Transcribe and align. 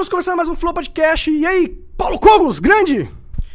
Estamos 0.00 0.08
começando 0.08 0.36
mais 0.38 0.48
um 0.48 0.56
Flow 0.56 0.72
Podcast. 0.72 1.30
E 1.30 1.44
aí, 1.44 1.68
Paulo 1.94 2.18
Cogos, 2.18 2.58
grande! 2.58 3.06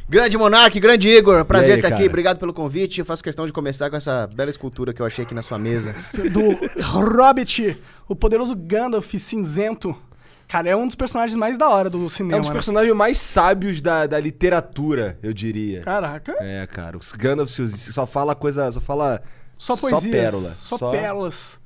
Grande 0.07 0.38
Monark, 0.38 0.79
grande 0.79 1.10
Igor, 1.10 1.43
prazer 1.43 1.71
aí, 1.71 1.75
estar 1.78 1.88
aqui, 1.88 1.98
cara? 1.98 2.07
obrigado 2.07 2.38
pelo 2.38 2.54
convite. 2.54 3.00
Eu 3.00 3.05
faço 3.05 3.23
questão 3.23 3.48
de 3.48 3.52
começar 3.52 3.89
com 3.89 3.96
essa 3.96 4.28
bela 4.28 4.52
escultura 4.52 4.93
que 4.93 5.02
eu 5.02 5.07
achei 5.07 5.25
aqui 5.25 5.34
na 5.34 5.42
sua 5.42 5.57
mesa. 5.57 5.96
Do 6.32 6.52
Hobbit, 6.84 7.75
o 8.07 8.16
poderoso 8.16 8.55
Gandalf 8.55 9.11
cinzento. 9.18 9.97
Cara, 10.47 10.69
é 10.69 10.75
um 10.75 10.86
dos 10.86 10.96
personagens 10.96 11.36
mais 11.36 11.57
da 11.57 11.68
hora 11.68 11.89
do 11.89 12.05
É 12.05 12.10
cinema. 12.10 12.38
um 12.38 12.42
dos 12.42 12.50
né? 12.50 12.54
personagens 12.54 12.96
mais 12.96 13.18
sábios 13.18 13.82
da, 13.82 14.05
da 14.05 14.19
literatura, 14.19 15.18
eu 15.24 15.33
diria. 15.33 15.82
Caraca, 15.82 16.36
É, 16.39 16.68
cara. 16.68 16.96
O 16.96 17.00
Gandalf 17.18 17.50
só 17.50 18.05
fala 18.05 18.36
coisa. 18.36 18.71
Só 18.71 18.80
fala. 18.80 19.24
só 19.57 19.75
poesia. 19.75 20.11
pérola. 20.11 20.55
Só, 20.60 20.91
pérolas. 20.91 21.60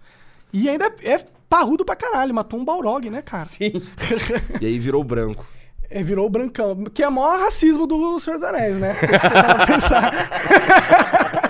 E 0.54 0.70
ainda 0.70 0.86
é, 1.04 1.16
é 1.16 1.26
parrudo 1.50 1.84
pra 1.84 1.96
caralho, 1.96 2.34
matou 2.34 2.60
um 2.60 2.66
Balrog, 2.66 3.10
né, 3.10 3.22
cara? 3.22 3.46
Sim. 3.46 3.72
E 4.62 4.66
aí 4.66 4.78
virou 4.80 5.04
branco. 5.04 5.46
É, 5.90 6.04
virou 6.04 6.28
o 6.28 6.30
brancão, 6.30 6.86
que 6.94 7.02
é 7.02 7.08
o 7.08 7.12
maior 7.12 7.40
racismo 7.40 7.88
do 7.88 8.20
Senhor 8.20 8.38
dos 8.38 8.48
Anéis, 8.48 8.78
né? 8.78 8.94
Se 8.94 9.08
você 9.08 9.66
pensar. 9.66 10.12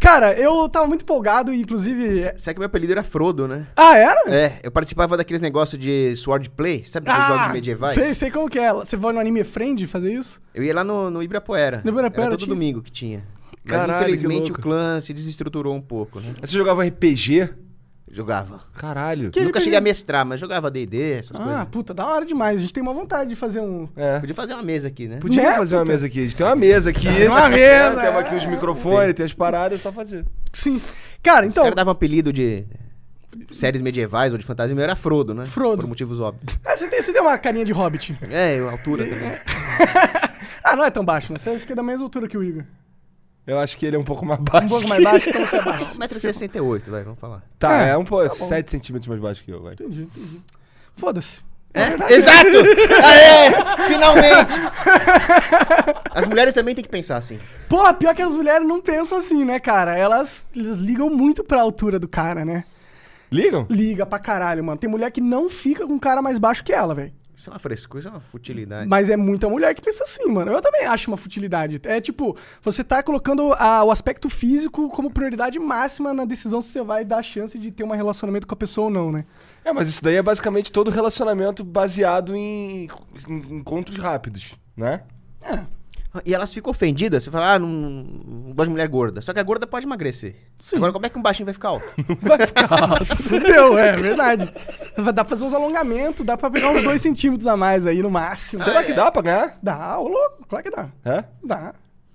Cara, 0.00 0.32
eu 0.34 0.68
tava 0.68 0.88
muito 0.88 1.02
empolgado, 1.02 1.54
inclusive. 1.54 2.22
Sabe 2.36 2.54
que 2.54 2.58
meu 2.58 2.66
apelido 2.66 2.92
era 2.92 3.04
Frodo, 3.04 3.46
né? 3.46 3.68
Ah, 3.76 3.96
era? 3.96 4.20
É, 4.34 4.58
eu 4.62 4.70
participava 4.72 5.16
daqueles 5.16 5.40
negócios 5.40 5.80
de 5.80 6.12
swordplay, 6.16 6.82
sabe 6.84 7.08
aqueles 7.08 7.28
jogos 7.28 7.52
medievais? 7.52 7.96
Ah, 7.96 8.00
Sei, 8.02 8.14
sei 8.14 8.30
como 8.30 8.48
que 8.48 8.58
é. 8.58 8.72
Você 8.72 8.96
vai 8.96 9.12
no 9.12 9.20
Anime 9.20 9.44
Friend 9.44 9.86
fazer 9.86 10.12
isso? 10.12 10.42
Eu 10.52 10.64
ia 10.64 10.74
lá 10.74 10.82
no, 10.82 11.08
no 11.08 11.22
Ibirapuera. 11.22 11.82
No 11.84 11.90
Ibirapuera 11.90 12.22
Era 12.28 12.30
todo 12.30 12.40
tinha? 12.40 12.54
domingo 12.54 12.82
que 12.82 12.90
tinha. 12.90 13.24
Mas 13.64 13.72
Caralho, 13.72 14.02
infelizmente 14.14 14.50
o 14.50 14.54
clã 14.54 15.00
se 15.00 15.14
desestruturou 15.14 15.72
um 15.72 15.80
pouco, 15.80 16.18
né? 16.18 16.34
Você 16.42 16.56
jogava 16.56 16.84
RPG? 16.84 17.48
Jogava. 18.14 18.60
Caralho. 18.76 19.30
Que- 19.30 19.40
Nunca 19.40 19.52
RPG? 19.58 19.64
cheguei 19.64 19.78
a 19.78 19.80
mestrar, 19.80 20.26
mas 20.26 20.38
jogava 20.38 20.70
D&D, 20.70 21.12
essas 21.12 21.34
Ah, 21.40 21.42
coisas. 21.42 21.64
puta, 21.70 21.94
da 21.94 22.06
hora 22.06 22.26
demais. 22.26 22.58
A 22.58 22.60
gente 22.60 22.72
tem 22.72 22.82
uma 22.82 22.92
vontade 22.92 23.30
de 23.30 23.36
fazer 23.36 23.60
um. 23.60 23.88
É. 23.96 24.20
Podia 24.20 24.34
fazer 24.34 24.52
uma 24.52 24.62
mesa 24.62 24.88
aqui, 24.88 25.08
né? 25.08 25.16
Podia 25.18 25.42
Né, 25.42 25.54
fazer 25.54 25.76
uma 25.76 25.84
mesa 25.86 26.06
aqui. 26.06 26.18
A 26.20 26.22
gente 26.26 26.36
tem 26.36 26.46
uma 26.46 26.54
mesa 26.56 26.90
aqui. 26.90 27.06
Tem 27.06 27.26
uma 27.28 27.48
mesa, 27.48 28.00
Temos 28.02 28.20
aqui 28.20 28.34
é. 28.34 28.36
os 28.36 28.46
microfones, 28.46 29.14
tem 29.14 29.24
as 29.24 29.32
paradas, 29.32 29.80
é 29.80 29.82
só 29.82 29.90
fazer. 29.90 30.26
Sim. 30.52 30.80
Cara, 31.22 31.46
Os 31.46 31.52
então. 31.52 31.64
caras 31.64 31.76
davam 31.76 31.90
apelido 31.92 32.32
de 32.32 32.64
séries 33.50 33.80
medievais 33.80 34.30
ou 34.32 34.38
de 34.38 34.44
fantasia, 34.44 34.74
meu 34.74 34.84
era 34.84 34.94
Frodo, 34.94 35.32
né? 35.32 35.46
Frodo. 35.46 35.80
Por 35.80 35.88
motivos 35.88 36.20
óbvios. 36.20 36.58
Ah, 36.66 36.76
você, 36.76 36.88
tem, 36.88 37.00
você 37.00 37.12
tem 37.14 37.22
uma 37.22 37.38
carinha 37.38 37.64
de 37.64 37.72
hobbit. 37.72 38.18
É, 38.30 38.58
a 38.58 38.70
altura 38.72 39.06
também. 39.06 39.32
Ah, 40.64 40.76
não 40.76 40.84
é 40.84 40.90
tão 40.90 41.04
baixo, 41.04 41.32
né? 41.32 41.38
Você 41.40 41.50
acha 41.50 41.66
que 41.66 41.72
é 41.72 41.74
da 41.74 41.82
mesma 41.82 42.04
altura 42.04 42.28
que 42.28 42.38
o 42.38 42.42
Igor. 42.42 42.62
Eu 43.46 43.58
acho 43.58 43.76
que 43.76 43.84
ele 43.84 43.96
é 43.96 43.98
um 43.98 44.04
pouco 44.04 44.24
mais 44.24 44.40
baixo. 44.40 44.66
Um 44.66 44.68
pouco 44.68 44.88
mais 44.88 45.02
baixo, 45.02 45.28
então 45.30 45.44
você 45.44 45.56
é 45.56 45.62
baixo. 45.62 45.98
1,68m, 45.98 46.90
vai, 46.90 47.02
vamos 47.02 47.18
falar. 47.18 47.42
Tá, 47.58 47.86
É, 47.86 47.90
é 47.90 47.96
um 47.96 48.04
pô, 48.04 48.22
bom. 48.22 48.28
7 48.28 48.70
centímetros 48.70 49.08
mais 49.08 49.20
baixo 49.20 49.42
que 49.42 49.50
eu, 49.50 49.60
vai. 49.62 49.74
Entendi, 49.74 50.02
entendi. 50.02 50.40
Foda-se. 50.94 51.40
É, 51.74 52.12
exato! 52.12 52.48
Aê! 53.02 53.88
Finalmente! 53.88 54.52
As 56.14 56.26
mulheres 56.26 56.52
também 56.52 56.74
têm 56.74 56.84
que 56.84 56.90
pensar 56.90 57.16
assim. 57.16 57.38
Porra, 57.68 57.94
pior 57.94 58.14
que 58.14 58.22
as 58.22 58.34
mulheres 58.34 58.66
não 58.66 58.80
pensam 58.80 59.18
assim, 59.18 59.44
né, 59.44 59.58
cara? 59.58 59.96
Elas, 59.96 60.46
elas 60.54 60.76
ligam 60.76 61.08
muito 61.08 61.42
pra 61.42 61.62
altura 61.62 61.98
do 61.98 62.06
cara, 62.06 62.44
né? 62.44 62.64
Ligam? 63.30 63.66
Liga 63.70 64.04
pra 64.04 64.18
caralho, 64.18 64.62
mano. 64.62 64.76
Tem 64.78 64.90
mulher 64.90 65.10
que 65.10 65.20
não 65.20 65.48
fica 65.48 65.86
com 65.86 65.94
um 65.94 65.98
cara 65.98 66.20
mais 66.20 66.38
baixo 66.38 66.62
que 66.62 66.72
ela, 66.72 66.94
velho. 66.94 67.12
Isso 67.42 67.50
é 67.50 67.52
uma 67.54 67.58
frescura, 67.58 67.98
isso 67.98 68.08
é 68.08 68.12
uma 68.12 68.20
futilidade. 68.20 68.88
Mas 68.88 69.10
é 69.10 69.16
muita 69.16 69.48
mulher 69.48 69.74
que 69.74 69.82
pensa 69.82 70.04
assim, 70.04 70.26
mano. 70.26 70.52
Eu 70.52 70.62
também 70.62 70.86
acho 70.86 71.10
uma 71.10 71.16
futilidade. 71.16 71.80
É 71.82 72.00
tipo, 72.00 72.36
você 72.62 72.84
tá 72.84 73.02
colocando 73.02 73.52
a- 73.54 73.82
o 73.82 73.90
aspecto 73.90 74.30
físico 74.30 74.88
como 74.90 75.10
prioridade 75.12 75.58
máxima 75.58 76.14
na 76.14 76.24
decisão 76.24 76.60
se 76.62 76.68
você 76.70 76.82
vai 76.82 77.04
dar 77.04 77.16
a 77.16 77.22
chance 77.22 77.58
de 77.58 77.72
ter 77.72 77.82
um 77.82 77.90
relacionamento 77.90 78.46
com 78.46 78.54
a 78.54 78.56
pessoa 78.56 78.84
ou 78.84 78.90
não, 78.92 79.10
né? 79.10 79.24
É, 79.64 79.72
mas 79.72 79.88
isso 79.88 80.04
daí 80.04 80.14
é 80.14 80.22
basicamente 80.22 80.70
todo 80.70 80.88
relacionamento 80.88 81.64
baseado 81.64 82.36
em, 82.36 82.88
em 83.28 83.56
encontros 83.56 83.96
rápidos, 83.96 84.54
né? 84.76 85.02
E 86.26 86.34
elas 86.34 86.52
ficam 86.52 86.70
ofendidas, 86.70 87.24
você 87.24 87.30
fala, 87.30 87.54
ah, 87.54 87.58
não, 87.58 87.68
não 87.68 88.52
gosto 88.52 88.64
de 88.66 88.70
mulher 88.70 88.86
gorda. 88.88 89.22
Só 89.22 89.32
que 89.32 89.40
a 89.40 89.42
gorda 89.42 89.66
pode 89.66 89.86
emagrecer. 89.86 90.36
Sim. 90.58 90.76
Agora, 90.76 90.92
como 90.92 91.06
é 91.06 91.08
que 91.08 91.18
um 91.18 91.22
baixinho 91.22 91.46
vai 91.46 91.54
ficar 91.54 91.68
alto? 91.68 91.86
Fudeu, 93.22 93.78
é 93.78 93.96
verdade. 93.96 94.52
Dá 94.96 95.12
pra 95.12 95.24
fazer 95.24 95.44
uns 95.44 95.54
alongamentos, 95.54 96.24
dá 96.24 96.36
pra 96.36 96.50
pegar 96.50 96.70
uns 96.70 96.82
dois 96.82 97.00
centímetros 97.00 97.46
a 97.46 97.56
mais 97.56 97.86
aí 97.86 98.02
no 98.02 98.10
máximo. 98.10 98.62
Será 98.62 98.84
que 98.84 98.92
dá 98.92 99.10
pra 99.10 99.22
ganhar? 99.22 99.58
Dá, 99.62 99.98
ô 99.98 100.08
louco, 100.08 100.46
claro 100.46 100.64
que 100.64 100.70
dá. 100.70 100.90
É? 101.04 101.24
Dá. 101.42 101.74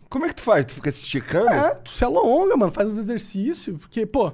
Como 0.10 0.26
é 0.26 0.30
que 0.30 0.36
tu 0.36 0.42
faz? 0.44 0.66
Tu 0.66 0.76
fica 0.76 0.92
se 0.92 1.04
esticando? 1.04 1.50
É, 1.50 1.76
tu 1.76 1.92
se 1.92 2.04
alonga, 2.06 2.56
mano, 2.56 2.72
faz 2.72 2.88
os 2.88 2.98
exercícios, 2.98 3.78
porque, 3.80 4.06
pô... 4.06 4.32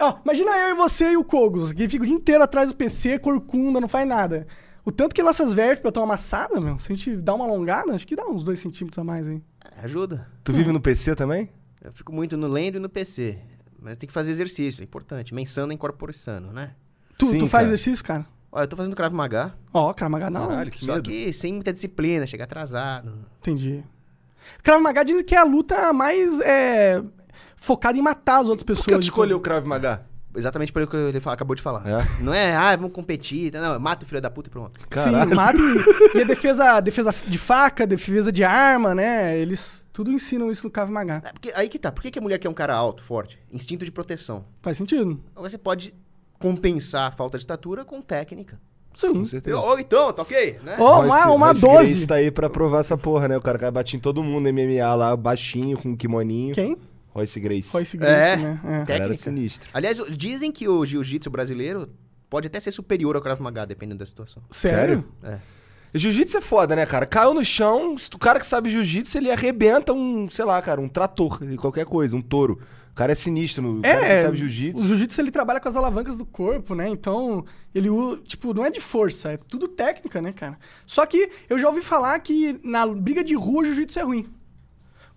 Ó, 0.00 0.14
imagina 0.24 0.56
eu 0.58 0.70
e 0.70 0.74
você 0.74 1.10
e 1.10 1.16
o 1.16 1.24
Kogos, 1.24 1.72
que 1.72 1.88
fica 1.88 2.04
o 2.04 2.06
dia 2.06 2.14
inteiro 2.14 2.44
atrás 2.44 2.68
do 2.68 2.76
PC, 2.76 3.18
corcunda, 3.18 3.80
não 3.80 3.88
faz 3.88 4.06
nada. 4.06 4.46
O 4.88 4.90
tanto 4.90 5.14
que 5.14 5.22
nossas 5.22 5.52
vértebras 5.52 5.90
estão 5.90 6.02
amassadas, 6.02 6.58
meu, 6.62 6.78
se 6.78 6.90
a 6.90 6.96
gente 6.96 7.14
dá 7.18 7.34
uma 7.34 7.44
alongada, 7.44 7.94
acho 7.94 8.06
que 8.06 8.16
dá 8.16 8.24
uns 8.26 8.42
dois 8.42 8.58
centímetros 8.58 8.98
a 8.98 9.04
mais 9.04 9.28
aí. 9.28 9.42
É, 9.76 9.84
Ajuda. 9.84 10.26
Tu 10.42 10.50
vive 10.50 10.72
no 10.72 10.80
PC 10.80 11.14
também? 11.14 11.50
Eu 11.84 11.92
fico 11.92 12.10
muito 12.10 12.38
no 12.38 12.48
lendo 12.48 12.76
e 12.76 12.78
no 12.78 12.88
PC. 12.88 13.36
Mas 13.78 13.98
tem 13.98 14.06
que 14.06 14.14
fazer 14.14 14.30
exercício, 14.30 14.80
é 14.80 14.84
importante. 14.84 15.34
Mensando 15.34 15.72
e 15.72 15.74
incorporando, 15.74 16.54
né? 16.54 16.70
Tu, 17.18 17.26
Sim, 17.26 17.36
tu 17.36 17.46
faz 17.46 17.64
cara. 17.64 17.64
exercício, 17.64 18.02
cara? 18.02 18.24
Olha, 18.50 18.64
eu 18.64 18.68
tô 18.68 18.76
fazendo 18.76 18.96
Krav 18.96 19.12
Maga, 19.14 19.54
Ó, 19.74 19.92
Krav 19.92 20.10
Maga 20.10 20.30
não. 20.30 20.48
Caralho, 20.48 20.70
que 20.70 20.82
só 20.82 20.94
medo. 20.94 21.02
que 21.02 21.34
sem 21.34 21.52
muita 21.52 21.70
disciplina, 21.70 22.26
chega 22.26 22.44
atrasado. 22.44 23.26
Entendi. 23.40 23.84
Krav 24.62 24.80
Maga 24.82 25.04
dizem 25.04 25.22
que 25.22 25.34
é 25.34 25.38
a 25.38 25.44
luta 25.44 25.92
mais 25.92 26.40
é, 26.40 27.02
focada 27.56 27.98
em 27.98 28.00
matar 28.00 28.40
as 28.40 28.48
outras 28.48 28.62
Por 28.62 28.68
pessoas. 28.68 28.86
que 28.86 28.92
tu 28.94 29.02
escolheu 29.02 29.36
o 29.36 29.40
Krav 29.40 29.66
Maga? 29.66 30.06
Exatamente 30.36 30.72
por 30.72 30.82
o 30.82 30.86
que 30.86 30.96
ele 30.96 31.20
fala- 31.20 31.34
acabou 31.34 31.56
de 31.56 31.62
falar. 31.62 31.82
É? 31.88 32.22
Não 32.22 32.32
é, 32.34 32.54
ah, 32.54 32.76
vamos 32.76 32.92
competir. 32.92 33.52
Não, 33.52 33.78
mata 33.80 34.04
o 34.04 34.08
filho 34.08 34.20
da 34.20 34.30
puta 34.30 34.48
e 34.48 34.52
pronto. 34.52 34.78
Caralho. 34.88 35.28
Sim, 35.30 35.34
mata 35.34 35.58
e, 36.14 36.18
e 36.18 36.22
a 36.22 36.24
defesa, 36.24 36.80
defesa 36.80 37.14
de 37.26 37.38
faca, 37.38 37.86
defesa 37.86 38.30
de 38.30 38.44
arma, 38.44 38.94
né? 38.94 39.36
Eles 39.38 39.88
tudo 39.92 40.12
ensinam 40.12 40.50
isso 40.50 40.64
no 40.64 40.70
Krav 40.70 40.90
Maga. 40.90 41.22
É, 41.24 41.32
porque, 41.32 41.52
aí 41.56 41.68
que 41.68 41.78
tá. 41.78 41.90
Por 41.90 42.02
que, 42.02 42.10
que 42.10 42.18
a 42.18 42.22
mulher 42.22 42.38
quer 42.38 42.48
um 42.48 42.54
cara 42.54 42.74
alto, 42.74 43.02
forte? 43.02 43.38
Instinto 43.52 43.84
de 43.84 43.90
proteção. 43.90 44.44
Faz 44.62 44.76
sentido? 44.76 45.18
Então 45.32 45.42
Você 45.42 45.56
pode 45.58 45.94
compensar 46.38 47.08
a 47.08 47.10
falta 47.10 47.36
de 47.38 47.42
estatura 47.42 47.84
com 47.84 48.00
técnica. 48.00 48.60
Sim. 48.94 49.12
Com 49.14 49.24
certeza. 49.24 49.56
Ou 49.58 49.78
então, 49.78 50.12
tá 50.12 50.22
ok? 50.22 50.56
Né? 50.62 50.76
Ó, 50.78 51.02
uma, 51.02 51.14
Royce- 51.24 51.28
uma 51.36 51.46
Royce 51.48 51.60
12. 51.60 51.76
Gracie 51.76 52.06
tá 52.06 52.14
aí 52.16 52.30
pra 52.30 52.48
provar 52.50 52.80
essa 52.80 52.96
porra, 52.96 53.28
né? 53.28 53.36
O 53.36 53.40
cara 53.40 53.58
vai 53.58 53.70
bater 53.70 53.96
em 53.96 54.00
todo 54.00 54.22
mundo 54.22 54.48
MMA 54.52 54.94
lá, 54.94 55.16
baixinho, 55.16 55.76
com 55.78 55.90
um 55.90 55.96
kimoninho. 55.96 56.54
Quem? 56.54 56.76
Royce 57.18 57.40
Grace. 57.40 57.70
Royce 57.72 57.96
Gracie, 57.96 58.32
É. 58.32 58.36
né? 58.36 58.50
É. 58.52 58.60
Cara, 58.60 58.74
era 58.74 58.84
Técnica. 58.86 59.16
sinistro. 59.16 59.70
Aliás, 59.72 60.00
dizem 60.16 60.50
que 60.52 60.68
o 60.68 60.84
jiu-jitsu 60.84 61.30
brasileiro 61.30 61.90
pode 62.30 62.46
até 62.46 62.60
ser 62.60 62.70
superior 62.72 63.16
ao 63.16 63.22
Krav 63.22 63.40
Maga, 63.40 63.66
dependendo 63.66 63.98
da 64.00 64.06
situação. 64.06 64.42
Sério? 64.50 65.04
É. 65.22 65.38
Jiu-jitsu 65.94 66.36
é 66.36 66.40
foda, 66.42 66.76
né, 66.76 66.84
cara? 66.84 67.06
Caiu 67.06 67.32
no 67.32 67.42
chão, 67.44 67.96
se 67.96 68.10
o 68.14 68.18
cara 68.18 68.38
que 68.38 68.46
sabe 68.46 68.68
jiu-jitsu, 68.68 69.16
ele 69.16 69.30
arrebenta 69.30 69.92
um, 69.94 70.28
sei 70.28 70.44
lá, 70.44 70.60
cara, 70.60 70.80
um 70.80 70.88
trator, 70.88 71.40
qualquer 71.56 71.86
coisa, 71.86 72.14
um 72.14 72.20
touro. 72.20 72.60
O 72.92 72.94
cara 72.98 73.12
é 73.12 73.14
sinistro, 73.14 73.62
no, 73.62 73.78
o 73.78 73.82
cara 73.82 74.00
que 74.00 74.04
É, 74.06 74.22
sabe 74.22 74.34
o 74.34 74.36
jiu-jitsu. 74.38 74.86
jiu-jitsu 74.86 75.20
ele 75.20 75.30
trabalha 75.30 75.60
com 75.60 75.68
as 75.68 75.76
alavancas 75.76 76.18
do 76.18 76.26
corpo, 76.26 76.74
né? 76.74 76.88
Então, 76.88 77.44
ele, 77.74 77.88
tipo, 78.24 78.52
não 78.52 78.64
é 78.66 78.70
de 78.70 78.80
força, 78.80 79.32
é 79.32 79.36
tudo 79.38 79.66
técnica, 79.68 80.20
né, 80.20 80.32
cara? 80.32 80.58
Só 80.84 81.06
que 81.06 81.30
eu 81.48 81.58
já 81.58 81.68
ouvi 81.68 81.80
falar 81.80 82.18
que 82.18 82.60
na 82.62 82.86
briga 82.86 83.24
de 83.24 83.34
rua 83.34 83.62
o 83.62 83.64
jiu-jitsu 83.64 83.98
é 84.00 84.02
ruim. 84.02 84.26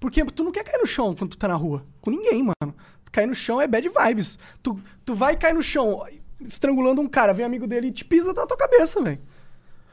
Porque 0.02 0.26
tu 0.26 0.44
não 0.44 0.52
quer 0.52 0.64
cair 0.64 0.80
no 0.82 0.88
chão 0.88 1.16
quando 1.16 1.30
tu 1.32 1.38
tá 1.38 1.48
na 1.48 1.54
rua. 1.56 1.86
Com 2.02 2.10
ninguém, 2.10 2.42
mano. 2.44 2.76
Cair 3.12 3.28
no 3.28 3.36
chão 3.36 3.62
é 3.62 3.68
bad 3.68 3.88
vibes. 3.88 4.38
Tu, 4.64 4.78
tu 5.06 5.14
vai 5.14 5.38
cair 5.38 5.54
no 5.54 5.62
chão 5.62 6.04
estrangulando 6.42 7.00
um 7.02 7.08
cara, 7.08 7.34
vem 7.34 7.46
um 7.46 7.48
amigo 7.48 7.68
dele 7.68 7.88
e 7.88 7.92
te 7.92 8.03
pisa 8.03 8.34
na 8.34 8.48
tua 8.48 8.58
cabeça, 8.58 9.00
velho. 9.03 9.20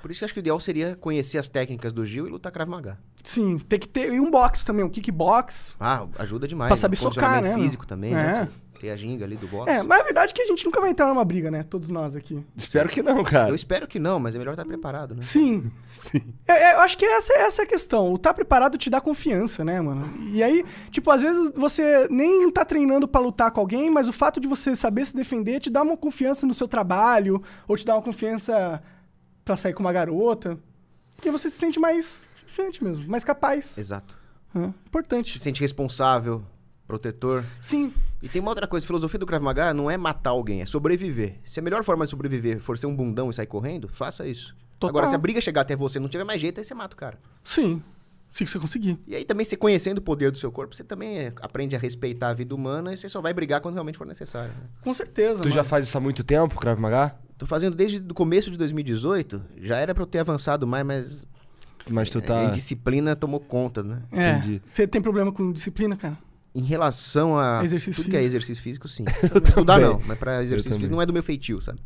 Por 0.00 0.10
isso 0.10 0.20
que 0.20 0.24
eu 0.24 0.26
acho 0.26 0.34
que 0.34 0.38
o 0.38 0.42
ideal 0.42 0.58
seria 0.60 0.96
conhecer 0.96 1.36
as 1.36 1.48
técnicas 1.48 1.92
do 1.92 2.06
Gil 2.06 2.26
e 2.26 2.30
lutar 2.30 2.50
Krav 2.52 2.70
Maga. 2.70 2.98
Sim, 3.22 3.58
tem 3.58 3.78
que 3.78 3.88
ter. 3.88 4.12
E 4.14 4.18
um 4.20 4.30
box 4.30 4.64
também, 4.64 4.84
um 4.84 4.88
kickbox. 4.88 5.76
Ah, 5.78 6.06
ajuda 6.18 6.48
demais. 6.48 6.68
Pra 6.68 6.76
saber 6.76 6.96
socar, 6.96 7.14
condicionamento 7.14 7.58
né, 7.58 7.64
físico 7.64 7.86
também, 7.86 8.12
É. 8.12 8.14
né? 8.14 8.48
Ter 8.80 8.90
a 8.90 8.96
ginga 8.96 9.24
ali 9.24 9.36
do 9.36 9.46
boxe. 9.48 9.70
É, 9.70 9.82
mas 9.82 10.00
a 10.00 10.04
verdade 10.04 10.32
é 10.32 10.34
que 10.34 10.42
a 10.42 10.46
gente 10.46 10.64
nunca 10.64 10.80
vai 10.80 10.90
entrar 10.90 11.06
numa 11.08 11.24
briga, 11.24 11.50
né? 11.50 11.62
Todos 11.64 11.88
nós 11.88 12.14
aqui. 12.14 12.44
Espero 12.56 12.88
que 12.88 13.02
não, 13.02 13.24
cara. 13.24 13.48
Eu 13.50 13.54
espero 13.54 13.88
que 13.88 13.98
não, 13.98 14.20
mas 14.20 14.34
é 14.34 14.38
melhor 14.38 14.52
estar 14.52 14.64
preparado, 14.64 15.14
né? 15.14 15.22
Sim. 15.22 15.70
Sim. 15.90 16.20
É, 16.46 16.52
é, 16.52 16.74
eu 16.74 16.80
acho 16.80 16.96
que 16.96 17.04
essa, 17.04 17.32
essa 17.34 17.62
é 17.62 17.64
a 17.64 17.68
questão. 17.68 18.12
O 18.12 18.18
tá 18.18 18.32
preparado 18.32 18.78
te 18.78 18.88
dá 18.88 19.00
confiança, 19.00 19.64
né, 19.64 19.80
mano? 19.80 20.12
E 20.28 20.42
aí, 20.42 20.64
tipo, 20.90 21.10
às 21.10 21.22
vezes 21.22 21.52
você 21.54 22.06
nem 22.10 22.50
tá 22.52 22.64
treinando 22.64 23.08
pra 23.08 23.20
lutar 23.20 23.50
com 23.50 23.60
alguém, 23.60 23.90
mas 23.90 24.08
o 24.08 24.12
fato 24.12 24.38
de 24.40 24.46
você 24.46 24.76
saber 24.76 25.04
se 25.06 25.16
defender 25.16 25.60
te 25.60 25.70
dá 25.70 25.82
uma 25.82 25.96
confiança 25.96 26.46
no 26.46 26.54
seu 26.54 26.68
trabalho, 26.68 27.42
ou 27.66 27.76
te 27.76 27.84
dá 27.84 27.94
uma 27.94 28.02
confiança 28.02 28.82
pra 29.44 29.56
sair 29.56 29.72
com 29.72 29.80
uma 29.80 29.92
garota. 29.92 30.58
Porque 31.16 31.30
você 31.30 31.50
se 31.50 31.58
sente 31.58 31.80
mais 31.80 32.20
confiante 32.44 32.84
mesmo, 32.84 33.08
mais 33.08 33.24
capaz. 33.24 33.76
Exato. 33.76 34.16
É, 34.54 34.60
Se 34.60 34.66
importante. 34.86 35.38
sente 35.40 35.60
responsável, 35.60 36.42
protetor. 36.88 37.44
Sim. 37.60 37.92
E 38.22 38.28
tem 38.28 38.40
uma 38.40 38.50
outra 38.50 38.66
coisa, 38.66 38.84
a 38.84 38.88
filosofia 38.88 39.18
do 39.18 39.26
Krav 39.26 39.42
Maga 39.42 39.72
não 39.74 39.90
é 39.90 39.96
matar 39.96 40.30
alguém, 40.30 40.62
é 40.62 40.66
sobreviver. 40.66 41.36
Se 41.44 41.60
a 41.60 41.62
melhor 41.62 41.84
forma 41.84 42.04
de 42.04 42.10
sobreviver 42.10 42.58
for 42.58 42.76
ser 42.78 42.86
um 42.86 42.96
bundão 42.96 43.30
e 43.30 43.34
sair 43.34 43.46
correndo, 43.46 43.86
faça 43.88 44.26
isso. 44.26 44.56
Total. 44.80 44.90
Agora, 44.96 45.08
se 45.08 45.14
a 45.14 45.18
briga 45.18 45.40
chegar 45.40 45.60
até 45.60 45.76
você 45.76 45.98
e 45.98 46.00
não 46.00 46.08
tiver 46.08 46.24
mais 46.24 46.40
jeito, 46.40 46.58
aí 46.58 46.64
você 46.64 46.74
mata 46.74 46.94
o 46.94 46.98
cara. 46.98 47.18
Sim. 47.44 47.82
Se 48.30 48.46
você 48.46 48.58
conseguir. 48.58 48.98
E 49.06 49.14
aí 49.14 49.24
também, 49.24 49.44
você 49.44 49.56
conhecendo 49.56 49.98
o 49.98 50.02
poder 50.02 50.30
do 50.30 50.38
seu 50.38 50.52
corpo, 50.52 50.74
você 50.74 50.84
também 50.84 51.18
é, 51.18 51.32
aprende 51.40 51.74
a 51.74 51.78
respeitar 51.78 52.28
a 52.28 52.34
vida 52.34 52.54
humana 52.54 52.92
e 52.92 52.96
você 52.96 53.08
só 53.08 53.20
vai 53.20 53.32
brigar 53.32 53.60
quando 53.60 53.74
realmente 53.74 53.98
for 53.98 54.06
necessário. 54.06 54.50
né? 54.50 54.68
Com 54.82 54.92
certeza. 54.94 55.36
Tu 55.42 55.46
mano. 55.48 55.50
já 55.54 55.64
faz 55.64 55.86
isso 55.86 55.96
há 55.96 56.00
muito 56.00 56.22
tempo, 56.22 56.54
Krav 56.56 56.78
Maga? 56.80 57.14
Tô 57.36 57.46
fazendo 57.46 57.74
desde 57.74 57.98
o 57.98 58.14
começo 58.14 58.50
de 58.50 58.56
2018. 58.58 59.42
Já 59.58 59.76
era 59.78 59.94
pra 59.94 60.02
eu 60.02 60.06
ter 60.06 60.18
avançado 60.18 60.66
mais, 60.66 60.84
mas 60.86 61.26
Mas 61.88 62.10
tu 62.10 62.18
a 62.18 62.20
tá. 62.20 62.44
indisciplina 62.44 63.16
tomou 63.16 63.40
conta, 63.40 63.82
né? 63.82 64.02
É. 64.12 64.32
Entendi. 64.32 64.62
Você 64.68 64.86
tem 64.86 65.00
problema 65.00 65.32
com 65.32 65.50
disciplina, 65.52 65.96
cara? 65.96 66.18
Em 66.54 66.62
relação 66.62 67.38
a 67.38 67.62
Exercício 67.62 68.02
tudo 68.02 68.10
que 68.10 68.16
é 68.16 68.20
físico. 68.20 68.36
exercício 68.36 68.62
físico, 68.62 68.88
sim. 68.88 69.04
Estudar 69.44 69.74
também. 69.76 69.88
não, 69.90 70.00
mas 70.06 70.18
pra 70.18 70.42
exercício 70.42 70.72
físico 70.74 70.90
não 70.94 71.02
é 71.02 71.06
do 71.06 71.12
meu 71.12 71.22
feitio, 71.22 71.60
sabe? 71.60 71.78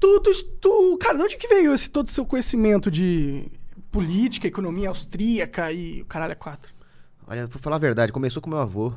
Tu, 0.00 0.20
tu, 0.20 0.44
tu- 0.60 0.98
cara, 1.00 1.16
de 1.18 1.24
onde 1.24 1.36
que 1.36 1.46
veio 1.48 1.72
esse 1.72 1.88
todo 1.90 2.08
o 2.08 2.10
seu 2.10 2.26
conhecimento 2.26 2.90
de 2.90 3.50
política, 3.90 4.46
economia 4.46 4.88
austríaca 4.88 5.70
e 5.72 6.02
o 6.02 6.06
caralho 6.06 6.32
é 6.32 6.34
quatro? 6.36 6.72
Olha, 7.26 7.46
vou 7.46 7.60
falar 7.60 7.76
a 7.76 7.78
verdade, 7.78 8.12
começou 8.12 8.42
com 8.42 8.50
meu 8.50 8.58
avô. 8.58 8.92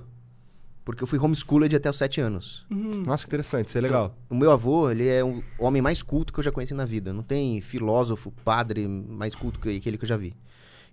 Porque 0.84 1.02
eu 1.02 1.08
fui 1.08 1.18
homeschooler 1.18 1.74
até 1.76 1.90
os 1.90 1.96
7 1.98 2.22
anos. 2.22 2.64
Uhum. 2.70 3.02
Nossa, 3.08 3.24
que 3.24 3.30
interessante, 3.30 3.66
isso 3.68 3.78
é 3.78 3.82
legal. 3.82 4.16
O 4.30 4.36
meu 4.36 4.52
avô, 4.52 4.90
ele 4.92 5.08
é 5.08 5.24
o 5.24 5.42
homem 5.58 5.82
mais 5.82 6.04
culto 6.04 6.32
que 6.32 6.40
eu 6.40 6.44
já 6.44 6.52
conheci 6.52 6.76
na 6.76 6.86
vida. 6.86 7.12
Não 7.12 7.24
tem 7.24 7.60
filósofo, 7.60 8.32
padre 8.44 8.88
mais 8.88 9.34
culto 9.34 9.60
que 9.60 9.78
aquele 9.78 9.98
que 9.98 10.04
eu 10.04 10.08
já 10.10 10.16
vi. 10.16 10.36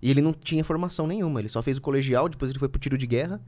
E 0.00 0.10
ele 0.10 0.22
não 0.22 0.32
tinha 0.32 0.64
formação 0.64 1.06
nenhuma. 1.06 1.40
Ele 1.40 1.50
só 1.50 1.62
fez 1.62 1.76
o 1.76 1.80
colegial, 1.82 2.26
depois 2.26 2.50
ele 2.50 2.58
foi 2.58 2.70
pro 2.70 2.80
tiro 2.80 2.96
de 2.96 3.06
guerra. 3.06 3.38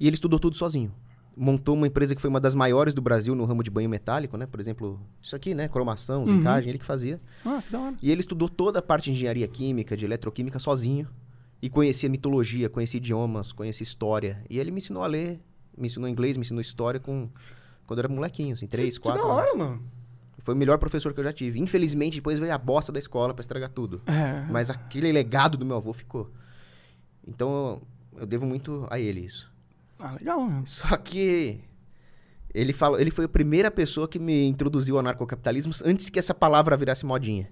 E 0.00 0.06
ele 0.06 0.14
estudou 0.14 0.40
tudo 0.40 0.56
sozinho. 0.56 0.92
Montou 1.36 1.76
uma 1.76 1.86
empresa 1.86 2.14
que 2.14 2.20
foi 2.20 2.28
uma 2.28 2.40
das 2.40 2.54
maiores 2.54 2.92
do 2.92 3.00
Brasil 3.00 3.34
no 3.34 3.44
ramo 3.44 3.62
de 3.62 3.70
banho 3.70 3.88
metálico, 3.88 4.36
né? 4.36 4.46
Por 4.46 4.58
exemplo, 4.58 5.00
isso 5.22 5.36
aqui, 5.36 5.54
né? 5.54 5.68
Cromação, 5.68 6.26
zicagem, 6.26 6.70
ele 6.70 6.78
que 6.78 6.84
fazia. 6.84 7.20
Ah, 7.44 7.62
que 7.64 7.70
da 7.70 7.80
hora. 7.80 7.96
E 8.02 8.10
ele 8.10 8.20
estudou 8.20 8.48
toda 8.48 8.80
a 8.80 8.82
parte 8.82 9.04
de 9.04 9.12
engenharia 9.12 9.46
química, 9.46 9.96
de 9.96 10.04
eletroquímica 10.04 10.58
sozinho. 10.58 11.06
E 11.62 11.68
conhecia 11.68 12.08
mitologia, 12.08 12.68
conhecia 12.68 12.98
idiomas, 12.98 13.52
conhecia 13.52 13.84
história. 13.84 14.42
E 14.48 14.58
ele 14.58 14.70
me 14.70 14.78
ensinou 14.78 15.04
a 15.04 15.06
ler, 15.06 15.40
me 15.76 15.86
ensinou 15.86 16.08
inglês, 16.08 16.36
me 16.36 16.42
ensinou 16.42 16.60
história 16.60 16.98
com 16.98 17.28
quando 17.86 17.98
eu 17.98 18.04
era 18.04 18.12
molequinho, 18.12 18.54
assim, 18.54 18.66
três, 18.66 18.96
que 18.96 19.02
quatro 19.02 19.20
da 19.20 19.28
anos. 19.28 19.38
hora, 19.38 19.56
mano. 19.56 19.82
Foi 20.38 20.54
o 20.54 20.56
melhor 20.56 20.78
professor 20.78 21.12
que 21.12 21.20
eu 21.20 21.24
já 21.24 21.32
tive. 21.32 21.58
Infelizmente, 21.58 22.14
depois 22.14 22.38
veio 22.38 22.54
a 22.54 22.58
bosta 22.58 22.92
da 22.92 22.98
escola 22.98 23.34
pra 23.34 23.42
estragar 23.42 23.68
tudo. 23.70 24.00
É. 24.06 24.50
Mas 24.50 24.70
aquele 24.70 25.10
legado 25.12 25.58
do 25.58 25.66
meu 25.66 25.76
avô 25.76 25.92
ficou. 25.92 26.30
Então, 27.26 27.82
eu, 28.14 28.20
eu 28.20 28.26
devo 28.26 28.46
muito 28.46 28.86
a 28.88 28.98
ele 28.98 29.20
isso. 29.20 29.50
Ah, 30.00 30.12
legal, 30.12 30.40
mano. 30.40 30.66
Só 30.66 30.96
que 30.96 31.60
ele 32.52 32.72
falou, 32.72 32.98
ele 32.98 33.10
foi 33.10 33.26
a 33.26 33.28
primeira 33.28 33.70
pessoa 33.70 34.08
que 34.08 34.18
me 34.18 34.46
introduziu 34.46 34.96
ao 34.96 35.00
anarcocapitalismo 35.00 35.72
antes 35.84 36.08
que 36.08 36.18
essa 36.18 36.34
palavra 36.34 36.76
virasse 36.76 37.06
modinha. 37.06 37.48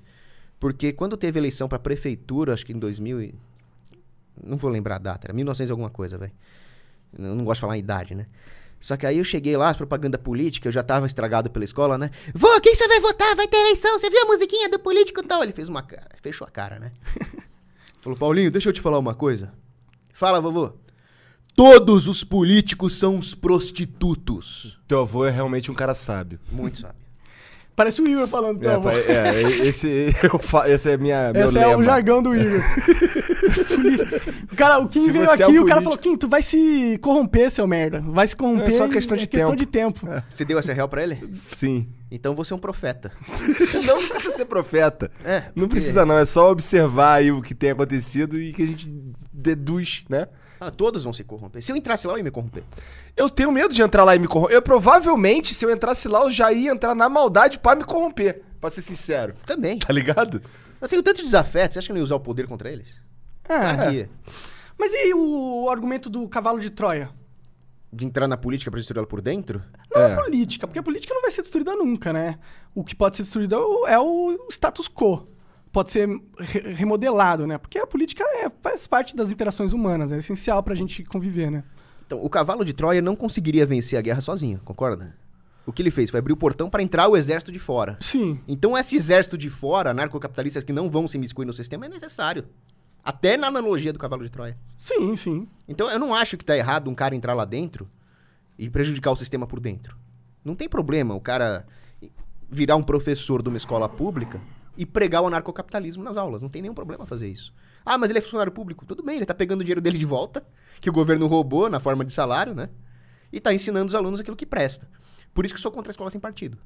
Porque 0.58 0.92
quando 0.92 1.16
teve 1.16 1.38
eleição 1.38 1.68
pra 1.68 1.78
prefeitura, 1.78 2.52
acho 2.52 2.66
que 2.66 2.72
em 2.72 2.78
2000 2.78 3.22
e... 3.22 3.34
não 4.42 4.56
vou 4.56 4.70
lembrar 4.70 4.96
a 4.96 4.98
data, 4.98 5.26
era 5.26 5.32
1900 5.32 5.68
e 5.68 5.72
alguma 5.72 5.90
coisa, 5.90 6.18
velho. 6.18 6.32
Não 7.16 7.44
gosto 7.44 7.58
de 7.58 7.60
falar 7.62 7.76
em 7.76 7.80
idade, 7.80 8.14
né? 8.14 8.26
Só 8.80 8.96
que 8.96 9.06
aí 9.06 9.18
eu 9.18 9.24
cheguei 9.24 9.56
lá, 9.56 9.70
as 9.70 9.76
propaganda 9.76 10.18
política, 10.18 10.68
eu 10.68 10.72
já 10.72 10.82
tava 10.82 11.06
estragado 11.06 11.50
pela 11.50 11.64
escola, 11.64 11.96
né? 11.98 12.10
Vô, 12.34 12.60
quem 12.60 12.74
você 12.74 12.86
vai 12.86 13.00
votar? 13.00 13.34
Vai 13.34 13.48
ter 13.48 13.56
eleição, 13.56 13.98
você 13.98 14.10
viu 14.10 14.22
a 14.22 14.26
musiquinha 14.26 14.68
do 14.68 14.78
político 14.78 15.20
e 15.20 15.24
tal? 15.24 15.42
Ele 15.42 15.52
fez 15.52 15.68
uma 15.68 15.82
cara, 15.82 16.08
fechou 16.22 16.46
a 16.46 16.50
cara, 16.50 16.78
né? 16.78 16.92
Falou, 18.00 18.18
Paulinho, 18.18 18.50
deixa 18.50 18.68
eu 18.68 18.72
te 18.72 18.80
falar 18.80 18.98
uma 18.98 19.14
coisa. 19.14 19.52
Fala, 20.12 20.40
vovô. 20.40 20.72
Todos 21.58 22.06
os 22.06 22.22
políticos 22.22 22.96
são 22.98 23.18
os 23.18 23.34
prostitutos. 23.34 24.78
Teu 24.86 25.00
avô 25.00 25.26
é 25.26 25.30
realmente 25.30 25.70
um 25.70 25.74
cara 25.74 25.92
sábio. 25.92 26.38
Muito 26.52 26.80
sabe. 26.80 26.94
Parece 27.74 28.00
o 28.02 28.08
Igor 28.08 28.26
falando 28.26 28.58
teu 28.58 28.70
É, 28.70 28.74
avô. 28.74 28.88
pai, 28.88 29.00
é, 29.06 29.40
esse, 29.68 30.12
eu 30.22 30.38
fa- 30.40 30.68
esse 30.68 30.90
é 30.90 30.96
minha, 30.96 31.32
meu 31.32 31.44
Esse 31.44 31.56
é 31.58 31.66
lema. 31.66 31.78
o 31.80 31.82
jargão 31.84 32.20
do 32.22 32.34
Igor. 32.34 32.60
o 34.52 34.54
cara, 34.56 34.78
o 34.78 34.88
Kim 34.88 35.04
Se 35.04 35.12
veio 35.12 35.24
é 35.24 35.32
aqui 35.32 35.52
e 35.52 35.60
um 35.60 35.62
o 35.62 35.66
cara 35.66 35.80
falou, 35.80 35.96
Kim, 35.98 36.16
tu 36.16 36.28
vai 36.28 36.42
se 36.42 36.98
corromper, 37.00 37.50
seu 37.50 37.66
merda. 37.68 38.00
Vai 38.00 38.26
se 38.26 38.34
corromper. 38.34 38.74
É 38.74 38.78
só 38.78 38.86
e 38.86 38.90
questão 38.90 39.16
de 39.16 39.26
questão 39.28 39.50
tempo. 39.50 39.58
de 39.60 39.66
tempo. 39.66 40.08
Você 40.28 40.44
deu 40.44 40.58
essa 40.58 40.72
real 40.72 40.88
pra 40.88 41.02
ele? 41.02 41.22
Sim. 41.54 41.88
Então 42.10 42.34
você 42.34 42.52
é 42.52 42.56
um 42.56 42.58
profeta. 42.58 43.12
Não 43.86 43.98
precisa 44.08 44.30
ser 44.36 44.44
profeta. 44.46 45.10
É. 45.24 45.44
Não 45.54 45.68
precisa 45.68 46.04
não, 46.06 46.18
é 46.18 46.24
só 46.24 46.50
observar 46.50 47.14
aí 47.18 47.30
o 47.30 47.42
que 47.42 47.54
tem 47.54 47.70
acontecido 47.70 48.40
e 48.40 48.52
que 48.52 48.62
a 48.62 48.66
gente 48.66 48.90
deduz, 49.32 50.04
né? 50.08 50.26
Ah, 50.60 50.70
todos 50.70 51.04
vão 51.04 51.12
se 51.12 51.22
corromper. 51.22 51.62
Se 51.62 51.70
eu 51.70 51.76
entrasse 51.76 52.06
lá, 52.06 52.14
eu 52.14 52.18
ia 52.18 52.24
me 52.24 52.30
corromper. 52.30 52.64
Eu 53.16 53.28
tenho 53.28 53.52
medo 53.52 53.72
de 53.72 53.80
entrar 53.80 54.04
lá 54.04 54.16
e 54.16 54.18
me 54.18 54.26
corromper. 54.26 54.56
Eu 54.56 54.62
provavelmente, 54.62 55.54
se 55.54 55.64
eu 55.64 55.70
entrasse 55.70 56.08
lá, 56.08 56.22
eu 56.22 56.30
já 56.30 56.52
ia 56.52 56.70
entrar 56.72 56.94
na 56.94 57.08
maldade 57.08 57.58
pra 57.58 57.76
me 57.76 57.84
corromper. 57.84 58.42
Pra 58.60 58.70
ser 58.70 58.82
sincero. 58.82 59.34
Também. 59.46 59.78
Tá 59.78 59.92
ligado? 59.92 60.42
Eu 60.80 60.88
tenho 60.88 61.02
tanto 61.02 61.22
desafeto. 61.22 61.74
Você 61.74 61.78
acha 61.78 61.86
que 61.86 61.92
eu 61.92 61.94
não 61.94 62.00
ia 62.00 62.04
usar 62.04 62.16
o 62.16 62.20
poder 62.20 62.46
contra 62.46 62.70
eles? 62.70 62.96
É. 63.48 63.88
Que 63.88 63.94
ia. 63.96 64.10
Mas 64.76 64.92
e 64.94 65.14
o 65.14 65.68
argumento 65.70 66.08
do 66.10 66.28
cavalo 66.28 66.60
de 66.60 66.70
Troia? 66.70 67.10
De 67.92 68.04
entrar 68.04 68.28
na 68.28 68.36
política 68.36 68.70
pra 68.70 68.78
destruí-la 68.78 69.06
por 69.06 69.20
dentro? 69.20 69.62
Não 69.90 70.02
é. 70.02 70.12
É. 70.12 70.16
política, 70.16 70.66
porque 70.66 70.78
a 70.78 70.82
política 70.82 71.14
não 71.14 71.22
vai 71.22 71.30
ser 71.30 71.42
destruída 71.42 71.74
nunca, 71.74 72.12
né? 72.12 72.38
O 72.74 72.84
que 72.84 72.94
pode 72.94 73.16
ser 73.16 73.22
destruído 73.22 73.54
é 73.54 73.58
o, 73.58 73.86
é 73.86 73.98
o 73.98 74.48
status 74.50 74.88
quo. 74.88 75.26
Pode 75.72 75.92
ser 75.92 76.08
re- 76.38 76.72
remodelado, 76.74 77.46
né? 77.46 77.58
Porque 77.58 77.78
a 77.78 77.86
política 77.86 78.24
é, 78.24 78.50
faz 78.62 78.86
parte 78.86 79.14
das 79.14 79.30
interações 79.30 79.72
humanas, 79.72 80.12
é 80.12 80.16
essencial 80.16 80.62
pra 80.62 80.74
gente 80.74 81.04
conviver, 81.04 81.50
né? 81.50 81.62
Então, 82.06 82.24
o 82.24 82.30
cavalo 82.30 82.64
de 82.64 82.72
Troia 82.72 83.02
não 83.02 83.14
conseguiria 83.14 83.66
vencer 83.66 83.98
a 83.98 84.02
guerra 84.02 84.20
sozinho, 84.22 84.60
concorda? 84.64 85.14
O 85.66 85.72
que 85.72 85.82
ele 85.82 85.90
fez 85.90 86.08
foi 86.08 86.18
abrir 86.20 86.32
o 86.32 86.36
portão 86.36 86.70
pra 86.70 86.82
entrar 86.82 87.06
o 87.08 87.16
exército 87.16 87.52
de 87.52 87.58
fora. 87.58 87.98
Sim. 88.00 88.40
Então, 88.48 88.76
esse 88.78 88.96
exército 88.96 89.36
de 89.36 89.50
fora, 89.50 89.92
narcocapitalistas 89.92 90.64
que 90.64 90.72
não 90.72 90.88
vão 90.90 91.06
se 91.06 91.18
imiscuir 91.18 91.44
no 91.44 91.52
sistema, 91.52 91.84
é 91.84 91.88
necessário. 91.90 92.46
Até 93.04 93.36
na 93.36 93.48
analogia 93.48 93.92
do 93.92 93.98
cavalo 93.98 94.24
de 94.24 94.30
Troia. 94.30 94.56
Sim, 94.76 95.14
sim. 95.16 95.46
Então, 95.68 95.90
eu 95.90 95.98
não 95.98 96.14
acho 96.14 96.38
que 96.38 96.44
tá 96.44 96.56
errado 96.56 96.88
um 96.88 96.94
cara 96.94 97.14
entrar 97.14 97.34
lá 97.34 97.44
dentro 97.44 97.86
e 98.58 98.70
prejudicar 98.70 99.10
o 99.12 99.16
sistema 99.16 99.46
por 99.46 99.60
dentro. 99.60 99.94
Não 100.42 100.54
tem 100.54 100.68
problema 100.68 101.14
o 101.14 101.20
cara 101.20 101.66
virar 102.50 102.76
um 102.76 102.82
professor 102.82 103.42
de 103.42 103.50
uma 103.50 103.58
escola 103.58 103.86
pública 103.86 104.40
e 104.78 104.86
pregar 104.86 105.22
o 105.22 105.26
anarcocapitalismo 105.26 106.04
nas 106.04 106.16
aulas. 106.16 106.40
Não 106.40 106.48
tem 106.48 106.62
nenhum 106.62 106.72
problema 106.72 107.04
fazer 107.04 107.28
isso. 107.28 107.52
Ah, 107.84 107.98
mas 107.98 108.10
ele 108.10 108.20
é 108.20 108.22
funcionário 108.22 108.52
público. 108.52 108.86
Tudo 108.86 109.02
bem, 109.02 109.16
ele 109.16 109.26
tá 109.26 109.34
pegando 109.34 109.60
o 109.60 109.64
dinheiro 109.64 109.80
dele 109.80 109.98
de 109.98 110.06
volta, 110.06 110.46
que 110.80 110.88
o 110.88 110.92
governo 110.92 111.26
roubou 111.26 111.68
na 111.68 111.80
forma 111.80 112.04
de 112.04 112.12
salário, 112.12 112.54
né? 112.54 112.68
E 113.32 113.40
tá 113.40 113.52
ensinando 113.52 113.88
os 113.88 113.94
alunos 113.96 114.20
aquilo 114.20 114.36
que 114.36 114.46
presta. 114.46 114.88
Por 115.34 115.44
isso 115.44 115.52
que 115.52 115.60
sou 115.60 115.72
contra 115.72 115.90
a 115.90 115.92
escola 115.92 116.10
sem 116.10 116.20
partido. 116.20 116.56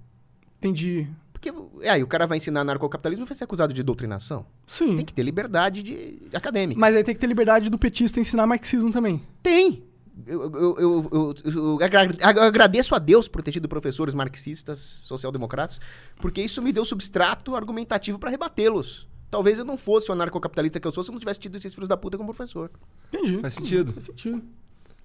Entendi. 0.59 1.09
Porque 1.33 1.51
é, 1.81 1.89
aí 1.89 2.03
o 2.03 2.07
cara 2.07 2.27
vai 2.27 2.37
ensinar 2.37 2.61
anarcocapitalismo 2.61 3.25
e 3.25 3.29
vai 3.29 3.37
ser 3.37 3.45
acusado 3.45 3.73
de 3.73 3.83
doutrinação. 3.83 4.45
Sim. 4.67 4.97
Tem 4.97 5.07
que 5.07 5.15
ter 5.15 5.23
liberdade 5.23 5.83
de 5.83 6.19
acadêmica. 6.35 6.79
Mas 6.79 6.95
aí 6.95 7.03
tem 7.03 7.15
que 7.15 7.21
ter 7.21 7.27
liberdade 7.27 7.71
do 7.71 7.79
petista 7.79 8.21
ensinar 8.21 8.47
marxismo 8.47 8.93
também. 8.93 9.23
Tem. 9.43 9.83
Eu, 10.27 10.43
eu, 10.43 10.79
eu, 10.79 11.11
eu- 11.13 11.35
eu 11.45 11.79
agra- 11.83 12.09
eu 12.37 12.43
agradeço 12.43 12.95
a 12.95 12.99
Deus 12.99 13.29
por 13.29 13.43
ter 13.43 13.51
tido 13.53 13.69
professores 13.69 14.15
marxistas, 14.15 14.79
social-democratas, 14.79 15.81
porque 16.21 16.43
isso 16.43 16.61
me 16.61 16.73
deu 16.73 16.85
substrato 16.85 17.57
argumentativo 17.57 18.19
para 18.19 18.29
rebatê-los. 18.31 19.09
Talvez 19.31 19.59
eu 19.59 19.65
não 19.65 19.79
fosse 19.79 20.11
o 20.11 20.13
anarcocapitalista 20.13 20.79
que 20.79 20.87
eu 20.87 20.93
sou 20.93 21.03
se 21.03 21.09
eu 21.11 21.15
não 21.15 21.19
tivesse 21.21 21.41
tido 21.41 21.57
esses 21.57 21.73
filhos 21.73 21.89
da 21.89 21.97
puta 21.97 22.19
como 22.19 22.35
professor. 22.35 22.71
Entendi. 23.09 23.39
Faz 23.41 23.55
sentido. 23.55 23.93
Faz 23.95 24.05
sentido. 24.05 24.43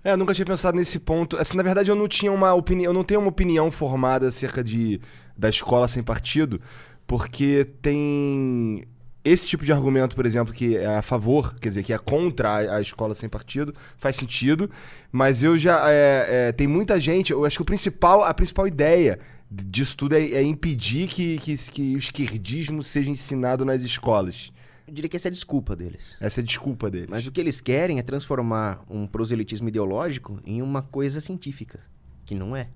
É, 0.03 0.11
eu 0.11 0.17
nunca 0.17 0.33
tinha 0.33 0.45
pensado 0.45 0.75
nesse 0.75 0.99
ponto. 0.99 1.37
Assim, 1.37 1.55
na 1.55 1.63
verdade, 1.63 1.89
eu 1.89 1.95
não 1.95 2.07
tinha 2.09 2.31
uma 2.31 2.53
opinião, 2.53 2.89
eu 2.91 2.93
não 2.93 3.03
tenho 3.05 3.21
uma 3.21 3.29
opinião 3.29 3.71
formada 3.71 4.27
acerca 4.27 4.61
de 4.63 4.99
da 5.37 5.47
escola 5.47 5.87
sem 5.87 6.03
partido, 6.03 6.59
porque 7.05 7.63
tem 7.81 8.83
esse 9.27 9.47
tipo 9.47 9.65
de 9.65 9.71
argumento, 9.71 10.15
por 10.15 10.25
exemplo, 10.25 10.53
que 10.53 10.77
é 10.77 10.97
a 10.97 11.01
favor, 11.01 11.53
quer 11.55 11.69
dizer, 11.69 11.83
que 11.83 11.93
é 11.93 11.97
contra 11.97 12.49
a, 12.49 12.77
a 12.77 12.81
escola 12.81 13.13
sem 13.13 13.27
partido, 13.27 13.73
faz 13.97 14.15
sentido. 14.15 14.69
Mas 15.11 15.43
eu 15.43 15.57
já 15.57 15.89
é, 15.89 16.27
é, 16.29 16.51
tem 16.51 16.67
muita 16.67 16.99
gente. 16.99 17.31
Eu 17.31 17.45
acho 17.45 17.57
que 17.57 17.61
o 17.61 17.65
principal, 17.65 18.23
a 18.23 18.33
principal 18.33 18.67
ideia 18.67 19.19
disso 19.49 19.95
tudo 19.95 20.15
é, 20.15 20.21
é 20.31 20.43
impedir 20.43 21.07
que, 21.07 21.37
que, 21.39 21.55
que 21.55 21.95
o 21.95 21.97
esquerdismo 21.97 22.83
seja 22.83 23.09
ensinado 23.09 23.63
nas 23.65 23.81
escolas. 23.81 24.51
Eu 24.87 24.93
diria 24.93 25.09
que 25.09 25.17
essa 25.17 25.27
é 25.27 25.29
a 25.29 25.33
desculpa 25.33 25.75
deles. 25.75 26.15
Essa 26.19 26.39
é 26.39 26.41
a 26.41 26.45
desculpa 26.45 26.89
deles. 26.89 27.07
Mas 27.09 27.27
o 27.27 27.31
que 27.31 27.41
eles 27.41 27.59
querem 27.59 27.99
é 27.99 28.01
transformar 28.01 28.83
um 28.89 29.05
proselitismo 29.05 29.67
ideológico 29.67 30.39
em 30.45 30.61
uma 30.61 30.81
coisa 30.81 31.19
científica, 31.19 31.81
que 32.25 32.33
não 32.33 32.55
é. 32.55 32.69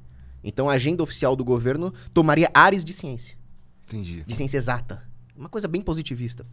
Então 0.43 0.69
a 0.69 0.73
agenda 0.73 1.03
oficial 1.03 1.35
do 1.35 1.43
governo 1.43 1.93
tomaria 2.13 2.49
áreas 2.53 2.83
de 2.83 2.91
ciência, 2.91 3.37
Entendi. 3.87 4.23
de 4.27 4.35
ciência 4.35 4.57
exata. 4.57 5.10
Uma 5.41 5.49
coisa 5.49 5.67
bem 5.67 5.81
positivista. 5.81 6.45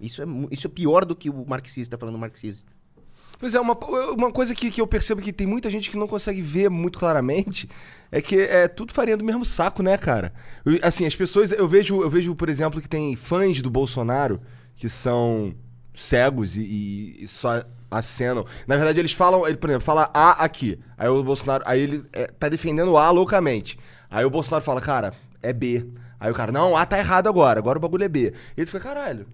Isso 0.00 0.20
é, 0.20 0.26
isso 0.50 0.66
é 0.66 0.70
pior 0.70 1.04
do 1.04 1.14
que 1.14 1.30
o 1.30 1.46
marxista 1.46 1.96
falando 1.96 2.18
marxista. 2.18 2.70
Pois 3.38 3.54
é, 3.54 3.60
uma, 3.60 3.78
uma 4.16 4.32
coisa 4.32 4.52
que, 4.52 4.68
que 4.68 4.80
eu 4.80 4.86
percebo 4.86 5.22
que 5.22 5.32
tem 5.32 5.46
muita 5.46 5.70
gente 5.70 5.88
que 5.88 5.96
não 5.96 6.08
consegue 6.08 6.42
ver 6.42 6.68
muito 6.68 6.98
claramente 6.98 7.68
é 8.10 8.20
que 8.20 8.34
é 8.34 8.66
tudo 8.66 8.92
farinha 8.92 9.16
do 9.16 9.24
mesmo 9.24 9.44
saco, 9.44 9.80
né, 9.80 9.96
cara? 9.96 10.34
Eu- 10.64 10.80
assim, 10.82 11.06
as 11.06 11.14
pessoas. 11.14 11.52
Eu 11.52 11.68
vejo, 11.68 12.02
eu 12.02 12.10
vejo, 12.10 12.34
por 12.34 12.48
exemplo, 12.48 12.80
que 12.80 12.88
tem 12.88 13.14
fãs 13.14 13.62
do 13.62 13.70
Bolsonaro 13.70 14.40
que 14.74 14.88
são 14.88 15.54
cegos 15.94 16.56
e, 16.56 17.16
e- 17.20 17.28
só 17.28 17.62
acenam. 17.88 18.44
Na 18.66 18.76
verdade, 18.76 18.98
eles 18.98 19.12
falam, 19.12 19.46
ele, 19.46 19.56
por 19.56 19.70
exemplo, 19.70 19.84
fala 19.86 20.10
A 20.12 20.42
aqui. 20.44 20.80
Aí 20.96 21.08
o 21.08 21.22
Bolsonaro. 21.22 21.62
Aí 21.64 21.80
ele 21.80 22.02
é, 22.12 22.26
tá 22.26 22.48
defendendo 22.48 22.96
A 22.96 23.08
loucamente. 23.10 23.78
Aí 24.10 24.24
o 24.24 24.30
Bolsonaro 24.30 24.64
fala, 24.64 24.80
cara, 24.80 25.12
é 25.40 25.52
B. 25.52 25.86
Aí 26.20 26.30
o 26.30 26.34
cara, 26.34 26.50
não, 26.52 26.76
A 26.76 26.84
tá 26.84 26.98
errado 26.98 27.28
agora, 27.28 27.58
agora 27.58 27.78
o 27.78 27.80
bagulho 27.80 28.04
é 28.04 28.08
B. 28.08 28.32
E 28.56 28.60
ele 28.60 28.66
fica, 28.66 28.80
caralho. 28.80 29.26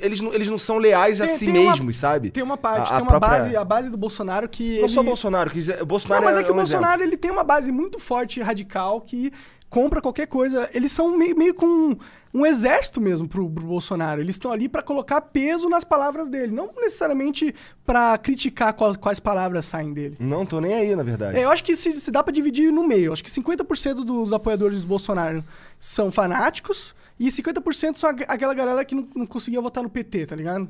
Eles 0.00 0.18
não, 0.20 0.32
eles 0.32 0.48
não 0.48 0.56
são 0.56 0.78
leais 0.78 1.20
a 1.20 1.26
Tem- 1.26 1.36
si 1.36 1.44
tem 1.44 1.58
uma- 1.58 1.70
mesmos, 1.72 1.98
sabe? 1.98 2.30
Tem 2.30 2.42
uma 2.42 2.56
parte, 2.56 2.90
A- 2.90 2.94
a 2.94 2.96
tem 2.96 3.02
uma 3.02 3.06
própria- 3.10 3.38
base, 3.38 3.56
a 3.56 3.64
base 3.64 3.90
do 3.90 3.98
Bolsonaro 3.98 4.48
que. 4.48 4.76
Não 4.76 4.84
ele... 4.84 4.88
só 4.88 5.00
o 5.02 5.04
Bolsonaro, 5.04 5.50
que 5.50 5.58
o 5.82 5.84
Bolsonaro 5.86 6.22
Não, 6.24 6.30
mas 6.30 6.38
é 6.40 6.42
que 6.44 6.50
o 6.50 6.54
um 6.54 6.60
exemplo. 6.60 6.80
Bolsonaro 6.80 7.02
ele 7.02 7.16
tem 7.18 7.30
uma 7.30 7.44
base 7.44 7.70
muito 7.70 7.98
forte 7.98 8.40
e 8.40 8.42
radical 8.42 9.02
que 9.02 9.30
compra 9.68 10.00
qualquer 10.00 10.26
coisa. 10.26 10.70
Eles 10.72 10.90
são 10.90 11.18
meio, 11.18 11.36
meio 11.36 11.52
com 11.52 11.94
um 12.32 12.46
exército 12.46 12.98
mesmo 12.98 13.28
pro, 13.28 13.48
pro 13.50 13.64
Bolsonaro. 13.66 14.22
Eles 14.22 14.36
estão 14.36 14.52
ali 14.52 14.70
pra 14.70 14.82
colocar 14.82 15.20
peso 15.20 15.68
nas 15.68 15.84
palavras 15.84 16.30
dele, 16.30 16.50
não 16.50 16.70
necessariamente 16.80 17.54
pra 17.84 18.16
criticar 18.16 18.72
qual- 18.72 18.96
quais 18.96 19.20
palavras 19.20 19.66
saem 19.66 19.92
dele. 19.92 20.16
Não 20.18 20.46
tô 20.46 20.60
nem 20.62 20.72
aí, 20.72 20.96
na 20.96 21.02
verdade. 21.02 21.36
É, 21.36 21.44
eu 21.44 21.50
acho 21.50 21.62
que 21.62 21.76
se, 21.76 22.00
se 22.00 22.10
dá 22.10 22.22
pra 22.22 22.32
dividir 22.32 22.72
no 22.72 22.88
meio. 22.88 23.06
Eu 23.06 23.12
acho 23.12 23.22
que 23.22 23.30
50% 23.30 24.02
dos 24.02 24.32
apoiadores 24.32 24.80
do 24.80 24.88
Bolsonaro 24.88 25.44
são 25.78 26.10
fanáticos 26.10 26.94
e 27.18 27.28
50% 27.28 27.96
são 27.96 28.10
aquela 28.10 28.54
galera 28.54 28.84
que 28.84 28.94
não, 28.94 29.08
não 29.14 29.26
conseguia 29.26 29.60
votar 29.60 29.82
no 29.82 29.90
PT, 29.90 30.26
tá 30.26 30.36
ligado? 30.36 30.68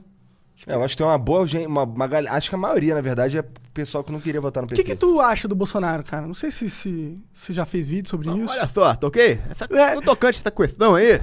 É, 0.67 0.75
eu 0.75 0.85
acho 0.85 0.95
que 0.95 0.99
tem 0.99 1.07
uma 1.07 1.19
boa 1.19 1.47
gente, 1.47 1.67
uma, 1.67 1.83
uma 1.83 2.07
acho 2.31 2.49
que 2.49 2.55
a 2.55 2.59
maioria, 2.59 2.95
na 2.95 3.01
verdade, 3.01 3.39
é 3.39 3.45
pessoal 3.73 4.05
que 4.05 4.13
não 4.13 4.21
queria 4.21 4.41
votar 4.41 4.63
no 4.63 4.67
O 4.67 4.71
PT. 4.71 4.83
que, 4.83 4.91
que 4.91 4.97
tu 4.97 5.21
acha 5.21 5.49
do 5.49 5.55
Bolsonaro, 5.55 6.05
cara? 6.05 6.27
Não 6.27 6.35
sei 6.35 6.51
se 6.51 6.71
se, 6.71 7.19
se 7.33 7.53
já 7.53 7.67
fez 7.67 7.89
vídeo 7.89 8.09
sobre 8.09 8.31
isso. 8.31 8.53
Olha 8.53 8.69
só, 8.69 8.95
toquei? 8.95 9.41
Essa, 9.51 9.67
É. 9.71 9.95
No 9.95 10.03
tocante 10.03 10.39
essa 10.39 10.51
questão 10.51 10.95
aí. 10.95 11.21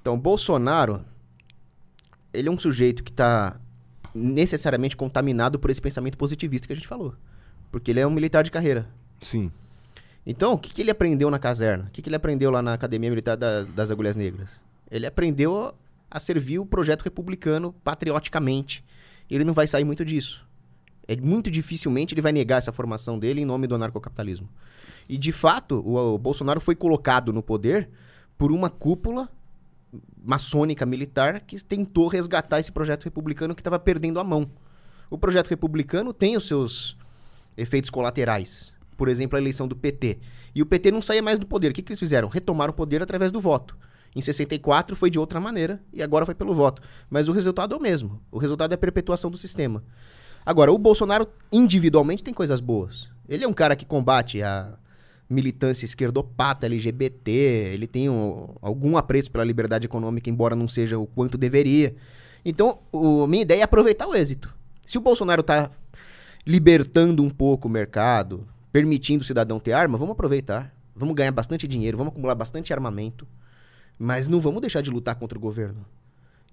Então, 0.00 0.18
Bolsonaro, 0.18 1.04
ele 2.32 2.48
é 2.48 2.50
um 2.50 2.58
sujeito 2.58 3.04
que 3.04 3.12
tá 3.12 3.60
necessariamente 4.14 4.96
contaminado 4.96 5.58
por 5.58 5.70
esse 5.70 5.80
pensamento 5.80 6.16
positivista 6.16 6.66
que 6.66 6.72
a 6.72 6.76
gente 6.76 6.88
falou. 6.88 7.14
Porque 7.70 7.90
ele 7.90 8.00
é 8.00 8.06
um 8.06 8.10
militar 8.10 8.42
de 8.42 8.50
carreira. 8.50 8.88
Sim. 9.20 9.50
Então, 10.26 10.54
o 10.54 10.58
que, 10.58 10.72
que 10.74 10.80
ele 10.82 10.90
aprendeu 10.90 11.30
na 11.30 11.38
caserna? 11.38 11.84
O 11.84 11.90
que, 11.90 12.02
que 12.02 12.08
ele 12.08 12.16
aprendeu 12.16 12.50
lá 12.50 12.60
na 12.60 12.72
Academia 12.74 13.08
Militar 13.10 13.36
da- 13.36 13.62
das 13.62 13.90
Agulhas 13.90 14.16
Negras? 14.16 14.48
Ele 14.90 15.06
aprendeu 15.06 15.72
a 16.10 16.18
servir 16.18 16.58
o 16.58 16.66
projeto 16.66 17.02
republicano 17.02 17.72
patrioticamente. 17.84 18.84
Ele 19.30 19.44
não 19.44 19.52
vai 19.52 19.66
sair 19.66 19.84
muito 19.84 20.04
disso. 20.04 20.44
É 21.06 21.16
muito 21.16 21.50
dificilmente 21.50 22.12
ele 22.14 22.20
vai 22.20 22.32
negar 22.32 22.58
essa 22.58 22.72
formação 22.72 23.18
dele 23.18 23.40
em 23.40 23.44
nome 23.44 23.66
do 23.68 23.76
anarcocapitalismo. 23.76 24.48
E, 25.08 25.16
de 25.16 25.30
fato, 25.30 25.76
o, 25.86 26.14
o 26.14 26.18
Bolsonaro 26.18 26.60
foi 26.60 26.74
colocado 26.74 27.32
no 27.32 27.42
poder 27.42 27.88
por 28.36 28.50
uma 28.50 28.68
cúpula 28.68 29.28
maçônica 30.24 30.84
militar 30.84 31.40
que 31.40 31.62
tentou 31.62 32.08
resgatar 32.08 32.58
esse 32.58 32.72
projeto 32.72 33.04
republicano 33.04 33.54
que 33.54 33.60
estava 33.60 33.78
perdendo 33.78 34.18
a 34.18 34.24
mão. 34.24 34.50
O 35.08 35.16
projeto 35.16 35.46
republicano 35.48 36.12
tem 36.12 36.36
os 36.36 36.46
seus 36.48 36.96
efeitos 37.56 37.90
colaterais. 37.90 38.74
Por 38.96 39.08
exemplo, 39.08 39.36
a 39.36 39.40
eleição 39.40 39.68
do 39.68 39.76
PT. 39.76 40.18
E 40.54 40.62
o 40.62 40.66
PT 40.66 40.90
não 40.90 41.02
saía 41.02 41.22
mais 41.22 41.38
do 41.38 41.46
poder. 41.46 41.70
O 41.70 41.74
que, 41.74 41.82
que 41.82 41.92
eles 41.92 42.00
fizeram? 42.00 42.28
Retomaram 42.28 42.70
o 42.72 42.74
poder 42.74 43.02
através 43.02 43.30
do 43.30 43.40
voto. 43.40 43.76
Em 44.14 44.20
64 44.22 44.96
foi 44.96 45.10
de 45.10 45.18
outra 45.18 45.38
maneira 45.38 45.82
e 45.92 46.02
agora 46.02 46.24
foi 46.24 46.34
pelo 46.34 46.54
voto. 46.54 46.80
Mas 47.10 47.28
o 47.28 47.32
resultado 47.32 47.74
é 47.74 47.78
o 47.78 47.80
mesmo. 47.80 48.22
O 48.30 48.38
resultado 48.38 48.72
é 48.72 48.74
a 48.74 48.78
perpetuação 48.78 49.30
do 49.30 49.36
sistema. 49.36 49.84
Agora, 50.44 50.72
o 50.72 50.78
Bolsonaro 50.78 51.28
individualmente 51.52 52.22
tem 52.24 52.32
coisas 52.32 52.60
boas. 52.60 53.10
Ele 53.28 53.44
é 53.44 53.48
um 53.48 53.52
cara 53.52 53.76
que 53.76 53.84
combate 53.84 54.42
a 54.42 54.72
militância 55.28 55.84
esquerdopata, 55.84 56.66
LGBT, 56.66 57.30
ele 57.74 57.86
tem 57.88 58.08
um- 58.08 58.54
algum 58.62 58.96
apreço 58.96 59.30
pela 59.30 59.42
liberdade 59.44 59.84
econômica, 59.86 60.30
embora 60.30 60.54
não 60.54 60.68
seja 60.68 60.96
o 60.98 61.06
quanto 61.06 61.36
deveria. 61.36 61.96
Então, 62.44 62.78
o, 62.92 63.26
minha 63.26 63.42
ideia 63.42 63.60
é 63.60 63.64
aproveitar 63.64 64.06
o 64.06 64.14
êxito. 64.14 64.54
Se 64.86 64.96
o 64.96 65.00
Bolsonaro 65.00 65.42
tá 65.42 65.68
libertando 66.46 67.22
um 67.24 67.30
pouco 67.30 67.66
o 67.66 67.70
mercado, 67.70 68.46
permitindo 68.76 69.22
o 69.22 69.26
cidadão 69.26 69.58
ter 69.58 69.72
arma, 69.72 69.96
vamos 69.96 70.12
aproveitar. 70.12 70.70
Vamos 70.94 71.14
ganhar 71.14 71.32
bastante 71.32 71.66
dinheiro, 71.66 71.96
vamos 71.96 72.12
acumular 72.12 72.34
bastante 72.34 72.74
armamento. 72.74 73.26
Mas 73.98 74.28
não 74.28 74.38
vamos 74.38 74.60
deixar 74.60 74.82
de 74.82 74.90
lutar 74.90 75.14
contra 75.14 75.38
o 75.38 75.40
governo. 75.40 75.86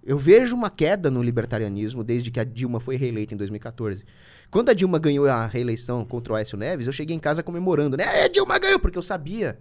Eu 0.01 0.17
vejo 0.17 0.55
uma 0.55 0.69
queda 0.69 1.11
no 1.11 1.21
libertarianismo 1.21 2.01
desde 2.01 2.31
que 2.31 2.39
a 2.39 2.45
Dilma 2.45 2.79
foi 2.79 2.95
reeleita 2.95 3.33
em 3.33 3.37
2014. 3.37 4.05
Quando 4.49 4.69
a 4.69 4.73
Dilma 4.73 4.99
ganhou 4.99 5.27
a 5.27 5.45
reeleição 5.47 6.05
contra 6.05 6.31
o 6.31 6.35
Aécio 6.37 6.57
Neves, 6.57 6.87
eu 6.87 6.93
cheguei 6.93 7.13
em 7.13 7.19
casa 7.19 7.43
comemorando, 7.43 7.97
né? 7.97 8.05
É, 8.05 8.29
Dilma 8.29 8.57
ganhou, 8.57 8.79
porque 8.79 8.97
eu 8.97 9.03
sabia 9.03 9.59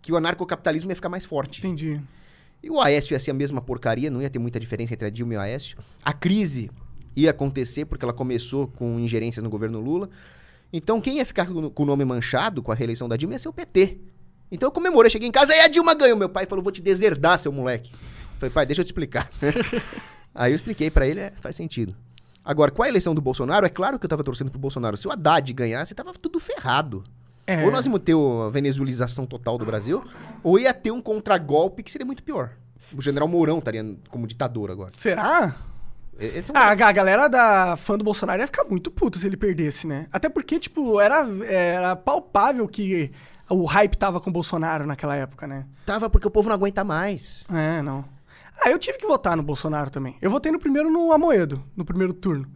que 0.00 0.10
o 0.10 0.16
anarcocapitalismo 0.16 0.90
ia 0.90 0.96
ficar 0.96 1.08
mais 1.08 1.24
forte. 1.24 1.60
Entendi. 1.60 2.00
E 2.60 2.68
o 2.68 2.80
Aécio 2.80 3.14
ia 3.14 3.20
ser 3.20 3.30
a 3.30 3.34
mesma 3.34 3.60
porcaria, 3.60 4.10
não 4.10 4.20
ia 4.20 4.28
ter 4.28 4.40
muita 4.40 4.58
diferença 4.58 4.92
entre 4.92 5.06
a 5.06 5.10
Dilma 5.10 5.34
e 5.34 5.36
o 5.36 5.40
Aécio. 5.40 5.78
A 6.02 6.12
crise 6.12 6.68
ia 7.14 7.30
acontecer 7.30 7.84
porque 7.84 8.04
ela 8.04 8.12
começou 8.12 8.66
com 8.66 8.98
ingerências 8.98 9.40
no 9.40 9.48
governo 9.48 9.78
Lula. 9.78 10.10
Então 10.72 11.00
quem 11.00 11.18
ia 11.18 11.26
ficar 11.26 11.46
com 11.46 11.82
o 11.82 11.86
nome 11.86 12.04
manchado 12.04 12.62
com 12.62 12.72
a 12.72 12.74
reeleição 12.74 13.08
da 13.08 13.16
Dilma 13.16 13.34
ia 13.34 13.38
ser 13.38 13.48
o 13.48 13.52
PT. 13.52 13.98
Então 14.50 14.66
eu 14.66 14.72
comemorei, 14.72 15.10
cheguei 15.10 15.28
em 15.28 15.32
casa 15.32 15.54
e 15.54 15.60
a 15.60 15.68
Dilma 15.68 15.94
ganhou. 15.94 16.16
Meu 16.16 16.28
pai 16.28 16.46
falou, 16.46 16.62
vou 16.62 16.72
te 16.72 16.82
deserdar, 16.82 17.38
seu 17.38 17.52
moleque. 17.52 17.92
Falei, 18.38 18.52
pai, 18.52 18.66
deixa 18.66 18.80
eu 18.80 18.84
te 18.84 18.88
explicar. 18.88 19.30
Aí 20.34 20.52
eu 20.52 20.56
expliquei 20.56 20.90
pra 20.90 21.06
ele, 21.06 21.20
é, 21.20 21.32
faz 21.40 21.56
sentido. 21.56 21.94
Agora, 22.44 22.70
com 22.70 22.82
a 22.82 22.88
eleição 22.88 23.14
do 23.14 23.20
Bolsonaro, 23.20 23.64
é 23.64 23.68
claro 23.68 23.98
que 23.98 24.04
eu 24.04 24.08
tava 24.08 24.24
torcendo 24.24 24.50
pro 24.50 24.58
Bolsonaro. 24.58 24.96
Se 24.96 25.06
o 25.06 25.12
Haddad 25.12 25.52
ganhasse, 25.52 25.94
tava 25.94 26.12
tudo 26.12 26.40
ferrado. 26.40 27.04
É. 27.46 27.64
Ou 27.64 27.70
nós 27.70 27.86
íamos 27.86 28.02
ter 28.02 28.14
a 28.14 28.48
venezuelização 28.48 29.26
total 29.26 29.58
do 29.58 29.64
Brasil, 29.64 30.04
ou 30.42 30.58
ia 30.58 30.72
ter 30.72 30.90
um 30.90 31.00
contragolpe 31.00 31.82
que 31.82 31.90
seria 31.90 32.06
muito 32.06 32.22
pior. 32.22 32.52
O 32.96 33.00
general 33.00 33.28
Mourão 33.28 33.58
estaria 33.58 33.96
como 34.08 34.26
ditador 34.26 34.70
agora. 34.70 34.90
Será? 34.92 35.56
Esse 36.18 36.50
é 36.50 36.54
um 36.54 36.56
Ah, 36.56 36.66
a 36.68 36.74
ga- 36.74 36.92
galera 36.92 37.28
da 37.28 37.76
fã 37.76 37.96
do 37.98 38.04
Bolsonaro 38.04 38.40
ia 38.40 38.46
ficar 38.46 38.64
muito 38.64 38.90
puta 38.90 39.18
se 39.18 39.26
ele 39.26 39.36
perdesse, 39.36 39.86
né? 39.86 40.06
Até 40.12 40.28
porque, 40.28 40.58
tipo, 40.58 41.00
era, 41.00 41.26
era 41.44 41.96
palpável 41.96 42.68
que 42.68 43.10
o 43.50 43.64
hype 43.64 43.96
tava 43.96 44.20
com 44.20 44.30
o 44.30 44.32
Bolsonaro 44.32 44.86
naquela 44.86 45.16
época, 45.16 45.46
né? 45.46 45.66
Tava 45.84 46.08
porque 46.08 46.26
o 46.28 46.30
povo 46.30 46.48
não 46.48 46.54
aguenta 46.56 46.84
mais. 46.84 47.44
É, 47.52 47.82
não. 47.82 48.04
Ah, 48.64 48.70
eu 48.70 48.78
tive 48.78 48.98
que 48.98 49.06
votar 49.06 49.36
no 49.36 49.42
Bolsonaro 49.42 49.90
também. 49.90 50.16
Eu 50.22 50.30
votei 50.30 50.52
no 50.52 50.58
primeiro 50.58 50.90
no 50.90 51.12
Amoedo, 51.12 51.62
no 51.76 51.84
primeiro 51.84 52.12
turno. 52.12 52.46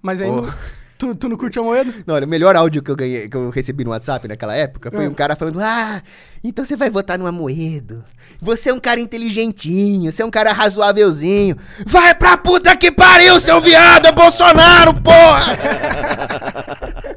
Mas 0.00 0.20
aí 0.20 0.28
Oh. 0.30 0.42
no- 0.42 0.54
tu, 0.98 1.14
tu 1.14 1.28
não 1.28 1.36
curte 1.36 1.58
o 1.58 1.62
Amoedo? 1.62 1.92
Não, 2.06 2.14
olha, 2.14 2.26
o 2.26 2.28
melhor 2.28 2.54
áudio 2.56 2.82
que 2.82 2.90
eu 2.90 2.96
ganhei, 2.96 3.28
que 3.28 3.36
eu 3.36 3.50
recebi 3.50 3.84
no 3.84 3.90
WhatsApp 3.90 4.26
naquela 4.28 4.54
época 4.54 4.90
foi 4.90 5.04
É. 5.04 5.08
um 5.08 5.14
cara 5.14 5.34
falando: 5.36 5.60
Ah, 5.60 6.02
então 6.42 6.64
você 6.64 6.76
vai 6.76 6.90
votar 6.90 7.18
no 7.18 7.26
Amoedo. 7.26 8.02
Você 8.40 8.70
é 8.70 8.74
um 8.74 8.80
cara 8.80 9.00
inteligentinho, 9.00 10.10
você 10.12 10.22
é 10.22 10.24
um 10.26 10.30
cara 10.30 10.52
razoávelzinho. 10.52 11.56
Vai 11.86 12.14
pra 12.14 12.36
puta 12.36 12.76
que 12.76 12.90
pariu, 12.90 13.40
seu 13.40 13.60
viado, 13.60 14.06
é 14.06 14.12
Bolsonaro, 14.12 14.94
porra! 15.00 15.56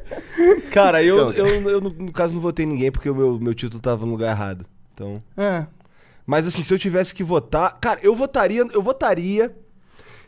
Cara, 0.72 1.02
eu, 1.02 1.30
Então. 1.32 1.46
eu, 1.46 1.70
eu, 1.70 1.80
no, 1.80 1.90
no 1.90 2.12
caso 2.12 2.32
não 2.34 2.40
votei 2.40 2.64
em 2.64 2.68
ninguém 2.68 2.90
porque 2.90 3.10
o 3.10 3.14
meu, 3.14 3.38
meu 3.38 3.54
título 3.54 3.80
tava 3.82 4.06
no 4.06 4.12
lugar 4.12 4.30
errado. 4.30 4.64
Então. 4.94 5.22
É. 5.36 5.66
Mas 6.26 6.46
assim, 6.46 6.62
se 6.62 6.72
eu 6.72 6.78
tivesse 6.78 7.14
que 7.14 7.22
votar. 7.24 7.76
Cara, 7.80 8.00
eu 8.02 8.14
votaria. 8.14 8.64
Eu 8.72 8.82
votaria. 8.82 9.54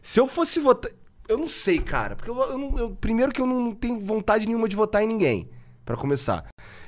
Se 0.02 0.18
eu 0.20 0.26
fosse 0.26 0.60
votar. 0.60 0.90
Eu 1.28 1.38
não 1.38 1.48
sei, 1.48 1.78
cara. 1.78 2.16
Porque 2.16 2.30
eu, 2.30 2.36
eu 2.40 2.58
não- 2.58 2.78
eu- 2.78 2.90
primeiro 2.90 3.32
que 3.32 3.40
eu 3.40 3.46
não 3.46 3.74
tenho 3.74 4.00
vontade 4.00 4.46
nenhuma 4.46 4.68
de 4.68 4.76
votar 4.76 5.02
em 5.02 5.06
ninguém. 5.06 5.48
Pra 5.84 5.96
começar. 5.96 6.46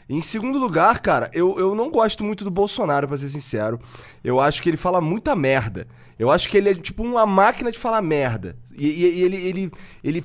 Em 0.09 0.21
segundo 0.21 0.59
lugar, 0.59 1.01
cara, 1.01 1.31
eu, 1.33 1.59
eu 1.59 1.75
não 1.75 1.91
gosto 1.91 2.23
muito 2.23 2.45
do 2.45 2.51
Bolsonaro, 2.51 3.09
pra 3.09 3.17
ser 3.17 3.29
sincero. 3.29 3.81
Eu 4.23 4.39
acho 4.39 4.63
que 4.63 4.69
ele 4.71 4.77
fala 4.77 5.01
muita 5.01 5.35
merda. 5.35 5.87
Eu 6.19 6.31
acho 6.31 6.49
que 6.49 6.57
ele 6.57 6.71
é 6.71 6.75
tipo 6.75 7.03
uma 7.03 7.27
máquina 7.27 7.73
de 7.73 7.79
falar 7.79 8.01
merda. 8.03 8.57
E, 8.77 8.87
e- 8.87 9.15
e 9.19 9.23
ele, 9.23 9.37
ele, 9.37 9.73
ele 10.03 10.25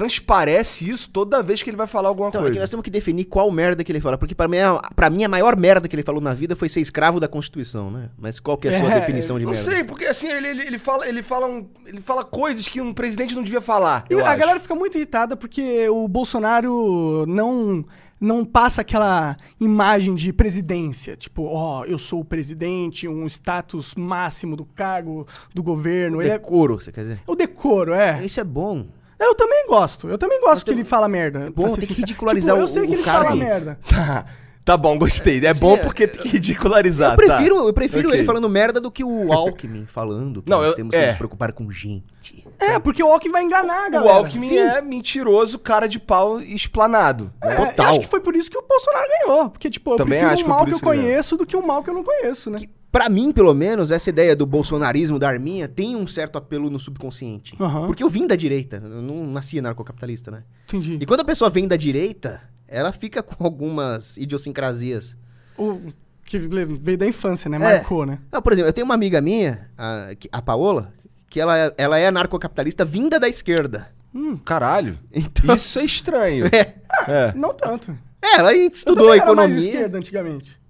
transparece 0.00 0.88
isso 0.88 1.10
toda 1.10 1.42
vez 1.42 1.62
que 1.62 1.70
ele 1.70 1.76
vai 1.76 1.86
falar 1.86 2.08
alguma 2.08 2.28
Então, 2.28 2.40
é 2.42 2.44
que 2.44 2.50
coisa. 2.50 2.60
nós 2.60 2.70
temos 2.70 2.84
que 2.84 2.90
definir 2.90 3.24
qual 3.24 3.50
merda 3.50 3.82
que 3.82 3.90
ele 3.90 4.00
fala. 4.00 4.16
Porque 4.18 4.34
pra 4.34 4.46
mim, 4.46 4.58
a- 4.58 4.80
pra 4.94 5.08
mim, 5.10 5.24
a 5.24 5.28
maior 5.28 5.56
merda 5.56 5.88
que 5.88 5.96
ele 5.96 6.02
falou 6.02 6.20
na 6.20 6.34
vida 6.34 6.54
foi 6.54 6.68
ser 6.68 6.80
escravo 6.80 7.18
da 7.18 7.26
Constituição, 7.28 7.90
né? 7.90 8.10
Mas 8.18 8.38
qual 8.38 8.56
que 8.56 8.68
é 8.68 8.76
a 8.76 8.80
sua 8.80 8.92
É, 8.92 9.00
definição 9.00 9.38
de 9.38 9.44
Não 9.44 9.52
merda? 9.52 9.70
sei, 9.70 9.84
porque 9.84 10.04
assim, 10.04 10.28
ele, 10.28 10.48
ele, 10.48 10.62
ele 10.66 10.78
fala, 10.78 11.08
ele, 11.08 11.22
fala 11.22 11.46
um- 11.46 11.66
ele 11.86 12.00
fala 12.00 12.24
coisas 12.24 12.68
que 12.68 12.80
um 12.80 12.92
presidente 12.92 13.34
não 13.34 13.42
devia 13.42 13.60
falar. 13.60 14.04
E 14.10 14.12
Eu 14.14 14.24
a 14.24 14.28
acho. 14.28 14.38
galera 14.38 14.60
fica 14.60 14.74
muito 14.74 14.96
irritada 14.96 15.36
porque 15.36 15.88
o 15.88 16.06
Bolsonaro 16.08 17.24
não 17.26 17.84
não 18.18 18.46
passa 18.46 18.80
aquela 18.80 19.36
imagem 19.60 20.14
de 20.14 20.32
presidência, 20.32 21.14
tipo, 21.18 21.44
ó, 21.44 21.84
eu 21.84 21.98
sou 21.98 22.20
o 22.20 22.24
presidente, 22.24 23.06
um 23.06 23.26
status 23.26 23.94
máximo 23.94 24.56
do 24.56 24.64
cargo 24.64 25.26
do 25.54 25.62
governo. 25.62 26.22
Ele 26.22 26.30
é 26.30 26.38
Decoro, 26.38 26.80
você 26.80 26.90
quer 26.90 27.02
dizer? 27.02 27.20
o 27.26 27.34
decoro, 27.34 27.92
é. 27.92 28.24
Isso 28.24 28.40
é 28.40 28.44
bom. 28.44 28.86
Eu 29.18 29.34
também 29.34 29.66
gosto. 29.66 30.08
Eu 30.08 30.18
também 30.18 30.40
gosto 30.40 30.58
que 30.64 30.70
tem- 30.70 30.74
ele 30.74 30.84
fala 30.84 31.08
merda. 31.08 31.50
bom, 31.54 31.62
pra 31.64 31.70
ser 31.70 31.76
tem 31.80 31.88
que 31.88 31.94
sincero. 31.94 32.06
ridicularizar 32.08 32.54
tipo, 32.54 32.60
eu 32.60 32.64
o- 32.64 32.68
sei 32.68 32.86
que 32.86 32.94
ele 32.94 33.02
cara 33.02 33.18
fala 33.24 33.30
que- 33.32 33.38
merda. 33.38 33.78
Tá, 33.88 34.26
tá 34.64 34.76
bom, 34.76 34.98
gostei. 34.98 35.44
É 35.46 35.54
Sim, 35.54 35.60
bom 35.60 35.74
é- 35.76 35.78
porque 35.78 36.06
tem 36.08 36.20
que 36.20 36.28
ridicularizar. 36.28 37.12
Eu 37.12 37.16
prefiro, 37.16 37.54
tá. 37.56 37.62
eu 37.62 37.72
prefiro 37.72 38.08
Ok. 38.08 38.18
ele 38.18 38.26
falando 38.26 38.48
merda 38.48 38.80
do 38.80 38.90
que 38.90 39.04
o 39.04 39.32
Alckmin 39.32 39.86
falando 39.86 40.42
que 40.42 40.50
Não, 40.50 40.58
nós 40.58 40.66
eu- 40.68 40.74
temos 40.74 40.90
que 40.90 40.96
é. 41.00 41.06
nos 41.08 41.16
preocupar 41.16 41.52
com 41.52 41.70
gente. 41.70 42.44
É, 42.58 42.78
porque 42.78 43.02
o 43.02 43.06
Alckmin 43.12 43.32
vai 43.32 43.42
enganar, 43.44 43.84
a 43.84 43.88
O 43.88 43.90
galera. 43.92 44.12
Alckmin 44.18 44.48
Sim. 44.48 44.58
é 44.58 44.80
mentiroso, 44.82 45.58
cara 45.58 45.86
de 45.86 45.98
pau 46.00 46.40
esplanado. 46.40 47.32
É, 47.42 47.52
eu 47.52 47.66
Total. 47.68 47.86
acho 47.90 48.00
que 48.00 48.06
foi 48.08 48.20
por 48.20 48.34
isso 48.34 48.50
que 48.50 48.58
o 48.58 48.62
Bolsonaro 48.68 49.06
ganhou. 49.20 49.50
Porque, 49.50 49.70
tipo, 49.70 49.92
eu 49.92 49.96
Também 49.96 50.18
prefiro 50.18 50.32
acho 50.32 50.36
que 50.38 50.42
um 50.42 50.46
foi 50.46 50.54
mal 50.54 50.58
por 50.58 50.64
que 50.66 50.70
eu 50.72 50.76
isso 50.76 50.82
que 50.84 50.88
ele 50.90 50.96
ganhou. 50.96 51.10
conheço 51.12 51.36
do 51.36 51.46
que 51.46 51.56
um 51.56 51.66
mal 51.66 51.82
que 51.82 51.90
eu 51.90 51.94
não 51.94 52.02
conheço, 52.04 52.50
né? 52.50 52.58
Pra 52.90 53.08
mim, 53.08 53.30
pelo 53.32 53.52
menos, 53.52 53.90
essa 53.90 54.08
ideia 54.08 54.34
do 54.34 54.46
bolsonarismo 54.46 55.18
da 55.18 55.28
Arminha 55.28 55.68
tem 55.68 55.94
um 55.96 56.06
certo 56.06 56.36
apelo 56.38 56.70
no 56.70 56.78
subconsciente. 56.78 57.54
Aham. 57.60 57.86
Porque 57.86 58.02
eu 58.02 58.08
vim 58.08 58.26
da 58.26 58.36
direita, 58.36 58.80
eu 58.82 59.02
não 59.02 59.26
nasci 59.26 59.60
narcocapitalista, 59.60 60.30
né? 60.30 60.42
Entendi. 60.64 60.98
E 61.00 61.04
quando 61.06 61.20
a 61.20 61.24
pessoa 61.24 61.50
vem 61.50 61.68
da 61.68 61.76
direita, 61.76 62.40
ela 62.66 62.92
fica 62.92 63.22
com 63.22 63.44
algumas 63.44 64.16
idiosincrasias. 64.16 65.16
O 65.58 65.92
que 66.24 66.38
veio 66.38 66.96
da 66.98 67.06
infância, 67.06 67.48
né? 67.50 67.56
É. 67.56 67.60
Marcou, 67.60 68.06
né? 68.06 68.18
Não, 68.32 68.40
por 68.40 68.52
exemplo, 68.52 68.68
eu 68.68 68.72
tenho 68.72 68.84
uma 68.84 68.94
amiga 68.94 69.20
minha, 69.20 69.68
a, 69.76 70.08
a 70.32 70.42
Paola, 70.42 70.92
que 71.28 71.38
ela, 71.40 71.56
é- 71.58 71.74
ela 71.76 71.98
é 71.98 72.10
narcocapitalista 72.10 72.84
vinda 72.84 73.20
da 73.20 73.28
esquerda. 73.28 73.88
Hum, 74.14 74.36
caralho. 74.38 74.98
Então, 75.12 75.54
Isso 75.54 75.78
é 75.78 75.84
estranho. 75.84 76.46
é, 76.50 76.74
É. 77.06 77.32
Não 77.36 77.52
tanto. 77.52 77.96
É, 78.22 78.36
ela 78.38 78.54
Eu 78.54 78.68
estudou 78.68 79.06
também 79.08 79.20
era 79.20 79.34
mais 79.34 79.48
economia. 79.52 79.70
esquerda 79.70 79.98
antigamente. 79.98 80.60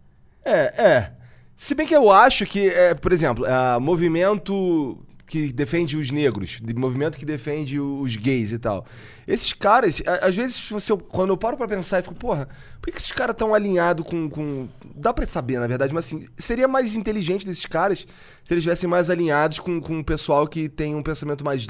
É, 0.44 0.52
é. 0.84 1.12
Se 1.56 1.74
bem 1.74 1.86
que 1.86 1.96
eu 1.96 2.12
acho 2.12 2.44
que, 2.44 2.68
é, 2.68 2.94
por 2.94 3.12
exemplo, 3.12 3.46
é, 3.46 3.78
movimento 3.80 5.02
que 5.26 5.52
defende 5.52 5.96
os 5.96 6.10
negros, 6.10 6.60
de 6.62 6.74
movimento 6.74 7.18
que 7.18 7.24
defende 7.24 7.80
os 7.80 8.14
gays 8.14 8.52
e 8.52 8.58
tal. 8.58 8.86
Esses 9.26 9.52
caras, 9.52 10.00
às 10.22 10.36
vezes, 10.36 10.68
quando 11.08 11.30
eu 11.30 11.36
paro 11.36 11.56
pra 11.56 11.66
pensar, 11.66 11.98
eu 11.98 12.04
fico, 12.04 12.14
porra, 12.14 12.48
por 12.80 12.92
que 12.92 12.96
esses 12.96 13.10
caras 13.10 13.34
estão 13.34 13.52
alinhados 13.52 14.06
com, 14.06 14.30
com. 14.30 14.68
Dá 14.94 15.12
pra 15.12 15.26
saber, 15.26 15.58
na 15.58 15.66
verdade, 15.66 15.92
mas 15.92 16.06
assim, 16.06 16.28
seria 16.38 16.68
mais 16.68 16.94
inteligente 16.94 17.44
desses 17.44 17.66
caras 17.66 18.06
se 18.44 18.54
eles 18.54 18.62
estivessem 18.62 18.88
mais 18.88 19.10
alinhados 19.10 19.58
com, 19.58 19.80
com 19.80 19.98
o 19.98 20.04
pessoal 20.04 20.46
que 20.46 20.68
tem 20.68 20.94
um 20.94 21.02
pensamento 21.02 21.44
mais 21.44 21.66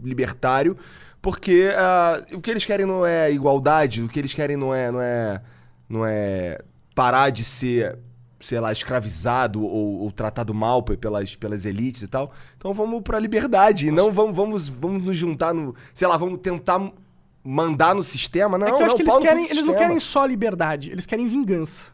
libertário, 0.00 0.76
porque 1.20 1.70
ah, 1.76 2.22
o 2.32 2.40
que 2.40 2.50
eles 2.50 2.64
querem 2.64 2.86
não 2.86 3.04
é 3.04 3.32
igualdade, 3.32 4.02
o 4.02 4.08
que 4.08 4.20
eles 4.20 4.32
querem 4.32 4.56
não 4.56 4.72
é. 4.72 4.92
não 4.92 5.00
é. 5.00 5.42
não 5.88 6.06
é 6.06 6.60
parar 6.94 7.30
de 7.30 7.42
ser 7.42 7.98
sei 8.40 8.58
lá, 8.58 8.72
escravizado 8.72 9.62
ou, 9.64 10.00
ou 10.00 10.10
tratado 10.12 10.52
mal 10.54 10.82
pe- 10.82 10.96
pelas, 10.96 11.36
pelas 11.36 11.64
elites 11.64 12.02
e 12.02 12.08
tal. 12.08 12.32
Então 12.56 12.72
vamos 12.74 13.02
pra 13.02 13.18
liberdade. 13.18 13.88
E 13.88 13.90
não 13.90 14.10
vamos, 14.10 14.34
vamos, 14.34 14.68
vamos 14.68 15.04
nos 15.04 15.16
juntar 15.16 15.52
no. 15.54 15.74
Sei 15.94 16.08
lá, 16.08 16.16
vamos 16.16 16.40
tentar 16.40 16.90
mandar 17.44 17.94
no 17.94 18.02
sistema. 18.04 18.58
Não, 18.58 18.66
é 18.66 18.70
que 18.72 18.76
eu 18.82 18.86
acho 18.86 18.88
não, 18.88 18.96
que 18.96 19.02
eles, 19.02 19.16
querem, 19.18 19.44
eles 19.50 19.64
não 19.64 19.74
querem 19.74 20.00
só 20.00 20.24
liberdade, 20.26 20.90
eles 20.90 21.06
querem 21.06 21.28
vingança. 21.28 21.86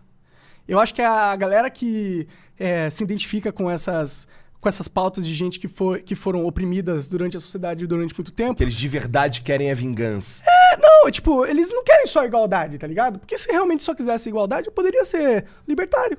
Eu 0.66 0.80
acho 0.80 0.92
que 0.94 1.02
a 1.02 1.34
galera 1.36 1.70
que 1.70 2.26
é, 2.58 2.90
se 2.90 3.04
identifica 3.04 3.52
com 3.52 3.70
essas, 3.70 4.26
com 4.60 4.68
essas 4.68 4.88
pautas 4.88 5.24
de 5.24 5.32
gente 5.32 5.60
que, 5.60 5.68
foi, 5.68 6.02
que 6.02 6.16
foram 6.16 6.44
oprimidas 6.44 7.08
durante 7.08 7.36
a 7.36 7.40
sociedade 7.40 7.86
durante 7.86 8.14
muito 8.16 8.32
tempo. 8.32 8.56
Que 8.56 8.64
eles 8.64 8.74
de 8.74 8.88
verdade 8.88 9.42
querem 9.42 9.70
a 9.70 9.74
vingança. 9.74 10.44
Não, 10.80 11.08
tipo, 11.10 11.46
eles 11.46 11.70
não 11.70 11.84
querem 11.84 12.06
só 12.08 12.24
igualdade, 12.24 12.78
tá 12.78 12.86
ligado? 12.86 13.20
Porque 13.20 13.38
se 13.38 13.48
realmente 13.50 13.84
só 13.84 13.94
quisesse 13.94 14.28
igualdade, 14.28 14.66
eu 14.66 14.72
poderia 14.72 15.04
ser 15.04 15.44
libertário. 15.68 16.18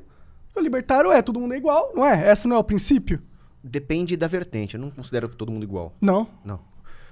O 0.58 0.60
libertário 0.60 1.12
é 1.12 1.22
todo 1.22 1.40
mundo 1.40 1.54
é 1.54 1.58
igual, 1.58 1.92
não 1.96 2.04
é? 2.04 2.32
Esse 2.32 2.48
não 2.48 2.56
é 2.56 2.60
o 2.60 2.64
princípio? 2.64 3.22
Depende 3.64 4.18
da 4.18 4.28
vertente. 4.28 4.76
Eu 4.76 4.82
não 4.82 4.90
considero 4.90 5.30
todo 5.30 5.52
mundo 5.52 5.64
igual. 5.64 5.94
Não. 6.02 6.28
Não. 6.44 6.60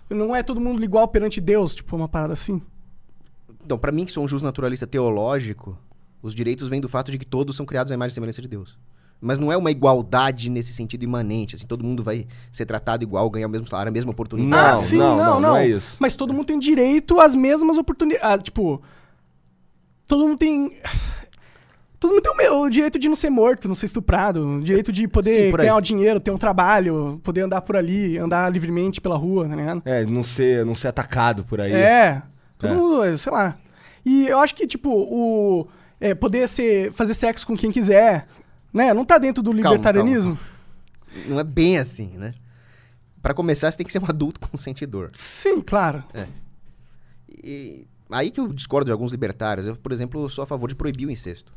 Não 0.10 0.36
é 0.36 0.42
todo 0.42 0.60
mundo 0.60 0.84
igual 0.84 1.08
perante 1.08 1.40
Deus, 1.40 1.76
tipo, 1.76 1.96
uma 1.96 2.08
parada 2.08 2.34
assim. 2.34 2.62
Então, 3.64 3.78
pra 3.78 3.92
mim, 3.92 4.06
que 4.06 4.12
sou 4.12 4.24
um 4.24 4.28
justnaturalista 4.28 4.88
teológico, 4.88 5.78
os 6.22 6.34
direitos 6.34 6.70
vêm 6.70 6.82
do 6.82 6.90
fato 6.90 7.12
de 7.12 7.20
que 7.20 7.26
todos 7.26 7.56
são 7.56 7.66
criados 7.66 7.92
à 7.92 7.96
imagem 7.96 8.12
e 8.12 8.16
semelhança 8.16 8.42
de 8.42 8.48
Deus. 8.48 8.78
Mas 9.22 9.40
não 9.40 9.52
é 9.52 9.58
uma 9.58 9.72
igualdade 9.72 10.50
nesse 10.50 10.74
sentido 10.74 11.04
imanente, 11.04 11.56
assim, 11.56 11.66
todo 11.66 11.84
mundo 11.84 12.04
vai 12.04 12.28
ser 12.52 12.66
tratado 12.66 13.04
igual, 13.04 13.30
ganhar 13.30 13.48
o 13.48 13.50
mesmo 13.50 13.68
salário, 13.68 13.90
a 13.90 13.94
mesma 13.94 14.12
oportunidade. 14.12 14.68
Não, 14.68 14.74
ah, 14.74 14.78
sim, 14.78 14.98
não, 14.98 15.16
não, 15.16 15.18
não, 15.18 15.34
não. 15.34 15.50
não 15.50 15.58
é 15.58 15.68
isso. 15.68 15.96
Mas 16.00 16.16
todo 16.16 16.34
mundo 16.34 16.46
tem 16.46 16.60
direito 16.60 17.20
às 17.20 17.34
mesmas 17.34 17.78
oportunidades. 17.78 18.44
tipo, 18.44 18.82
todo 20.08 20.28
mundo 20.28 20.38
tem. 20.38 20.78
Todo 22.06 22.12
mundo 22.14 22.22
tem 22.22 22.32
o, 22.32 22.38
meu- 22.38 22.60
o 22.62 22.70
direito 22.70 23.00
de 23.00 23.10
não 23.10 23.16
ser 23.16 23.32
morto, 23.32 23.68
não 23.68 23.74
ser 23.74 23.88
estuprado, 23.88 24.42
o 24.58 24.62
direito 24.62 24.92
de 24.92 25.08
poder 25.08 25.50
Sim, 25.50 25.58
ganhar 25.58 25.76
o 25.76 25.82
dinheiro, 25.82 26.20
ter 26.20 26.30
um 26.30 26.38
trabalho, 26.38 27.20
poder 27.24 27.42
andar 27.42 27.62
por 27.62 27.76
ali, 27.76 28.16
andar 28.20 28.48
livremente 28.52 29.02
pela 29.02 29.18
rua, 29.18 29.50
tá 29.50 29.56
ligado? 29.56 29.82
É, 29.86 30.06
não 30.06 30.22
ser, 30.22 30.64
não 30.66 30.76
ser 30.76 30.90
atacado 30.90 31.44
por 31.44 31.60
aí. 31.60 31.74
É. 31.74 32.22
Todo 32.60 32.72
É. 32.72 32.76
mundo, 32.76 33.18
sei 33.18 33.32
lá. 33.32 33.58
E 34.06 34.28
eu 34.28 34.38
acho 34.40 34.54
que, 34.54 34.68
tipo, 34.68 34.90
o. 34.92 35.68
é, 36.00 36.14
poder 36.14 36.48
ser, 36.48 36.92
fazer 36.94 37.16
sexo 37.16 37.48
com 37.48 37.58
quem 37.58 37.72
quiser, 37.72 38.28
né? 38.72 38.94
Não 38.94 39.04
tá 39.04 39.18
dentro 39.18 39.42
do 39.42 39.50
Calma, 39.52 39.70
libertarianismo? 39.70 40.38
Não 41.28 41.40
é 41.40 41.44
bem 41.44 41.80
assim, 41.80 42.12
né? 42.18 42.34
Pra 43.20 43.34
começar, 43.34 43.72
você 43.72 43.78
tem 43.78 43.86
que 43.88 43.92
ser 43.92 44.00
um 44.00 44.06
adulto 44.08 44.40
consentidor. 44.48 45.10
Sim, 45.14 45.60
claro. 45.60 46.04
E 47.44 47.88
aí 48.12 48.30
que 48.30 48.40
eu 48.40 48.48
discordo 48.54 48.86
de 48.86 48.92
alguns 48.92 49.12
libertários. 49.12 49.66
Eu, 49.66 49.76
por 49.76 49.92
exemplo, 49.92 50.30
sou 50.30 50.44
a 50.44 50.48
favor 50.48 50.70
de 50.70 50.76
proibir 50.76 51.08
o 51.08 51.12
incesto. 51.12 51.52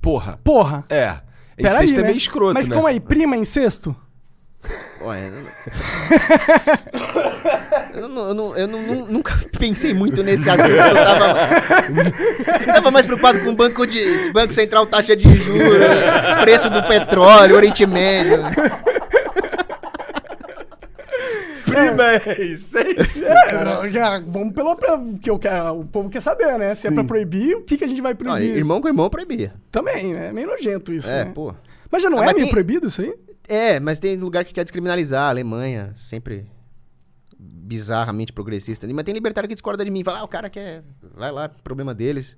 Porra. 0.00 0.38
Porra. 0.42 0.84
É. 0.88 1.16
Peraí, 1.56 1.76
Incesto 1.76 1.96
né? 1.96 2.00
é 2.02 2.04
meio 2.06 2.16
escroto, 2.16 2.54
Mas 2.54 2.68
né? 2.68 2.74
como 2.74 2.86
aí, 2.86 2.98
prima 3.00 3.34
é 3.36 3.38
incesto? 3.38 3.94
Olha, 5.00 5.32
eu, 7.94 8.08
não- 8.08 8.28
eu, 8.28 8.34
não- 8.34 8.56
eu 8.56 8.68
não- 8.68 8.82
nu- 8.82 9.06
nunca 9.06 9.34
pensei 9.58 9.94
muito 9.94 10.22
nesse 10.22 10.48
assunto. 10.50 10.68
Eu 10.68 10.94
tava, 10.94 11.38
eu 12.60 12.66
tava 12.74 12.90
mais 12.90 13.06
preocupado 13.06 13.40
com 13.40 13.54
banco 13.54 13.86
de 13.86 14.30
banco 14.32 14.52
central, 14.52 14.84
taxa 14.86 15.16
de 15.16 15.24
juros, 15.34 15.78
preço 16.42 16.68
do 16.68 16.82
petróleo, 16.82 17.56
Oriente 17.56 17.86
Médio. 17.86 18.38
Prima 21.88 22.32
é 22.32 22.46
incesto. 22.52 23.24
É, 23.24 23.64
não, 23.64 23.88
já, 23.90 24.20
vamos 24.20 24.52
pelo 24.52 24.76
que 25.18 25.30
eu 25.30 25.38
quero, 25.38 25.80
o 25.80 25.84
povo 25.86 26.08
quer 26.10 26.20
saber, 26.22 26.58
né? 26.58 26.74
Se 26.74 26.86
é 26.88 26.90
pra 26.90 27.04
proibir, 27.04 27.56
o 27.56 27.62
que, 27.62 27.76
que 27.78 27.84
a 27.84 27.88
gente 27.88 28.00
vai 28.00 28.14
proibir? 28.14 28.56
irmão 28.56 28.80
com 28.80 28.88
irmão 28.88 29.08
proibia. 29.10 29.52
Também, 29.70 30.12
né? 30.14 30.28
É 30.28 30.32
meio 30.32 30.46
nojento 30.46 30.92
isso, 30.92 31.08
É, 31.08 31.24
né? 31.24 31.32
pô. 31.34 31.54
Mas 31.90 32.02
já 32.02 32.10
não 32.10 32.18
Ah, 32.18 32.22
é 32.22 32.24
mas 32.26 32.34
meio 32.34 32.46
tem- 32.46 32.52
proibido 32.52 32.86
isso 32.88 33.00
aí? 33.02 33.14
É, 33.48 33.80
mas 33.80 33.98
tem 33.98 34.16
lugar 34.16 34.44
que 34.44 34.54
quer 34.54 34.62
descriminalizar, 34.64 35.28
Alemanha, 35.28 35.94
sempre 36.08 36.46
bizarramente 37.38 38.32
progressista. 38.32 38.86
Mas 38.92 39.04
tem 39.04 39.14
libertário 39.14 39.48
que 39.48 39.54
discorda 39.54 39.84
de 39.84 39.90
mim, 39.90 40.04
fala, 40.04 40.20
ah, 40.20 40.24
o 40.24 40.28
cara 40.28 40.48
quer, 40.50 40.82
vai 41.14 41.30
lá, 41.32 41.48
problema 41.48 41.94
deles. 41.94 42.36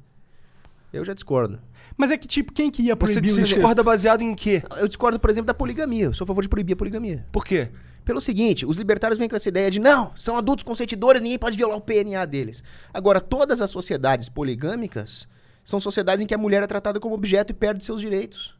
Eu 0.92 1.04
já 1.04 1.14
discordo. 1.14 1.58
Mas 1.96 2.10
é 2.10 2.16
que, 2.18 2.26
tipo, 2.28 2.52
quem 2.52 2.70
que 2.70 2.82
ia 2.82 2.94
Você 2.94 2.98
proibir 2.98 3.30
o 3.30 3.32
incesto? 3.32 3.54
discorda 3.54 3.82
baseado 3.82 4.20
em 4.22 4.34
quê? 4.34 4.62
Eu 4.76 4.86
discordo, 4.86 5.18
por 5.18 5.30
exemplo, 5.30 5.46
da 5.46 5.54
poligamia. 5.54 6.06
Eu 6.06 6.14
sou 6.14 6.24
a 6.24 6.28
favor 6.28 6.42
de 6.42 6.48
proibir 6.48 6.74
a 6.74 6.76
poligamia. 6.76 7.26
Por 7.32 7.44
quê? 7.44 7.68
Pelo 8.04 8.20
seguinte, 8.20 8.66
os 8.66 8.76
libertários 8.76 9.18
vêm 9.18 9.28
com 9.28 9.36
essa 9.36 9.48
ideia 9.48 9.70
de 9.70 9.78
não, 9.78 10.12
são 10.16 10.36
adultos 10.36 10.64
consentidores, 10.64 11.22
ninguém 11.22 11.38
pode 11.38 11.56
violar 11.56 11.76
o 11.76 11.80
PNA 11.80 12.24
deles. 12.26 12.62
Agora, 12.92 13.20
todas 13.20 13.60
as 13.60 13.70
sociedades 13.70 14.28
poligâmicas 14.28 15.28
são 15.64 15.78
sociedades 15.78 16.22
em 16.22 16.26
que 16.26 16.34
a 16.34 16.38
mulher 16.38 16.62
é 16.62 16.66
tratada 16.66 16.98
como 16.98 17.14
objeto 17.14 17.50
e 17.50 17.54
perde 17.54 17.84
seus 17.84 18.00
direitos. 18.00 18.56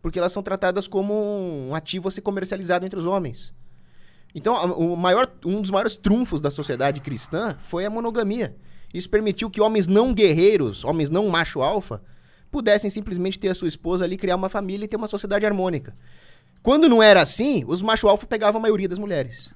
Porque 0.00 0.18
elas 0.18 0.32
são 0.32 0.42
tratadas 0.42 0.88
como 0.88 1.12
um 1.68 1.74
ativo 1.74 2.08
a 2.08 2.10
ser 2.10 2.22
comercializado 2.22 2.86
entre 2.86 2.98
os 2.98 3.04
homens. 3.04 3.52
Então, 4.34 4.54
o 4.74 4.96
maior, 4.96 5.30
um 5.44 5.60
dos 5.60 5.70
maiores 5.70 5.96
trunfos 5.96 6.40
da 6.40 6.50
sociedade 6.50 7.00
cristã 7.00 7.56
foi 7.58 7.84
a 7.84 7.90
monogamia. 7.90 8.56
Isso 8.92 9.10
permitiu 9.10 9.50
que 9.50 9.60
homens 9.60 9.86
não 9.86 10.14
guerreiros, 10.14 10.84
homens 10.84 11.10
não 11.10 11.28
macho 11.28 11.60
alfa, 11.60 12.02
pudessem 12.50 12.88
simplesmente 12.88 13.38
ter 13.38 13.48
a 13.48 13.54
sua 13.54 13.68
esposa 13.68 14.04
ali, 14.04 14.16
criar 14.16 14.36
uma 14.36 14.48
família 14.48 14.84
e 14.84 14.88
ter 14.88 14.96
uma 14.96 15.08
sociedade 15.08 15.44
harmônica. 15.44 15.94
Quando 16.62 16.88
não 16.88 17.02
era 17.02 17.22
assim, 17.22 17.64
os 17.66 17.82
macho 17.82 18.08
alfa 18.08 18.26
pegavam 18.26 18.58
a 18.58 18.62
maioria 18.62 18.88
das 18.88 18.98
mulheres. 18.98 19.52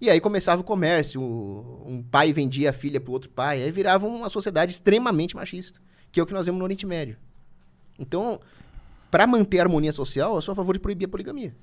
E 0.00 0.08
aí 0.08 0.20
começava 0.20 0.60
o 0.60 0.64
comércio, 0.64 1.20
um 1.20 2.04
pai 2.08 2.32
vendia 2.32 2.70
a 2.70 2.72
filha 2.72 3.00
pro 3.00 3.12
outro 3.12 3.28
pai, 3.30 3.62
aí 3.62 3.70
virava 3.72 4.06
uma 4.06 4.28
sociedade 4.28 4.72
extremamente 4.72 5.34
machista, 5.34 5.80
que 6.12 6.20
é 6.20 6.22
o 6.22 6.26
que 6.26 6.32
nós 6.32 6.46
vemos 6.46 6.58
no 6.58 6.64
Oriente 6.64 6.86
Médio. 6.86 7.16
Então, 7.98 8.38
para 9.10 9.26
manter 9.26 9.58
a 9.58 9.62
harmonia 9.62 9.92
social, 9.92 10.36
eu 10.36 10.42
sou 10.42 10.52
a 10.52 10.56
favor 10.56 10.72
de 10.72 10.78
proibir 10.78 11.06
a 11.06 11.08
poligamia. 11.08 11.54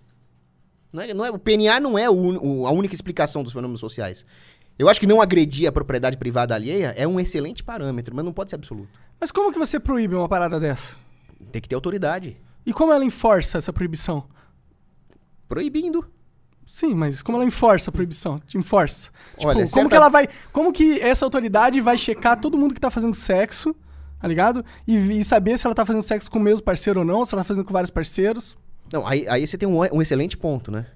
Não 0.92 1.02
é, 1.02 1.14
não 1.14 1.26
é- 1.26 1.32
o 1.32 1.40
PNA 1.40 1.80
não 1.80 1.98
é 1.98 2.10
o 2.10 2.14
o- 2.16 2.68
a 2.68 2.72
única 2.72 2.94
explicação 2.94 3.42
dos 3.44 3.54
fenômenos 3.54 3.80
sociais. 3.80 4.26
Eu 4.78 4.90
acho 4.90 5.00
que 5.00 5.08
não 5.08 5.22
agredir 5.22 5.68
a 5.68 5.72
propriedade 5.72 6.18
privada 6.18 6.54
alheia 6.54 6.94
é 6.98 7.08
um 7.08 7.18
excelente 7.20 7.64
parâmetro, 7.64 8.14
mas 8.14 8.26
não 8.26 8.34
pode 8.34 8.50
ser 8.50 8.56
absoluto. 8.58 8.90
Mas 9.20 9.32
como 9.32 9.52
que 9.52 9.58
você 9.60 9.80
proíbe 9.80 10.16
uma 10.16 10.28
parada 10.28 10.60
dessa? 10.60 10.98
Tem 11.52 11.62
que 11.62 11.70
ter 11.70 11.76
autoridade. 11.76 12.36
E 12.66 12.74
como 12.74 12.92
ela 12.92 13.06
enforça 13.06 13.58
essa 13.58 13.72
proibição? 13.72 14.26
Proibindo. 15.48 16.06
Sim, 16.66 16.96
mas 16.96 17.22
como 17.22 17.38
ela 17.38 17.46
enforça 17.46 17.90
a 17.90 17.94
proibição? 17.94 18.40
Te 18.40 18.58
Enforça. 18.58 19.12
Tipo, 19.38 19.48
Olha, 19.50 19.56
como 19.58 19.68
certa- 19.68 19.90
que 19.90 19.96
ela 19.96 20.10
vai. 20.10 20.28
Como 20.52 20.74
que 20.74 21.00
essa 21.00 21.24
autoridade 21.24 21.80
vai 21.80 21.98
checar 21.98 22.40
todo 22.40 22.58
mundo 22.58 22.74
que 22.74 22.80
tá 22.82 22.90
fazendo 22.90 23.14
sexo, 23.14 23.76
tá 24.20 24.28
ligado? 24.28 24.66
E, 24.88 24.96
e 24.96 25.24
saber 25.24 25.58
se 25.58 25.66
ela 25.68 25.76
tá 25.76 25.86
fazendo 25.86 26.02
sexo 26.02 26.30
com 26.30 26.40
o 26.40 26.42
mesmo 26.42 26.64
parceiro 26.64 27.02
ou 27.02 27.06
não, 27.06 27.24
se 27.24 27.36
ela 27.36 27.44
tá 27.44 27.48
fazendo 27.48 27.66
com 27.66 27.72
vários 27.74 27.92
parceiros. 27.92 28.58
Não, 28.92 29.06
aí, 29.06 29.28
aí 29.28 29.48
você 29.48 29.58
tem 29.58 29.68
um, 29.70 29.78
um 29.80 30.02
excelente 30.02 30.36
ponto, 30.38 30.72
né? 30.72 30.88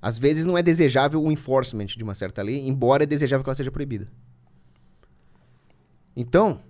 Às 0.00 0.18
vezes 0.18 0.44
não 0.44 0.56
é 0.56 0.62
desejável 0.62 1.22
o 1.22 1.32
enforcement 1.32 1.86
de 1.86 2.02
uma 2.04 2.14
certa 2.14 2.42
lei, 2.42 2.66
embora 2.66 3.02
é 3.02 3.06
desejável 3.06 3.42
que 3.42 3.50
ela 3.50 3.54
seja 3.56 3.70
proibida. 3.70 4.06
Então, 6.16 6.60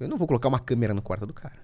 eu 0.00 0.08
não 0.08 0.16
vou 0.16 0.26
colocar 0.26 0.48
uma 0.48 0.58
câmera 0.58 0.92
no 0.94 1.02
quarto 1.02 1.26
do 1.26 1.32
cara. 1.34 1.54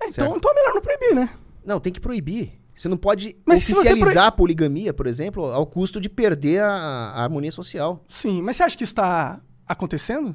É, 0.00 0.08
então, 0.08 0.36
então 0.36 0.50
é 0.50 0.54
melhor 0.54 0.74
não 0.74 0.82
proibir, 0.82 1.14
né? 1.14 1.30
Não, 1.64 1.80
tem 1.80 1.92
que 1.92 2.00
proibir. 2.00 2.60
Você 2.74 2.88
não 2.88 2.96
pode 2.96 3.36
Mas 3.46 3.58
oficializar 3.70 4.26
a 4.26 4.32
poligamia, 4.32 4.92
por 4.92 5.06
exemplo, 5.06 5.44
ao 5.44 5.66
custo 5.66 6.00
de 6.00 6.08
perder 6.08 6.62
a, 6.62 6.68
a 6.74 7.22
harmonia 7.22 7.52
social. 7.52 8.04
Sim, 8.08 8.42
mas 8.42 8.56
você 8.56 8.62
acha 8.62 8.76
que 8.76 8.84
isso 8.84 8.94
tá 8.94 9.40
acontecendo? 9.66 10.34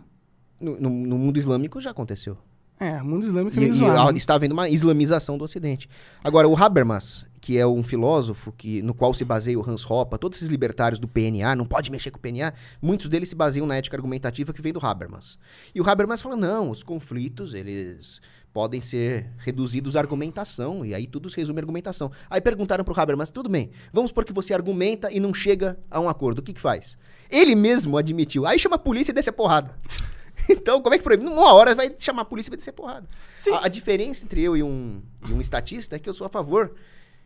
No, 0.59 0.79
no- 0.79 0.89
no 0.89 1.17
mundo 1.17 1.37
islâmico 1.37 1.79
já 1.81 1.91
aconteceu. 1.91 2.37
É, 2.79 3.01
o 3.01 3.05
mundo 3.05 3.25
islâmico 3.25 3.55
é 3.55 3.57
E, 3.57 3.59
meio 3.61 3.73
e 3.73 3.77
zoado. 3.77 4.17
está 4.17 4.35
havendo 4.35 4.51
uma 4.53 4.69
islamização 4.69 5.37
do 5.37 5.43
Ocidente. 5.43 5.89
Agora, 6.23 6.47
o 6.47 6.55
Habermas, 6.55 7.25
que 7.41 7.57
é 7.57 7.65
um 7.65 7.81
filósofo 7.81 8.51
que, 8.55 8.83
no 8.83 8.93
qual 8.93 9.15
se 9.15 9.25
baseia 9.25 9.57
o 9.59 9.67
Hans 9.67 9.83
Hoppe, 9.89 10.15
todos 10.19 10.37
esses 10.37 10.47
libertários 10.49 10.99
do 10.99 11.07
PNA, 11.07 11.55
não 11.55 11.65
pode 11.65 11.89
mexer 11.91 12.11
com 12.11 12.17
o 12.19 12.21
PNA, 12.21 12.53
muitos 12.79 13.09
deles 13.09 13.29
se 13.29 13.35
baseiam 13.35 13.65
na 13.65 13.75
ética 13.77 13.97
argumentativa 13.97 14.53
que 14.53 14.61
vem 14.61 14.71
do 14.71 14.79
Habermas. 14.85 15.39
E 15.73 15.81
o 15.81 15.89
Habermas 15.89 16.21
fala, 16.21 16.35
não, 16.35 16.69
os 16.69 16.83
conflitos, 16.83 17.55
eles 17.55 18.21
podem 18.53 18.81
ser 18.81 19.31
reduzidos 19.37 19.95
à 19.95 19.99
argumentação, 19.99 20.85
e 20.85 20.93
aí 20.93 21.05
tudo 21.05 21.29
se 21.29 21.37
resume 21.37 21.59
à 21.59 21.61
argumentação. 21.61 22.11
Aí 22.29 22.41
perguntaram 22.41 22.83
pro 22.83 22.99
Habermas, 22.99 23.29
tudo 23.29 23.49
bem, 23.49 23.71
vamos 23.93 24.09
supor 24.09 24.25
que 24.25 24.33
você 24.33 24.53
argumenta 24.53 25.11
e 25.11 25.19
não 25.19 25.33
chega 25.33 25.79
a 25.89 25.99
um 25.99 26.09
acordo, 26.09 26.39
o 26.39 26.41
que 26.41 26.53
que 26.53 26.61
faz? 26.61 26.97
Ele 27.29 27.55
mesmo 27.55 27.97
admitiu, 27.97 28.45
aí 28.45 28.57
chama 28.57 28.75
a 28.75 28.79
polícia 28.79 29.11
e 29.11 29.13
desce 29.13 29.29
a 29.29 29.33
porrada. 29.33 29.77
Então, 30.49 30.81
como 30.81 30.95
é 30.95 30.97
que 30.97 31.03
proíbe? 31.03 31.23
Numa 31.23 31.53
hora 31.53 31.75
vai 31.75 31.93
chamar 31.99 32.21
a 32.21 32.25
polícia 32.25 32.47
e 32.47 32.51
vai 32.51 32.57
descer 32.57 32.71
porrada. 32.71 33.05
Sim. 33.35 33.51
A, 33.51 33.65
a 33.65 33.67
diferença 33.67 34.23
entre 34.23 34.41
eu 34.41 34.55
e 34.55 34.63
um, 34.63 35.01
e 35.27 35.33
um 35.33 35.41
estatista 35.41 35.97
é 35.97 35.99
que 35.99 36.07
eu 36.07 36.13
sou 36.13 36.25
a 36.25 36.29
favor 36.29 36.73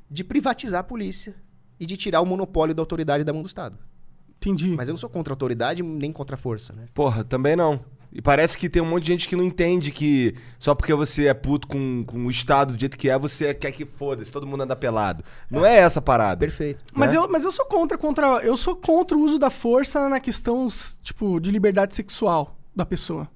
de 0.10 0.24
privatizar 0.24 0.80
a 0.80 0.84
polícia 0.84 1.36
e 1.80 1.86
de 1.86 1.98
tirar 1.98 2.22
o 2.22 2.26
monopólio 2.26 2.74
da 2.74 2.82
autoridade 2.82 3.24
da 3.24 3.32
mão 3.32 3.44
do 3.44 3.48
Estado. 3.48 3.78
Entendi. 4.38 4.70
Mas 4.76 4.88
eu 4.88 4.94
não 4.94 4.98
sou 4.98 5.10
contra 5.10 5.32
a 5.32 5.36
autoridade 5.36 5.84
nem 5.84 6.12
contra 6.12 6.36
a 6.36 6.38
força, 6.38 6.74
né? 6.74 6.88
Porra, 6.94 7.24
também 7.24 7.56
não. 7.56 7.80
E 8.14 8.22
parece 8.22 8.58
que 8.58 8.70
tem 8.70 8.82
um 8.82 8.86
monte 8.86 9.04
de 9.04 9.08
gente 9.08 9.30
que 9.30 9.36
não 9.36 9.44
entende 9.44 9.90
que 9.90 10.36
só 10.60 10.76
porque 10.76 10.94
você 10.94 11.28
é 11.28 11.34
puto 11.34 11.68
com, 11.68 12.04
com 12.06 12.26
o 12.26 12.30
Estado 12.30 12.74
do 12.74 12.80
jeito 12.80 12.98
que 12.98 13.10
é, 13.10 13.18
você 13.18 13.54
quer 13.54 13.72
que 13.72 13.86
foda-se, 13.86 14.34
todo 14.34 14.46
mundo 14.46 14.64
anda 14.64 14.76
pelado. 14.76 15.24
Não 15.50 15.66
é 15.66 15.78
essa 15.78 16.00
a 16.00 16.02
parada. 16.02 16.40
Perfeito. 16.40 16.84
Mas, 16.94 17.12
né? 17.12 17.18
eu, 17.18 17.30
mas 17.30 17.46
eu 17.46 17.52
sou 17.52 17.66
contra, 17.66 17.98
contra. 17.98 18.26
Eu 18.40 18.58
sou 18.58 18.76
contra 18.76 19.18
o 19.18 19.22
uso 19.22 19.40
da 19.40 19.50
força 19.50 20.10
na 20.10 20.20
questão, 20.20 20.68
tipo, 21.02 21.40
de 21.40 21.52
liberdade 21.52 21.96
sexual 21.96 22.58
da 22.76 22.86
pessoa. 22.86 23.30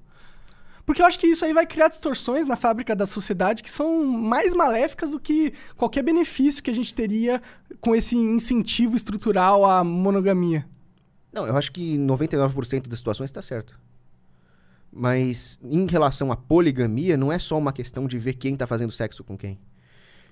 Porque 0.84 1.02
eu 1.02 1.06
acho 1.06 1.18
que 1.18 1.26
isso 1.26 1.44
aí 1.44 1.52
vai 1.52 1.66
criar 1.66 1.88
distorções 1.88 2.46
na 2.46 2.54
fábrica 2.54 2.94
da 2.94 3.06
sociedade 3.06 3.62
que 3.62 3.70
são 3.70 4.04
mais 4.04 4.54
maléficas 4.54 5.10
do 5.10 5.18
que 5.18 5.52
qualquer 5.76 6.02
benefício 6.02 6.62
que 6.62 6.70
a 6.70 6.74
gente 6.74 6.94
teria 6.94 7.42
com 7.80 7.94
esse 7.94 8.16
incentivo 8.16 8.94
estrutural 8.94 9.64
à 9.64 9.82
monogamia. 9.82 10.64
Não, 11.32 11.44
eu 11.44 11.56
acho 11.56 11.72
que 11.72 11.98
99% 11.98 12.86
das 12.86 13.00
situações 13.00 13.30
está 13.30 13.42
certo. 13.42 13.78
Mas 14.98 15.58
em 15.62 15.84
relação 15.86 16.32
à 16.32 16.36
poligamia, 16.36 17.18
não 17.18 17.30
é 17.30 17.38
só 17.38 17.58
uma 17.58 17.70
questão 17.72 18.06
de 18.06 18.18
ver 18.18 18.32
quem 18.34 18.54
está 18.54 18.66
fazendo 18.66 18.90
sexo 18.90 19.22
com 19.22 19.36
quem. 19.36 19.58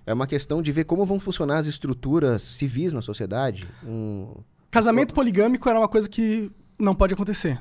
É 0.06 0.12
uma 0.14 0.26
questão 0.26 0.62
de 0.62 0.72
ver 0.72 0.84
como 0.84 1.04
vão 1.04 1.20
funcionar 1.20 1.58
as 1.58 1.66
estruturas 1.66 2.40
civis 2.40 2.92
na 2.94 3.02
sociedade. 3.02 3.68
Um- 3.86 4.34
Casamento 4.70 5.12
poligâmico 5.14 5.68
era 5.68 5.78
uma 5.78 5.88
coisa 5.88 6.08
que 6.08 6.50
não 6.78 6.94
pode 6.94 7.12
acontecer. 7.14 7.60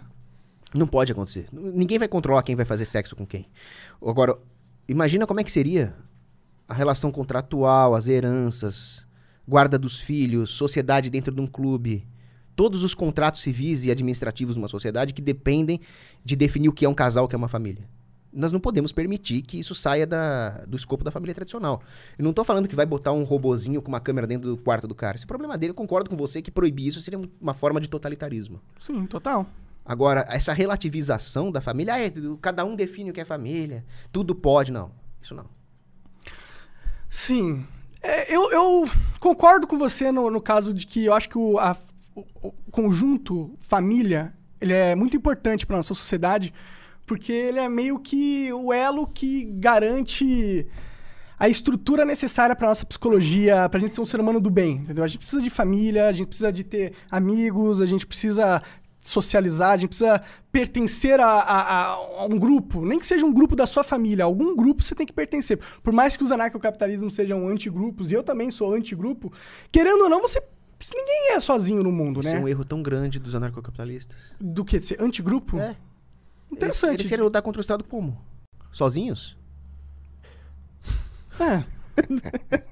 Não 0.74 0.88
pode 0.88 1.12
acontecer. 1.12 1.48
Ninguém 1.52 2.00
vai 2.00 2.08
controlar 2.08 2.42
quem 2.42 2.56
vai 2.56 2.66
fazer 2.66 2.86
sexo 2.86 3.16
com 3.16 3.26
quem. 3.26 3.46
Agora, 4.02 4.38
imagina 4.88 5.28
como 5.28 5.40
é 5.40 5.44
que 5.44 5.52
seria 5.52 5.94
a 6.68 6.74
relação 6.74 7.12
contratual, 7.12 7.94
as 7.96 8.08
heranças, 8.08 9.06
guarda 9.48 9.78
dos 9.78 10.00
filhos, 10.00 10.52
sociedade 10.52 11.10
dentro 11.10 11.36
de 11.36 11.42
um 11.42 11.48
clube. 11.48 12.08
Todos 12.56 12.84
os 12.84 12.94
contratos 12.94 13.42
civis 13.42 13.84
e 13.86 13.92
administrativos 13.92 14.56
de 14.56 14.60
uma 14.62 14.68
sociedade 14.68 15.14
que 15.14 15.22
dependem 15.22 15.80
de 16.24 16.36
definir 16.36 16.70
o 16.70 16.74
que 16.74 16.86
é 16.86 16.90
um 16.90 16.94
casal, 16.94 17.26
o 17.26 17.28
que 17.28 17.36
é 17.36 17.38
uma 17.38 17.48
família. 17.48 17.88
Nós 18.32 18.52
não 18.52 18.60
podemos 18.60 18.92
permitir 18.92 19.44
que 19.44 19.60
isso 19.60 19.76
saia 19.76 20.08
da- 20.08 20.66
do 20.68 20.76
escopo 20.76 21.04
da 21.04 21.12
família 21.12 21.36
tradicional. 21.36 21.82
Eu 22.18 22.24
não 22.24 22.32
estou 22.32 22.44
falando 22.44 22.68
que 22.68 22.76
vai 22.76 22.86
botar 22.86 23.12
um 23.12 23.24
robozinho 23.24 23.80
com 23.82 23.90
uma 23.90 24.00
câmera 24.00 24.26
dentro 24.26 24.50
do 24.50 24.58
quarto 24.58 24.88
do 24.88 24.96
cara. 24.96 25.16
Esse 25.16 25.24
é 25.24 25.28
o 25.28 25.28
problema 25.28 25.56
dele. 25.58 25.72
Eu 25.72 25.76
concordo 25.76 26.10
com 26.10 26.16
você 26.16 26.42
que 26.42 26.50
proibir 26.50 26.88
isso 26.88 27.00
seria 27.02 27.22
uma 27.40 27.54
forma 27.54 27.80
de 27.80 27.88
totalitarismo. 27.88 28.60
Sim, 28.80 29.06
total. 29.06 29.46
Agora, 29.86 30.26
essa 30.30 30.52
relativização 30.54 31.52
da 31.52 31.62
família, 31.62 31.94
ah, 31.94 32.00
é, 32.00 32.12
cada 32.42 32.66
um 32.66 32.76
define 32.76 33.12
o 33.12 33.14
que 33.14 33.22
é 33.22 33.26
família, 33.26 33.86
tudo 34.12 34.34
pode, 34.34 34.72
não. 34.72 34.92
Isso 35.22 35.36
não. 35.36 35.46
Sim. 37.10 37.66
É, 38.02 38.34
eu, 38.36 38.52
eu 38.52 38.86
concordo 39.20 39.68
com 39.68 39.78
você 39.78 40.12
no, 40.12 40.30
no 40.30 40.42
caso 40.42 40.74
de 40.74 40.86
que 40.86 41.06
eu 41.06 41.14
acho 41.14 41.30
que 41.30 41.38
o, 41.38 41.58
a- 41.60 41.78
o- 42.16 42.48
o 42.68 42.72
conjunto 42.72 43.56
família 43.60 44.34
ele 44.62 44.74
é 44.74 44.96
muito 44.96 45.18
importante 45.18 45.66
para 45.66 45.78
nossa 45.78 45.94
sociedade, 45.94 46.54
porque 47.06 47.32
ele 47.34 47.60
é 47.60 47.68
meio 47.68 48.00
que 48.00 48.52
o 48.54 48.72
elo 48.72 49.06
que 49.06 49.44
garante 49.56 50.66
a 51.38 51.50
estrutura 51.50 52.06
necessária 52.06 52.56
para 52.56 52.70
nossa 52.70 52.86
psicologia, 52.86 53.68
para 53.68 53.78
a 53.78 53.82
gente 53.82 53.94
ser 53.94 54.00
um 54.00 54.06
ser 54.06 54.20
humano 54.22 54.40
do 54.40 54.50
bem, 54.50 54.78
entendeu? 54.78 55.04
A 55.04 55.08
gente 55.08 55.18
precisa 55.18 55.42
de 55.42 55.50
família, 55.50 56.08
a 56.08 56.12
gente 56.14 56.28
precisa 56.28 56.52
de 56.54 56.64
ter 56.64 56.94
amigos, 57.12 57.82
a 57.82 57.86
gente 57.86 58.08
precisa 58.08 58.62
socializar, 59.02 59.72
a 59.72 59.78
gente 59.78 59.90
precisa 59.90 60.22
pertencer 60.50 61.20
a, 61.20 61.28
a- 61.28 61.88
a 61.96 62.26
um 62.26 62.40
grupo, 62.40 62.86
nem 62.86 62.98
que 62.98 63.06
seja 63.06 63.26
um 63.26 63.34
grupo 63.34 63.54
da 63.58 63.66
sua 63.66 63.84
família, 63.84 64.24
algum 64.24 64.56
grupo 64.56 64.82
você 64.82 64.96
tem 64.96 65.06
que 65.06 65.12
pertencer. 65.12 65.60
Por 65.84 65.92
mais 65.92 66.16
que 66.16 66.24
os 66.24 66.32
anarcocapitalismos 66.32 67.14
sejam 67.14 67.46
antigrupos, 67.50 68.12
e 68.12 68.16
eu 68.16 68.24
também 68.24 68.50
sou 68.50 68.74
antigrupo, 68.74 69.34
querendo 69.70 70.04
ou 70.04 70.10
não, 70.10 70.22
você 70.22 70.42
ninguém 70.96 71.32
é 71.32 71.40
sozinho 71.40 71.82
no 71.84 71.92
mundo, 71.92 72.20
Isso 72.22 72.30
né? 72.30 72.38
é 72.38 72.40
um 72.44 72.48
erro 72.48 72.66
tão 72.66 72.82
grande 72.84 73.20
dos 73.20 73.34
anarcocapitalistas. 73.36 74.18
Do 74.40 74.64
que 74.66 74.80
ser 74.80 75.02
antigrupo? 75.02 75.58
É. 75.60 75.76
Interessante. 76.52 76.90
Eles, 76.92 77.00
eles 77.02 77.10
querem 77.10 77.24
lutar 77.24 77.42
contra 77.42 77.60
o 77.60 77.62
Estado 77.62 77.84
como? 77.84 78.20
Sozinhos? 78.72 79.38
É. 81.40 81.64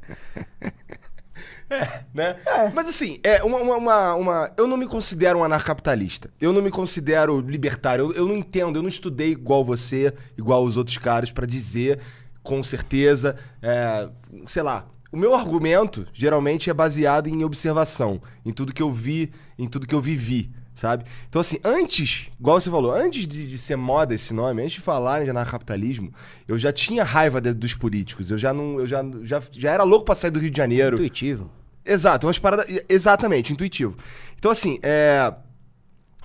né? 2.14 2.38
Mas 2.74 2.90
assim, 2.90 3.20
é 3.24 3.42
uma, 3.44 3.58
uma, 3.60 3.76
uma, 3.78 4.16
uma- 4.16 4.52
Eu 4.58 4.68
não 4.68 4.78
me 4.78 4.86
considero 4.88 5.40
um 5.40 5.44
anarcapitalista. 5.44 6.30
Eu 6.40 6.52
não 6.54 6.62
me 6.62 6.70
considero 6.70 7.40
libertário. 7.40 8.06
Eu, 8.12 8.14
eu 8.14 8.28
não 8.28 8.36
entendo, 8.36 8.78
eu 8.78 8.82
não 8.82 8.90
estudei 8.90 9.32
igual 9.32 9.64
você, 9.64 10.14
igual 10.38 10.64
os 10.64 10.78
outros 10.78 10.98
caras, 10.98 11.32
pra 11.32 11.46
dizer 11.46 12.00
com 12.44 12.62
certeza. 12.64 13.36
é, 13.62 14.10
sei 14.48 14.64
lá. 14.64 14.88
O 15.12 15.18
meu 15.18 15.36
argumento 15.36 16.08
geralmente 16.14 16.70
é 16.70 16.74
baseado 16.74 17.28
em 17.28 17.44
observação, 17.44 18.22
em 18.46 18.52
tudo 18.52 18.74
que 18.74 18.82
eu 18.82 18.92
vi, 18.92 19.32
em 19.60 19.68
tudo 19.68 19.86
que 19.86 19.94
eu 19.94 20.00
vivi, 20.00 20.50
sabe? 20.74 21.04
Então, 21.28 21.42
assim, 21.42 21.58
antes, 21.66 22.30
igual 22.40 22.60
você 22.62 22.70
falou, 22.72 22.94
antes 22.94 23.28
de, 23.28 23.46
de 23.50 23.58
ser 23.58 23.76
moda 23.76 24.14
esse 24.14 24.34
nome, 24.34 24.62
antes 24.62 24.76
de 24.76 24.82
falarem 24.82 25.26
de 25.26 25.32
anarcapitalismo, 25.32 26.14
eu 26.48 26.58
já 26.58 26.72
tinha 26.72 27.04
raiva 27.04 27.42
de- 27.42 27.54
dos 27.54 27.74
políticos. 27.74 28.32
Eu 28.32 28.38
já 28.38 28.54
não. 28.54 28.80
Eu 28.80 28.88
já, 28.88 29.04
já, 29.24 29.42
já 29.52 29.72
era 29.72 29.84
louco 29.84 30.06
pra 30.06 30.16
sair 30.16 30.32
do 30.32 30.40
Rio 30.40 30.50
de 30.52 30.58
Janeiro. 30.58 30.96
Intuitivo. 30.96 31.52
Exato, 31.86 32.28
umas 32.28 32.40
paradas. 32.40 32.68
Exatamente, 32.88 33.52
intuitivo. 33.52 33.98
Então, 34.38 34.50
assim, 34.52 34.80
é. 34.82 35.34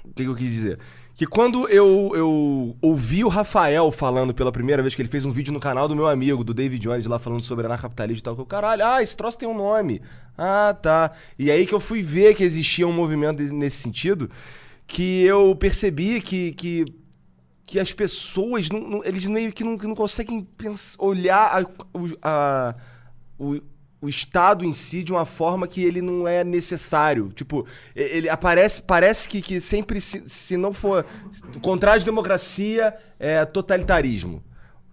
O 0.04 0.08
que, 0.14 0.22
que 0.22 0.28
eu 0.30 0.36
quis 0.36 0.50
dizer? 0.50 0.78
Que 1.16 1.26
quando 1.26 1.66
eu, 1.68 2.12
eu 2.14 2.76
ouvi 2.82 3.24
o 3.24 3.28
Rafael 3.28 3.90
falando 3.90 4.34
pela 4.34 4.52
primeira 4.52 4.82
vez 4.82 4.94
que 4.94 5.00
ele 5.00 5.08
fez 5.08 5.24
um 5.24 5.30
vídeo 5.30 5.50
no 5.50 5.58
canal 5.58 5.88
do 5.88 5.96
meu 5.96 6.06
amigo, 6.06 6.44
do 6.44 6.52
David 6.52 6.78
Jones, 6.82 7.06
lá 7.06 7.18
falando 7.18 7.42
sobre 7.42 7.64
anarcapitalismo 7.64 8.20
e 8.20 8.22
tal, 8.22 8.34
que 8.34 8.42
eu, 8.42 8.44
caralho, 8.46 8.84
ah, 8.84 9.02
esse 9.02 9.16
troço 9.16 9.38
tem 9.38 9.48
um 9.48 9.56
nome. 9.56 10.02
Ah, 10.36 10.76
tá. 10.80 11.12
E 11.38 11.50
aí 11.50 11.66
que 11.66 11.72
eu 11.74 11.80
fui 11.80 12.02
ver 12.02 12.34
que 12.34 12.44
existia 12.44 12.86
um 12.86 12.92
movimento 12.92 13.42
nesse 13.54 13.78
sentido, 13.78 14.30
que 14.86 15.22
eu 15.22 15.56
percebi 15.56 16.20
que, 16.20 16.52
que, 16.52 16.84
que 17.64 17.80
as 17.80 17.94
pessoas, 17.94 18.68
não, 18.68 18.80
não- 18.80 19.04
eles 19.04 19.24
meio 19.24 19.50
que 19.54 19.64
não, 19.64 19.78
não 19.78 19.94
conseguem 19.94 20.46
pens- 20.58 20.96
olhar 20.98 21.62
a- 21.62 21.98
o- 21.98 22.18
a- 22.20 22.74
o, 23.38 23.58
o 24.00 24.08
Estado 24.08 24.64
em 24.64 24.72
si 24.72 25.02
de 25.02 25.12
uma 25.12 25.24
forma 25.24 25.66
que 25.66 25.82
ele 25.82 26.02
não 26.02 26.28
é 26.28 26.44
necessário. 26.44 27.32
Tipo, 27.34 27.66
ele 27.94 28.28
aparece, 28.28 28.82
parece 28.82 29.28
que, 29.28 29.40
que 29.40 29.60
sempre, 29.60 30.00
se, 30.00 30.22
se 30.26 30.56
não 30.56 30.72
for. 30.72 31.04
Contrário 31.62 32.00
de 32.00 32.06
democracia 32.06 32.94
é 33.18 33.44
totalitarismo. 33.44 34.42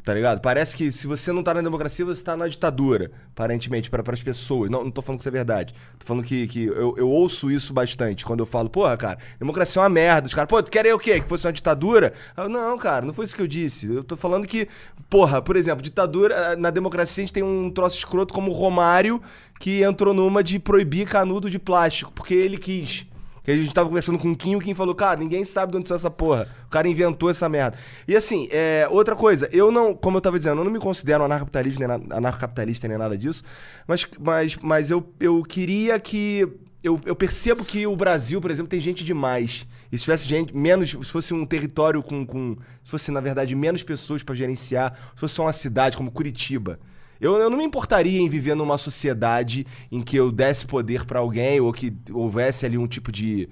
Tá 0.03 0.13
ligado? 0.13 0.41
Parece 0.41 0.75
que 0.75 0.91
se 0.91 1.07
você 1.07 1.31
não 1.31 1.41
tá 1.41 1.53
na 1.53 1.61
democracia, 1.61 2.03
você 2.03 2.21
tá 2.21 2.35
na 2.35 2.45
ditadura, 2.49 3.09
aparentemente, 3.31 3.89
para 3.89 4.03
as 4.11 4.21
pessoas. 4.21 4.69
Não, 4.69 4.83
não 4.83 4.91
tô 4.91 5.01
falando 5.01 5.19
que 5.19 5.21
isso 5.21 5.29
é 5.29 5.31
verdade. 5.31 5.73
Tô 5.97 6.05
falando 6.05 6.25
que, 6.25 6.45
que 6.47 6.65
eu, 6.65 6.95
eu 6.97 7.09
ouço 7.09 7.49
isso 7.49 7.71
bastante 7.71 8.25
quando 8.25 8.41
eu 8.41 8.45
falo, 8.45 8.69
porra, 8.69 8.97
cara, 8.97 9.17
democracia 9.39 9.79
é 9.79 9.83
uma 9.83 9.89
merda. 9.89 10.27
Os 10.27 10.33
caras, 10.33 10.49
pô, 10.49 10.61
tu 10.61 10.69
quer 10.69 10.93
o 10.93 10.99
quê? 10.99 11.21
Que 11.21 11.29
fosse 11.29 11.47
uma 11.47 11.53
ditadura? 11.53 12.11
Eu, 12.35 12.49
não, 12.49 12.77
cara, 12.77 13.05
não 13.05 13.13
foi 13.13 13.23
isso 13.23 13.35
que 13.35 13.41
eu 13.41 13.47
disse. 13.47 13.93
Eu 13.93 14.03
tô 14.03 14.17
falando 14.17 14.45
que, 14.45 14.67
porra, 15.09 15.41
por 15.41 15.55
exemplo, 15.55 15.81
ditadura, 15.81 16.35
eh, 16.35 16.55
na 16.57 16.69
democracia 16.69 17.21
a 17.21 17.25
gente 17.25 17.33
tem 17.33 17.43
um 17.43 17.71
troço 17.71 17.97
escroto 17.97 18.33
como 18.33 18.51
o 18.51 18.53
Romário, 18.53 19.21
que 19.57 19.83
entrou 19.83 20.13
numa 20.13 20.43
de 20.43 20.59
proibir 20.59 21.07
canudo 21.07 21.49
de 21.49 21.57
plástico, 21.57 22.11
porque 22.11 22.33
ele 22.33 22.57
quis. 22.57 23.05
Que 23.43 23.51
a 23.51 23.55
gente 23.55 23.73
tava 23.73 23.89
conversando 23.89 24.17
com 24.17 24.31
o 24.31 24.35
Kim, 24.35 24.55
o 24.55 24.59
Kim 24.59 24.73
falou, 24.73 24.95
cara, 24.95 25.19
ninguém 25.19 25.43
sabe 25.43 25.73
de 25.73 25.77
onde 25.77 25.87
saiu 25.87 25.97
essa 25.97 26.09
porra. 26.09 26.47
O 26.65 26.69
cara 26.69 26.87
inventou 26.87 27.29
essa 27.29 27.49
merda. 27.49 27.77
E 28.07 28.15
assim, 28.15 28.47
é, 28.51 28.87
outra 28.89 29.15
coisa, 29.17 29.49
eu 29.51 29.69
não, 29.69 29.93
como 29.93 30.17
eu 30.17 30.21
tava 30.21 30.37
dizendo, 30.37 30.61
eu 30.61 30.63
não 30.63 30.71
me 30.71 30.79
considero 30.79 31.23
anarcocapitalista 31.25 31.85
nem, 31.85 31.87
na- 32.07 32.15
anarcocapitalista 32.15 32.87
nem 32.87 32.97
nada 32.97 33.17
disso, 33.17 33.43
mas, 33.85 34.07
mas, 34.19 34.57
mas 34.61 34.89
eu, 34.91 35.13
eu 35.19 35.43
queria 35.43 35.99
que. 35.99 36.47
Eu, 36.81 36.99
eu 37.05 37.15
percebo 37.15 37.63
que 37.63 37.87
o 37.87 37.95
Brasil, 37.95 38.41
por 38.41 38.51
exemplo, 38.51 38.69
tem 38.69 38.81
gente 38.81 39.05
demais. 39.05 39.65
E 39.89 39.97
se 39.97 40.03
tivesse 40.03 40.27
gente, 40.27 40.55
menos. 40.55 40.89
Se 40.91 40.97
fosse 41.05 41.33
um 41.33 41.45
território 41.45 42.01
com. 42.03 42.25
com 42.25 42.57
se 42.83 42.91
fosse, 42.91 43.09
na 43.11 43.21
verdade, 43.21 43.55
menos 43.55 43.83
pessoas 43.83 44.21
pra 44.23 44.35
gerenciar, 44.35 44.93
se 45.15 45.21
fosse 45.21 45.33
só 45.35 45.43
uma 45.43 45.53
cidade 45.53 45.95
como 45.95 46.11
Curitiba. 46.11 46.79
Eu, 47.23 47.37
eu 47.37 47.49
não 47.49 47.57
me 47.57 47.63
importaria 47.63 48.19
em 48.19 48.27
viver 48.27 48.53
numa 48.53 48.77
sociedade 48.77 49.65
em 49.89 50.01
que 50.01 50.17
eu 50.17 50.29
desse 50.29 50.65
poder 50.65 51.05
pra 51.05 51.19
alguém 51.19 51.61
ou 51.61 51.71
que 51.71 51.93
houvesse 52.11 52.65
ali 52.65 52.77
um 52.77 52.85
tipo 52.85 53.13
de 53.13 53.47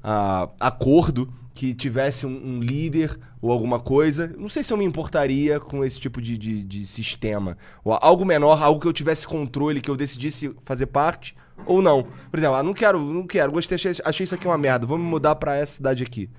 ah, 0.00 0.48
acordo 0.60 1.28
que 1.52 1.74
tivesse 1.74 2.24
um, 2.24 2.30
um 2.30 2.60
líder 2.60 3.18
ou 3.42 3.50
alguma 3.50 3.80
coisa. 3.80 4.32
Não 4.38 4.48
sei 4.48 4.62
se 4.62 4.72
eu 4.72 4.76
me 4.76 4.84
importaria 4.84 5.58
com 5.58 5.84
esse 5.84 5.98
tipo 5.98 6.22
de, 6.22 6.38
de, 6.38 6.62
de 6.62 6.86
sistema. 6.86 7.58
Ou 7.82 7.98
algo 8.00 8.24
menor, 8.24 8.62
algo 8.62 8.80
que 8.80 8.86
eu 8.86 8.92
tivesse 8.92 9.26
controle, 9.26 9.80
que 9.80 9.90
eu 9.90 9.96
decidisse 9.96 10.54
fazer 10.64 10.86
parte 10.86 11.34
ou 11.66 11.82
não. 11.82 12.06
Por 12.30 12.38
exemplo, 12.38 12.54
ah, 12.54 12.62
não 12.62 12.74
quero, 12.74 13.00
não 13.00 13.26
quero, 13.26 13.50
gostei, 13.50 13.74
achei, 13.74 13.90
achei 14.04 14.22
isso 14.22 14.36
aqui 14.36 14.46
uma 14.46 14.56
merda, 14.56 14.86
vou 14.86 14.98
me 14.98 15.04
mudar 15.04 15.34
pra 15.34 15.56
essa 15.56 15.72
cidade 15.72 16.04
aqui. 16.04 16.30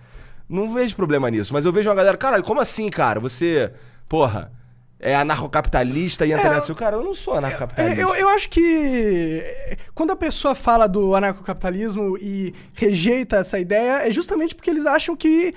Não 0.48 0.74
vejo 0.74 0.96
problema 0.96 1.30
nisso, 1.30 1.54
mas 1.54 1.66
eu 1.66 1.74
vejo 1.74 1.90
uma 1.90 1.96
galera, 1.96 2.16
caralho, 2.16 2.46
como 2.46 2.62
assim, 2.62 2.88
cara? 2.88 3.20
Você, 3.20 3.74
porra, 4.08 4.54
é 5.00 5.16
anarcocapitalista 5.16 6.26
e 6.26 6.32
entra 6.32 6.50
nessa. 6.50 6.74
Cara, 6.74 6.96
eu 6.96 7.04
não 7.04 7.14
sou 7.14 7.36
anarcocapitalista. 7.36 8.02
É, 8.02 8.04
eu, 8.04 8.16
eu 8.16 8.30
acho 8.30 8.50
que 8.50 9.42
é, 9.44 9.78
quando 9.94 10.12
a 10.12 10.16
pessoa 10.16 10.56
fala 10.56 10.88
do 10.88 11.16
anarcocapitalismo 11.16 12.18
e 12.18 12.54
rejeita 12.74 13.38
essa 13.38 13.60
ideia, 13.60 14.08
é 14.08 14.12
justamente 14.12 14.56
porque 14.56 14.70
eles 14.70 14.86
acham 14.86 15.16
que 15.16 15.54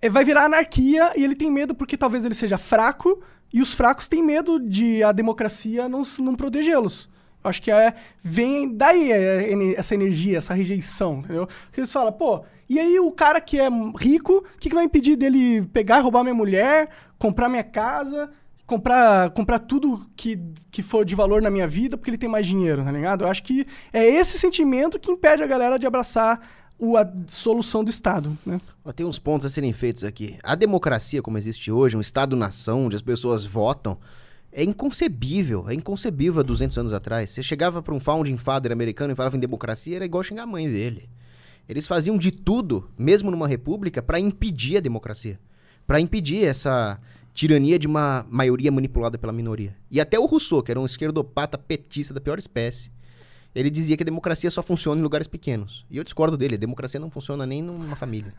é, 0.00 0.08
vai 0.08 0.24
virar 0.24 0.44
anarquia 0.44 1.12
e 1.16 1.24
ele 1.24 1.34
tem 1.34 1.50
medo 1.50 1.74
porque 1.74 1.96
talvez 1.96 2.24
ele 2.24 2.34
seja 2.34 2.58
fraco 2.58 3.20
e 3.52 3.60
os 3.60 3.74
fracos 3.74 4.08
têm 4.08 4.22
medo 4.22 4.60
de 4.60 5.02
a 5.02 5.12
democracia 5.12 5.88
não, 5.88 6.02
não 6.20 6.34
protegê-los. 6.34 7.08
Eu 7.42 7.50
Acho 7.50 7.62
que 7.62 7.70
é, 7.70 7.94
vem 8.22 8.76
daí 8.76 9.10
é, 9.10 9.74
essa 9.74 9.94
energia, 9.94 10.38
essa 10.38 10.54
rejeição, 10.54 11.18
entendeu? 11.18 11.46
Porque 11.46 11.80
eles 11.80 11.92
falam, 11.92 12.12
pô, 12.12 12.44
e 12.68 12.78
aí 12.78 12.98
o 12.98 13.10
cara 13.12 13.40
que 13.40 13.58
é 13.58 13.68
rico, 13.98 14.38
o 14.38 14.58
que, 14.58 14.68
que 14.68 14.74
vai 14.74 14.84
impedir 14.84 15.16
dele 15.16 15.64
pegar 15.72 15.98
e 15.98 16.02
roubar 16.02 16.22
minha 16.22 16.34
mulher, 16.34 16.88
comprar 17.18 17.48
minha 17.48 17.62
casa, 17.64 18.30
comprar, 18.66 19.30
comprar 19.30 19.60
tudo 19.60 20.06
que, 20.16 20.38
que 20.70 20.82
for 20.82 21.04
de 21.04 21.14
valor 21.14 21.40
na 21.40 21.50
minha 21.50 21.68
vida 21.68 21.96
porque 21.96 22.10
ele 22.10 22.18
tem 22.18 22.28
mais 22.28 22.46
dinheiro, 22.46 22.82
tá 22.84 22.90
ligado? 22.90 23.24
Eu 23.24 23.28
acho 23.28 23.42
que 23.42 23.66
é 23.92 24.04
esse 24.04 24.38
sentimento 24.38 24.98
que 24.98 25.10
impede 25.10 25.42
a 25.42 25.46
galera 25.46 25.78
de 25.78 25.86
abraçar 25.86 26.40
o, 26.78 26.96
a 26.96 27.10
solução 27.28 27.82
do 27.84 27.90
Estado, 27.90 28.36
né? 28.44 28.60
Ó, 28.84 28.92
Tem 28.92 29.06
uns 29.06 29.18
pontos 29.18 29.46
a 29.46 29.50
serem 29.50 29.72
feitos 29.72 30.04
aqui. 30.04 30.38
A 30.42 30.54
democracia, 30.54 31.22
como 31.22 31.38
existe 31.38 31.70
hoje, 31.70 31.96
um 31.96 32.00
Estado-nação, 32.00 32.86
onde 32.86 32.96
as 32.96 33.02
pessoas 33.02 33.44
votam, 33.46 33.96
é 34.52 34.62
inconcebível. 34.62 35.66
É 35.68 35.74
inconcebível 35.74 36.40
há 36.40 36.42
200 36.42 36.76
anos 36.78 36.92
atrás. 36.92 37.30
Você 37.30 37.42
chegava 37.42 37.82
para 37.82 37.94
um 37.94 38.00
founding 38.00 38.36
father 38.36 38.72
americano 38.72 39.12
e 39.12 39.16
falava 39.16 39.36
em 39.36 39.40
democracia, 39.40 39.96
era 39.96 40.04
igual 40.04 40.22
xingar 40.22 40.42
a 40.42 40.46
mãe 40.46 40.68
dele. 40.70 41.08
Eles 41.68 41.86
faziam 41.86 42.18
de 42.18 42.30
tudo, 42.30 42.90
mesmo 42.98 43.30
numa 43.30 43.48
república, 43.48 44.02
para 44.02 44.20
impedir 44.20 44.76
a 44.76 44.80
democracia. 44.80 45.38
Para 45.86 46.00
impedir 46.00 46.44
essa 46.44 47.00
tirania 47.36 47.78
de 47.78 47.86
uma 47.86 48.26
maioria 48.30 48.72
manipulada 48.72 49.18
pela 49.18 49.30
minoria. 49.30 49.76
E 49.90 50.00
até 50.00 50.18
o 50.18 50.24
Rousseau, 50.24 50.62
que 50.62 50.70
era 50.70 50.80
um 50.80 50.86
esquerdopata 50.86 51.58
petista 51.58 52.14
da 52.14 52.20
pior 52.20 52.38
espécie, 52.38 52.90
ele 53.54 53.68
dizia 53.68 53.94
que 53.94 54.02
a 54.02 54.06
democracia 54.06 54.50
só 54.50 54.62
funciona 54.62 54.98
em 54.98 55.02
lugares 55.02 55.26
pequenos. 55.26 55.84
E 55.90 55.98
eu 55.98 56.02
discordo 56.02 56.34
dele, 56.34 56.54
a 56.54 56.58
democracia 56.58 56.98
não 56.98 57.10
funciona 57.10 57.46
nem 57.46 57.62
numa 57.62 57.94
família. 57.94 58.32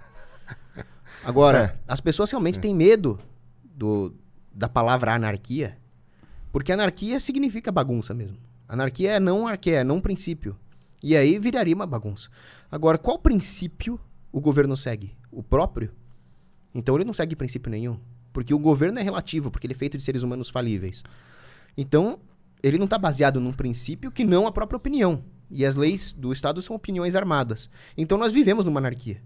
Agora, 1.23 1.75
as 1.87 2.01
pessoas 2.01 2.31
realmente 2.31 2.59
têm 2.59 2.73
medo 2.73 3.19
do, 3.63 4.15
da 4.51 4.67
palavra 4.67 5.13
anarquia, 5.13 5.77
porque 6.51 6.71
anarquia 6.71 7.19
significa 7.19 7.71
bagunça 7.71 8.15
mesmo. 8.15 8.37
Anarquia 8.67 9.11
é 9.11 9.19
não 9.19 9.47
arqué, 9.47 9.75
é 9.75 9.83
não 9.83 10.01
princípio. 10.01 10.57
E 11.03 11.15
aí 11.15 11.37
viraria 11.37 11.75
uma 11.75 11.85
bagunça. 11.85 12.29
Agora, 12.71 12.97
qual 12.97 13.19
princípio 13.19 13.99
o 14.31 14.41
governo 14.41 14.75
segue? 14.75 15.15
O 15.31 15.43
próprio? 15.43 15.91
Então 16.73 16.95
ele 16.95 17.05
não 17.05 17.13
segue 17.13 17.35
princípio 17.35 17.69
nenhum. 17.69 17.99
Porque 18.37 18.53
o 18.53 18.59
governo 18.59 18.99
é 18.99 19.01
relativo, 19.01 19.49
porque 19.49 19.65
ele 19.65 19.73
é 19.73 19.75
feito 19.75 19.97
de 19.97 20.03
seres 20.03 20.21
humanos 20.21 20.47
falíveis. 20.47 21.01
Então, 21.75 22.19
ele 22.61 22.77
não 22.77 22.85
está 22.85 22.95
baseado 22.95 23.39
num 23.39 23.51
princípio 23.51 24.11
que 24.11 24.23
não 24.23 24.45
a 24.45 24.51
própria 24.51 24.77
opinião. 24.77 25.23
E 25.49 25.65
as 25.65 25.75
leis 25.75 26.13
do 26.13 26.31
Estado 26.31 26.61
são 26.61 26.75
opiniões 26.75 27.15
armadas. 27.15 27.67
Então 27.97 28.15
nós 28.15 28.31
vivemos 28.31 28.63
numa 28.63 28.79
anarquia. 28.79 29.23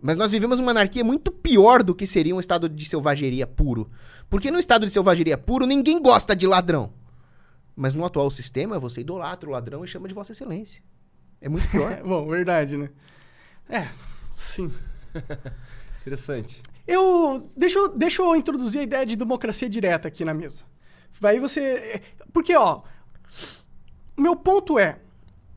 Mas 0.00 0.16
nós 0.16 0.30
vivemos 0.30 0.60
uma 0.60 0.70
anarquia 0.70 1.02
muito 1.02 1.32
pior 1.32 1.82
do 1.82 1.92
que 1.92 2.06
seria 2.06 2.36
um 2.36 2.38
estado 2.38 2.68
de 2.68 2.84
selvageria 2.84 3.48
puro. 3.48 3.90
Porque 4.30 4.48
no 4.48 4.60
estado 4.60 4.86
de 4.86 4.92
selvageria 4.92 5.36
puro, 5.36 5.66
ninguém 5.66 6.00
gosta 6.00 6.36
de 6.36 6.46
ladrão. 6.46 6.92
Mas 7.74 7.94
no 7.94 8.04
atual 8.04 8.30
sistema, 8.30 8.78
você 8.78 9.00
idolatra 9.00 9.48
o 9.48 9.52
ladrão 9.52 9.84
e 9.84 9.88
chama 9.88 10.06
de 10.06 10.14
Vossa 10.14 10.30
Excelência. 10.30 10.80
É 11.40 11.48
muito 11.48 11.68
pior. 11.68 12.00
Bom, 12.06 12.28
verdade, 12.28 12.76
né? 12.76 12.90
É, 13.68 13.88
sim. 14.36 14.72
Interessante. 16.00 16.62
Eu 16.86 17.50
deixa, 17.56 17.78
eu. 17.78 17.88
deixa 17.88 18.22
eu 18.22 18.36
introduzir 18.36 18.80
a 18.80 18.84
ideia 18.84 19.06
de 19.06 19.16
democracia 19.16 19.68
direta 19.68 20.08
aqui 20.08 20.24
na 20.24 20.34
mesa. 20.34 20.62
Vai 21.20 21.40
você. 21.40 22.02
Porque, 22.32 22.54
ó. 22.54 22.82
Meu 24.16 24.36
ponto 24.36 24.78
é: 24.78 24.98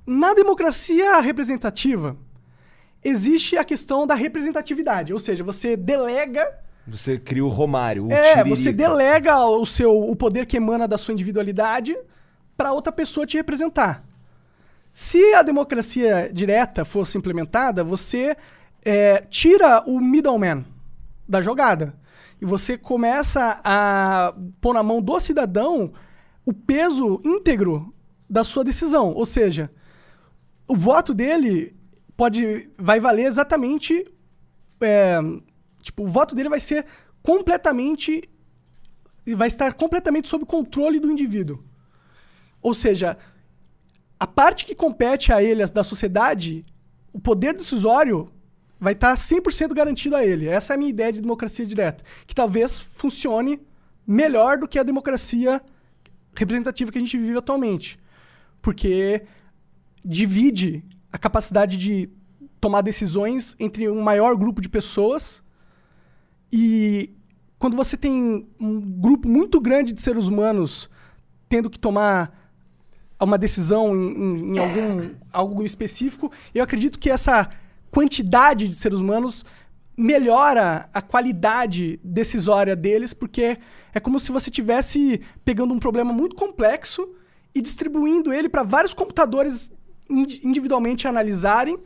na 0.06 0.34
democracia 0.34 1.20
representativa, 1.20 2.16
existe 3.04 3.58
a 3.58 3.63
questão 3.63 4.08
da 4.08 4.16
representatividade. 4.16 5.12
Ou 5.13 5.20
seja, 5.20 5.44
você 5.44 5.76
delega. 5.76 6.60
Você 6.88 7.20
cria 7.20 7.44
o 7.44 7.50
Romário, 7.50 8.06
o 8.06 8.12
É, 8.12 8.32
Tiririca. 8.36 8.56
você 8.56 8.72
delega 8.72 9.38
o 9.46 9.66
seu 9.66 9.92
o 9.92 10.16
poder 10.16 10.46
que 10.46 10.56
emana 10.56 10.88
da 10.88 10.98
sua 10.98 11.12
individualidade 11.13 11.98
para 12.56 12.72
outra 12.72 12.94
pessoa 12.94 13.26
te 13.26 13.36
representar. 13.36 14.06
Se 14.94 15.34
a 15.34 15.42
democracia 15.42 16.30
direta 16.34 16.86
fosse 16.86 17.18
implementada, 17.18 17.84
você 17.84 18.38
é, 18.86 19.22
tira 19.30 19.84
o 19.86 20.00
middleman 20.00 20.66
da 21.28 21.42
jogada. 21.42 22.00
E 22.40 22.46
você 22.46 22.78
começa 22.78 23.60
a 23.63 24.34
pôr 24.62 24.74
na 24.74 24.84
mão 24.84 25.02
do 25.02 25.20
cidadão 25.20 25.92
o 26.46 26.54
peso 26.54 27.20
íntegro 27.26 27.94
da 28.30 28.44
sua 28.44 28.63
decisão. 28.63 29.13
Ou 29.13 29.26
seja, 29.26 29.72
o 30.68 30.76
voto 30.76 31.13
dele 31.13 31.76
pode 32.16 32.70
vai 32.78 33.00
valer 33.00 33.26
exatamente 33.26 34.06
é, 34.82 35.20
tipo 35.82 36.04
o 36.04 36.08
voto 36.08 36.36
dele 36.36 36.50
vai 36.50 36.60
ser 36.60 36.86
completamente 37.22 38.28
vai 39.36 39.48
estar 39.48 39.74
completamente 39.74 40.28
sob 40.28 40.46
controle 40.46 41.00
do 41.00 41.12
indivíduo 41.12 41.63
ou 42.62 42.74
seja 42.74 43.18
a 44.20 44.26
parte 44.26 44.66
que 44.66 44.74
compete 44.74 45.32
a 45.32 45.44
ele 45.44 45.66
da 45.68 45.84
sociedade 45.84 46.66
o 47.13 47.20
poder 47.20 47.54
decisório 47.54 48.32
vai 48.80 48.94
estar 48.94 49.16
100% 49.16 49.74
garantido 49.74 50.16
a 50.16 50.26
ele. 50.26 50.48
Essa 50.48 50.74
é 50.74 50.76
a 50.76 50.78
minha 50.78 50.90
ideia 50.90 51.12
de 51.12 51.22
democracia 51.22 51.66
direta. 51.66 52.04
Que 52.26 52.36
talvez 52.36 52.80
funcione 52.80 53.60
melhor 54.06 54.58
do 54.58 54.68
que 54.68 54.78
a 54.80 54.84
democracia 54.84 55.62
representativa 56.36 56.92
que 56.92 56.98
a 56.98 57.02
gente 57.02 57.18
vive 57.18 57.38
atualmente. 57.38 58.00
Porque 58.62 59.24
divide 60.06 60.84
a 61.12 61.18
capacidade 61.18 61.78
de 61.78 62.10
tomar 62.62 62.82
decisões 62.82 63.56
entre 63.60 63.90
um 63.90 64.02
maior 64.02 64.36
grupo 64.36 64.62
de 64.62 64.70
pessoas 64.70 65.44
e 66.52 67.12
quando 67.60 67.76
você 67.76 67.98
tem 67.98 68.48
um 68.60 68.80
grupo 68.80 69.28
muito 69.28 69.60
grande 69.60 69.92
de 69.94 70.02
seres 70.02 70.26
humanos 70.28 70.90
tendo 71.50 71.70
que 71.70 71.80
tomar 71.80 72.52
uma 73.20 73.38
decisão 73.38 73.96
em, 73.96 74.12
em- 74.12 74.56
em 74.56 74.58
algum 74.60 75.10
algo 75.34 75.63
específico, 75.63 76.32
eu 76.54 76.63
acredito 76.63 77.00
que 77.00 77.10
essa 77.10 77.50
quantidade 77.91 78.67
de 78.67 78.76
seres 78.76 79.00
humanos 79.00 79.45
melhora 79.97 80.89
a 80.93 81.02
qualidade 81.02 82.00
decisória 82.04 82.76
deles, 82.76 83.13
porque 83.13 83.58
é 83.93 84.00
como 84.00 84.19
se 84.19 84.32
você 84.32 84.52
tivesse 84.52 85.21
pegando 85.43 85.73
um 85.73 85.80
problema 85.80 86.13
muito 86.13 86.36
complexo 86.36 87.10
e 87.56 87.62
distribuindo 87.62 88.32
ele 88.32 88.47
para 88.47 88.62
vários 88.62 88.93
computadores 88.93 89.71
indi- 90.08 90.39
individualmente 90.43 91.08
analisarem, 91.08 91.80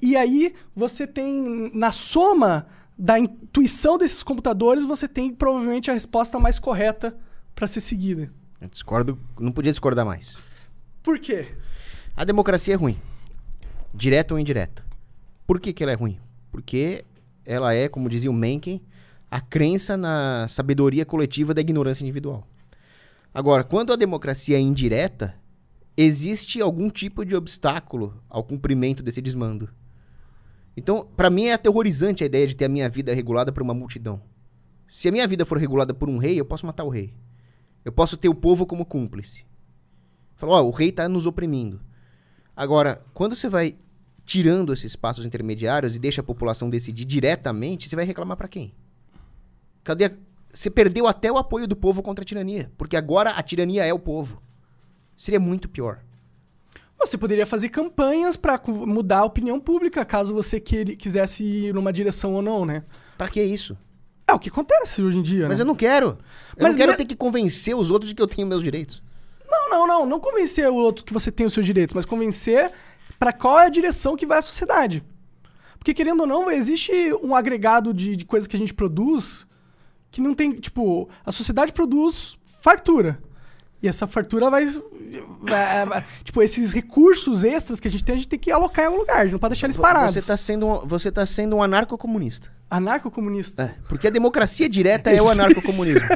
e 0.00 0.16
aí 0.16 0.54
você 0.74 1.06
tem 1.06 1.70
na 1.74 1.92
soma 1.92 2.66
da 2.96 3.18
intuição 3.18 3.98
desses 3.98 4.22
computadores, 4.22 4.84
você 4.84 5.06
tem 5.06 5.32
provavelmente 5.32 5.90
a 5.90 5.94
resposta 5.94 6.38
mais 6.38 6.58
correta 6.58 7.16
para 7.54 7.66
ser 7.66 7.80
seguida. 7.80 8.32
Eu 8.60 8.68
discordo, 8.68 9.18
não 9.38 9.52
podia 9.52 9.70
discordar 9.70 10.06
mais. 10.06 10.36
Por 11.02 11.18
quê? 11.18 11.48
A 12.16 12.24
democracia 12.24 12.74
é 12.74 12.76
ruim. 12.76 12.98
Direta 13.94 14.34
ou 14.34 14.40
indireta. 14.40 14.84
Por 15.48 15.58
que, 15.58 15.72
que 15.72 15.82
ela 15.82 15.92
é 15.92 15.94
ruim? 15.94 16.20
Porque 16.52 17.06
ela 17.42 17.72
é, 17.72 17.88
como 17.88 18.10
dizia 18.10 18.30
o 18.30 18.34
Mencken, 18.34 18.82
a 19.30 19.40
crença 19.40 19.96
na 19.96 20.46
sabedoria 20.46 21.06
coletiva 21.06 21.54
da 21.54 21.62
ignorância 21.62 22.02
individual. 22.04 22.46
Agora, 23.32 23.64
quando 23.64 23.90
a 23.90 23.96
democracia 23.96 24.58
é 24.58 24.60
indireta, 24.60 25.34
existe 25.96 26.60
algum 26.60 26.90
tipo 26.90 27.24
de 27.24 27.34
obstáculo 27.34 28.22
ao 28.28 28.44
cumprimento 28.44 29.02
desse 29.02 29.22
desmando. 29.22 29.70
Então, 30.76 31.08
para 31.16 31.30
mim 31.30 31.46
é 31.46 31.54
aterrorizante 31.54 32.22
a 32.22 32.26
ideia 32.26 32.46
de 32.46 32.54
ter 32.54 32.66
a 32.66 32.68
minha 32.68 32.90
vida 32.90 33.14
regulada 33.14 33.50
por 33.50 33.62
uma 33.62 33.72
multidão. 33.72 34.20
Se 34.86 35.08
a 35.08 35.12
minha 35.12 35.26
vida 35.26 35.46
for 35.46 35.56
regulada 35.56 35.94
por 35.94 36.10
um 36.10 36.18
rei, 36.18 36.38
eu 36.38 36.44
posso 36.44 36.66
matar 36.66 36.84
o 36.84 36.90
rei. 36.90 37.14
Eu 37.86 37.92
posso 37.92 38.18
ter 38.18 38.28
o 38.28 38.34
povo 38.34 38.66
como 38.66 38.84
cúmplice. 38.84 39.46
Falou, 40.36 40.56
ó, 40.56 40.62
o 40.62 40.70
rei 40.70 40.92
tá 40.92 41.08
nos 41.08 41.24
oprimindo. 41.24 41.80
Agora, 42.54 43.02
quando 43.14 43.34
você 43.34 43.48
vai 43.48 43.78
tirando 44.28 44.74
esses 44.74 44.94
passos 44.94 45.24
intermediários 45.24 45.96
e 45.96 45.98
deixa 45.98 46.20
a 46.20 46.24
população 46.24 46.68
decidir 46.68 47.06
diretamente, 47.06 47.88
você 47.88 47.96
vai 47.96 48.04
reclamar 48.04 48.36
pra 48.36 48.46
quem? 48.46 48.74
Cadê 49.82 50.04
a... 50.04 50.12
Você 50.52 50.68
perdeu 50.68 51.06
até 51.06 51.32
o 51.32 51.38
apoio 51.38 51.66
do 51.66 51.74
povo 51.74 52.02
contra 52.02 52.22
a 52.22 52.26
tirania, 52.26 52.70
porque 52.76 52.94
agora 52.94 53.30
a 53.30 53.42
tirania 53.42 53.86
é 53.86 53.92
o 53.92 53.98
povo. 53.98 54.42
Seria 55.16 55.40
muito 55.40 55.66
pior. 55.66 56.00
Você 56.98 57.16
poderia 57.16 57.46
fazer 57.46 57.70
campanhas 57.70 58.36
para 58.36 58.60
mudar 58.66 59.20
a 59.20 59.24
opinião 59.24 59.58
pública, 59.58 60.04
caso 60.04 60.34
você 60.34 60.60
queira- 60.60 60.94
quisesse 60.94 61.42
ir 61.44 61.72
numa 61.74 61.90
direção 61.92 62.34
ou 62.34 62.42
não, 62.42 62.66
né? 62.66 62.82
Pra 63.16 63.28
que 63.28 63.42
isso? 63.42 63.78
É 64.26 64.34
o 64.34 64.38
que 64.38 64.50
acontece 64.50 65.00
hoje 65.00 65.18
em 65.18 65.22
dia, 65.22 65.48
Mas 65.48 65.56
né? 65.58 65.62
eu 65.62 65.66
não 65.66 65.74
quero. 65.74 66.18
Eu 66.56 66.62
Mas 66.62 66.72
não 66.72 66.76
quero 66.78 66.92
me- 66.92 66.98
ter 66.98 67.04
que 67.06 67.16
convencer 67.16 67.74
os 67.74 67.90
outros 67.90 68.10
de 68.10 68.14
que 68.14 68.20
eu 68.20 68.26
tenho 68.26 68.46
meus 68.46 68.62
direitos. 68.62 69.02
Não, 69.48 69.70
não, 69.70 69.86
não. 69.86 70.06
Não 70.06 70.20
convencer 70.20 70.68
o 70.68 70.74
outro 70.74 71.02
que 71.04 71.12
você 71.14 71.32
tem 71.32 71.46
os 71.46 71.54
seus 71.54 71.64
direitos, 71.64 71.94
mas 71.94 72.04
convencer 72.04 72.70
para 73.18 73.32
qual 73.32 73.58
é 73.58 73.66
a 73.66 73.70
direção 73.70 74.16
que 74.16 74.26
vai 74.26 74.38
a 74.38 74.42
sociedade. 74.42 75.04
Porque, 75.78 75.94
querendo 75.94 76.20
ou 76.20 76.26
não, 76.26 76.50
existe 76.50 76.92
um 77.22 77.34
agregado 77.34 77.94
de, 77.94 78.16
de 78.16 78.24
coisas 78.24 78.46
que 78.46 78.56
a 78.56 78.58
gente 78.58 78.74
produz 78.74 79.46
que 80.10 80.20
não 80.20 80.34
tem. 80.34 80.52
Tipo, 80.52 81.08
a 81.24 81.32
sociedade 81.32 81.72
produz 81.72 82.36
fartura. 82.44 83.22
E 83.80 83.86
essa 83.86 84.06
fartura 84.06 84.50
vai, 84.50 84.64
é, 84.64 85.98
é, 85.98 86.04
tipo, 86.24 86.42
esses 86.42 86.72
recursos 86.72 87.44
extras 87.44 87.78
que 87.78 87.86
a 87.86 87.90
gente 87.90 88.02
tem, 88.02 88.14
a 88.14 88.18
gente 88.18 88.28
tem 88.28 88.38
que 88.38 88.50
alocar 88.50 88.84
em 88.84 88.88
algum 88.88 88.98
lugar. 88.98 89.18
A 89.18 89.22
gente 89.24 89.32
não 89.32 89.38
pode 89.38 89.52
deixar 89.52 89.66
eles 89.66 89.76
parados. 89.76 90.14
Você 90.14 90.22
tá 90.22 90.36
sendo, 90.36 90.66
um- 90.66 90.86
você 90.86 91.12
tá 91.12 91.24
sendo 91.24 91.56
um 91.56 91.62
anarcocomunista. 91.62 92.50
Anarco-comunista. 92.70 93.62
É, 93.62 93.88
porque 93.88 94.08
a 94.08 94.10
democracia 94.10 94.68
direta 94.68 95.10
é 95.10 95.22
o 95.22 95.28
anarcocomunismo. 95.28 96.00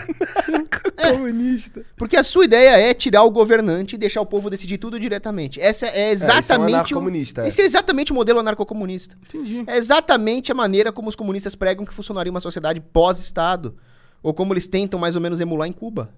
Comunista. 1.10 1.84
Porque 1.96 2.16
a 2.16 2.22
sua 2.22 2.44
ideia 2.44 2.78
é 2.78 2.94
tirar 2.94 3.22
o 3.24 3.30
governante 3.30 3.94
e 3.96 3.98
deixar 3.98 4.20
o 4.20 4.26
povo 4.26 4.50
decidir 4.50 4.78
tudo 4.78 5.00
diretamente. 5.00 5.60
Essa 5.60 5.86
é 5.86 6.10
exatamente. 6.10 6.72
o, 6.72 6.76
anarcocomunista, 6.76 7.42
é. 7.42 7.48
esse 7.48 7.62
é 7.62 7.64
exatamente 7.64 8.12
o 8.12 8.14
modelo 8.14 8.38
anarcocomunista. 8.38 9.16
Entendi. 9.22 9.64
É 9.66 9.76
exatamente 9.76 10.52
a 10.52 10.54
maneira 10.54 10.92
como 10.92 11.08
os 11.08 11.16
comunistas 11.16 11.54
pregam 11.54 11.84
que 11.84 11.94
funcionaria 11.94 12.30
uma 12.30 12.40
sociedade 12.40 12.80
pós-Estado. 12.80 13.76
Ou 14.22 14.32
como 14.32 14.52
eles 14.52 14.68
tentam 14.68 15.00
mais 15.00 15.16
ou 15.16 15.20
menos 15.22 15.40
emular 15.40 15.66
em 15.66 15.72
Cuba. 15.72 16.14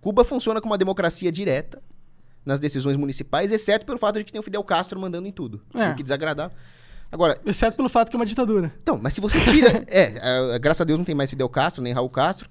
Cuba 0.00 0.24
funciona 0.24 0.60
como 0.60 0.72
uma 0.72 0.78
democracia 0.78 1.30
direta 1.30 1.82
nas 2.44 2.58
decisões 2.58 2.96
municipais, 2.96 3.52
exceto 3.52 3.84
pelo 3.84 3.98
fato 3.98 4.18
de 4.18 4.24
que 4.24 4.32
tem 4.32 4.40
o 4.40 4.42
Fidel 4.42 4.64
Castro 4.64 4.98
mandando 4.98 5.28
em 5.28 5.32
tudo. 5.32 5.62
É. 5.74 5.90
O 5.90 5.96
que 5.96 6.02
desagradável. 6.02 6.56
Agora, 7.12 7.40
Exceto 7.44 7.76
pelo 7.76 7.88
fato 7.88 8.08
que 8.08 8.16
é 8.16 8.18
uma 8.18 8.24
ditadura. 8.26 8.72
então, 8.80 8.98
mas 9.02 9.14
se 9.14 9.20
você 9.20 9.38
tira. 9.50 9.84
é, 9.88 10.54
é, 10.54 10.58
graças 10.58 10.80
a 10.80 10.84
Deus 10.84 10.98
não 10.98 11.04
tem 11.04 11.14
mais 11.14 11.28
Fidel 11.28 11.48
Castro, 11.48 11.82
nem 11.82 11.92
Raul 11.92 12.08
Castro. 12.08 12.48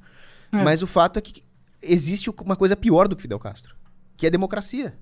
É. 0.51 0.63
Mas 0.63 0.81
o 0.81 0.88
fato 0.88 1.17
é 1.17 1.21
que 1.21 1.43
existe 1.81 2.29
uma 2.29 2.55
coisa 2.55 2.75
pior 2.75 3.07
do 3.07 3.15
que 3.15 3.21
Fidel 3.21 3.39
Castro. 3.39 3.75
Que 4.17 4.25
é 4.25 4.29
a 4.29 4.31
democracia. 4.31 4.97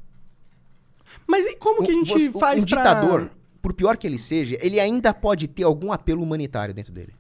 Mas 1.25 1.45
e 1.45 1.55
como 1.55 1.83
que 1.83 1.91
a 1.91 1.93
gente 1.95 2.12
você- 2.12 2.31
faz 2.31 2.63
um 2.63 2.67
pra... 2.67 2.77
ditador, 2.77 3.31
por 3.62 3.73
pior 3.73 3.97
que 3.97 4.05
ele 4.05 4.19
seja, 4.19 4.57
ele 4.62 4.79
ainda 4.79 5.13
pode 5.13 5.47
ter 5.47 5.63
algum 5.63 5.91
apelo 5.91 6.21
humanitário 6.21 6.73
dentro 6.73 6.93
dele. 6.93 7.13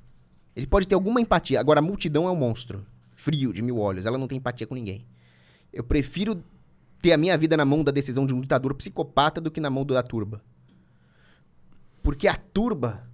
Ele 0.55 0.67
pode 0.67 0.87
ter 0.87 0.95
alguma 0.95 1.19
empatia. 1.19 1.59
Agora, 1.59 1.79
a 1.79 1.83
multidão 1.83 2.27
é 2.27 2.31
um 2.31 2.35
monstro. 2.35 2.85
Frio, 3.15 3.51
de 3.51 3.61
mil 3.61 3.79
olhos. 3.79 4.05
Ela 4.05 4.17
não 4.17 4.27
tem 4.27 4.37
empatia 4.37 4.67
com 4.67 4.75
ninguém. 4.75 5.05
Eu 5.77 5.83
prefiro 5.83 6.43
ter 7.03 7.13
a 7.13 7.17
minha 7.17 7.37
vida 7.37 7.55
na 7.55 7.63
mão 7.63 7.83
da 7.83 7.91
decisão 7.91 8.25
de 8.25 8.33
um 8.33 8.41
ditador 8.41 8.73
psicopata 8.73 9.39
do 9.39 9.51
que 9.51 9.61
na 9.61 9.69
mão 9.69 9.85
da 9.85 10.01
turba. 10.01 10.41
Porque 12.01 12.27
a 12.27 12.35
turba, 12.35 13.07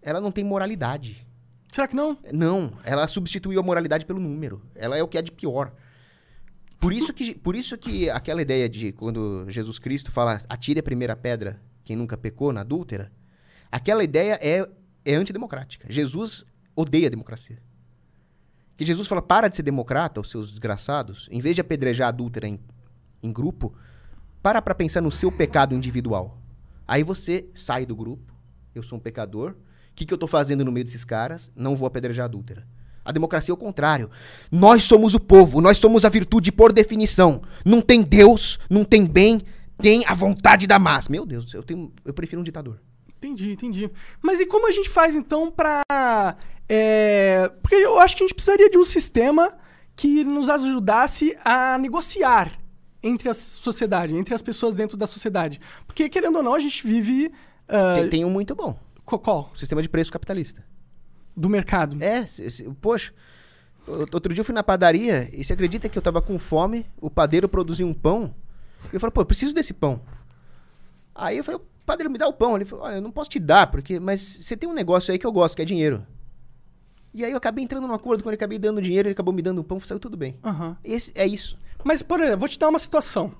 ela 0.00 0.20
não 0.20 0.30
tem 0.30 0.44
moralidade. 0.44 1.26
Será 1.68 1.88
que 1.88 1.96
não? 1.96 2.16
Não, 2.32 2.72
ela 2.84 3.08
substituiu 3.08 3.58
a 3.58 3.64
moralidade 3.64 4.06
pelo 4.06 4.20
número. 4.20 4.62
Ela 4.76 4.96
é 4.96 5.02
o 5.02 5.08
que 5.08 5.18
é 5.18 5.22
de 5.22 5.32
pior. 5.32 5.72
Por 6.78 6.92
isso 6.92 7.12
que, 7.12 7.34
por 7.34 7.56
isso 7.56 7.76
que 7.76 8.08
aquela 8.08 8.40
ideia 8.40 8.68
de 8.68 8.92
quando 8.92 9.44
Jesus 9.50 9.80
Cristo 9.80 10.12
fala 10.12 10.40
atire 10.48 10.78
a 10.78 10.84
primeira 10.84 11.16
pedra 11.16 11.60
quem 11.82 11.96
nunca 11.96 12.16
pecou 12.16 12.52
na 12.52 12.60
adúltera, 12.60 13.10
aquela 13.72 14.04
ideia 14.04 14.38
é, 14.40 14.64
é 15.04 15.14
antidemocrática. 15.16 15.90
Jesus 15.90 16.44
odeia 16.76 17.08
a 17.08 17.10
democracia. 17.10 17.58
Que 18.78 18.86
Jesus 18.86 19.08
fala, 19.08 19.20
para 19.20 19.48
de 19.48 19.56
ser 19.56 19.64
democrata, 19.64 20.20
os 20.20 20.30
seus 20.30 20.50
desgraçados, 20.50 21.28
em 21.32 21.40
vez 21.40 21.56
de 21.56 21.60
apedrejar 21.60 22.06
a 22.06 22.08
adúltera 22.10 22.46
em, 22.46 22.60
em 23.20 23.32
grupo, 23.32 23.74
para 24.40 24.62
pra 24.62 24.72
pensar 24.72 25.00
no 25.00 25.10
seu 25.10 25.32
pecado 25.32 25.74
individual. 25.74 26.38
Aí 26.86 27.02
você 27.02 27.48
sai 27.52 27.84
do 27.84 27.96
grupo, 27.96 28.32
eu 28.72 28.82
sou 28.84 28.96
um 28.96 29.00
pecador, 29.00 29.50
o 29.50 29.54
que, 29.96 30.06
que 30.06 30.14
eu 30.14 30.16
tô 30.16 30.28
fazendo 30.28 30.64
no 30.64 30.70
meio 30.70 30.84
desses 30.84 31.04
caras? 31.04 31.50
Não 31.56 31.74
vou 31.74 31.88
apedrejar 31.88 32.22
a 32.22 32.26
adúltera. 32.26 32.64
A 33.04 33.10
democracia 33.10 33.50
é 33.50 33.54
o 33.54 33.56
contrário. 33.56 34.10
Nós 34.48 34.84
somos 34.84 35.12
o 35.12 35.18
povo, 35.18 35.60
nós 35.60 35.78
somos 35.78 36.04
a 36.04 36.08
virtude 36.08 36.52
por 36.52 36.72
definição. 36.72 37.42
Não 37.64 37.80
tem 37.80 38.02
Deus, 38.02 38.60
não 38.70 38.84
tem 38.84 39.04
bem, 39.04 39.42
tem 39.76 40.04
a 40.06 40.14
vontade 40.14 40.68
da 40.68 40.78
massa. 40.78 41.10
Meu 41.10 41.26
Deus, 41.26 41.52
eu, 41.52 41.64
tenho, 41.64 41.92
eu 42.04 42.14
prefiro 42.14 42.40
um 42.40 42.44
ditador. 42.44 42.80
Entendi, 43.18 43.50
entendi. 43.50 43.90
Mas 44.22 44.38
e 44.38 44.46
como 44.46 44.68
a 44.68 44.70
gente 44.70 44.88
faz 44.88 45.16
então 45.16 45.50
pra. 45.50 45.82
É, 46.68 47.48
Porque 47.62 47.76
eu 47.76 47.98
acho 47.98 48.16
que 48.16 48.22
a 48.22 48.26
gente 48.26 48.34
precisaria 48.34 48.68
de 48.70 48.78
um 48.78 48.84
sistema 48.84 49.52
que 49.96 50.22
nos 50.24 50.48
ajudasse 50.48 51.36
a 51.44 51.76
negociar 51.78 52.52
entre 53.02 53.28
a 53.28 53.34
sociedade, 53.34 54.14
entre 54.14 54.34
as 54.34 54.42
pessoas 54.42 54.74
dentro 54.74 54.96
da 54.96 55.06
sociedade. 55.06 55.60
Porque, 55.86 56.08
querendo 56.08 56.36
ou 56.36 56.42
não, 56.42 56.54
a 56.54 56.58
gente 56.60 56.86
vive. 56.86 57.32
ah, 57.68 57.94
Tem, 57.94 58.08
tem 58.08 58.24
um 58.24 58.30
muito 58.30 58.54
bom, 58.54 58.78
Qual? 59.04 59.50
o 59.54 59.56
sistema 59.58 59.82
de 59.82 59.88
preço 59.88 60.12
capitalista. 60.12 60.64
Do 61.36 61.48
mercado. 61.48 61.96
É, 62.00 62.26
se- 62.26 62.50
se- 62.50 62.64
poxa, 62.80 63.12
o- 63.86 64.06
outro 64.12 64.34
dia 64.34 64.40
eu 64.40 64.44
fui 64.44 64.54
na 64.54 64.62
padaria 64.62 65.28
e 65.32 65.44
você 65.44 65.52
acredita 65.52 65.88
que 65.88 65.96
eu 65.96 66.02
tava 66.02 66.20
com 66.20 66.38
fome, 66.38 66.84
o 67.00 67.08
padeiro 67.08 67.48
produziu 67.48 67.86
um 67.86 67.94
pão, 67.94 68.34
e 68.92 68.94
eu 68.96 69.00
falei, 69.00 69.12
pô, 69.12 69.20
eu 69.22 69.26
preciso 69.26 69.54
desse 69.54 69.72
pão. 69.72 70.00
Aí 71.14 71.38
eu 71.38 71.44
falei, 71.44 71.60
padeiro, 71.86 72.10
me 72.10 72.18
dá 72.18 72.28
o 72.28 72.32
pão. 72.32 72.54
Ele 72.56 72.64
falou, 72.64 72.84
olha, 72.84 72.96
eu 72.96 73.02
não 73.02 73.10
posso 73.10 73.30
te 73.30 73.38
dar, 73.40 73.68
porque, 73.68 73.98
mas 73.98 74.20
você 74.20 74.56
tem 74.56 74.68
um 74.68 74.72
negócio 74.74 75.10
aí 75.12 75.18
que 75.18 75.26
eu 75.26 75.32
gosto, 75.32 75.54
que 75.56 75.62
é 75.62 75.64
dinheiro. 75.64 76.04
E 77.18 77.24
aí 77.24 77.32
eu 77.32 77.36
acabei 77.36 77.64
entrando 77.64 77.88
num 77.88 77.94
acordo 77.94 78.22
com 78.22 78.30
ele, 78.30 78.36
acabei 78.36 78.60
dando 78.60 78.80
dinheiro, 78.80 79.08
ele 79.08 79.12
acabou 79.12 79.34
me 79.34 79.42
dando 79.42 79.60
um 79.60 79.64
pão, 79.64 79.80
saiu 79.80 79.98
tudo 79.98 80.16
bem. 80.16 80.38
Aham. 80.44 80.76
Esse, 80.84 81.10
é 81.16 81.26
isso. 81.26 81.58
Mas, 81.82 82.00
por 82.00 82.20
exemplo, 82.20 82.38
vou 82.38 82.48
te 82.48 82.56
dar 82.56 82.68
uma 82.68 82.78
situação. 82.78 83.32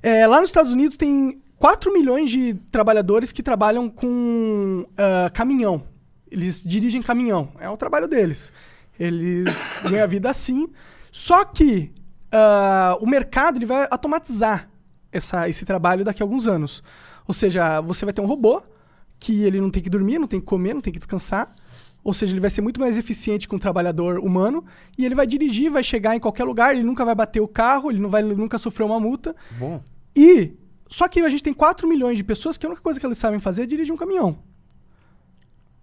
É, 0.00 0.24
lá 0.24 0.40
nos 0.40 0.50
Estados 0.50 0.70
Unidos 0.70 0.96
tem 0.96 1.42
4 1.56 1.92
milhões 1.92 2.30
de 2.30 2.54
trabalhadores 2.70 3.32
que 3.32 3.42
trabalham 3.42 3.90
com 3.90 4.84
ah, 4.96 5.28
caminhão. 5.34 5.82
Eles 6.30 6.62
dirigem 6.62 7.02
caminhão. 7.02 7.50
É 7.58 7.68
o 7.68 7.76
trabalho 7.76 8.06
deles. 8.06 8.52
Eles 9.00 9.82
ganham 9.82 10.04
a 10.04 10.06
vida 10.06 10.30
assim. 10.30 10.68
Só 11.10 11.44
que 11.44 11.90
ah, 12.30 12.96
o 13.00 13.06
mercado 13.06 13.58
ele 13.58 13.66
vai 13.66 13.88
automatizar 13.90 14.70
essa, 15.10 15.48
esse 15.48 15.64
trabalho 15.64 16.04
daqui 16.04 16.22
a 16.22 16.24
alguns 16.24 16.46
anos. 16.46 16.84
Ou 17.26 17.34
seja, 17.34 17.80
você 17.80 18.04
vai 18.04 18.14
ter 18.14 18.20
um 18.20 18.26
robô 18.26 18.62
que 19.18 19.42
ele 19.42 19.60
não 19.60 19.70
tem 19.70 19.82
que 19.82 19.90
dormir, 19.90 20.20
não 20.20 20.28
tem 20.28 20.38
que 20.38 20.46
comer, 20.46 20.72
não 20.72 20.80
tem 20.80 20.92
que 20.92 21.00
descansar. 21.00 21.52
Ou 22.02 22.14
seja, 22.14 22.32
ele 22.32 22.40
vai 22.40 22.50
ser 22.50 22.60
muito 22.60 22.80
mais 22.80 22.96
eficiente 22.96 23.48
que 23.48 23.54
um 23.54 23.58
trabalhador 23.58 24.18
humano 24.18 24.64
e 24.96 25.04
ele 25.04 25.14
vai 25.14 25.26
dirigir, 25.26 25.70
vai 25.70 25.82
chegar 25.82 26.16
em 26.16 26.20
qualquer 26.20 26.44
lugar, 26.44 26.74
ele 26.74 26.84
nunca 26.84 27.04
vai 27.04 27.14
bater 27.14 27.40
o 27.40 27.48
carro, 27.48 27.90
ele 27.90 28.00
não 28.00 28.10
vai 28.10 28.22
nunca 28.22 28.58
sofrer 28.58 28.84
uma 28.84 28.98
multa. 28.98 29.34
Bom. 29.58 29.82
E 30.16 30.52
só 30.88 31.06
que 31.06 31.20
a 31.20 31.28
gente 31.28 31.42
tem 31.42 31.52
4 31.52 31.86
milhões 31.86 32.16
de 32.16 32.24
pessoas 32.24 32.56
que 32.56 32.64
a 32.64 32.68
única 32.68 32.82
coisa 32.82 32.98
que 32.98 33.04
eles 33.04 33.18
sabem 33.18 33.40
fazer 33.40 33.64
é 33.64 33.66
dirigir 33.66 33.92
um 33.92 33.98
caminhão. 33.98 34.38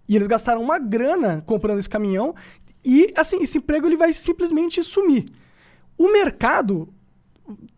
E 0.08 0.16
eles 0.16 0.26
gastaram 0.28 0.62
uma 0.62 0.78
grana 0.78 1.42
comprando 1.46 1.78
esse 1.78 1.88
caminhão 1.88 2.34
e 2.84 3.12
assim, 3.16 3.42
esse 3.42 3.58
emprego 3.58 3.86
ele 3.86 3.96
vai 3.96 4.12
simplesmente 4.12 4.82
sumir. 4.82 5.30
O 5.98 6.12
mercado 6.12 6.92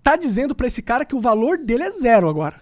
tá 0.03 0.17
dizendo 0.17 0.55
para 0.55 0.67
esse 0.67 0.83
cara 0.83 1.05
que 1.05 1.15
o 1.15 1.21
valor 1.21 1.59
dele 1.59 1.85
é 1.85 1.91
zero 1.91 2.29
agora. 2.29 2.61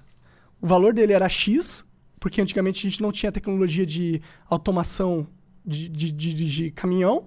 O 0.61 0.67
valor 0.67 0.93
dele 0.93 1.13
era 1.13 1.29
X, 1.29 1.85
porque 2.21 2.41
antigamente 2.41 2.87
a 2.87 2.91
gente 2.91 3.03
não 3.03 3.13
tinha 3.13 3.33
tecnologia 3.33 3.87
de 3.87 4.21
automação 4.49 5.27
de, 5.67 5.89
de, 5.89 6.13
de 6.13 6.35
dirigir 6.35 6.73
caminhão. 6.73 7.27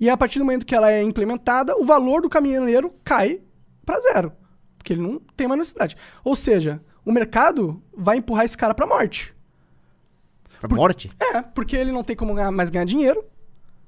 E 0.00 0.08
a 0.10 0.16
partir 0.16 0.38
do 0.38 0.44
momento 0.44 0.66
que 0.66 0.74
ela 0.74 0.90
é 0.90 1.02
implementada, 1.02 1.76
o 1.76 1.84
valor 1.84 2.22
do 2.22 2.28
caminhoneiro 2.28 2.92
cai 3.04 3.40
para 3.84 4.00
zero. 4.00 4.32
Porque 4.78 4.92
ele 4.92 5.02
não 5.02 5.20
tem 5.36 5.46
mais 5.46 5.58
necessidade. 5.58 5.96
Ou 6.22 6.34
seja, 6.34 6.80
o 7.04 7.12
mercado 7.12 7.82
vai 7.96 8.16
empurrar 8.18 8.44
esse 8.44 8.56
cara 8.58 8.74
para 8.74 8.86
morte. 8.86 9.34
Pra 10.60 10.74
morte? 10.76 11.10
É, 11.20 11.42
porque 11.42 11.76
ele 11.76 11.92
não 11.92 12.02
tem 12.02 12.16
como 12.16 12.34
ganhar- 12.34 12.50
mais 12.50 12.70
ganhar 12.70 12.84
dinheiro, 12.84 13.24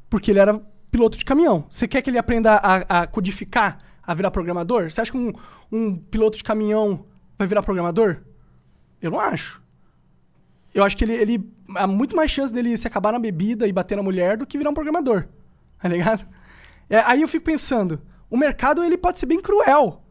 porque 0.08 0.30
ele 0.30 0.38
era 0.38 0.60
piloto 0.90 1.16
de 1.18 1.24
caminhão. 1.24 1.66
Você 1.70 1.88
quer 1.88 2.02
que 2.02 2.10
ele 2.10 2.18
aprenda 2.18 2.54
a, 2.54 3.02
a 3.02 3.06
codificar, 3.06 3.78
a 4.02 4.14
virar 4.14 4.30
programador? 4.30 4.90
Você 4.90 5.00
acha 5.00 5.10
que 5.10 5.18
um, 5.18 5.32
um 5.72 5.96
piloto 5.96 6.36
de 6.36 6.44
caminhão 6.44 7.04
vai 7.38 7.46
virar 7.48 7.62
programador? 7.62 8.18
Eu 9.00 9.10
não 9.10 9.20
acho. 9.20 9.62
Eu 10.76 10.84
acho 10.84 10.94
que 10.94 11.04
ele, 11.04 11.14
ele 11.14 11.52
há 11.74 11.86
muito 11.86 12.14
mais 12.14 12.30
chance 12.30 12.52
dele 12.52 12.76
se 12.76 12.86
acabar 12.86 13.10
na 13.10 13.18
bebida 13.18 13.66
e 13.66 13.72
bater 13.72 13.96
na 13.96 14.02
mulher 14.02 14.36
do 14.36 14.46
que 14.46 14.58
virar 14.58 14.68
um 14.70 14.74
programador. 14.74 15.26
Tá 15.78 15.90
ligado? 15.90 16.26
É, 16.88 17.00
aí 17.00 17.20
eu 17.20 17.28
fico 17.28 17.44
pensando, 17.44 18.00
o 18.30 18.36
mercado 18.36 18.82
ele 18.82 18.96
pode 18.96 19.18
ser 19.18 19.26
bem 19.26 19.38
cruel 19.38 20.02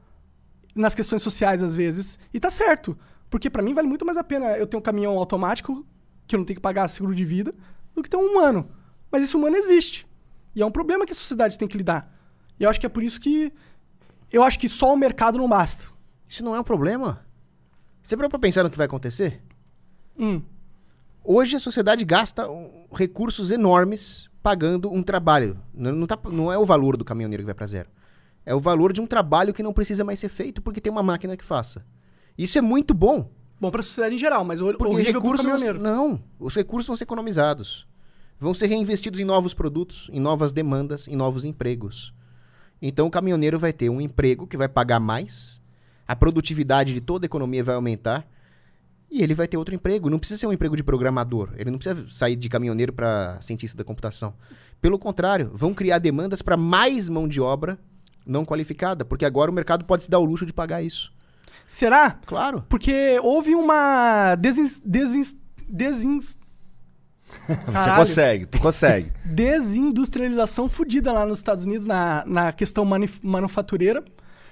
nas 0.75 0.93
questões 0.93 1.23
sociais 1.23 1.63
às 1.63 1.75
vezes, 1.75 2.19
e 2.31 2.39
tá 2.39 2.51
certo. 2.51 2.95
Porque 3.31 3.49
pra 3.49 3.63
mim 3.63 3.73
vale 3.73 3.87
muito 3.87 4.05
mais 4.05 4.15
a 4.15 4.23
pena 4.23 4.57
eu 4.57 4.67
ter 4.67 4.77
um 4.77 4.81
caminhão 4.81 5.17
automático 5.17 5.83
que 6.27 6.35
eu 6.35 6.37
não 6.37 6.45
tenho 6.45 6.57
que 6.57 6.61
pagar 6.61 6.87
seguro 6.87 7.15
de 7.15 7.25
vida 7.25 7.53
do 7.95 8.03
que 8.03 8.09
ter 8.09 8.17
um 8.17 8.31
humano. 8.31 8.69
Mas 9.11 9.23
esse 9.23 9.35
humano 9.35 9.55
existe. 9.55 10.07
E 10.55 10.61
é 10.61 10.65
um 10.65 10.71
problema 10.71 11.03
que 11.05 11.13
a 11.13 11.15
sociedade 11.15 11.57
tem 11.57 11.67
que 11.67 11.77
lidar. 11.77 12.15
E 12.59 12.63
eu 12.63 12.69
acho 12.69 12.79
que 12.79 12.85
é 12.85 12.89
por 12.89 13.03
isso 13.03 13.19
que 13.19 13.51
eu 14.31 14.43
acho 14.43 14.59
que 14.59 14.69
só 14.69 14.93
o 14.93 14.97
mercado 14.97 15.37
não 15.39 15.49
basta. 15.49 15.85
Isso 16.29 16.43
não 16.43 16.55
é 16.55 16.59
um 16.59 16.63
problema. 16.63 17.25
Você 18.03 18.15
parou 18.15 18.29
pra 18.29 18.39
pensar 18.39 18.63
no 18.63 18.69
que 18.69 18.77
vai 18.77 18.85
acontecer? 18.85 19.41
Hum. 20.17 20.41
Hoje 21.25 21.55
a 21.55 21.59
sociedade 21.59 22.05
gasta 22.05 22.47
recursos 22.93 23.49
enormes 23.51 24.29
pagando 24.43 24.91
um 24.93 25.01
trabalho. 25.01 25.57
Não, 25.73 25.91
não 25.91 26.05
tá- 26.07 26.19
não 26.31 26.51
é 26.51 26.57
o 26.57 26.65
valor 26.65 26.95
do 26.97 27.03
caminhoneiro 27.03 27.41
que 27.41 27.47
vai 27.47 27.55
para 27.55 27.65
zero. 27.65 27.89
É 28.45 28.53
o 28.53 28.59
valor 28.59 28.93
de 28.93 29.01
um 29.01 29.07
trabalho 29.07 29.53
que 29.53 29.63
não 29.63 29.73
precisa 29.73 30.03
mais 30.03 30.19
ser 30.19 30.29
feito 30.29 30.61
porque 30.61 30.79
tem 30.79 30.91
uma 30.91 31.01
máquina 31.01 31.35
que 31.35 31.43
faça. 31.43 31.83
Isso 32.37 32.57
é 32.57 32.61
muito 32.61 32.93
bom. 32.93 33.29
Bom 33.59 33.71
pra 33.71 33.81
sociedade 33.81 34.13
em 34.15 34.17
geral, 34.19 34.43
mas 34.45 34.61
o 34.61 34.65
horrível 34.65 34.77
pro 34.77 34.91
recursos 34.91 35.45
caminhoneiro. 35.45 35.79
não, 35.79 36.21
os 36.39 36.53
recursos 36.53 36.87
vão 36.87 36.95
ser 36.95 37.05
economizados. 37.05 37.87
Vão 38.37 38.53
ser 38.53 38.67
reinvestidos 38.67 39.19
em 39.19 39.25
novos 39.25 39.53
produtos, 39.53 40.09
em 40.11 40.19
novas 40.19 40.51
demandas, 40.51 41.07
em 41.07 41.15
novos 41.15 41.45
empregos. 41.45 42.13
Então 42.81 43.07
o 43.07 43.11
caminhoneiro 43.11 43.57
vai 43.57 43.71
ter 43.73 43.89
um 43.89 44.01
emprego 44.01 44.45
que 44.45 44.57
vai 44.57 44.67
pagar 44.67 44.99
mais, 44.99 45.59
a 46.05 46.15
produtividade 46.15 46.93
de 46.93 46.99
toda 47.01 47.25
a 47.25 47.27
economia 47.27 47.63
vai 47.63 47.73
aumentar 47.75 48.27
e 49.15 49.23
ele 49.23 49.33
vai 49.33 49.47
ter 49.47 49.55
outro 49.57 49.73
emprego. 49.73 50.09
Não 50.09 50.19
precisa 50.19 50.39
ser 50.39 50.47
um 50.47 50.53
emprego 50.53 50.75
de 50.75 50.83
programador, 50.83 51.49
ele 51.55 51.71
não 51.71 51.77
precisa 51.79 52.05
sair 52.09 52.35
de 52.35 52.49
caminhoneiro 52.49 52.91
para 52.91 53.37
cientista 53.41 53.77
da 53.77 53.83
computação. 53.83 54.33
Pelo 54.81 54.99
contrário, 54.99 55.49
vão 55.53 55.73
criar 55.73 55.99
demandas 55.99 56.41
para 56.41 56.57
mais 56.57 57.07
mão 57.07 57.27
de 57.27 57.39
obra 57.39 57.79
não 58.25 58.43
qualificada, 58.43 59.05
porque 59.05 59.23
agora 59.23 59.49
o 59.49 59.53
mercado 59.53 59.85
pode 59.85 60.03
se 60.03 60.09
dar 60.09 60.19
o 60.19 60.25
luxo 60.25 60.45
de 60.45 60.51
pagar 60.51 60.81
isso. 60.83 61.13
Será? 61.65 62.11
Claro. 62.25 62.63
Porque 62.67 63.19
houve 63.23 63.55
uma. 63.55 64.35
Você 67.47 67.91
consegue, 67.95 68.45
tu 68.45 68.59
consegue. 68.59 69.11
desindustrialização 69.25 70.69
fodida 70.69 71.11
lá 71.11 71.25
nos 71.25 71.39
Estados 71.39 71.65
Unidos 71.65 71.85
na, 71.85 72.23
na 72.25 72.51
questão 72.51 72.85
mani- 72.85 73.09
manufatureira, 73.21 74.03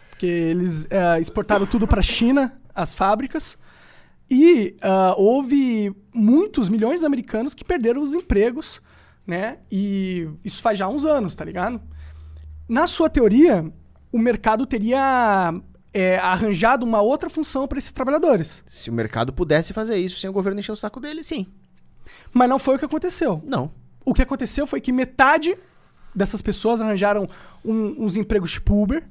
porque 0.09 0.25
eles 0.25 0.87
eh, 0.89 1.19
exportaram 1.19 1.65
tudo 1.65 1.87
para 1.87 1.99
a 1.99 2.03
China, 2.03 2.53
as 2.73 2.93
fábricas, 2.93 3.57
e 4.29 4.75
ah, 4.81 5.13
houve 5.17 5.93
muitos 6.13 6.69
milhões 6.69 7.01
de 7.01 7.05
americanos 7.05 7.53
que 7.53 7.63
perderam 7.63 8.01
os 8.01 8.13
empregos, 8.13 8.81
né? 9.25 9.59
E 9.71 10.27
isso 10.43 10.61
faz 10.61 10.77
já 10.79 10.87
uns 10.87 11.05
anos, 11.05 11.35
tá 11.35 11.43
ligado? 11.45 11.81
Na 12.67 12.87
sua 12.87 13.09
teoria, 13.09 13.71
o 14.11 14.17
mercado 14.17 14.65
teria 14.65 15.53
eh, 15.93 16.17
arranjado 16.17 16.85
uma 16.85 17.01
outra 17.01 17.29
função 17.29 17.67
para 17.67 17.77
esses 17.77 17.91
trabalhadores, 17.91 18.63
Se 18.67 18.89
o 18.89 18.93
mercado 18.93 19.31
pudesse 19.33 19.73
fazer 19.73 19.97
isso 19.97 20.19
sem 20.19 20.29
o 20.29 20.33
governo 20.33 20.59
encher 20.59 20.71
o 20.71 20.75
saco 20.75 20.99
dele, 20.99 21.23
sim. 21.23 21.45
mas 22.33 22.49
não 22.49 22.57
foi 22.59 22.75
o 22.75 22.79
que 22.79 22.85
aconteceu. 22.85 23.41
Não. 23.45 23.71
O 24.05 24.13
que 24.13 24.21
aconteceu 24.21 24.65
foi 24.67 24.81
que 24.81 24.91
metade 24.91 25.55
dessas 26.15 26.41
pessoas 26.41 26.81
arranjaram 26.81 27.27
um- 27.63 28.03
uns 28.05 28.15
empregos 28.17 28.51
tipo 28.51 28.81
Uber, 28.81 29.03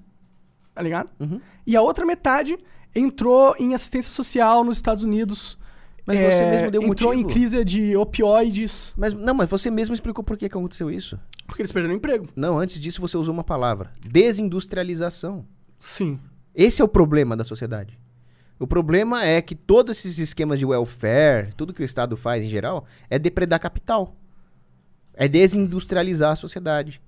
tá 0.75 0.83
ligado? 0.83 1.11
Uhum. 1.21 1.41
E 1.67 1.77
a 1.77 1.83
outra 1.83 2.05
metade 2.05 2.57
entrou 2.95 3.55
em 3.59 3.75
assistência 3.75 4.11
social 4.11 4.65
nos 4.65 4.77
Estados 4.77 5.05
Unidos. 5.05 5.59
Mas 6.05 6.19
É, 6.19 6.31
você 6.33 6.51
mesmo 6.51 6.71
deu 6.73 6.81
um 6.83 6.87
Entrou 6.87 7.11
motivo. 7.13 7.31
em 7.31 7.33
crise 7.33 7.65
de 7.65 7.97
opioides, 7.97 8.93
Mas 8.97 9.15
não, 9.15 9.35
mas 9.35 9.49
você 9.49 9.71
mesmo 9.71 9.95
explicou 9.95 10.25
por 10.25 10.37
que, 10.37 10.47
aconteceu 10.47 10.91
isso. 10.91 11.17
porque 11.47 11.63
eles 11.63 11.71
perderam 11.71 11.95
o 11.95 11.99
emprego. 11.99 12.27
Não, 12.35 12.59
antes 12.59 12.81
disso 12.81 13.01
você 13.01 13.17
usou 13.17 13.33
uma 13.33 13.45
palavra: 13.45 13.93
desindustrialização. 14.05 15.45
Sim. 15.79 16.19
Esse 16.55 16.83
é 16.83 16.85
o 16.85 16.89
problema 16.89 17.37
da 17.37 17.45
sociedade. 17.45 17.99
O 18.59 18.67
problema 18.67 19.25
é 19.25 19.41
que 19.43 19.55
todos 19.55 19.97
esses 19.99 20.19
esquemas 20.19 20.59
de 20.59 20.65
welfare, 20.67 21.53
tudo 21.57 21.73
que 21.73 21.83
o 21.83 21.85
Estado 21.85 22.17
faz 22.17 22.45
em 22.45 22.49
geral, 22.49 22.85
é 23.11 23.19
depredar 23.19 23.59
capital. 23.61 24.15
É 25.15 25.27
desindustrializar 25.29 26.33
a 26.33 26.37
sociedade. 26.37 27.01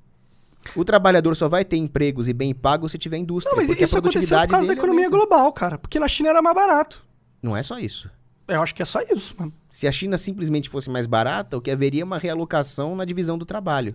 O 0.74 0.84
trabalhador 0.84 1.36
só 1.36 1.48
vai 1.48 1.64
ter 1.64 1.76
empregos 1.76 2.28
e 2.28 2.32
bem 2.32 2.54
pagos 2.54 2.92
se 2.92 2.98
tiver 2.98 3.18
indústria. 3.18 3.50
Não, 3.50 3.56
mas 3.56 3.70
isso 3.70 3.98
aconteceu 3.98 4.38
por 4.40 4.48
causa 4.48 4.66
da 4.66 4.72
dele 4.72 4.80
economia 4.80 5.06
aumenta. 5.06 5.26
global, 5.26 5.52
cara. 5.52 5.78
Porque 5.78 5.98
na 5.98 6.08
China 6.08 6.30
era 6.30 6.42
mais 6.42 6.54
barato. 6.54 7.04
Não 7.42 7.56
é 7.56 7.62
só 7.62 7.78
isso. 7.78 8.10
Eu 8.46 8.62
acho 8.62 8.74
que 8.74 8.82
é 8.82 8.84
só 8.84 9.00
isso, 9.02 9.34
mano. 9.38 9.52
Se 9.70 9.86
a 9.86 9.92
China 9.92 10.18
simplesmente 10.18 10.68
fosse 10.68 10.90
mais 10.90 11.06
barata, 11.06 11.56
o 11.56 11.60
que 11.60 11.70
haveria 11.70 12.02
é 12.02 12.04
uma 12.04 12.18
realocação 12.18 12.94
na 12.94 13.04
divisão 13.04 13.38
do 13.38 13.46
trabalho. 13.46 13.94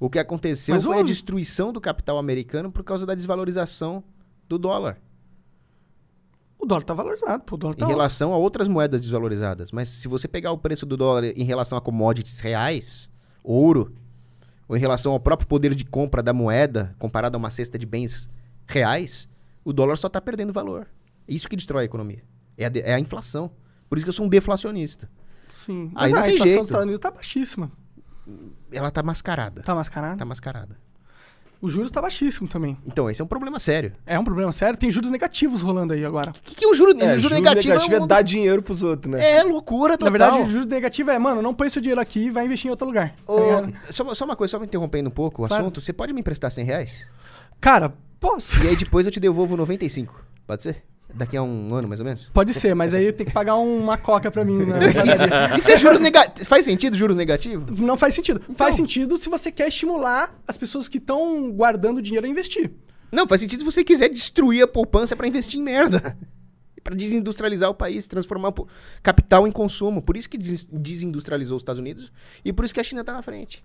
O 0.00 0.10
que 0.10 0.18
aconteceu 0.18 0.74
Mas 0.74 0.84
foi 0.84 0.98
a 0.98 1.02
destruição 1.02 1.72
do 1.72 1.80
capital 1.80 2.18
americano 2.18 2.72
por 2.72 2.82
causa 2.82 3.06
da 3.06 3.14
desvalorização 3.14 4.02
do 4.48 4.58
dólar 4.58 4.98
O 6.58 6.66
dólar 6.66 6.82
tá 6.82 6.92
valorizado, 6.92 7.44
pô. 7.44 7.54
O 7.54 7.58
dólar 7.58 7.76
tá 7.76 7.84
em 7.84 7.88
relação 7.88 8.32
a 8.32 8.36
outras 8.36 8.66
moedas 8.66 9.00
desvalorizadas. 9.00 9.70
Mas 9.70 9.88
se 9.90 10.08
você 10.08 10.26
pegar 10.26 10.52
o 10.52 10.58
preço 10.58 10.84
do 10.84 10.96
dólar 10.96 11.24
em 11.24 11.44
relação 11.44 11.78
a 11.78 11.80
commodities 11.80 12.40
reais, 12.40 13.08
ouro, 13.44 13.94
ou 14.72 14.76
em 14.76 14.80
relação 14.80 15.12
ao 15.12 15.20
próprio 15.20 15.46
poder 15.46 15.74
de 15.74 15.84
compra 15.84 16.22
da 16.22 16.32
moeda, 16.32 16.96
comparado 16.98 17.36
a 17.36 17.38
uma 17.38 17.50
cesta 17.50 17.78
de 17.78 17.84
bens 17.84 18.26
reais, 18.66 19.28
o 19.62 19.70
dólar 19.70 19.96
só 19.96 20.06
está 20.06 20.18
perdendo 20.18 20.50
valor. 20.50 20.86
É 21.28 21.34
isso 21.34 21.46
que 21.46 21.54
destrói 21.56 21.82
a 21.82 21.84
economia. 21.84 22.22
É 22.56 22.64
a, 22.64 22.68
de- 22.70 22.80
é 22.80 22.94
a 22.94 22.98
inflação. 22.98 23.50
Por 23.86 23.98
isso 23.98 24.06
que 24.06 24.08
eu 24.08 24.14
sou 24.14 24.24
um 24.24 24.30
deflacionista. 24.30 25.10
Sim. 25.50 25.92
Aí 25.94 26.10
Mas 26.10 26.12
não 26.12 26.18
a 26.20 26.22
tem 26.22 26.30
inflação 26.36 26.46
jeito. 26.46 26.60
dos 26.60 26.68
Estados 26.68 26.84
Unidos 26.86 27.00
tá 27.00 27.10
baixíssima. 27.10 27.70
Ela 28.72 28.90
tá 28.90 29.02
mascarada. 29.02 29.60
Tá 29.60 29.74
mascarada. 29.74 30.16
Tá 30.16 30.24
mascarada. 30.24 30.78
O 31.62 31.70
juros 31.70 31.92
tá 31.92 32.02
baixíssimo 32.02 32.48
também. 32.48 32.76
Então, 32.84 33.08
esse 33.08 33.20
é 33.20 33.24
um 33.24 33.28
problema 33.28 33.60
sério. 33.60 33.92
É 34.04 34.18
um 34.18 34.24
problema 34.24 34.50
sério. 34.50 34.76
Tem 34.76 34.90
juros 34.90 35.10
negativos 35.12 35.62
rolando 35.62 35.92
aí 35.92 36.04
agora. 36.04 36.30
O 36.30 36.34
que, 36.42 36.56
que 36.56 36.64
é 36.64 36.68
um 36.68 36.74
juro, 36.74 36.90
É, 36.90 36.94
um 36.94 36.98
juro 37.10 37.20
juro 37.20 37.34
negativo? 37.36 37.68
negativo, 37.74 37.94
é, 37.94 37.98
é 37.98 38.00
um- 38.02 38.06
dar 38.08 38.20
dinheiro 38.22 38.60
pros 38.60 38.82
outros, 38.82 39.10
né? 39.12 39.24
é 39.24 39.44
loucura 39.44 39.96
total. 39.96 40.12
Na 40.12 40.18
verdade, 40.18 40.42
o 40.42 40.50
juros 40.50 40.66
negativo 40.66 41.12
é, 41.12 41.18
mano, 41.20 41.40
não 41.40 41.54
põe 41.54 41.70
seu 41.70 41.80
dinheiro 41.80 42.00
aqui 42.00 42.24
e 42.26 42.30
vai 42.30 42.44
investir 42.46 42.66
em 42.66 42.70
outro 42.70 42.84
lugar. 42.86 43.10
tá 43.24 43.32
Ô, 43.32 43.38
ligado? 43.38 43.72
só, 43.92 44.12
só 44.12 44.24
uma 44.24 44.34
coisa, 44.34 44.50
só 44.50 44.58
me 44.58 44.66
interrompendo 44.66 45.08
um 45.08 45.12
pouco 45.12 45.44
o 45.44 45.46
Claro. 45.46 45.62
assunto. 45.62 45.80
Você 45.80 45.92
pode 45.92 46.12
me 46.12 46.18
emprestar 46.20 46.50
100 46.50 46.64
reais? 46.64 47.06
Cara, 47.60 47.94
posso. 48.18 48.62
E 48.64 48.68
aí 48.68 48.74
depois 48.76 49.06
eu 49.06 49.12
te 49.12 49.20
devolvo 49.20 49.56
95. 49.56 50.20
Pode 50.44 50.64
ser? 50.64 50.82
Daqui 51.14 51.36
a 51.36 51.42
um 51.42 51.74
ano, 51.74 51.86
mais 51.88 52.00
ou 52.00 52.06
menos? 52.06 52.24
Pode 52.32 52.54
ser, 52.54 52.74
mas 52.74 52.94
aí 52.94 53.12
tem 53.12 53.26
que 53.26 53.32
pagar 53.32 53.56
uma 53.56 53.98
coca 53.98 54.30
pra 54.30 54.44
mim. 54.44 54.58
Né? 54.64 54.78
Isso, 54.90 55.58
isso 55.58 55.70
é 55.70 55.76
juros 55.76 56.00
negativos? 56.00 56.48
Faz 56.48 56.64
sentido 56.64 56.96
juros 56.96 57.16
negativos? 57.16 57.78
Não 57.78 57.96
faz 57.96 58.14
sentido. 58.14 58.40
Então. 58.44 58.56
Faz 58.56 58.74
sentido 58.76 59.18
se 59.18 59.28
você 59.28 59.52
quer 59.52 59.68
estimular 59.68 60.34
as 60.48 60.56
pessoas 60.56 60.88
que 60.88 60.98
estão 60.98 61.52
guardando 61.52 62.00
dinheiro 62.00 62.26
a 62.26 62.28
investir. 62.30 62.70
Não, 63.12 63.26
faz 63.28 63.40
sentido 63.42 63.58
se 63.60 63.64
você 63.64 63.84
quiser 63.84 64.08
destruir 64.08 64.62
a 64.62 64.66
poupança 64.66 65.14
pra 65.14 65.28
investir 65.28 65.60
em 65.60 65.62
merda. 65.62 66.16
Pra 66.84 66.96
desindustrializar 66.96 67.70
o 67.70 67.74
país, 67.74 68.08
transformar 68.08 68.48
o 68.48 68.66
capital 69.04 69.46
em 69.46 69.52
consumo. 69.52 70.02
Por 70.02 70.16
isso 70.16 70.28
que 70.28 70.36
des- 70.36 70.66
desindustrializou 70.68 71.56
os 71.56 71.60
Estados 71.62 71.78
Unidos 71.78 72.10
e 72.44 72.52
por 72.52 72.64
isso 72.64 72.74
que 72.74 72.80
a 72.80 72.82
China 72.82 73.04
tá 73.04 73.12
na 73.12 73.22
frente. 73.22 73.64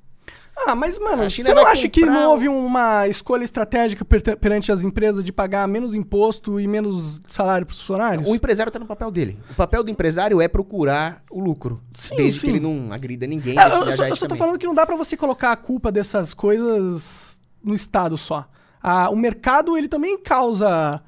Ah, 0.59 0.73
mas, 0.75 0.97
mano, 0.97 1.21
A 1.21 1.29
você 1.29 1.53
não 1.53 1.67
acha 1.67 1.87
que 1.87 2.03
não 2.03 2.31
houve 2.31 2.47
uma 2.49 3.07
escolha 3.07 3.43
estratégica 3.43 4.03
per- 4.03 4.37
perante 4.37 4.71
as 4.71 4.83
empresas 4.83 5.23
de 5.23 5.31
pagar 5.31 5.67
menos 5.67 5.93
imposto 5.93 6.59
e 6.59 6.67
menos 6.67 7.21
salário 7.27 7.65
pros 7.65 7.79
funcionários? 7.79 8.27
O 8.27 8.33
empresário 8.33 8.71
tá 8.71 8.79
no 8.79 8.87
papel 8.87 9.11
dele. 9.11 9.39
O 9.51 9.53
papel 9.53 9.83
do 9.83 9.91
empresário 9.91 10.41
é 10.41 10.47
procurar 10.47 11.21
o 11.29 11.39
lucro. 11.39 11.79
Sim, 11.91 12.15
desde 12.15 12.39
sim. 12.39 12.47
que 12.47 12.53
ele 12.53 12.59
não 12.59 12.91
agrida 12.91 13.27
ninguém. 13.27 13.57
É, 13.57 13.65
eu, 13.65 13.69
só, 13.69 13.75
haja 13.81 13.91
eu 13.91 13.95
só 13.97 14.03
tô 14.05 14.13
eticamente. 14.13 14.37
falando 14.39 14.57
que 14.57 14.65
não 14.65 14.73
dá 14.73 14.83
pra 14.85 14.95
você 14.95 15.15
colocar 15.15 15.51
a 15.51 15.55
culpa 15.55 15.91
dessas 15.91 16.33
coisas 16.33 17.39
no 17.63 17.75
Estado 17.75 18.17
só. 18.17 18.47
Ah, 18.81 19.09
o 19.11 19.15
mercado, 19.15 19.77
ele 19.77 19.87
também 19.87 20.17
causa 20.19 21.01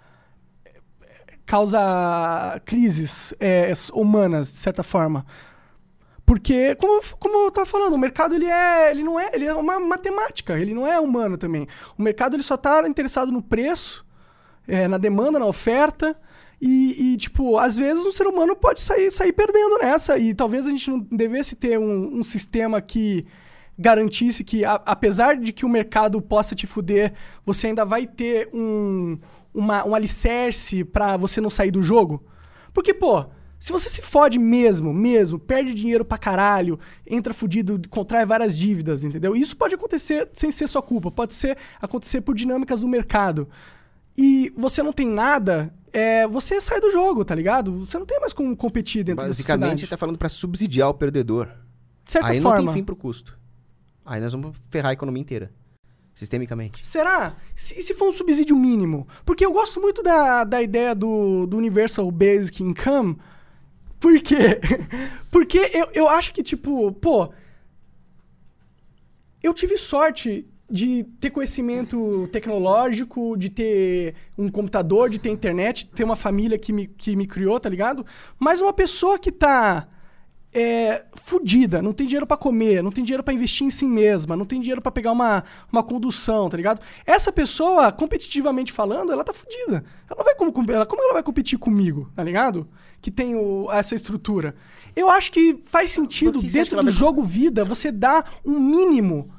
causa 1.45 2.61
crises 2.65 3.33
é, 3.39 3.73
humanas, 3.93 4.51
de 4.51 4.57
certa 4.59 4.83
forma. 4.83 5.25
Porque, 6.29 6.75
como, 6.75 7.01
como 7.19 7.45
eu 7.45 7.49
tava 7.49 7.65
falando, 7.65 7.95
o 7.95 7.97
mercado 7.97 8.35
ele 8.35 8.45
é, 8.45 8.91
ele 8.91 9.01
não 9.01 9.19
é, 9.19 9.31
ele 9.33 9.45
é 9.47 9.53
uma 9.55 9.79
matemática, 9.79 10.59
ele 10.59 10.75
não 10.75 10.85
é 10.85 10.99
humano 10.99 11.39
também. 11.39 11.67
O 11.97 12.03
mercado 12.03 12.35
ele 12.35 12.43
só 12.43 12.55
tá 12.55 12.87
interessado 12.87 13.31
no 13.31 13.41
preço, 13.41 14.05
é, 14.67 14.87
na 14.87 14.99
demanda, 14.99 15.39
na 15.39 15.47
oferta. 15.47 16.15
E, 16.61 17.13
e, 17.13 17.17
tipo, 17.17 17.57
às 17.57 17.75
vezes 17.77 18.05
um 18.05 18.11
ser 18.11 18.27
humano 18.27 18.55
pode 18.55 18.79
sair, 18.79 19.09
sair 19.09 19.33
perdendo 19.33 19.79
nessa. 19.79 20.19
E 20.19 20.35
talvez 20.35 20.67
a 20.67 20.69
gente 20.69 20.87
não 20.91 20.99
devesse 20.99 21.55
ter 21.55 21.79
um, 21.79 22.19
um 22.19 22.23
sistema 22.23 22.79
que 22.79 23.25
garantisse 23.75 24.43
que, 24.43 24.63
a- 24.63 24.83
apesar 24.85 25.35
de 25.35 25.51
que 25.51 25.65
o 25.65 25.69
mercado 25.69 26.21
possa 26.21 26.53
te 26.53 26.67
fuder, 26.67 27.11
você 27.43 27.65
ainda 27.65 27.83
vai 27.83 28.05
ter 28.05 28.49
um, 28.53 29.17
uma, 29.51 29.83
um 29.83 29.95
alicerce 29.95 30.83
pra 30.83 31.17
você 31.17 31.41
não 31.41 31.49
sair 31.49 31.71
do 31.71 31.81
jogo. 31.81 32.23
Porque, 32.71 32.93
pô, 32.93 33.25
se 33.59 33.73
você 33.73 33.89
se 33.89 34.01
fode 34.01 34.39
mesmo, 34.39 34.93
mesmo, 34.93 35.37
perde 35.37 35.73
dinheiro 35.73 36.05
pra 36.05 36.17
caralho, 36.17 36.79
entra 37.05 37.33
fudido, 37.33 37.79
contrai 37.89 38.25
várias 38.25 38.57
dívidas, 38.57 39.03
entendeu? 39.03 39.35
Isso 39.35 39.57
pode 39.57 39.75
acontecer 39.75 40.29
sem 40.31 40.49
ser 40.49 40.65
sua 40.65 40.81
culpa, 40.81 41.11
pode 41.11 41.33
ser 41.35 41.57
acontecer 41.81 42.21
por 42.21 42.33
dinâmicas 42.33 42.79
do 42.79 42.87
mercado. 42.87 43.49
E 44.17 44.51
você 44.55 44.81
não 44.81 44.93
tem 44.93 45.07
nada, 45.07 45.73
é, 45.91 46.25
você 46.25 46.61
sai 46.61 46.79
do 46.79 46.89
jogo, 46.89 47.25
tá 47.25 47.35
ligado? 47.35 47.85
Você 47.85 47.99
não 47.99 48.05
tem 48.05 48.19
mais 48.19 48.31
como 48.31 48.55
competir 48.55 49.03
dentro 49.03 49.23
da 49.23 49.27
Basicamente, 49.27 49.59
sociedade. 49.59 49.81
você 49.81 49.87
tá 49.87 49.97
falando 49.97 50.17
pra 50.17 50.29
subsidiar 50.29 50.89
o 50.89 50.93
perdedor. 50.93 51.47
De 52.03 52.11
certa 52.11 52.29
Aí 52.29 52.39
não 52.39 52.49
forma. 52.51 52.71
tem 52.71 52.81
fim 52.81 52.83
pro 52.85 52.95
custo. 52.95 53.37
Aí 54.05 54.21
nós 54.21 54.31
vamos 54.31 54.55
ferrar 54.69 54.91
a 54.91 54.93
economia 54.93 55.21
inteira. 55.21 55.51
Sistemicamente. 56.15 56.85
Será? 56.85 57.35
Se, 57.55 57.79
e 57.79 57.81
se 57.83 57.93
for 57.93 58.09
um 58.09 58.13
subsídio 58.13 58.55
mínimo? 58.55 59.07
Porque 59.25 59.45
eu 59.45 59.53
gosto 59.53 59.79
muito 59.79 60.01
da, 60.03 60.43
da 60.43 60.61
ideia 60.61 60.93
do, 60.95 61.45
do 61.45 61.55
Universal 61.57 62.09
Basic 62.11 62.61
Income. 62.63 63.17
Por 63.99 64.19
quê? 64.21 64.59
Porque 65.29 65.69
eu, 65.73 65.89
eu 65.93 66.07
acho 66.07 66.33
que, 66.33 66.43
tipo, 66.43 66.91
pô. 66.93 67.31
Eu 69.41 69.53
tive 69.53 69.77
sorte 69.77 70.45
de 70.69 71.03
ter 71.19 71.31
conhecimento 71.31 72.27
tecnológico, 72.31 73.35
de 73.37 73.49
ter 73.49 74.15
um 74.37 74.49
computador, 74.49 75.09
de 75.09 75.19
ter 75.19 75.29
internet, 75.29 75.87
ter 75.87 76.03
uma 76.03 76.15
família 76.15 76.57
que 76.59 76.71
me, 76.71 76.87
que 76.87 77.15
me 77.15 77.25
criou, 77.25 77.59
tá 77.59 77.69
ligado? 77.69 78.05
Mas 78.37 78.61
uma 78.61 78.73
pessoa 78.73 79.17
que 79.17 79.31
tá 79.31 79.87
é, 80.53 81.05
fudida, 81.15 81.81
não 81.81 81.93
tem 81.93 82.07
dinheiro 82.07 82.25
pra 82.25 82.35
comer, 82.35 82.81
não 82.81 82.91
tem 82.91 83.03
dinheiro 83.03 83.23
pra 83.23 83.33
investir 83.33 83.67
em 83.67 83.69
si 83.69 83.85
mesma, 83.85 84.35
não 84.35 84.45
tem 84.45 84.59
dinheiro 84.59 84.81
pra 84.81 84.91
pegar 84.91 85.11
uma, 85.11 85.43
uma 85.71 85.83
condução, 85.83 86.49
tá 86.49 86.57
ligado? 86.57 86.81
Essa 87.05 87.31
pessoa, 87.31 87.91
competitivamente 87.91 88.71
falando, 88.73 89.11
ela 89.11 89.23
tá 89.23 89.33
fudida. 89.33 89.83
Ela 90.09 90.17
não 90.17 90.23
vai 90.25 90.33
como, 90.35 90.51
com- 90.51 90.65
ela, 90.71 90.85
como 90.85 91.03
ela 91.03 91.13
vai 91.13 91.23
competir 91.23 91.59
comigo, 91.59 92.09
tá 92.15 92.23
ligado? 92.23 92.67
Que 93.01 93.11
tem 93.11 93.35
o- 93.35 93.67
essa 93.71 93.93
estrutura. 93.93 94.55
Eu 94.95 95.09
acho 95.09 95.31
que 95.31 95.59
faz 95.65 95.91
sentido, 95.91 96.39
que 96.39 96.47
dentro 96.47 96.75
do 96.77 96.83
vai- 96.83 96.91
jogo 96.91 97.23
vida, 97.23 97.63
você 97.63 97.91
dar 97.91 98.33
um 98.43 98.59
mínimo 98.59 99.29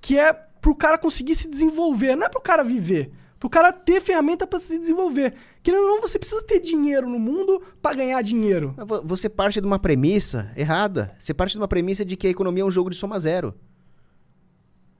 que 0.00 0.16
é 0.16 0.32
pro 0.32 0.74
cara 0.76 0.96
conseguir 0.96 1.34
se 1.34 1.48
desenvolver, 1.48 2.14
não 2.16 2.24
é 2.26 2.28
pro 2.28 2.40
cara 2.40 2.62
viver. 2.62 3.10
Pro 3.38 3.50
cara 3.50 3.72
ter 3.72 4.00
ferramenta 4.00 4.46
pra 4.46 4.60
se 4.60 4.78
desenvolver. 4.78 5.34
Querendo 5.62 5.82
ou 5.82 5.88
não, 5.88 6.00
você 6.00 6.18
precisa 6.18 6.42
ter 6.42 6.58
dinheiro 6.58 7.08
no 7.08 7.18
mundo 7.18 7.62
pra 7.80 7.94
ganhar 7.94 8.20
dinheiro. 8.22 8.74
Você 9.04 9.28
parte 9.28 9.60
de 9.60 9.66
uma 9.66 9.78
premissa 9.78 10.50
errada. 10.56 11.14
Você 11.18 11.32
parte 11.32 11.52
de 11.52 11.58
uma 11.58 11.68
premissa 11.68 12.04
de 12.04 12.16
que 12.16 12.26
a 12.26 12.30
economia 12.30 12.62
é 12.62 12.66
um 12.66 12.70
jogo 12.70 12.90
de 12.90 12.96
soma 12.96 13.20
zero. 13.20 13.54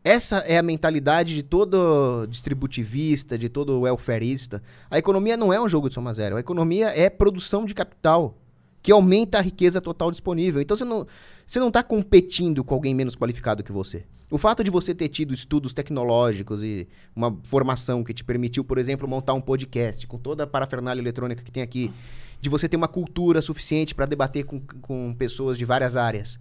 Essa 0.04 0.38
é 0.38 0.58
a 0.58 0.62
mentalidade 0.62 1.34
de 1.34 1.42
todo 1.42 2.26
distributivista, 2.26 3.38
de 3.38 3.48
todo 3.48 3.80
welfareista. 3.80 4.62
A 4.90 4.98
economia 4.98 5.36
não 5.36 5.52
é 5.52 5.60
um 5.60 5.68
jogo 5.68 5.88
de 5.88 5.94
soma 5.94 6.12
zero. 6.12 6.36
A 6.36 6.40
economia 6.40 6.88
é 6.88 7.08
produção 7.08 7.64
de 7.64 7.74
capital, 7.74 8.36
que 8.82 8.90
aumenta 8.90 9.38
a 9.38 9.40
riqueza 9.40 9.80
total 9.80 10.10
disponível. 10.10 10.60
Então 10.60 10.76
você 10.76 10.84
não 10.84 11.06
você 11.46 11.60
não 11.60 11.68
está 11.68 11.82
competindo 11.82 12.64
com 12.64 12.74
alguém 12.74 12.94
menos 12.94 13.14
qualificado 13.14 13.62
que 13.62 13.70
você. 13.70 14.04
O 14.32 14.38
fato 14.38 14.64
de 14.64 14.70
você 14.70 14.94
ter 14.94 15.10
tido 15.10 15.34
estudos 15.34 15.74
tecnológicos 15.74 16.62
e 16.62 16.88
uma 17.14 17.38
formação 17.42 18.02
que 18.02 18.14
te 18.14 18.24
permitiu, 18.24 18.64
por 18.64 18.78
exemplo, 18.78 19.06
montar 19.06 19.34
um 19.34 19.42
podcast 19.42 20.06
com 20.06 20.16
toda 20.16 20.44
a 20.44 20.46
parafernália 20.46 21.02
eletrônica 21.02 21.42
que 21.42 21.52
tem 21.52 21.62
aqui, 21.62 21.92
de 22.40 22.48
você 22.48 22.66
ter 22.66 22.78
uma 22.78 22.88
cultura 22.88 23.42
suficiente 23.42 23.94
para 23.94 24.06
debater 24.06 24.44
com, 24.46 24.58
com 24.58 25.12
pessoas 25.12 25.58
de 25.58 25.66
várias 25.66 25.96
áreas. 25.96 26.40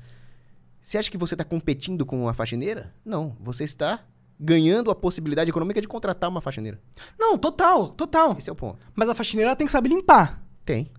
Você 0.82 0.98
acha 0.98 1.12
que 1.12 1.18
você 1.18 1.34
está 1.34 1.44
competindo 1.44 2.06
com 2.06 2.22
uma 2.22 2.34
faxineira? 2.34 2.96
Não. 3.04 3.36
Você 3.42 3.66
está 3.66 4.06
ganhando 4.40 4.90
a 4.90 4.96
possibilidade 4.96 5.50
econômica 5.50 5.82
de 5.82 5.88
contratar 5.90 6.30
uma 6.30 6.40
faxineira. 6.40 6.80
Não, 7.20 7.38
total, 7.38 7.90
total. 7.90 8.38
Esse 8.40 8.50
é 8.50 8.54
o 8.54 8.56
ponto. 8.56 8.80
Mas 8.96 9.10
a 9.10 9.14
faxineira 9.14 9.54
tem 9.54 9.68
que 9.68 9.72
saber 9.74 9.90
limpar. 9.90 10.42
Tem. 10.64 10.90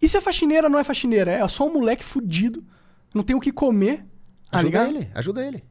E 0.00 0.06
se 0.06 0.18
a 0.18 0.20
faxineira 0.20 0.68
não 0.68 0.78
é 0.78 0.84
faxineira? 0.84 1.30
É 1.30 1.48
só 1.48 1.66
um 1.66 1.72
moleque 1.72 2.04
fudido, 2.04 2.62
não 3.14 3.22
tem 3.22 3.34
o 3.34 3.40
que 3.40 3.50
comer, 3.50 4.04
tá 4.50 4.58
Ajuda 4.58 4.62
ligado? 4.62 4.88
ele, 4.88 5.10
ajuda 5.14 5.46
ele. 5.46 5.64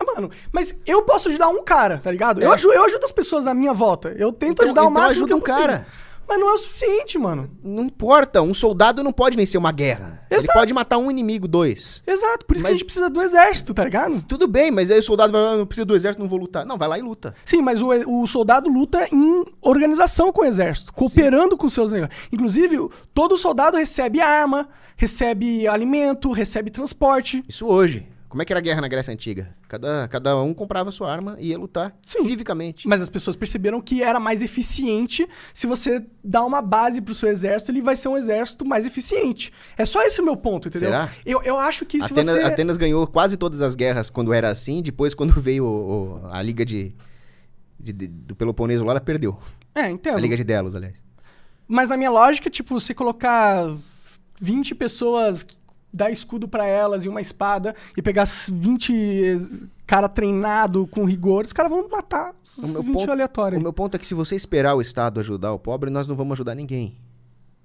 Ah, 0.00 0.04
mano, 0.14 0.30
mas 0.50 0.74
eu 0.86 1.02
posso 1.02 1.28
ajudar 1.28 1.48
um 1.48 1.62
cara, 1.62 1.98
tá 1.98 2.10
ligado? 2.10 2.40
Eu, 2.40 2.50
É. 2.50 2.54
ajudo, 2.54 2.72
eu 2.72 2.84
ajudo 2.84 3.04
as 3.04 3.12
pessoas 3.12 3.46
à 3.46 3.52
minha 3.54 3.72
volta. 3.74 4.14
Eu 4.16 4.32
tento 4.32 4.52
Então- 4.52 4.64
ajudar 4.64 4.82
o 4.82 4.84
então 4.84 4.90
máximo 4.94 5.10
ajuda 5.12 5.26
que 5.26 5.32
eu 5.34 5.36
um 5.36 5.40
consigo. 5.40 5.58
cara. 5.58 5.86
Mas 6.26 6.38
não 6.38 6.48
é 6.48 6.52
o 6.52 6.58
suficiente, 6.58 7.18
mano. 7.18 7.50
Não 7.60 7.82
importa, 7.82 8.40
um 8.40 8.54
soldado 8.54 9.02
não 9.02 9.12
pode 9.12 9.36
vencer 9.36 9.58
uma 9.58 9.72
guerra. 9.72 10.24
Ele 10.30 10.38
Exato. 10.40 10.56
pode 10.60 10.72
matar 10.72 10.96
um 10.96 11.10
inimigo, 11.10 11.48
dois. 11.48 12.00
Exato, 12.06 12.46
por 12.46 12.54
isso 12.54 12.62
que 12.64 12.68
a 12.68 12.70
Mas- 12.70 12.78
gente 12.78 12.84
precisa 12.84 13.10
do 13.10 13.20
exército, 13.20 13.74
tá 13.74 13.82
ligado? 13.82 14.24
Tudo 14.24 14.46
bem, 14.46 14.70
mas 14.70 14.92
aí 14.92 15.00
o 15.00 15.02
soldado 15.02 15.32
vai 15.32 15.42
lá, 15.42 15.50
"Ah, 15.50 15.56
não 15.56 15.66
precisa 15.66 15.84
do 15.84 15.96
exército, 15.96 16.22
não 16.22 16.28
vou 16.28 16.38
lutar. 16.38 16.64
Não, 16.64 16.78
vai 16.78 16.86
lá 16.86 16.96
e 16.96 17.02
luta. 17.02 17.34
Sim, 17.44 17.60
mas 17.62 17.82
o, 17.82 17.88
o 18.22 18.26
soldado 18.28 18.70
luta 18.70 19.08
em 19.12 19.44
organização 19.60 20.32
com 20.32 20.42
o 20.42 20.44
exército, 20.44 20.92
cooperando 20.94 21.56
com 21.56 21.66
os 21.66 21.72
seus 21.74 21.90
negócios. 21.90 22.16
Inclusive, 22.32 22.78
o- 22.78 22.90
todo 23.12 23.36
soldado 23.36 23.76
recebe 23.76 24.20
arma, 24.20 24.68
recebe 24.96 25.66
alimento, 25.66 26.30
recebe 26.30 26.70
transporte. 26.70 27.44
Isso 27.48 27.66
hoje. 27.66 28.06
Como 28.28 28.40
é 28.40 28.44
que 28.44 28.52
era 28.52 28.60
a 28.60 28.62
guerra 28.62 28.80
na 28.80 28.86
Grécia 28.86 29.12
Antiga? 29.12 29.52
Cada, 29.70 30.08
cada 30.08 30.36
um 30.42 30.52
comprava 30.52 30.90
sua 30.90 31.08
arma 31.12 31.36
e 31.38 31.50
ia 31.50 31.56
lutar 31.58 31.96
Sim. 32.02 32.24
civicamente. 32.24 32.88
Mas 32.88 33.00
as 33.00 33.08
pessoas 33.08 33.36
perceberam 33.36 33.80
que 33.80 34.02
era 34.02 34.18
mais 34.18 34.42
eficiente 34.42 35.28
se 35.54 35.64
você 35.64 36.04
dá 36.24 36.44
uma 36.44 36.60
base 36.60 37.00
pro 37.00 37.14
seu 37.14 37.28
exército, 37.28 37.70
ele 37.70 37.80
vai 37.80 37.94
ser 37.94 38.08
um 38.08 38.16
exército 38.16 38.64
mais 38.64 38.84
eficiente. 38.84 39.52
É 39.78 39.84
só 39.84 40.02
esse 40.02 40.20
o 40.20 40.24
meu 40.24 40.36
ponto, 40.36 40.66
entendeu? 40.66 40.88
Será? 40.88 41.08
Eu, 41.24 41.40
eu 41.44 41.56
acho 41.56 41.86
que 41.86 41.98
se 41.98 42.06
Atenas, 42.12 42.26
você... 42.34 42.42
Atenas 42.42 42.76
ganhou 42.76 43.06
quase 43.06 43.36
todas 43.36 43.62
as 43.62 43.76
guerras 43.76 44.10
quando 44.10 44.32
era 44.32 44.50
assim. 44.50 44.82
Depois, 44.82 45.14
quando 45.14 45.34
veio 45.40 45.64
o- 45.64 46.24
o- 46.24 46.26
a 46.32 46.42
Liga 46.42 46.66
de, 46.66 46.92
de- 47.78 47.92
de- 47.92 48.08
do 48.08 48.34
Peloponeso 48.34 48.82
lá, 48.84 48.90
ela 48.94 49.00
perdeu. 49.00 49.38
É, 49.72 49.88
entendo. 49.88 50.16
A 50.16 50.20
Liga 50.20 50.36
de 50.36 50.42
Delos, 50.42 50.74
aliás. 50.74 50.96
Mas 51.68 51.88
na 51.90 51.96
minha 51.96 52.10
lógica, 52.10 52.50
tipo, 52.50 52.74
você 52.80 52.92
colocar 52.92 53.70
20 54.40 54.74
pessoas, 54.74 55.46
dar 55.92 56.10
escudo 56.10 56.46
pra 56.48 56.66
elas 56.66 57.04
e 57.04 57.08
uma 57.08 57.20
espada, 57.20 57.74
e 57.96 58.02
pegar 58.02 58.22
as 58.22 58.48
20 58.52 59.38
cara 59.86 60.08
treinado 60.08 60.86
com 60.86 61.04
rigor, 61.04 61.44
os 61.44 61.52
caras 61.52 61.70
vão 61.70 61.88
matar 61.88 62.32
os 62.56 62.64
O 62.64 62.68
meu 62.68 62.82
20 62.82 62.92
ponto- 62.94 63.10
aleatórios. 63.10 63.60
O 63.60 63.62
meu 63.62 63.72
ponto 63.72 63.96
é 63.96 63.98
que 63.98 64.06
se 64.06 64.14
você 64.14 64.36
esperar 64.36 64.74
o 64.74 64.80
Estado 64.80 65.18
ajudar 65.20 65.52
o 65.52 65.58
pobre, 65.58 65.90
nós 65.90 66.06
não 66.06 66.14
vamos 66.14 66.34
ajudar 66.34 66.54
ninguém. 66.54 66.96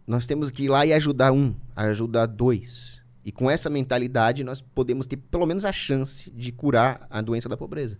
Nós 0.07 0.25
temos 0.25 0.49
que 0.49 0.63
ir 0.65 0.69
lá 0.69 0.85
e 0.85 0.93
ajudar 0.93 1.31
um, 1.31 1.53
ajudar 1.75 2.25
dois. 2.27 3.01
E 3.23 3.31
com 3.31 3.49
essa 3.49 3.69
mentalidade, 3.69 4.43
nós 4.43 4.61
podemos 4.61 5.07
ter 5.07 5.17
pelo 5.17 5.45
menos 5.47 5.65
a 5.65 5.71
chance 5.71 6.29
de 6.31 6.51
curar 6.51 7.07
a 7.09 7.21
doença 7.21 7.49
da 7.49 7.57
pobreza. 7.57 7.97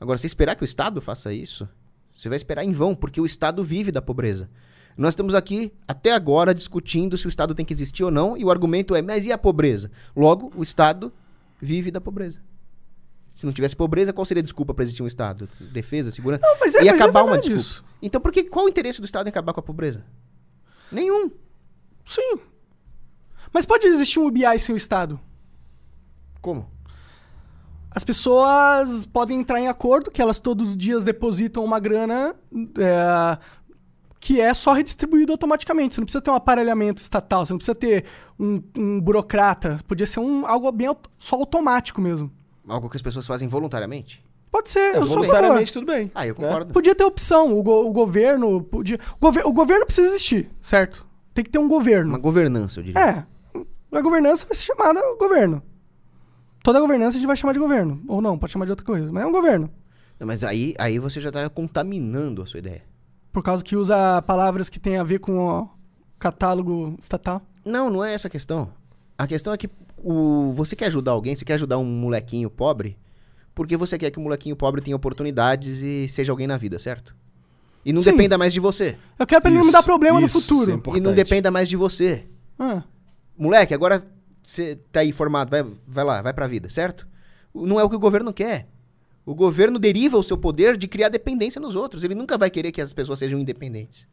Agora, 0.00 0.18
se 0.18 0.26
esperar 0.26 0.54
que 0.54 0.62
o 0.62 0.64
Estado 0.64 1.00
faça 1.00 1.32
isso, 1.32 1.68
você 2.16 2.28
vai 2.28 2.36
esperar 2.36 2.64
em 2.64 2.70
vão, 2.72 2.94
porque 2.94 3.20
o 3.20 3.26
Estado 3.26 3.64
vive 3.64 3.90
da 3.90 4.00
pobreza. 4.00 4.48
Nós 4.98 5.10
estamos 5.10 5.32
aqui, 5.32 5.72
até 5.86 6.12
agora, 6.12 6.52
discutindo 6.52 7.16
se 7.16 7.24
o 7.24 7.28
Estado 7.28 7.54
tem 7.54 7.64
que 7.64 7.72
existir 7.72 8.02
ou 8.02 8.10
não, 8.10 8.36
e 8.36 8.44
o 8.44 8.50
argumento 8.50 8.96
é, 8.96 9.00
mas 9.00 9.24
e 9.24 9.30
a 9.30 9.38
pobreza? 9.38 9.92
Logo, 10.14 10.52
o 10.56 10.62
Estado 10.62 11.12
vive 11.60 11.92
da 11.92 12.00
pobreza. 12.00 12.40
Se 13.30 13.46
não 13.46 13.52
tivesse 13.52 13.76
pobreza, 13.76 14.12
qual 14.12 14.24
seria 14.24 14.40
a 14.40 14.42
desculpa 14.42 14.74
para 14.74 14.82
existir 14.82 15.00
um 15.00 15.06
Estado? 15.06 15.48
Defesa, 15.72 16.10
segurança? 16.10 16.42
Não, 16.44 16.58
mas 16.58 16.74
é, 16.74 16.82
Ia 16.82 16.90
mas 16.90 17.00
é 17.00 17.04
acabar 17.04 17.20
uma 17.20 17.34
verdade 17.34 17.54
desculpa. 17.54 17.60
isso. 17.60 17.84
Então, 18.02 18.20
por 18.20 18.32
que, 18.32 18.42
qual 18.42 18.64
o 18.66 18.68
interesse 18.68 19.00
do 19.00 19.04
Estado 19.04 19.28
em 19.28 19.30
acabar 19.30 19.52
com 19.52 19.60
a 19.60 19.62
pobreza? 19.62 20.04
Nenhum. 20.90 21.30
Sim. 22.04 22.40
Mas 23.52 23.64
pode 23.64 23.86
existir 23.86 24.18
um 24.18 24.26
UBI 24.26 24.58
sem 24.58 24.74
o 24.74 24.76
Estado? 24.76 25.20
Como? 26.40 26.68
As 27.90 28.02
pessoas 28.02 29.06
podem 29.06 29.38
entrar 29.38 29.60
em 29.60 29.68
acordo 29.68 30.10
que 30.10 30.20
elas 30.20 30.38
todos 30.38 30.70
os 30.70 30.76
dias 30.76 31.04
depositam 31.04 31.64
uma 31.64 31.78
grana 31.78 32.34
é, 32.78 33.38
que 34.20 34.40
é 34.40 34.52
só 34.54 34.72
redistribuído 34.72 35.32
automaticamente. 35.32 35.94
Você 35.94 36.00
não 36.00 36.06
precisa 36.06 36.22
ter 36.22 36.30
um 36.30 36.34
aparelhamento 36.34 37.00
estatal, 37.00 37.44
você 37.44 37.52
não 37.52 37.58
precisa 37.58 37.74
ter 37.74 38.04
um, 38.38 38.60
um 38.76 39.00
burocrata. 39.00 39.78
Podia 39.86 40.06
ser 40.06 40.20
um, 40.20 40.46
algo 40.46 40.70
bem 40.72 40.88
só 41.16 41.36
automático 41.36 42.00
mesmo. 42.00 42.30
Algo 42.66 42.88
que 42.90 42.96
as 42.96 43.02
pessoas 43.02 43.26
fazem 43.26 43.48
voluntariamente? 43.48 44.22
Pode 44.50 44.70
ser, 44.70 44.80
É, 44.80 44.88
eu 44.88 44.92
sou 44.92 45.00
a 45.02 45.06
favor. 45.06 45.16
voluntariamente, 45.26 45.72
tudo 45.72 45.86
bem. 45.86 46.10
Ah, 46.14 46.26
eu 46.26 46.34
né? 46.34 46.40
concordo. 46.46 46.72
Podia 46.72 46.94
ter 46.94 47.04
opção, 47.04 47.56
o, 47.58 47.62
go- 47.62 47.86
o 47.86 47.92
governo 47.92 48.62
podia... 48.62 48.98
O, 49.16 49.20
gover- 49.20 49.46
o 49.46 49.52
governo 49.52 49.84
precisa 49.86 50.08
existir, 50.08 50.50
certo? 50.62 51.06
Tem 51.34 51.44
que 51.44 51.50
ter 51.50 51.58
um 51.58 51.68
governo. 51.68 52.08
Uma 52.10 52.18
governança, 52.18 52.80
eu 52.80 52.84
diria. 52.84 53.00
É, 53.00 53.24
a 53.96 54.00
governança 54.00 54.46
vai 54.46 54.56
ser 54.56 54.64
chamada 54.64 55.00
governo. 55.18 55.62
Toda 56.64 56.80
governança 56.80 57.16
a 57.16 57.20
gente 57.20 57.26
vai 57.26 57.36
chamar 57.36 57.52
de 57.52 57.58
governo. 57.58 58.02
Ou 58.08 58.20
não, 58.20 58.38
pode 58.38 58.52
chamar 58.52 58.64
de 58.64 58.72
outra 58.72 58.84
coisa, 58.84 59.12
mas 59.12 59.22
é 59.22 59.26
um 59.26 59.32
governo. 59.32 59.70
Não, 60.18 60.26
Mas 60.26 60.42
aí, 60.42 60.74
aí 60.78 60.98
você 60.98 61.20
já 61.20 61.28
está 61.28 61.48
contaminando 61.48 62.42
a 62.42 62.46
sua 62.46 62.58
ideia. 62.58 62.82
Por 63.32 63.42
causa 63.42 63.62
que 63.62 63.76
usa 63.76 64.20
palavras 64.22 64.68
que 64.68 64.80
têm 64.80 64.96
a 64.96 65.04
ver 65.04 65.18
com 65.20 65.38
o 65.38 65.68
catálogo 66.18 66.96
estatal. 67.00 67.42
Não, 67.64 67.90
não 67.90 68.04
é 68.04 68.14
essa 68.14 68.28
a 68.28 68.30
questão. 68.30 68.70
A 69.16 69.26
questão 69.26 69.52
é 69.52 69.56
que 69.58 69.68
o, 70.02 70.52
você 70.54 70.74
quer 70.74 70.86
ajudar 70.86 71.12
alguém, 71.12 71.34
você 71.36 71.44
quer 71.44 71.54
ajudar 71.54 71.78
um 71.78 71.84
molequinho 71.84 72.48
pobre, 72.50 72.96
porque 73.54 73.76
você 73.76 73.98
quer 73.98 74.10
que 74.10 74.18
o 74.18 74.22
molequinho 74.22 74.56
pobre 74.56 74.80
tenha 74.80 74.96
oportunidades 74.96 75.80
e 75.80 76.08
seja 76.08 76.32
alguém 76.32 76.46
na 76.46 76.56
vida, 76.56 76.78
certo? 76.78 77.14
E 77.84 77.92
não 77.92 78.02
Sim. 78.02 78.12
dependa 78.12 78.36
mais 78.38 78.52
de 78.52 78.60
você. 78.60 78.96
Eu 79.18 79.26
quero 79.26 79.40
pra 79.40 79.50
ele 79.50 79.58
não 79.58 79.64
me 79.64 79.70
Isso, 79.70 79.78
dar 79.78 79.82
problema 79.82 80.20
no 80.20 80.26
isso, 80.26 80.40
futuro. 80.40 80.70
sempre. 80.72 80.96
E 80.96 81.00
não 81.00 81.14
dependa 81.14 81.50
mais 81.50 81.68
de 81.68 81.76
você. 81.76 82.26
Ah, 82.58 82.82
Moleque, 83.36 83.72
agora 83.72 84.04
você 84.42 84.76
tá 84.90 85.00
aí 85.00 85.12
formado, 85.12 85.50
vai, 85.50 85.64
vai 85.86 86.04
lá, 86.04 86.20
vai 86.22 86.32
pra 86.32 86.46
vida, 86.46 86.68
certo? 86.68 87.06
Não 87.54 87.78
é 87.78 87.84
o 87.84 87.88
que 87.88 87.96
o 87.96 88.00
governo 88.00 88.32
quer. 88.32 88.68
O 89.28 89.34
governo 89.34 89.78
deriva 89.78 90.16
o 90.16 90.22
seu 90.22 90.38
poder 90.38 90.76
de 90.78 90.88
criar 90.88 91.10
dependência 91.10 91.60
nos 91.60 91.76
outros. 91.76 92.02
Ele 92.02 92.14
nunca 92.14 92.38
vai 92.38 92.48
querer 92.50 92.72
que 92.72 92.80
as 92.80 92.94
pessoas 92.94 93.18
sejam 93.18 93.38
independentes. 93.38 94.06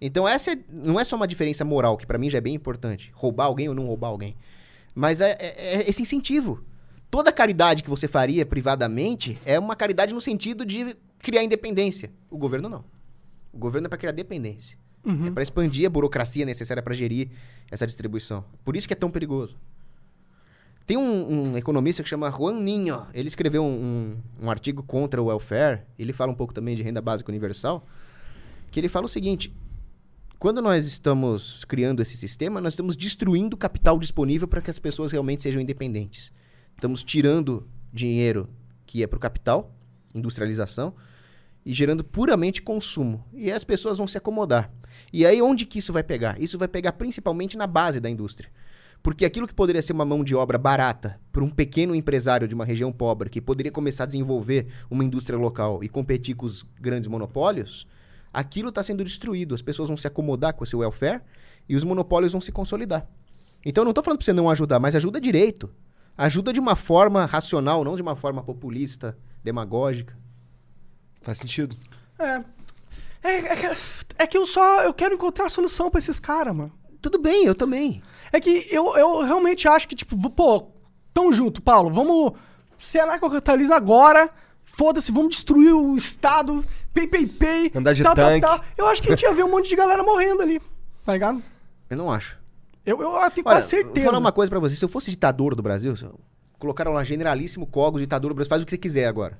Então 0.00 0.28
essa 0.28 0.52
é- 0.52 0.58
não 0.70 1.00
é 1.00 1.02
só 1.02 1.16
uma 1.16 1.26
diferença 1.26 1.64
moral, 1.64 1.96
que 1.96 2.06
pra 2.06 2.18
mim 2.18 2.30
já 2.30 2.38
é 2.38 2.40
bem 2.40 2.54
importante. 2.54 3.10
Roubar 3.14 3.46
alguém 3.46 3.68
ou 3.68 3.74
não 3.74 3.86
roubar 3.86 4.08
alguém. 4.08 4.36
Mas 4.94 5.20
é, 5.20 5.32
é- 5.40 5.76
é 5.78 5.90
esse 5.90 6.02
incentivo. 6.02 6.62
Toda 7.10 7.32
caridade 7.32 7.82
que 7.82 7.90
você 7.90 8.06
faria 8.06 8.46
privadamente 8.46 9.38
é 9.44 9.58
uma 9.58 9.74
caridade 9.74 10.14
no 10.14 10.20
sentido 10.20 10.64
de 10.64 10.96
criar 11.18 11.42
independência. 11.42 12.12
O 12.30 12.38
governo 12.38 12.68
não. 12.68 12.84
O 13.52 13.58
governo 13.58 13.86
é 13.86 13.88
para 13.88 13.98
criar 13.98 14.12
dependência. 14.12 14.78
uhum. 15.04 15.26
É 15.26 15.30
para 15.32 15.42
expandir 15.42 15.84
a 15.86 15.90
burocracia 15.90 16.46
necessária 16.46 16.82
para 16.82 16.94
gerir 16.94 17.28
essa 17.70 17.86
distribuição. 17.86 18.44
Por 18.64 18.76
isso 18.76 18.86
que 18.86 18.92
é 18.92 18.96
tão 18.96 19.10
perigoso. 19.10 19.56
Tem 20.86 20.96
um, 20.96 21.52
um 21.52 21.56
economista 21.56 22.02
que 22.02 22.08
chama 22.08 22.30
Juan 22.30 22.60
Ninho. 22.60 23.06
Ele 23.14 23.28
escreveu 23.28 23.64
um, 23.64 23.68
um- 24.40 24.44
um 24.46 24.50
artigo 24.50 24.82
contra 24.82 25.20
o 25.22 25.26
welfare. 25.26 25.82
Ele 25.98 26.12
fala 26.12 26.30
um 26.30 26.34
pouco 26.34 26.52
também 26.52 26.76
de 26.76 26.82
renda 26.82 27.00
básica 27.00 27.30
universal. 27.30 27.86
Que 28.70 28.80
ele 28.80 28.88
fala 28.88 29.06
o 29.06 29.08
seguinte: 29.08 29.54
quando 30.38 30.60
nós 30.60 30.86
estamos 30.86 31.64
criando 31.64 32.02
esse 32.02 32.16
sistema, 32.16 32.60
nós 32.60 32.74
estamos 32.74 32.96
destruindo 32.96 33.54
o 33.54 33.58
capital 33.58 33.98
disponível 33.98 34.46
para 34.46 34.60
que 34.60 34.70
as 34.70 34.78
pessoas 34.78 35.10
realmente 35.10 35.40
sejam 35.40 35.60
independentes. 35.60 36.30
Estamos 36.74 37.02
tirando 37.02 37.66
dinheiro 37.92 38.48
que 38.86 39.02
é 39.02 39.06
para 39.06 39.16
o 39.16 39.20
capital, 39.20 39.74
industrialização, 40.14 40.92
e 41.64 41.72
gerando 41.72 42.04
puramente 42.04 42.60
consumo. 42.60 43.24
E 43.32 43.50
as 43.50 43.64
pessoas 43.64 43.96
vão 43.96 44.06
se 44.06 44.18
acomodar. 44.18 44.70
E 45.10 45.24
aí 45.24 45.40
onde 45.40 45.64
que 45.64 45.78
isso 45.78 45.94
vai 45.94 46.02
pegar? 46.02 46.38
Isso 46.38 46.58
vai 46.58 46.68
pegar 46.68 46.92
principalmente 46.92 47.56
na 47.56 47.66
base 47.66 48.00
da 48.00 48.10
indústria. 48.10 48.50
Porque 49.04 49.26
aquilo 49.26 49.46
que 49.46 49.52
poderia 49.52 49.82
ser 49.82 49.92
uma 49.92 50.04
mão 50.06 50.24
de 50.24 50.34
obra 50.34 50.56
barata 50.56 51.20
para 51.30 51.44
um 51.44 51.50
pequeno 51.50 51.94
empresário 51.94 52.48
de 52.48 52.54
uma 52.54 52.64
região 52.64 52.90
pobre 52.90 53.28
que 53.28 53.38
poderia 53.38 53.70
começar 53.70 54.04
a 54.04 54.06
desenvolver 54.06 54.66
uma 54.90 55.04
indústria 55.04 55.38
local 55.38 55.84
e 55.84 55.90
competir 55.90 56.34
com 56.34 56.46
os 56.46 56.62
grandes 56.80 57.06
monopólios, 57.06 57.86
aquilo 58.32 58.70
está 58.70 58.82
sendo 58.82 59.04
destruído. 59.04 59.54
As 59.54 59.60
pessoas 59.60 59.88
vão 59.90 59.96
se 59.98 60.06
acomodar 60.06 60.54
com 60.54 60.64
esse 60.64 60.74
welfare 60.74 61.20
e 61.68 61.76
os 61.76 61.84
monopólios 61.84 62.32
vão 62.32 62.40
se 62.40 62.50
consolidar. 62.50 63.06
Então 63.62 63.82
eu 63.82 63.84
não 63.84 63.90
estou 63.90 64.02
falando 64.02 64.18
para 64.20 64.24
você 64.24 64.32
não 64.32 64.48
ajudar, 64.48 64.80
mas 64.80 64.96
ajuda 64.96 65.20
direito. 65.20 65.70
Ajuda 66.16 66.50
de 66.50 66.58
uma 66.58 66.74
forma 66.74 67.26
racional, 67.26 67.84
não 67.84 67.96
de 67.96 68.02
uma 68.02 68.16
forma 68.16 68.42
populista, 68.42 69.18
demagógica. 69.42 70.16
Faz 71.20 71.36
sentido. 71.36 71.76
É. 72.18 72.42
É, 73.22 73.36
é 73.38 73.56
que- 73.56 73.76
é 74.18 74.26
que 74.26 74.38
eu 74.38 74.46
só 74.46 74.82
eu 74.82 74.94
quero 74.94 75.14
encontrar 75.14 75.44
a 75.44 75.50
solução 75.50 75.90
pra 75.90 75.98
esses 75.98 76.18
caras, 76.18 76.54
mano. 76.56 76.72
Tudo 77.02 77.18
bem, 77.18 77.44
eu 77.44 77.54
também. 77.54 78.02
É 78.34 78.40
que 78.40 78.66
eu, 78.68 78.96
eu 78.96 79.22
realmente 79.22 79.68
acho 79.68 79.86
que, 79.86 79.94
tipo, 79.94 80.28
pô, 80.28 80.66
tamo 81.12 81.32
junto, 81.32 81.62
Paulo, 81.62 81.88
vamos 81.88 82.32
ser 82.80 82.98
anarcocapitalismo 82.98 83.74
agora. 83.74 84.28
Foda-se, 84.64 85.12
vamos 85.12 85.36
destruir 85.36 85.72
o 85.72 85.96
Estado. 85.96 86.64
Pay, 86.92 87.06
pay, 87.06 87.26
pay. 87.28 87.70
Andar 87.72 87.92
de 87.92 88.02
tal, 88.02 88.12
tanque. 88.12 88.44
tal. 88.44 88.60
Eu 88.76 88.88
acho 88.88 89.00
que 89.00 89.06
a 89.08 89.12
gente 89.12 89.22
ia 89.22 89.32
ver 89.32 89.44
um 89.44 89.50
monte 89.52 89.68
de 89.68 89.76
galera 89.76 90.02
morrendo 90.02 90.42
ali. 90.42 90.60
Tá 91.06 91.12
ligado? 91.12 91.40
Eu 91.88 91.96
não 91.96 92.12
acho. 92.12 92.36
Eu, 92.84 93.00
eu 93.00 93.08
tenho 93.30 93.46
Olha, 93.46 93.52
quase 93.56 93.76
vou 93.76 93.84
certeza. 93.84 94.06
falar 94.06 94.18
uma 94.18 94.32
coisa 94.32 94.50
pra 94.50 94.58
você. 94.58 94.74
Se 94.74 94.84
eu 94.84 94.88
fosse 94.88 95.12
ditador 95.12 95.54
do 95.54 95.62
Brasil, 95.62 95.94
eu- 96.02 96.18
colocaram 96.58 96.92
lá 96.92 97.04
generalíssimo 97.04 97.68
Cogos, 97.68 98.00
ditador 98.00 98.32
do 98.32 98.34
Brasil, 98.34 98.50
faz 98.50 98.62
o 98.62 98.66
que 98.66 98.70
você 98.70 98.78
quiser 98.78 99.06
agora. 99.06 99.38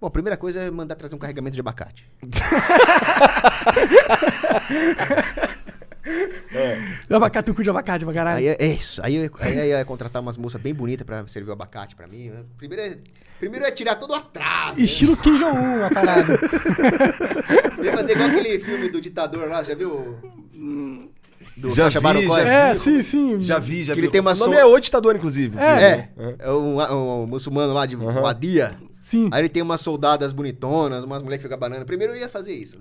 Bom, 0.00 0.06
a 0.06 0.10
primeira 0.10 0.38
coisa 0.38 0.60
é 0.60 0.70
mandar 0.70 0.94
trazer 0.94 1.14
um 1.14 1.18
carregamento 1.18 1.54
de 1.54 1.60
abacate. 1.60 2.08
Abacate, 7.10 7.50
o 7.50 7.54
cu 7.54 7.62
de 7.62 7.70
abacate 7.70 8.04
pra 8.04 8.14
caralho. 8.14 8.38
Aí 8.38 8.46
é, 8.48 8.56
é 8.58 8.66
isso. 8.68 9.00
Aí 9.04 9.14
eu, 9.16 9.22
ia- 9.24 9.30
aí 9.40 9.58
eu 9.58 9.78
ia 9.78 9.84
contratar 9.84 10.20
umas 10.22 10.36
moças 10.36 10.60
bem 10.60 10.74
bonitas 10.74 11.04
pra 11.06 11.26
servir 11.26 11.50
o 11.50 11.52
abacate 11.52 11.94
pra 11.96 12.06
mim. 12.06 12.30
Primeiro 12.56 12.82
é, 12.82 12.98
primeiro 13.38 13.64
é 13.66 13.70
tirar 13.70 13.96
todo 13.96 14.10
o 14.12 14.14
atraso. 14.14 14.76
né? 14.78 14.82
Estilo 14.82 15.16
Kim 15.16 15.38
Jong-un, 15.38 15.84
a 15.84 15.90
parada. 15.90 16.38
Eu 17.78 17.84
ia 17.84 17.96
fazer 17.96 18.12
igual 18.12 18.28
aquele 18.28 18.58
filme 18.60 18.88
do 18.88 19.00
ditador 19.00 19.48
lá, 19.48 19.62
já 19.62 19.74
viu? 19.74 20.16
Do 21.56 21.70
Já 21.74 21.84
Sacha 21.84 21.98
vi, 22.00 22.02
Baron 22.04 22.26
Cohen? 22.26 22.46
já 22.46 22.52
é, 22.52 22.74
sim, 22.74 23.02
sim. 23.02 23.40
Já 23.40 23.58
vi, 23.58 23.84
já 23.84 23.94
Que 23.94 24.00
vi. 24.00 24.06
ele 24.06 24.12
tem 24.12 24.20
uma 24.20 24.32
o 24.32 24.36
nome 24.36 24.56
é 24.56 24.64
o 24.64 24.78
ditador, 24.78 25.16
inclusive. 25.16 25.58
É. 25.58 26.08
É, 26.16 26.34
é 26.40 26.50
um, 26.52 26.78
um, 26.80 27.22
um 27.22 27.26
muçulmano 27.26 27.72
lá 27.72 27.86
de. 27.86 27.96
Wadia. 27.96 28.76
Sim. 28.90 29.28
Aí 29.32 29.40
ele 29.40 29.48
tem 29.48 29.62
umas 29.62 29.80
soldadas 29.80 30.32
bonitonas, 30.32 31.02
umas 31.04 31.22
mulheres 31.22 31.40
que 31.42 31.48
ficam 31.48 31.58
banana. 31.58 31.84
Primeiro 31.84 32.12
eu 32.12 32.18
ia 32.18 32.28
fazer 32.28 32.52
isso. 32.52 32.76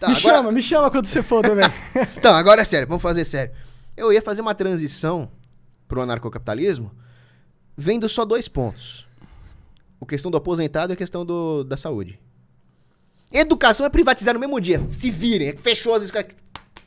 Tá, 0.00 0.08
me 0.08 0.16
chama, 0.16 0.50
me 0.50 0.62
chama 0.62 0.90
quando 0.90 1.04
você 1.04 1.22
for 1.22 1.42
também. 1.42 1.66
Então, 2.16 2.34
agora 2.34 2.62
é 2.62 2.64
sério, 2.64 2.88
vamos 2.88 3.02
fazer 3.02 3.24
sério. 3.26 3.52
Eu 3.94 4.10
ia 4.10 4.22
fazer 4.22 4.40
uma 4.40 4.54
transição 4.54 5.30
pro 5.86 6.00
anarcocapitalismo 6.00 6.90
vendo 7.76 8.08
só 8.08 8.24
dois 8.24 8.48
pontos. 8.48 9.06
A 10.00 10.06
questão 10.06 10.30
do 10.30 10.38
aposentado 10.38 10.92
e 10.92 10.94
a 10.94 10.96
questão 10.96 11.24
do, 11.26 11.62
da 11.64 11.76
saúde. 11.76 12.18
Educação 13.30 13.84
é 13.84 13.90
privatizar 13.90 14.32
no 14.32 14.40
mesmo 14.40 14.58
dia. 14.58 14.80
Se 14.92 15.10
virem, 15.10 15.48
é 15.48 15.56
fechou 15.56 15.94
as 15.94 16.02
escolas. 16.02 16.28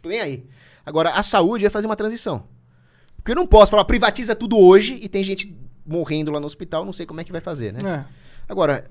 Tô 0.01 0.09
nem 0.09 0.19
aí. 0.19 0.47
Agora, 0.83 1.11
a 1.11 1.21
saúde 1.21 1.65
é 1.65 1.69
fazer 1.69 1.85
uma 1.85 1.95
transição. 1.95 2.45
Porque 3.15 3.31
eu 3.31 3.35
não 3.35 3.45
posso 3.45 3.71
falar, 3.71 3.85
privatiza 3.85 4.35
tudo 4.35 4.57
hoje 4.57 4.99
e 5.01 5.07
tem 5.07 5.23
gente 5.23 5.55
morrendo 5.85 6.31
lá 6.31 6.39
no 6.39 6.47
hospital, 6.47 6.83
não 6.83 6.91
sei 6.91 7.05
como 7.05 7.21
é 7.21 7.23
que 7.23 7.31
vai 7.31 7.41
fazer, 7.41 7.71
né? 7.71 7.79
É. 7.85 8.05
Agora, 8.49 8.89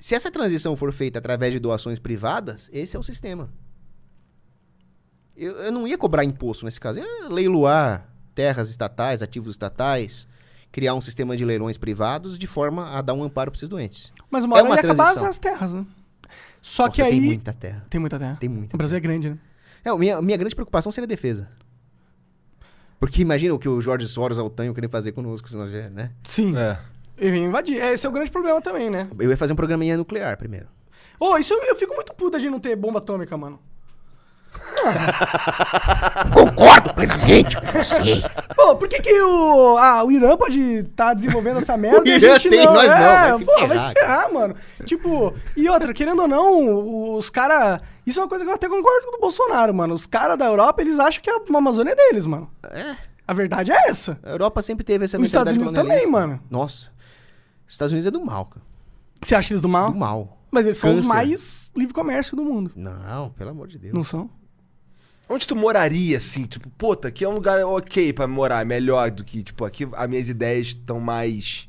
se 0.00 0.14
essa 0.14 0.30
transição 0.30 0.76
for 0.76 0.92
feita 0.92 1.18
através 1.18 1.52
de 1.52 1.58
doações 1.58 1.98
privadas, 1.98 2.68
esse 2.72 2.96
é 2.96 2.98
o 2.98 3.02
sistema. 3.02 3.48
Eu, 5.36 5.52
eu 5.56 5.72
não 5.72 5.86
ia 5.86 5.96
cobrar 5.96 6.24
imposto 6.24 6.64
nesse 6.64 6.80
caso. 6.80 6.98
Eu 6.98 7.04
ia 7.04 7.28
leiloar 7.28 8.08
terras 8.34 8.70
estatais, 8.70 9.22
ativos 9.22 9.52
estatais, 9.52 10.26
criar 10.72 10.94
um 10.94 11.00
sistema 11.00 11.36
de 11.36 11.44
leilões 11.44 11.76
privados 11.78 12.38
de 12.38 12.46
forma 12.46 12.90
a 12.90 13.00
dar 13.02 13.14
um 13.14 13.22
amparo 13.22 13.50
para 13.50 13.56
esses 13.58 13.68
doentes. 13.68 14.12
Mas 14.30 14.44
uma 14.44 14.56
É 14.56 14.60
hora 14.60 14.68
uma 14.68 14.74
ia 14.76 14.80
acabar 14.80 15.04
as, 15.04 15.14
transição. 15.18 15.28
as 15.28 15.38
terras, 15.38 15.72
né? 15.72 15.86
Só 16.60 16.84
Nossa, 16.84 16.94
que 16.94 17.02
aí. 17.02 17.10
Tem 17.12 17.20
muita 17.20 17.52
terra. 17.52 17.86
Tem 17.88 18.00
muita 18.00 18.18
terra. 18.18 18.36
Tem 18.40 18.48
muita 18.48 18.74
O 18.74 18.78
Brasil 18.78 18.96
é 18.96 19.00
grande, 19.00 19.30
né? 19.30 19.38
É, 19.84 19.90
a 19.90 19.96
minha, 19.96 20.20
minha 20.20 20.36
grande 20.36 20.54
preocupação 20.54 20.90
seria 20.90 21.06
a 21.06 21.08
defesa. 21.08 21.48
Porque 22.98 23.22
imagina 23.22 23.54
o 23.54 23.58
que 23.60 23.68
o 23.68 23.80
Jorge 23.80 24.06
Soros 24.08 24.38
Altanho 24.40 24.74
queria 24.74 24.88
fazer 24.90 25.12
conosco, 25.12 25.48
se 25.48 25.56
nós 25.56 25.70
vier, 25.70 25.88
né? 25.88 26.10
Sim. 26.24 26.56
É. 26.56 26.78
Ia 27.20 27.36
invadir. 27.36 27.76
Esse 27.82 28.06
é 28.06 28.08
o 28.08 28.12
grande 28.12 28.30
problema 28.30 28.60
também, 28.60 28.90
né? 28.90 29.08
Eu 29.18 29.30
ia 29.30 29.36
fazer 29.36 29.52
um 29.52 29.56
programinha 29.56 29.96
nuclear 29.96 30.36
primeiro. 30.36 30.66
Ô, 31.18 31.36
isso 31.36 31.52
eu, 31.52 31.62
eu 31.64 31.76
fico 31.76 31.94
muito 31.94 32.14
puta 32.14 32.38
de 32.38 32.48
não 32.48 32.60
ter 32.60 32.76
bomba 32.76 32.98
atômica, 32.98 33.36
mano. 33.36 33.58
Concordo 36.32 36.94
plenamente 36.94 37.56
com 37.60 37.66
você. 37.66 38.22
Pô, 38.54 38.76
por 38.76 38.88
que 38.88 39.00
que 39.00 39.20
o, 39.20 39.76
ah, 39.76 40.04
o 40.04 40.10
Irã 40.10 40.36
pode 40.36 40.60
estar 40.60 41.14
desenvolvendo 41.14 41.58
essa 41.58 41.76
merda 41.78 42.00
O 42.00 42.06
e 42.06 42.12
a 42.14 42.18
gente 42.18 42.48
tem, 42.48 42.64
não? 42.64 42.74
nós 42.74 42.86
não, 42.86 42.94
é, 42.94 43.00
vai 43.00 43.38
se 43.38 43.44
pô, 43.44 43.66
vai 43.66 43.78
se 43.78 43.92
ferrar, 43.92 44.32
mano. 44.32 44.56
Tipo, 44.84 45.34
e 45.56 45.68
outra, 45.68 45.92
querendo 45.92 46.22
ou 46.22 46.28
não, 46.28 47.14
os 47.16 47.28
caras... 47.28 47.80
Isso 48.06 48.20
é 48.20 48.22
uma 48.22 48.28
coisa 48.28 48.44
que 48.44 48.50
eu 48.50 48.54
até 48.54 48.68
concordo 48.68 49.02
com 49.06 49.08
o 49.10 49.16
do 49.16 49.20
Bolsonaro, 49.20 49.74
mano. 49.74 49.94
Os 49.94 50.06
caras 50.06 50.38
da 50.38 50.46
Europa, 50.46 50.80
eles 50.80 50.98
acham 50.98 51.22
que 51.22 51.28
a 51.28 51.40
Amazônia 51.54 51.92
é 51.92 51.96
deles, 51.96 52.24
mano. 52.24 52.50
É. 52.70 52.96
A 53.26 53.34
verdade 53.34 53.70
é 53.70 53.90
essa. 53.90 54.18
A 54.22 54.30
Europa 54.30 54.62
sempre 54.62 54.82
teve 54.82 55.04
essa 55.04 55.18
Os 55.18 55.26
Estados 55.26 55.54
Unidos 55.54 55.74
também, 55.74 56.10
mano. 56.10 56.40
Nossa. 56.50 56.88
Os 57.68 57.74
Estados 57.74 57.92
Unidos 57.92 58.06
é 58.06 58.10
do 58.10 58.24
mal, 58.24 58.46
cara. 58.46 58.64
Você 59.22 59.34
acha 59.34 59.52
eles 59.52 59.60
do 59.60 59.68
mal? 59.68 59.92
Do 59.92 59.98
mal. 59.98 60.38
Mas 60.50 60.64
eles 60.64 60.78
são 60.78 60.90
os 60.90 61.00
Câncer. 61.00 61.08
mais 61.08 61.72
livre 61.76 61.92
comércio 61.92 62.34
do 62.34 62.42
mundo. 62.42 62.72
Não, 62.74 63.30
pelo 63.30 63.50
amor 63.50 63.68
de 63.68 63.78
Deus. 63.78 63.94
Não 63.94 64.02
são? 64.02 64.30
Onde 65.28 65.46
tu 65.46 65.54
moraria, 65.54 66.16
assim? 66.16 66.46
Tipo, 66.46 66.70
puta, 66.70 67.08
aqui 67.08 67.24
é 67.24 67.28
um 67.28 67.34
lugar 67.34 67.62
ok 67.66 68.14
pra 68.14 68.26
morar, 68.26 68.64
melhor 68.64 69.10
do 69.10 69.22
que, 69.22 69.42
tipo, 69.42 69.64
aqui 69.66 69.86
as 69.92 70.08
minhas 70.08 70.28
ideias 70.30 70.68
estão 70.68 70.98
mais. 70.98 71.68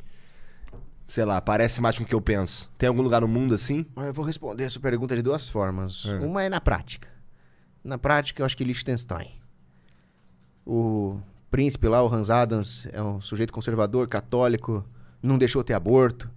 Sei 1.10 1.26
lá, 1.26 1.42
parece 1.42 1.82
mais 1.82 1.98
com 1.98 2.06
o 2.06 2.08
que 2.08 2.16
eu 2.16 2.22
penso. 2.22 2.72
Tem 2.78 2.88
algum 2.88 3.02
lugar 3.02 3.20
no 3.20 3.28
mundo 3.28 3.54
assim? 3.54 3.86
Eu 3.98 4.14
vou 4.14 4.24
responder 4.24 4.64
essa 4.64 4.80
pergunta 4.80 5.16
de 5.16 5.22
duas 5.22 5.50
formas. 5.50 6.06
É. 6.06 6.20
Uma 6.20 6.44
é 6.44 6.50
na 6.50 6.62
prática. 6.62 7.10
Na 7.84 7.98
prática, 7.98 8.42
eu 8.42 8.46
acho 8.46 8.56
que 8.56 8.64
Liechtenstein. 8.64 9.32
O 10.66 11.20
príncipe 11.50 11.88
lá, 11.88 12.02
o 12.04 12.14
Hans 12.14 12.30
Adams, 12.30 12.88
é 12.94 13.02
um 13.02 13.20
sujeito 13.20 13.52
conservador, 13.52 14.08
católico, 14.08 14.86
não 15.22 15.38
deixou 15.38 15.64
ter 15.64 15.74
aborto. 15.74 16.30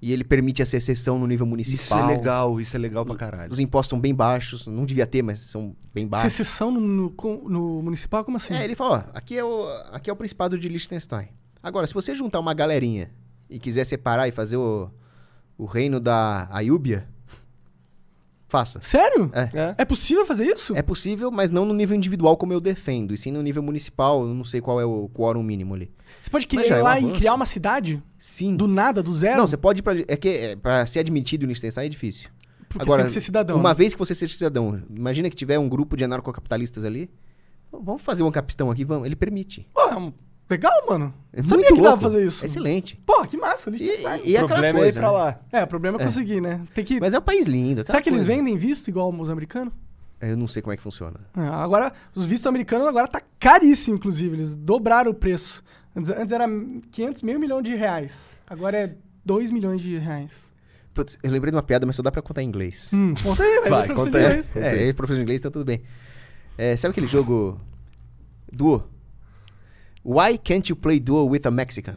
E 0.00 0.12
ele 0.12 0.24
permite 0.24 0.60
essa 0.60 0.76
exceção 0.76 1.16
no 1.16 1.28
nível 1.28 1.46
municipal. 1.46 1.76
Isso 1.76 1.94
é 1.94 2.06
legal, 2.16 2.60
isso 2.60 2.74
é 2.74 2.78
legal 2.78 3.06
pra 3.06 3.14
caralho. 3.14 3.52
Os 3.52 3.60
impostos 3.60 3.90
são 3.90 4.00
bem 4.00 4.12
baixos, 4.12 4.66
não 4.66 4.84
devia 4.84 5.06
ter, 5.06 5.22
mas 5.22 5.38
são 5.38 5.76
bem 5.94 6.08
baixos. 6.08 6.32
Secessão 6.32 6.72
no, 6.72 6.80
no, 6.80 7.10
com- 7.10 7.48
no 7.48 7.80
municipal? 7.82 8.24
Como 8.24 8.36
assim? 8.36 8.52
É, 8.52 8.64
ele 8.64 8.74
falou, 8.74 8.94
ó, 8.94 9.04
aqui 9.14 9.38
é 9.38 9.44
o, 9.44 9.64
aqui 9.92 10.10
é 10.10 10.12
o 10.12 10.16
Principado 10.16 10.58
de 10.58 10.68
Liechtenstein. 10.68 11.28
Agora, 11.62 11.86
se 11.86 11.94
você 11.94 12.16
juntar 12.16 12.40
uma 12.40 12.52
galerinha 12.52 13.10
e 13.48 13.60
quiser 13.60 13.84
separar 13.84 14.26
e 14.26 14.32
fazer 14.32 14.56
o, 14.56 14.90
o 15.56 15.66
reino 15.66 16.00
da 16.00 16.48
Ayúbia, 16.50 17.06
faça. 18.52 18.80
Sério? 18.82 19.30
É. 19.32 19.48
É. 19.54 19.74
É 19.78 19.84
possível 19.86 20.26
fazer 20.26 20.44
isso? 20.44 20.76
É 20.76 20.82
possível, 20.82 21.30
mas 21.30 21.50
não 21.50 21.64
no 21.64 21.72
nível 21.72 21.96
individual 21.96 22.36
como 22.36 22.52
eu 22.52 22.60
defendo, 22.60 23.14
e 23.14 23.18
sim 23.18 23.32
no 23.32 23.42
nível 23.42 23.62
municipal, 23.62 24.22
eu 24.22 24.34
não 24.34 24.44
sei 24.44 24.60
qual 24.60 24.78
é 24.78 24.84
o 24.84 25.08
quórum 25.08 25.42
mínimo 25.42 25.74
ali. 25.74 25.90
Você 26.20 26.28
pode 26.30 26.46
querer 26.46 26.66
já 26.68 26.76
ir 26.76 26.78
é 26.78 26.82
um 26.82 26.84
lá 26.84 27.00
e 27.00 27.10
criar 27.12 27.34
uma 27.34 27.46
cidade? 27.46 28.02
Sim. 28.18 28.54
Do 28.54 28.68
nada, 28.68 29.02
do 29.02 29.14
zero? 29.14 29.38
Não, 29.38 29.46
você 29.46 29.56
pode 29.56 29.78
ir 29.80 29.82
pra... 29.82 29.94
É 30.06 30.16
que 30.16 30.28
é, 30.28 30.56
pra 30.56 30.84
ser 30.84 30.98
admitido 30.98 31.44
em 31.44 31.48
Liechtenstein 31.48 31.86
é 31.86 31.88
difícil. 31.88 32.28
Porque 32.68 32.82
Agora, 32.82 33.02
você 33.02 33.06
tem 33.06 33.08
que 33.08 33.12
ser 33.14 33.20
cidadão. 33.24 33.56
Uma 33.56 33.70
né? 33.70 33.74
vez 33.74 33.94
que 33.94 33.98
você 33.98 34.14
seja 34.14 34.34
cidadão, 34.34 34.82
imagina 34.94 35.30
que 35.30 35.36
tiver 35.36 35.58
um 35.58 35.68
grupo 35.68 35.96
de 35.96 36.04
anarcocapitalistas 36.04 36.84
ali, 36.84 37.10
vamos 37.72 38.02
fazer 38.02 38.22
um 38.22 38.30
capistão 38.30 38.70
aqui, 38.70 38.84
vamos. 38.84 39.06
Ele 39.06 39.16
permite. 39.16 39.66
Pô, 39.72 39.80
é 39.88 39.96
um- 39.96 40.12
legal, 40.52 40.72
mano. 40.88 41.12
É 41.32 41.42
Sabia 41.42 41.56
muito 41.56 41.68
que 41.74 41.80
dava 41.80 41.88
louco. 41.88 42.00
pra 42.00 42.10
fazer 42.10 42.26
isso. 42.26 42.44
Excelente. 42.46 42.96
Pô, 43.06 43.24
que 43.26 43.36
massa. 43.36 43.70
E, 43.70 43.72
Liechtenstein. 43.72 44.20
e, 44.24 44.30
e 44.30 44.36
é 44.36 44.40
o 44.40 44.44
aquela 44.44 44.48
problema 44.60 44.78
é 44.78 44.80
ir 44.80 44.84
coisa, 44.84 45.00
pra 45.00 45.08
né? 45.10 45.14
lá. 45.16 45.40
É, 45.52 45.64
o 45.64 45.66
problema 45.66 45.98
é 45.98 46.02
É. 46.02 46.04
conseguir, 46.04 46.40
né? 46.40 46.60
Tem 46.74 46.84
que... 46.84 47.00
Mas 47.00 47.14
é 47.14 47.18
um 47.18 47.22
país 47.22 47.46
lindo. 47.46 47.82
Será 47.86 48.00
que 48.00 48.08
eles 48.08 48.24
vendem 48.24 48.56
visto 48.56 48.88
igual 48.88 49.12
os 49.12 49.30
americanos? 49.30 49.72
Eu 50.20 50.36
não 50.36 50.46
sei 50.46 50.62
como 50.62 50.72
é 50.72 50.76
que 50.76 50.82
funciona. 50.82 51.18
É, 51.36 51.40
agora, 51.48 51.92
os 52.14 52.24
vistos 52.24 52.46
americanos 52.46 52.86
agora 52.86 53.08
tá 53.08 53.20
caríssimo, 53.40 53.96
inclusive. 53.96 54.36
Eles 54.36 54.54
dobraram 54.54 55.10
o 55.10 55.14
preço. 55.14 55.64
Antes, 55.96 56.10
antes 56.10 56.32
era 56.32 56.46
500 56.92 57.22
mil 57.22 57.40
milhão 57.40 57.60
de 57.60 57.74
reais. 57.74 58.24
Agora 58.46 58.76
é 58.78 58.94
2 59.24 59.50
milhões 59.50 59.82
de 59.82 59.98
reais. 59.98 60.30
Putz, 60.94 61.18
eu 61.22 61.30
lembrei 61.30 61.50
de 61.50 61.56
uma 61.56 61.62
piada, 61.62 61.86
mas 61.86 61.96
só 61.96 62.02
dá 62.02 62.12
pra 62.12 62.20
contar 62.22 62.42
em 62.42 62.46
inglês. 62.46 62.88
Hum, 62.92 63.14
conta 63.20 63.42
aí. 63.42 63.60
Vai, 63.68 63.88
conta 63.88 64.18
aí. 64.18 64.42
É, 64.56 64.74
ele 64.74 64.90
é 64.90 64.92
professor 64.92 65.16
de 65.16 65.22
inglês, 65.22 65.40
então 65.40 65.50
tudo 65.50 65.64
bem. 65.64 65.82
É, 66.56 66.76
sabe 66.76 66.92
aquele 66.92 67.06
jogo 67.06 67.58
Duo? 68.52 68.84
Why 70.04 70.36
can't 70.38 70.68
you 70.70 70.76
play 70.76 70.98
Duo 71.00 71.24
with 71.24 71.46
a 71.46 71.50
Mexican? 71.50 71.96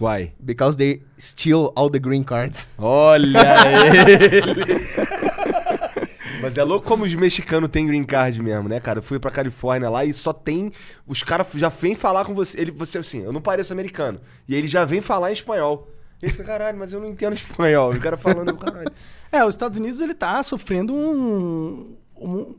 Why? 0.00 0.32
Because 0.40 0.76
they 0.76 1.02
steal 1.18 1.72
all 1.76 1.90
the 1.90 1.98
green 1.98 2.24
cards. 2.24 2.66
Olha 2.78 3.38
ele! 3.86 4.82
Mas 6.40 6.56
é 6.58 6.64
louco 6.64 6.86
como 6.88 7.04
os 7.04 7.14
mexicanos 7.14 7.70
têm 7.70 7.86
green 7.86 8.02
card 8.02 8.42
mesmo, 8.42 8.68
né, 8.68 8.80
cara? 8.80 8.98
Eu 8.98 9.02
fui 9.02 9.18
pra 9.20 9.30
Califórnia 9.30 9.88
lá 9.88 10.04
e 10.04 10.12
só 10.12 10.32
tem. 10.32 10.72
Os 11.06 11.22
caras 11.22 11.46
já 11.54 11.68
vêm 11.68 11.94
falar 11.94 12.24
com 12.24 12.34
você. 12.34 12.60
Ele, 12.60 12.70
você 12.72 12.98
assim, 12.98 13.22
eu 13.22 13.32
não 13.32 13.40
pareço 13.40 13.72
americano. 13.72 14.20
E 14.48 14.54
ele 14.54 14.66
já 14.66 14.84
vem 14.84 15.00
falar 15.00 15.30
em 15.30 15.34
espanhol. 15.34 15.88
E 16.20 16.26
ele 16.26 16.32
fica, 16.32 16.44
caralho, 16.44 16.76
mas 16.78 16.92
eu 16.92 17.00
não 17.00 17.08
entendo 17.08 17.34
espanhol. 17.34 17.92
O 17.92 18.00
cara 18.00 18.16
falando, 18.16 18.56
caralho. 18.56 18.90
É, 19.30 19.44
os 19.44 19.54
Estados 19.54 19.78
Unidos, 19.78 20.00
ele 20.00 20.14
tá 20.14 20.42
sofrendo 20.42 20.92
um, 20.92 21.96
um- 22.16 22.56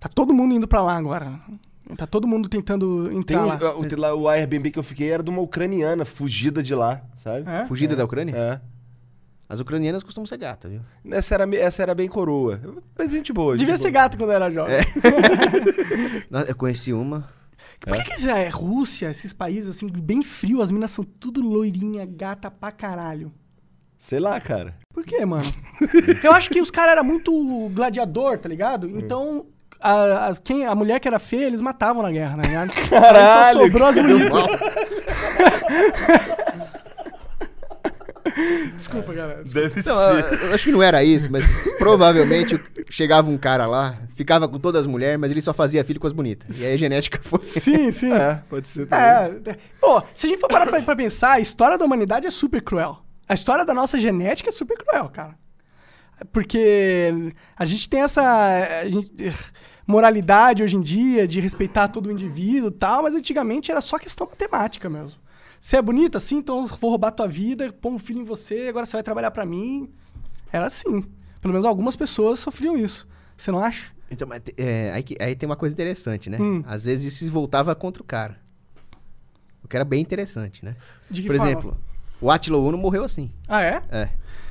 Tá 0.00 0.08
todo 0.08 0.34
mundo 0.34 0.54
indo 0.54 0.66
pra 0.66 0.82
lá 0.82 0.96
agora. 0.96 1.38
Tá 1.96 2.06
todo 2.06 2.26
mundo 2.26 2.48
tentando 2.48 3.12
entrar 3.12 3.42
um, 3.42 3.46
lá. 3.46 3.76
o, 3.76 4.00
lá, 4.00 4.14
o 4.14 4.28
Airbnb 4.28 4.70
que 4.70 4.78
eu 4.78 4.82
fiquei 4.82 5.10
era 5.10 5.22
de 5.22 5.30
uma 5.30 5.42
ucraniana 5.42 6.04
fugida 6.04 6.62
de 6.62 6.74
lá, 6.74 7.02
sabe? 7.18 7.48
É? 7.48 7.66
Fugida 7.66 7.94
da 7.94 8.04
Ucrânia? 8.04 8.34
É. 8.34 8.60
As 9.46 9.60
ucranianas 9.60 10.02
costumam 10.02 10.26
ser 10.26 10.38
gata, 10.38 10.68
viu? 10.68 10.80
Essa 11.10 11.34
era, 11.34 11.56
essa 11.56 11.82
era 11.82 11.94
bem 11.94 12.08
coroa. 12.08 12.58
Bem 12.96 13.10
gente 13.10 13.32
boa. 13.32 13.56
Devia 13.56 13.74
gente 13.74 13.82
ser 13.82 13.90
boa. 13.90 14.02
gato 14.02 14.16
quando 14.16 14.32
era 14.32 14.50
jovem. 14.50 14.76
Nossa, 16.30 16.50
Eu 16.50 16.56
conheci 16.56 16.92
uma. 16.92 17.28
Por 17.80 17.96
que, 17.98 18.04
que 18.04 18.18
isso 18.18 18.30
é 18.30 18.48
Rússia, 18.48 19.10
esses 19.10 19.34
países 19.34 19.68
assim, 19.68 19.86
bem 19.88 20.22
frio, 20.22 20.62
as 20.62 20.70
minas 20.70 20.90
são 20.90 21.04
tudo 21.04 21.42
loirinha, 21.42 22.06
gata 22.06 22.50
pra 22.50 22.72
caralho? 22.72 23.30
Sei 23.98 24.18
lá, 24.18 24.40
cara. 24.40 24.76
Por 24.92 25.04
quê, 25.04 25.24
mano? 25.24 25.52
Eu 26.22 26.32
acho 26.32 26.48
que 26.48 26.60
os 26.60 26.70
caras 26.70 26.92
eram 26.92 27.04
muito 27.04 27.68
gladiador, 27.70 28.38
tá 28.38 28.48
ligado? 28.48 28.88
Então, 28.88 29.46
a, 29.80 30.28
a- 30.28 30.36
quem, 30.42 30.66
a 30.66 30.74
mulher 30.74 31.00
que 31.00 31.08
era 31.08 31.18
feia, 31.18 31.46
eles 31.46 31.60
matavam 31.60 32.02
na 32.02 32.10
guerra, 32.10 32.36
né? 32.36 32.56
Aí 32.56 32.68
Caralho, 32.88 33.58
só 33.58 33.64
sobrou 33.64 33.88
as 33.88 33.96
bonitas. 33.96 34.32
Desculpa, 38.74 39.12
galera. 39.12 39.44
Deve 39.44 39.82
Não, 39.86 40.18
eu, 40.18 40.38
eu 40.48 40.54
acho 40.54 40.64
que 40.64 40.72
não 40.72 40.82
era 40.82 41.04
isso, 41.04 41.30
mas 41.30 41.44
provavelmente 41.78 42.60
chegava 42.90 43.30
um 43.30 43.36
cara 43.38 43.66
lá, 43.66 43.96
ficava 44.14 44.48
com 44.48 44.58
todas 44.58 44.80
as 44.82 44.86
mulheres, 44.86 45.18
mas 45.20 45.30
ele 45.30 45.40
só 45.42 45.52
fazia 45.54 45.84
filho 45.84 46.00
com 46.00 46.06
as 46.06 46.12
bonitas. 46.12 46.60
E 46.60 46.66
aí 46.66 46.74
a 46.74 46.76
genética 46.76 47.18
foi. 47.22 47.40
Sim, 47.40 47.90
sim. 47.90 48.12
É, 48.14 48.40
pode 48.48 48.68
ser 48.68 48.86
também. 48.86 49.04
É, 49.04 49.50
é. 49.50 49.56
Pô, 49.80 50.02
se 50.14 50.26
a 50.26 50.30
gente 50.30 50.40
for 50.40 50.48
parar 50.48 50.66
pra, 50.66 50.80
pra 50.82 50.96
pensar, 50.96 51.32
a 51.32 51.40
história 51.40 51.76
da 51.78 51.84
humanidade 51.84 52.26
é 52.26 52.30
super 52.30 52.60
cruel. 52.62 52.98
A 53.28 53.34
história 53.34 53.64
da 53.64 53.74
nossa 53.74 53.98
genética 54.00 54.48
é 54.48 54.52
super 54.52 54.76
cruel, 54.78 55.08
cara. 55.12 55.34
Porque 56.32 57.32
a 57.56 57.64
gente 57.64 57.88
tem 57.88 58.02
essa 58.02 58.84
gente- 58.88 59.12
moralidade 59.86 60.62
hoje 60.62 60.76
em 60.76 60.80
dia 60.80 61.26
de 61.26 61.40
respeitar 61.40 61.88
todo 61.88 62.06
o 62.06 62.12
indivíduo 62.12 62.68
e 62.68 62.72
tal, 62.72 63.02
mas 63.02 63.14
antigamente 63.14 63.70
era 63.70 63.80
só 63.80 63.98
questão 63.98 64.26
matemática 64.26 64.88
mesmo. 64.88 65.18
Você 65.60 65.76
é 65.76 65.82
bonita, 65.82 66.18
assim, 66.18 66.36
então 66.36 66.62
eu 66.62 66.66
vou 66.66 66.90
roubar 66.90 67.10
tua 67.10 67.26
vida, 67.26 67.72
pôr 67.72 67.92
um 67.92 67.98
filho 67.98 68.20
em 68.20 68.24
você, 68.24 68.66
agora 68.68 68.84
você 68.86 68.92
vai 68.92 69.02
trabalhar 69.02 69.30
pra 69.30 69.46
mim. 69.46 69.90
Era 70.52 70.66
assim. 70.66 71.02
Pelo 71.40 71.52
menos 71.52 71.64
algumas 71.64 71.96
pessoas 71.96 72.38
sofriam 72.38 72.76
isso. 72.76 73.08
Você 73.36 73.50
não 73.50 73.58
acha? 73.58 73.92
Então, 74.10 74.28
mas, 74.28 74.42
é, 74.56 74.92
aí, 74.92 75.04
aí 75.20 75.34
tem 75.34 75.46
uma 75.46 75.56
coisa 75.56 75.72
interessante, 75.72 76.30
né? 76.30 76.38
Hum. 76.40 76.62
Às 76.66 76.84
vezes 76.84 77.12
isso 77.12 77.24
se 77.24 77.30
voltava 77.30 77.74
contra 77.74 78.02
o 78.02 78.06
cara. 78.06 78.38
O 79.62 79.68
que 79.68 79.76
era 79.76 79.84
bem 79.84 80.00
interessante, 80.00 80.64
né? 80.64 80.76
Por 81.08 81.24
forma? 81.24 81.34
exemplo, 81.50 81.78
o 82.24 82.30
Attila 82.30 82.56
Uno 82.56 82.78
morreu 82.78 83.04
assim. 83.04 83.30
Ah, 83.46 83.62
é? 83.62 83.82
É. 83.90 84.08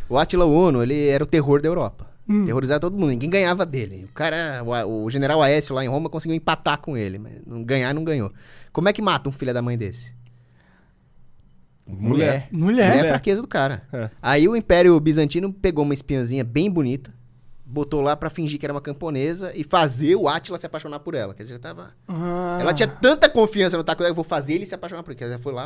O 0.08 0.16
Attila 0.16 0.46
Uno, 0.46 0.84
ele 0.84 1.08
era 1.08 1.24
o 1.24 1.28
terror 1.28 1.60
da 1.60 1.68
Europa. 1.68 2.06
Hum. 2.30 2.46
Terrorizava 2.46 2.80
todo 2.80 2.96
mundo, 2.96 3.10
ninguém 3.10 3.32
ganhava 3.32 3.66
dele. 3.66 4.06
O 4.06 4.14
cara, 4.14 4.64
o, 4.64 5.06
o 5.06 5.10
general 5.10 5.42
Aécio 5.42 5.74
lá 5.74 5.84
em 5.84 5.88
Roma 5.88 6.08
conseguiu 6.08 6.36
empatar 6.36 6.78
com 6.78 6.96
ele, 6.96 7.18
mas 7.18 7.34
não 7.48 7.64
ganhar, 7.64 7.92
não 7.92 8.04
ganhou. 8.04 8.32
Como 8.72 8.88
é 8.88 8.94
que 8.94 9.02
mata 9.02 9.28
um 9.28 9.32
filho 9.32 9.52
da 9.56 9.62
mãe 9.62 9.76
desse? 9.76 10.14
Mulher. 11.88 12.48
Mulher. 12.52 12.92
Mulher 12.92 12.96
é 12.96 13.08
a 13.08 13.10
fraqueza 13.10 13.42
do 13.42 13.48
cara. 13.48 13.82
É. 13.92 14.10
Aí 14.22 14.48
o 14.48 14.56
Império 14.56 15.00
Bizantino 15.00 15.52
pegou 15.52 15.84
uma 15.84 15.96
espiãzinha 15.96 16.44
bem 16.44 16.70
bonita, 16.70 17.12
botou 17.66 18.02
lá 18.02 18.16
pra 18.16 18.30
fingir 18.30 18.60
que 18.60 18.68
era 18.68 18.74
uma 18.74 18.82
camponesa 18.82 19.52
e 19.56 19.64
fazer 19.64 20.16
o 20.16 20.30
Átila 20.30 20.60
se 20.60 20.66
apaixonar 20.68 21.00
por 21.00 21.16
ela. 21.16 21.34
Quer 21.34 21.42
dizer, 21.42 21.56
já 21.56 21.60
tava... 21.60 21.90
Ah. 22.08 22.60
Ela 22.62 22.72
tinha 22.72 22.88
tanta 22.88 23.28
confiança 23.28 23.76
no 23.76 23.84
taco 23.84 24.04
dela, 24.04 24.12
eu 24.12 24.16
vou 24.16 24.24
fazer 24.24 24.54
ele 24.54 24.68
se 24.68 24.76
apaixonar 24.76 25.02
por 25.02 25.10
ela. 25.10 25.18
Quer 25.18 25.26
dizer, 25.26 25.40
foi 25.40 25.52
lá, 25.52 25.66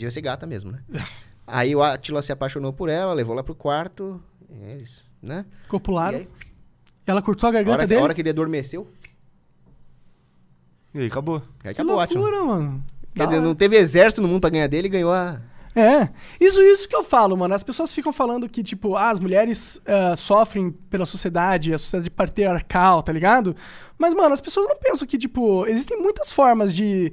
devia 0.00 0.10
ser 0.10 0.20
gata 0.22 0.46
mesmo, 0.46 0.72
né? 0.72 0.80
Aí 1.46 1.74
o 1.76 1.82
Átila 1.82 2.22
se 2.22 2.32
apaixonou 2.32 2.72
por 2.72 2.88
ela, 2.88 3.12
levou 3.12 3.34
lá 3.34 3.42
pro 3.42 3.54
quarto, 3.54 4.22
e 4.48 4.54
eles, 4.70 5.04
né? 5.22 5.44
E 5.64 5.68
Copularam. 5.68 6.18
aí, 6.18 6.28
Ela 7.06 7.20
cortou 7.20 7.46
a 7.48 7.50
a 7.50 7.52
garganta 7.52 7.74
hora, 7.74 7.82
que- 7.82 7.88
dele? 7.88 8.00
a 8.00 8.04
hora 8.04 8.14
que 8.14 8.20
ele 8.22 8.30
adormeceu, 8.30 8.86
E 10.94 11.00
aí, 11.00 11.06
acabou. 11.06 11.36
aí 11.36 11.42
Que 11.62 11.68
acabou 11.68 12.00
Átila. 12.00 12.20
loucura, 12.20 12.44
mano. 12.44 12.84
Quer 13.14 13.24
dizer, 13.26 13.38
hora. 13.38 13.46
não 13.46 13.54
teve 13.54 13.76
exército 13.76 14.22
no 14.22 14.28
mundo 14.28 14.40
pra 14.40 14.50
ganhar 14.50 14.66
dele 14.68 14.86
e 14.86 14.90
ganhou 14.90 15.12
a... 15.12 15.40
É, 15.74 16.08
isso, 16.40 16.60
isso 16.60 16.88
que 16.88 16.96
eu 16.96 17.02
falo, 17.04 17.36
mano. 17.36 17.54
As 17.54 17.62
pessoas 17.62 17.92
ficam 17.92 18.12
falando 18.12 18.48
que, 18.48 18.60
tipo, 18.62 18.96
ah, 18.96 19.10
as 19.10 19.20
mulheres 19.20 19.80
ah, 19.86 20.16
sofrem 20.16 20.70
pela 20.70 21.06
sociedade, 21.06 21.72
a 21.72 21.78
sociedade 21.78 22.10
patriarcal, 22.10 23.02
tá 23.04 23.12
ligado? 23.12 23.54
Mas, 23.96 24.12
mano, 24.14 24.34
as 24.34 24.40
pessoas 24.40 24.66
não 24.68 24.76
pensam 24.76 25.06
que, 25.06 25.16
tipo, 25.16 25.64
existem 25.66 26.00
muitas 26.00 26.32
formas 26.32 26.74
de 26.74 27.12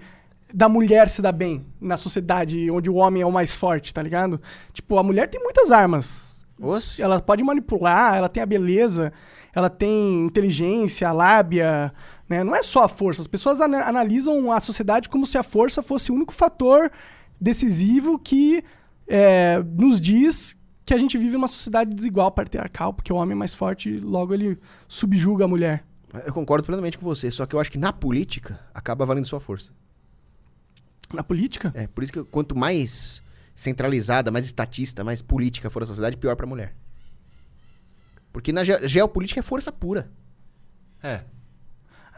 da 0.53 0.69
mulher 0.69 1.09
se 1.09 1.21
dar 1.21 1.31
bem 1.31 1.65
na 1.79 1.97
sociedade 1.97 2.69
onde 2.71 2.89
o 2.89 2.95
homem 2.95 3.21
é 3.21 3.25
o 3.25 3.31
mais 3.31 3.53
forte, 3.53 3.93
tá 3.93 4.01
ligado? 4.01 4.41
Tipo, 4.73 4.97
a 4.97 5.03
mulher 5.03 5.29
tem 5.29 5.41
muitas 5.41 5.71
armas. 5.71 6.45
Oxe. 6.59 7.01
Ela 7.01 7.21
pode 7.21 7.43
manipular, 7.43 8.15
ela 8.15 8.29
tem 8.29 8.41
a 8.41 8.45
beleza, 8.45 9.11
ela 9.53 9.69
tem 9.69 10.25
inteligência, 10.25 11.11
lábia, 11.11 11.93
né? 12.27 12.43
Não 12.43 12.55
é 12.55 12.63
só 12.63 12.83
a 12.83 12.87
força. 12.87 13.21
As 13.21 13.27
pessoas 13.27 13.61
ana- 13.61 13.83
analisam 13.83 14.51
a 14.51 14.59
sociedade 14.59 15.09
como 15.09 15.25
se 15.25 15.37
a 15.37 15.43
força 15.43 15.83
fosse 15.83 16.11
o 16.11 16.15
único 16.15 16.33
fator 16.33 16.91
decisivo 17.39 18.17
que 18.17 18.63
é, 19.07 19.61
nos 19.77 20.01
diz 20.01 20.57
que 20.85 20.93
a 20.93 20.97
gente 20.97 21.17
vive 21.17 21.35
uma 21.35 21.47
sociedade 21.47 21.93
desigual, 21.93 22.31
patriarcal, 22.31 22.93
porque 22.93 23.11
o 23.11 23.17
homem 23.17 23.33
é 23.33 23.35
mais 23.35 23.53
forte 23.53 23.89
e 23.89 23.99
logo 23.99 24.33
ele 24.33 24.57
subjuga 24.87 25.45
a 25.45 25.47
mulher. 25.47 25.83
Eu 26.25 26.33
concordo 26.33 26.65
plenamente 26.65 26.97
com 26.97 27.05
você, 27.05 27.29
só 27.29 27.45
que 27.45 27.53
eu 27.55 27.59
acho 27.59 27.69
que 27.71 27.77
na 27.77 27.91
política 27.91 28.59
acaba 28.73 29.05
valendo 29.05 29.25
sua 29.25 29.39
força. 29.41 29.71
Na 31.13 31.23
política? 31.23 31.71
É, 31.75 31.87
por 31.87 32.03
isso 32.03 32.11
que 32.13 32.23
quanto 32.25 32.55
mais 32.55 33.21
centralizada, 33.55 34.29
mais 34.29 34.45
estatista, 34.45 35.03
mais 35.03 35.21
política 35.21 35.69
for 35.69 35.81
a 35.83 35.85
sociedade, 35.85 36.17
pior 36.17 36.35
pra 36.35 36.45
mulher. 36.45 36.75
Porque 38.31 38.51
na 38.51 38.63
ge- 38.63 38.87
geopolítica 38.87 39.39
é 39.39 39.43
força 39.43 39.71
pura. 39.71 40.09
É. 41.01 41.21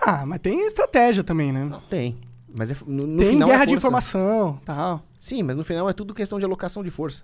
Ah, 0.02 0.26
mas 0.26 0.40
tem 0.40 0.66
estratégia 0.66 1.24
também, 1.24 1.52
né? 1.52 1.64
Não 1.66 1.80
tem. 1.82 2.18
Mas 2.58 2.72
é, 2.72 2.76
no, 2.86 3.06
no 3.06 3.18
tem 3.20 3.32
final 3.32 3.48
é 3.48 3.52
guerra 3.52 3.66
de 3.66 3.72
força. 3.74 3.78
informação 3.88 4.60
tal. 4.66 5.06
Sim, 5.20 5.44
mas 5.44 5.56
no 5.56 5.64
final 5.64 5.90
é 5.90 5.94
tudo 5.94 6.14
questão 6.14 6.40
de 6.40 6.46
alocação 6.46 6.84
de 6.84 6.90
força. 6.90 7.24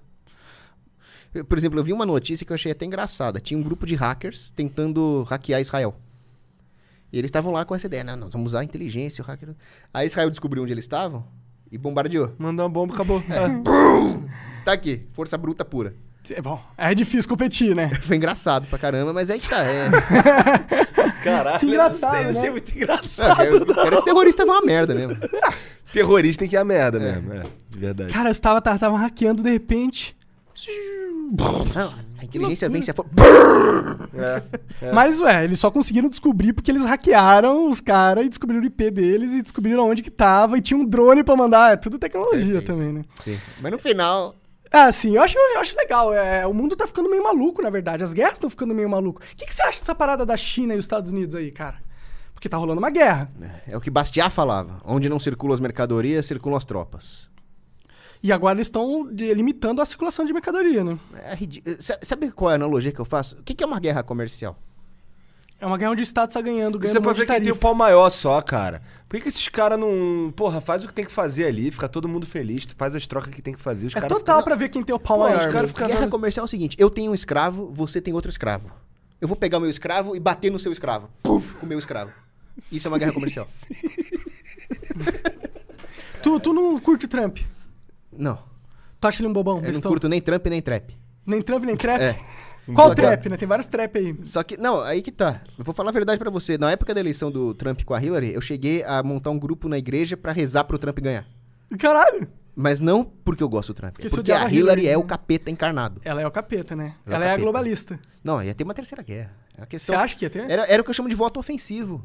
Eu, 1.34 1.44
por 1.44 1.58
exemplo, 1.58 1.80
eu 1.80 1.84
vi 1.84 1.92
uma 1.92 2.06
notícia 2.06 2.46
que 2.46 2.52
eu 2.52 2.56
achei 2.56 2.72
até 2.72 2.86
engraçada. 2.86 3.40
Tinha 3.42 3.58
um 3.58 3.64
grupo 3.64 3.86
de 3.86 3.96
hackers 3.96 4.52
tentando 4.52 5.24
hackear 5.24 5.60
Israel. 5.62 5.96
E 7.12 7.18
eles 7.18 7.30
estavam 7.30 7.52
lá 7.52 7.66
com 7.66 7.74
essa 7.76 7.88
ideia. 7.88 8.04
Não, 8.04 8.16
não, 8.16 8.30
vamos 8.30 8.52
usar 8.52 8.60
a 8.62 8.64
inteligência, 8.64 9.22
o 9.24 9.26
hacker. 9.26 9.56
Aí 9.94 10.06
Israel 10.08 10.30
descobriu 10.30 10.64
onde 10.64 10.72
eles 10.74 10.86
estavam 10.86 11.26
e 11.76 11.78
bombardeou. 11.78 12.32
Mandou 12.40 12.66
uma 12.66 12.72
bomba, 12.72 12.94
acabou. 12.94 13.22
É. 13.30 14.64
Tá 14.64 14.72
aqui, 14.72 15.06
força 15.14 15.38
bruta 15.38 15.64
pura. 15.64 15.94
É 16.32 16.42
bom, 16.42 16.60
é 16.76 16.96
difícil 16.96 17.30
competir, 17.30 17.76
né? 17.76 17.90
Foi 18.02 18.16
engraçado 18.16 18.66
pra 18.68 18.80
caramba, 18.80 19.14
mas 19.14 19.30
aí 19.30 19.40
que 19.40 19.48
tá. 19.48 19.64
É. 19.64 19.90
Caralho. 21.24 21.60
Que 21.60 21.66
engraçado, 21.68 22.24
eu 22.24 22.30
achei 22.32 22.42
né? 22.44 22.50
muito 22.50 22.72
Não, 22.72 22.78
engraçado. 22.78 23.44
eu 23.44 23.66
quero 23.66 23.96
esse 23.96 24.06
terrorista 24.06 24.46
vai 24.46 24.56
uma 24.56 24.66
merda 24.66 24.96
mesmo. 24.96 25.18
Terrorista 25.94 26.40
tem 26.40 26.50
que 26.50 26.56
ir 26.56 26.58
a 26.58 26.64
merda 26.64 27.00
mesmo. 27.00 27.32
É, 27.34 27.44
de 27.70 27.78
verdade. 27.78 28.12
Cara, 28.14 28.30
eu 28.30 28.32
estava, 28.32 28.60
tava, 28.62 28.80
tava 28.80 28.98
hackeando 28.98 29.44
de 29.44 29.52
repente. 29.52 30.16
Não, 31.38 31.64
a 32.18 32.26
inteligência 32.26 32.70
vence 32.70 32.92
a 32.92 32.94
força. 32.94 33.12
É. 34.82 34.92
Mas, 34.94 35.20
ué, 35.20 35.44
eles 35.44 35.60
só 35.60 35.70
conseguiram 35.70 36.08
descobrir 36.08 36.54
porque 36.54 36.72
eles 36.72 36.86
hackearam 36.86 37.68
os 37.70 37.82
caras 37.82 38.26
e 38.26 38.30
descobriram 38.30 38.64
o 38.64 38.66
IP 38.66 38.90
deles 38.92 39.34
e 39.34 39.42
descobriram 39.42 39.90
onde 39.90 40.02
que 40.02 40.10
tava 40.12 40.58
e 40.58 40.62
tinha 40.62 40.80
um 40.80 40.86
drone 40.86 41.24
pra 41.24 41.36
mandar. 41.36 41.74
É 41.74 41.76
tudo 41.76 42.00
tecnologia 42.00 42.40
Perfeito. 42.40 42.66
também, 42.66 42.94
né? 42.94 43.02
Sim. 43.22 43.40
Mas 43.62 43.72
no 43.72 43.80
final. 43.80 44.36
Ah, 44.72 44.92
sim, 44.92 45.16
eu 45.16 45.22
acho, 45.22 45.38
eu 45.38 45.60
acho 45.60 45.76
legal. 45.78 46.14
É, 46.14 46.46
o 46.48 46.54
mundo 46.54 46.76
tá 46.76 46.88
ficando 46.88 47.10
meio 47.10 47.24
maluco, 47.24 47.62
na 47.62 47.70
verdade. 47.70 48.04
As 48.04 48.14
guerras 48.14 48.34
estão 48.34 48.50
ficando 48.50 48.74
meio 48.74 48.90
maluco. 48.90 49.22
O 49.22 49.36
que, 49.36 49.46
que 49.46 49.54
você 49.54 49.62
acha 49.62 49.80
dessa 49.80 49.96
parada 49.96 50.26
da 50.26 50.36
China 50.36 50.74
e 50.74 50.78
os 50.78 50.86
Estados 50.86 51.12
Unidos 51.12 51.36
aí, 51.36 51.52
cara? 51.52 51.78
Porque 52.34 52.50
tá 52.50 52.58
rolando 52.58 52.80
uma 52.80 52.90
guerra. 52.90 53.32
É 53.68 53.78
o 53.78 53.82
que 53.82 53.90
Bastiat 53.90 54.32
falava. 54.32 54.78
Onde 54.84 55.08
não 55.08 55.20
circulam 55.20 55.54
as 55.54 55.60
mercadorias, 55.60 56.26
circulam 56.26 56.58
as 56.58 56.66
tropas. 56.66 57.30
E 58.24 58.32
agora 58.32 58.58
eles 58.58 58.68
estão 58.68 59.08
limitando 59.12 59.82
a 59.82 59.86
circulação 59.86 60.26
de 60.26 60.34
mercadoria, 60.34 60.84
né? 60.84 60.98
É 61.24 61.36
ridí- 61.36 61.64
Sa- 61.80 62.00
Sabe 62.02 62.32
qual 62.32 62.50
é 62.50 62.54
a 62.54 62.56
analogia 62.56 62.92
que 62.92 63.00
eu 63.00 63.06
faço? 63.06 63.38
O 63.40 63.44
que 63.44 63.54
que 63.54 63.64
é 63.64 63.68
uma 63.68 63.80
guerra 63.80 64.02
comercial? 64.04 64.58
É 65.60 65.66
uma 65.66 65.78
guerra 65.78 65.92
onde 65.92 66.02
o 66.02 66.04
Estado 66.04 66.34
tá 66.34 66.42
ganhando, 66.42 66.78
ganhando 66.78 66.98
é 66.98 67.00
pra 67.00 67.08
um 67.10 67.12
monte 67.12 67.18
ver 67.20 67.26
de 67.28 67.32
quem 67.34 67.42
tem 67.44 67.52
o 67.52 67.56
pau 67.56 67.74
maior 67.74 68.10
só, 68.10 68.42
cara. 68.42 68.82
Por 69.08 69.16
que, 69.16 69.22
que 69.24 69.30
esses 69.30 69.48
caras 69.48 69.80
não. 69.80 70.34
Porra, 70.36 70.60
faz 70.60 70.84
o 70.84 70.88
que 70.88 70.94
tem 70.94 71.06
que 71.06 71.12
fazer 71.12 71.46
ali, 71.46 71.72
fica 71.72 71.88
todo 71.88 72.10
mundo 72.10 72.26
feliz, 72.26 72.66
tu 72.66 72.76
faz 72.76 72.94
as 72.94 73.08
trocas 73.08 73.34
que 73.34 73.42
tem 73.42 73.54
que 73.54 73.60
fazer. 73.62 73.88
Os 73.88 73.96
É 73.96 74.02
total 74.02 74.20
ficam- 74.20 74.44
pra 74.44 74.56
ver 74.56 74.68
quem 74.70 74.84
tem 74.84 74.94
o 74.94 75.00
pau 75.00 75.18
Pô, 75.18 75.24
maior. 75.24 75.40
os 75.40 75.46
né? 75.46 75.52
caras 75.54 75.70
ficam 75.72 75.88
Guerra 75.88 76.08
comercial 76.10 76.44
é 76.44 76.46
o 76.46 76.50
seguinte: 76.50 76.76
eu 76.80 76.90
tenho 76.90 77.12
um 77.12 77.16
escravo, 77.16 77.72
você 77.74 78.02
tem 78.02 78.14
outro 78.14 78.30
escravo. 78.30 78.70
Eu 79.22 79.28
vou 79.30 79.38
pegar 79.38 79.58
o 79.60 79.62
meu 79.62 79.70
escravo 79.70 80.14
e 80.16 80.20
bater 80.20 80.52
no 80.52 80.60
seu 80.60 80.74
escravo. 80.74 81.10
Puf, 81.24 81.56
com 81.56 81.66
o 81.66 81.70
meu 81.70 81.80
escravo. 81.80 82.12
Isso 82.70 82.88
é 82.88 82.92
uma 82.92 82.98
guerra 82.98 83.14
comercial. 83.14 83.48
Tu, 86.22 86.40
tu 86.40 86.54
não 86.54 86.80
curte 86.80 87.06
o 87.06 87.08
Trump? 87.08 87.38
Não. 88.18 88.40
Tu 89.00 89.08
acha 89.08 89.22
ele 89.22 89.28
um 89.30 89.34
bobão? 89.34 89.58
Eu 89.58 89.62
não 89.64 89.70
bestão? 89.70 89.92
curto 89.92 90.08
nem 90.10 90.22
Trump 90.22 90.46
nem 90.48 90.62
trap. 90.62 90.96
Nem 91.26 91.42
Trump, 91.42 91.64
nem 91.64 91.76
trap? 91.76 92.02
É. 92.02 92.18
Qual 92.74 92.88
Só 92.88 92.96
que- 92.96 93.02
trap, 93.02 93.30
né? 93.30 93.38
Tem 93.38 93.48
vários 93.48 93.68
trap 93.68 93.98
aí. 93.98 94.16
Só 94.26 94.42
que, 94.42 94.58
não, 94.58 94.82
aí 94.82 95.02
que 95.02 95.12
tá. 95.12 95.42
Eu 95.58 95.64
vou 95.64 95.74
falar 95.76 95.90
a 95.90 95.94
verdade 95.94 96.18
pra 96.18 96.32
você. 96.32 96.58
Na 96.58 96.72
época 96.72 96.94
da 96.94 97.00
eleição 97.00 97.30
do 97.32 97.54
Trump 97.54 97.84
com 97.84 97.94
a 97.94 98.02
Hillary, 98.04 98.34
eu 98.34 98.42
cheguei 98.42 98.84
a 98.84 99.04
montar 99.04 99.30
um 99.30 99.38
grupo 99.38 99.68
na 99.70 99.78
igreja 99.78 100.18
pra 100.18 100.32
rezar 100.32 100.64
pro 100.64 100.80
Trump 100.80 100.98
ganhar. 101.00 101.26
Caralho! 101.78 102.28
Mas 102.56 102.80
não 102.80 103.04
porque 103.04 103.44
eu 103.44 103.50
gosto 103.50 103.74
do 103.74 103.76
Trump. 103.76 103.94
Porque 103.94 104.08
é 104.08 104.10
porque 104.10 104.32
a 104.32 104.36
a 104.36 104.40
Hillary, 104.44 104.58
Hillary, 104.58 104.88
é 104.88 104.92
né? 104.92 104.98
o 104.98 105.04
capeta 105.04 105.52
encarnado. 105.52 106.02
Ela 106.04 106.22
é 106.22 106.28
o 106.28 106.32
capeta, 106.32 106.76
né? 106.76 106.96
Ela 107.06 107.16
é 107.16 107.18
Ela 107.18 107.26
é 107.26 107.28
a 107.28 107.32
capeta. 107.32 107.44
globalista. 107.44 108.00
Não, 108.24 108.42
ia 108.42 108.56
ter 108.56 108.64
uma 108.64 108.74
terceira 108.74 109.04
guerra. 109.04 109.32
É 109.58 109.62
Você 109.62 109.68
questão... 109.68 110.00
acha 110.00 110.16
que 110.16 110.26
ia 110.26 110.30
ter? 110.30 110.50
Era, 110.50 110.66
era 110.66 110.82
o 110.82 110.86
que 110.86 110.90
eu 110.90 110.94
chamo 110.94 111.10
de 111.10 111.16
voto 111.16 111.40
ofensivo. 111.40 112.04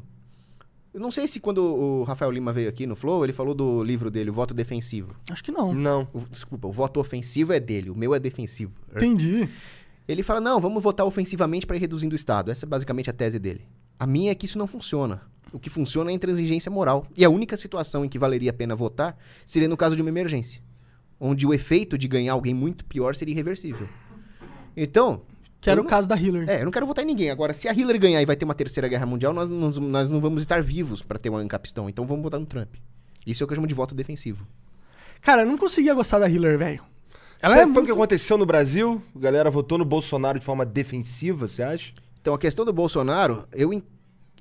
Eu 0.93 0.99
não 0.99 1.11
sei 1.11 1.25
se 1.27 1.39
quando 1.39 1.59
o 1.63 2.03
Rafael 2.03 2.29
Lima 2.31 2.51
veio 2.51 2.67
aqui 2.67 2.85
no 2.85 2.95
Flow, 2.97 3.23
ele 3.23 3.31
falou 3.31 3.53
do 3.55 3.81
livro 3.81 4.11
dele, 4.11 4.29
o 4.29 4.33
voto 4.33 4.53
defensivo. 4.53 5.15
Acho 5.29 5.43
que 5.43 5.51
não. 5.51 5.73
Não. 5.73 6.07
O- 6.13 6.19
desculpa, 6.29 6.67
o 6.67 6.71
voto 6.71 6.99
ofensivo 6.99 7.53
é 7.53 7.59
dele, 7.61 7.89
o 7.89 7.95
meu 7.95 8.13
é 8.13 8.19
defensivo. 8.19 8.73
Entendi. 8.93 9.47
Ele 10.07 10.21
fala, 10.21 10.41
não, 10.41 10.59
vamos 10.59 10.83
votar 10.83 11.05
ofensivamente 11.05 11.65
para 11.65 11.77
ir 11.77 11.79
reduzindo 11.79 12.11
o 12.11 12.15
Estado. 12.15 12.51
Essa 12.51 12.65
é 12.65 12.67
basicamente 12.67 13.09
a 13.09 13.13
tese 13.13 13.39
dele. 13.39 13.61
A 13.97 14.05
minha 14.05 14.31
é 14.31 14.35
que 14.35 14.45
isso 14.45 14.57
não 14.57 14.67
funciona. 14.67 15.21
O 15.53 15.59
que 15.59 15.69
funciona 15.69 16.09
é 16.09 16.11
a 16.11 16.15
intransigência 16.15 16.69
moral. 16.69 17.05
E 17.15 17.23
a 17.23 17.29
única 17.29 17.55
situação 17.55 18.03
em 18.03 18.09
que 18.09 18.19
valeria 18.19 18.49
a 18.49 18.53
pena 18.53 18.75
votar 18.75 19.17
seria 19.45 19.69
no 19.69 19.77
caso 19.77 19.95
de 19.95 20.01
uma 20.01 20.09
emergência. 20.09 20.61
Onde 21.19 21.47
o 21.47 21.53
efeito 21.53 21.97
de 21.97 22.07
ganhar 22.07 22.33
alguém 22.33 22.53
muito 22.53 22.83
pior 22.83 23.15
seria 23.15 23.31
irreversível. 23.33 23.87
Então, 24.75 25.21
Que 25.61 25.69
era 25.69 25.77
Eu 25.79 25.81
o 25.81 25.83
não- 25.83 25.89
caso 25.89 26.07
da 26.09 26.15
Hillary. 26.17 26.49
É, 26.49 26.61
eu 26.61 26.65
não 26.65 26.71
quero 26.71 26.85
votar 26.87 27.03
em 27.03 27.07
ninguém. 27.07 27.29
Agora, 27.29 27.53
se 27.53 27.69
a 27.69 27.71
Hillary 27.73 27.99
ganhar 27.99 28.21
e 28.21 28.25
vai 28.25 28.35
ter 28.35 28.43
uma 28.45 28.55
terceira 28.55 28.87
guerra 28.87 29.05
mundial, 29.05 29.31
nós, 29.31 29.47
nós, 29.49 29.77
nós 29.77 30.09
não 30.09 30.19
vamos 30.19 30.41
estar 30.41 30.61
vivos 30.63 31.01
pra 31.03 31.19
ter 31.19 31.29
uma 31.29 31.43
encapistão. 31.43 31.87
Então 31.87 32.05
vamos 32.05 32.23
votar 32.23 32.39
no 32.39 32.45
Trump. 32.47 32.73
Isso 33.25 33.41
é 33.41 33.45
o 33.45 33.47
que 33.47 33.53
eu 33.53 33.55
chamo 33.55 33.67
de 33.67 33.73
voto 33.75 33.93
defensivo. 33.93 34.45
Cara, 35.21 35.43
eu 35.43 35.47
não 35.47 35.57
conseguia 35.57 35.93
gostar 35.93 36.17
da 36.17 36.27
Hillary, 36.27 36.57
velho. 36.57 36.83
Ela 37.39 37.53
é 37.53 37.57
foi 37.61 37.65
o 37.65 37.73
muito... 37.73 37.85
que 37.85 37.91
aconteceu 37.91 38.37
no 38.37 38.45
Brasil? 38.45 39.01
A 39.15 39.19
galera 39.19 39.49
votou 39.51 39.77
no 39.77 39.85
Bolsonaro 39.85 40.39
de 40.39 40.45
forma 40.45 40.65
defensiva, 40.65 41.47
você 41.47 41.61
acha? 41.63 41.93
Então, 42.19 42.33
a 42.33 42.39
questão 42.39 42.65
do 42.65 42.73
Bolsonaro, 42.73 43.47
eu, 43.51 43.71
en- 43.73 43.83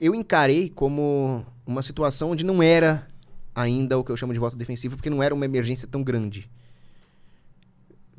eu 0.00 0.14
encarei 0.14 0.70
como 0.70 1.44
uma 1.66 1.82
situação 1.82 2.30
onde 2.30 2.44
não 2.44 2.62
era 2.62 3.06
ainda 3.54 3.98
o 3.98 4.04
que 4.04 4.10
eu 4.10 4.16
chamo 4.16 4.32
de 4.32 4.38
voto 4.38 4.56
defensivo, 4.56 4.96
porque 4.96 5.10
não 5.10 5.22
era 5.22 5.34
uma 5.34 5.44
emergência 5.44 5.86
tão 5.86 6.02
grande. 6.02 6.50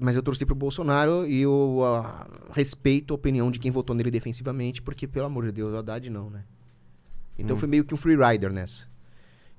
Mas 0.03 0.15
eu 0.15 0.23
torci 0.23 0.47
pro 0.47 0.55
Bolsonaro 0.55 1.27
e 1.27 1.41
eu 1.41 1.79
ah, 1.85 2.25
respeito 2.49 3.13
a 3.13 3.15
opinião 3.15 3.51
de 3.51 3.59
quem 3.59 3.69
votou 3.69 3.95
nele 3.95 4.09
defensivamente, 4.09 4.81
porque, 4.81 5.07
pelo 5.07 5.27
amor 5.27 5.45
de 5.45 5.51
Deus, 5.51 5.71
o 5.71 5.77
Haddad 5.77 6.09
não, 6.09 6.27
né? 6.27 6.43
Então 7.37 7.55
foi 7.55 7.67
meio 7.67 7.85
que 7.85 7.93
um 7.93 7.97
free 7.97 8.17
rider 8.17 8.51
nessa. 8.51 8.87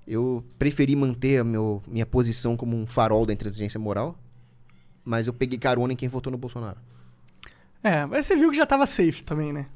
Eu 0.05 0.45
preferi 0.59 0.97
manter 0.97 1.39
a 1.39 1.45
meu, 1.45 1.81
minha 1.87 2.05
posição 2.05 2.57
como 2.57 2.77
um 2.77 2.89
farol 2.89 3.25
da 3.25 3.33
inteligência 3.33 3.79
moral, 3.79 4.19
mas 5.05 5.29
eu 5.29 5.33
peguei 5.33 5.57
carona 5.61 5.93
em 5.93 5.97
quem 5.97 6.09
votou 6.09 6.33
no 6.33 6.37
Bolsonaro. 6.37 6.81
É, 7.81 8.05
mas 8.05 8.27
você 8.27 8.35
viu 8.35 8.51
que 8.51 8.57
já 8.57 8.67
tava 8.67 8.85
safe 8.85 9.23
também, 9.23 9.53
né? 9.53 9.67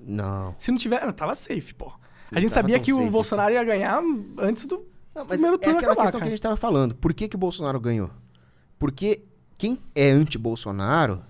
Não. 0.00 0.52
Se 0.58 0.72
não 0.72 0.78
tiver... 0.78 1.06
Não, 1.06 1.12
tava 1.12 1.36
safe, 1.36 1.72
pô. 1.74 1.92
A 2.30 2.34
Não 2.34 2.40
gente 2.40 2.52
sabia 2.52 2.80
que 2.80 2.92
safe 2.92 3.06
o 3.06 3.08
Bolsonaro 3.08 3.54
ia 3.54 3.62
ganhar 3.62 4.02
antes 4.36 4.66
do 4.66 4.78
Não, 5.14 5.24
mas 5.24 5.28
primeiro 5.28 5.54
é 5.54 5.58
turno 5.58 5.78
aquela 5.78 5.92
acabar, 5.92 6.06
questão 6.06 6.18
que 6.18 6.24
cara. 6.24 6.26
a 6.26 6.30
gente 6.30 6.42
tava 6.42 6.56
falando. 6.56 6.96
Por 6.96 7.14
que, 7.14 7.28
que 7.28 7.36
o 7.36 7.38
Bolsonaro 7.38 7.78
ganhou? 7.78 8.10
Porque 8.80 9.27
quem 9.58 9.76
é 9.94 10.08
anti-Bolsonaro, 10.10 11.20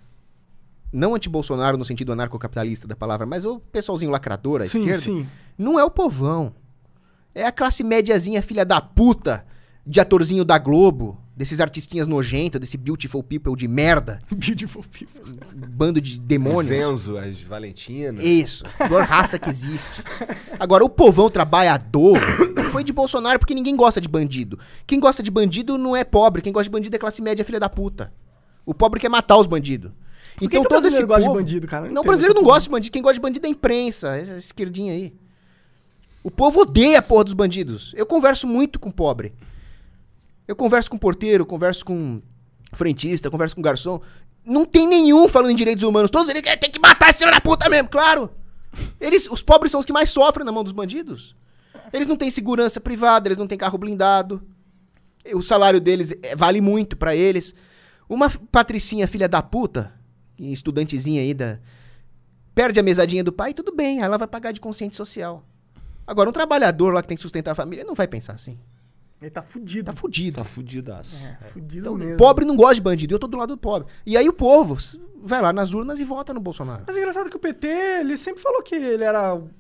não 0.93 1.15
anti-Bolsonaro 1.15 1.77
no 1.79 1.85
sentido 1.85 2.13
anarcocapitalista 2.13 2.87
da 2.87 2.95
palavra, 2.95 3.27
mas 3.27 3.45
o 3.45 3.59
pessoalzinho 3.59 4.11
lacrador, 4.11 4.61
a 4.63 4.67
Sim, 4.69 4.81
esquerda, 4.81 5.01
sim. 5.01 5.29
não 5.57 5.79
é 5.79 5.85
o 5.85 5.91
povão. 5.91 6.55
É 7.35 7.47
a 7.47 7.53
classe 7.53 7.83
médiazinha, 7.83 8.43
filha 8.43 8.65
da 8.65 8.81
puta, 8.81 9.45
de 9.87 10.01
atorzinho 10.01 10.45
da 10.45 10.59
Globo, 10.59 11.19
desses 11.37 11.61
artistinhas 11.61 12.09
nojentos, 12.09 12.59
desse 12.61 12.77
beautiful 12.77 13.23
people 13.23 13.55
de 13.55 13.69
merda, 13.69 14.19
Beautiful 14.31 14.83
people. 14.91 15.39
bando 15.55 16.01
de 16.01 16.19
demônio. 16.19 16.69
Zenzo, 16.69 17.17
as 17.17 17.41
Valentinas. 17.41 18.25
Isso, 18.25 18.65
a 18.79 18.89
pior 18.89 19.07
raça 19.07 19.39
que 19.39 19.49
existe. 19.49 20.03
Agora, 20.59 20.85
o 20.85 20.89
povão 20.89 21.31
trabalhador 21.31 22.19
foi 22.69 22.85
de 22.85 22.93
Bolsonaro 22.93 23.39
porque 23.39 23.55
ninguém 23.55 23.77
gosta 23.77 24.01
de 24.01 24.09
bandido. 24.09 24.59
Quem 24.87 25.01
gosta 25.01 25.23
de 25.23 25.31
bandido 25.31 25.77
não 25.77 25.97
é 25.97 26.05
pobre, 26.05 26.43
quem 26.43 26.53
gosta 26.53 26.65
de 26.65 26.71
bandido 26.71 26.95
é 26.95 26.99
classe 26.99 27.23
média 27.23 27.45
filha 27.45 27.61
da 27.61 27.69
puta. 27.69 28.13
O 28.65 28.75
pobre 28.75 29.01
quer 29.01 29.09
matar 29.09 29.39
os 29.39 29.47
bandidos. 29.47 29.91
Então 30.41 30.63
que 30.63 30.69
todo 30.69 30.87
esse 30.87 31.01
brasileiro 31.03 31.07
gosta 31.07 31.23
de 31.23 31.27
povo... 31.27 31.39
bandido, 31.39 31.67
cara? 31.67 31.87
Não 31.87 31.95
Não, 31.95 32.03
o 32.03 32.05
brasileiro 32.05 32.35
não 32.35 32.45
gosta 32.45 32.63
de 32.63 32.71
bandido. 32.71 32.93
Quem 32.93 33.03
gosta 33.03 33.15
de 33.15 33.21
bandido 33.21 33.47
é 33.47 33.49
a 33.49 33.53
imprensa, 33.53 34.17
essa 34.17 34.37
esquerdinha 34.37 34.93
aí. 34.93 35.13
O 36.23 36.31
povo 36.31 36.61
odeia 36.61 36.99
a 36.99 37.03
porra 37.03 37.25
dos 37.25 37.35
bandidos. 37.35 37.93
Eu 37.97 38.07
converso 38.07 38.47
muito 38.47 38.79
com 38.79 38.91
pobre. 38.91 39.33
Eu 40.47 40.55
converso 40.55 40.91
com 40.91 40.99
porteiro, 40.99 41.45
converso 41.45 41.85
com 41.85 42.21
frentista, 42.73 43.31
converso 43.31 43.55
com 43.55 43.63
garçom. 43.63 44.01
Não 44.45 44.65
tem 44.65 44.87
nenhum 44.87 45.29
falando 45.29 45.51
em 45.51 45.57
direitos 45.57 45.83
humanos. 45.83 46.11
Todos 46.11 46.29
eles 46.29 46.43
querem 46.43 46.59
ter 46.59 46.69
que 46.69 46.81
matar 46.81 47.11
esse 47.11 47.19
filho 47.19 47.31
da 47.31 47.41
puta 47.41 47.69
mesmo, 47.69 47.89
claro. 47.89 48.31
Eles, 49.01 49.29
os 49.31 49.43
pobres 49.43 49.73
são 49.73 49.81
os 49.81 49.87
que 49.87 49.93
mais 49.93 50.11
sofrem 50.11 50.45
na 50.45 50.53
mão 50.53 50.65
dos 50.65 50.73
bandidos. 50.73 51.35
Eles 51.93 52.07
não 52.07 52.17
têm 52.17 52.31
segurança 52.31 52.81
privada, 52.81 53.29
eles 53.29 53.39
não 53.39 53.47
têm 53.47 53.59
carro 53.59 53.79
blindado. 53.79 54.43
O 55.35 55.43
salário 55.43 55.81
deles 55.81 56.15
é- 56.23 56.35
vale 56.37 56.61
muito 56.61 56.97
pra 56.97 57.15
eles. 57.15 57.55
Uma 58.09 58.31
patricinha 58.31 59.07
filha 59.07 59.29
da 59.29 59.43
puta, 59.43 59.93
estudantezinha 60.39 61.21
aí 61.21 61.35
da 61.35 61.59
perde 62.55 62.81
a 62.81 62.83
mesadinha 62.83 63.23
do 63.23 63.33
pai, 63.33 63.55
tudo 63.55 63.73
bem, 63.75 64.01
ela 64.01 64.17
vai 64.19 64.27
pagar 64.27 64.53
de 64.53 64.61
consciente 64.61 64.97
social. 64.97 65.45
Agora 66.07 66.29
um 66.29 66.33
trabalhador 66.33 66.93
lá 66.93 67.03
que 67.03 67.09
tem 67.09 67.17
que 67.17 67.23
sustentar 67.23 67.53
a 67.53 67.55
família 67.55 67.85
não 67.85 67.95
vai 67.95 68.09
pensar 68.09 68.33
assim. 68.33 68.59
Ele 69.21 69.31
tá 69.31 69.43
fudido. 69.43 69.87
Tá 69.87 69.93
fudido. 69.93 70.37
Tá 70.37 70.45
fudidaço. 70.45 71.17
É, 71.25 71.45
fudido 71.49 71.81
Então, 71.81 71.95
mesmo. 71.97 72.17
pobre 72.17 72.45
não 72.45 72.57
gosta 72.57 72.77
de 72.77 72.81
bandido, 72.81 73.15
eu 73.15 73.19
tô 73.19 73.27
do 73.27 73.37
lado 73.37 73.55
do 73.55 73.59
pobre. 73.59 73.89
E 74.07 74.17
aí 74.17 74.29
o 74.29 74.33
povo 74.33 74.77
vai 75.23 75.43
lá 75.43 75.53
nas 75.53 75.73
urnas 75.75 75.99
e 76.01 76.05
vota 76.05 76.33
no 76.33 76.41
Bolsonaro. 76.41 76.85
Mas 76.87 76.97
é 76.97 77.01
engraçado 77.01 77.29
que 77.29 77.37
o 77.37 77.41
PT, 77.41 77.67
ele 78.01 78.17
sempre 78.17 78.41
falou 78.43 78.63
que 78.63 78.75
ele 78.77 79.03
era 79.05 79.35
o 79.35 79.51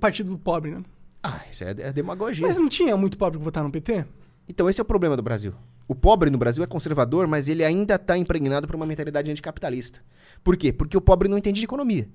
partido 0.00 0.30
do 0.30 0.38
pobre, 0.38 0.70
né? 0.70 0.82
Ah, 1.26 1.40
isso 1.50 1.64
é, 1.64 1.70
é 1.70 1.92
demagogia. 1.92 2.46
Mas 2.46 2.56
não 2.56 2.68
tinha 2.68 2.96
muito 2.96 3.18
pobre 3.18 3.38
que 3.38 3.44
votaram 3.44 3.66
no 3.66 3.72
PT? 3.72 4.04
Então 4.48 4.70
esse 4.70 4.80
é 4.80 4.82
o 4.82 4.86
problema 4.86 5.16
do 5.16 5.22
Brasil. 5.22 5.52
O 5.88 5.94
pobre 5.94 6.30
no 6.30 6.38
Brasil 6.38 6.62
é 6.62 6.66
conservador, 6.66 7.26
mas 7.26 7.48
ele 7.48 7.64
ainda 7.64 7.98
tá 7.98 8.16
impregnado 8.16 8.66
por 8.66 8.76
uma 8.76 8.86
mentalidade 8.86 9.30
anticapitalista. 9.30 10.00
Por 10.42 10.56
quê? 10.56 10.72
Porque 10.72 10.96
o 10.96 11.00
pobre 11.00 11.28
não 11.28 11.38
entende 11.38 11.60
de 11.60 11.64
economia. 11.64 12.08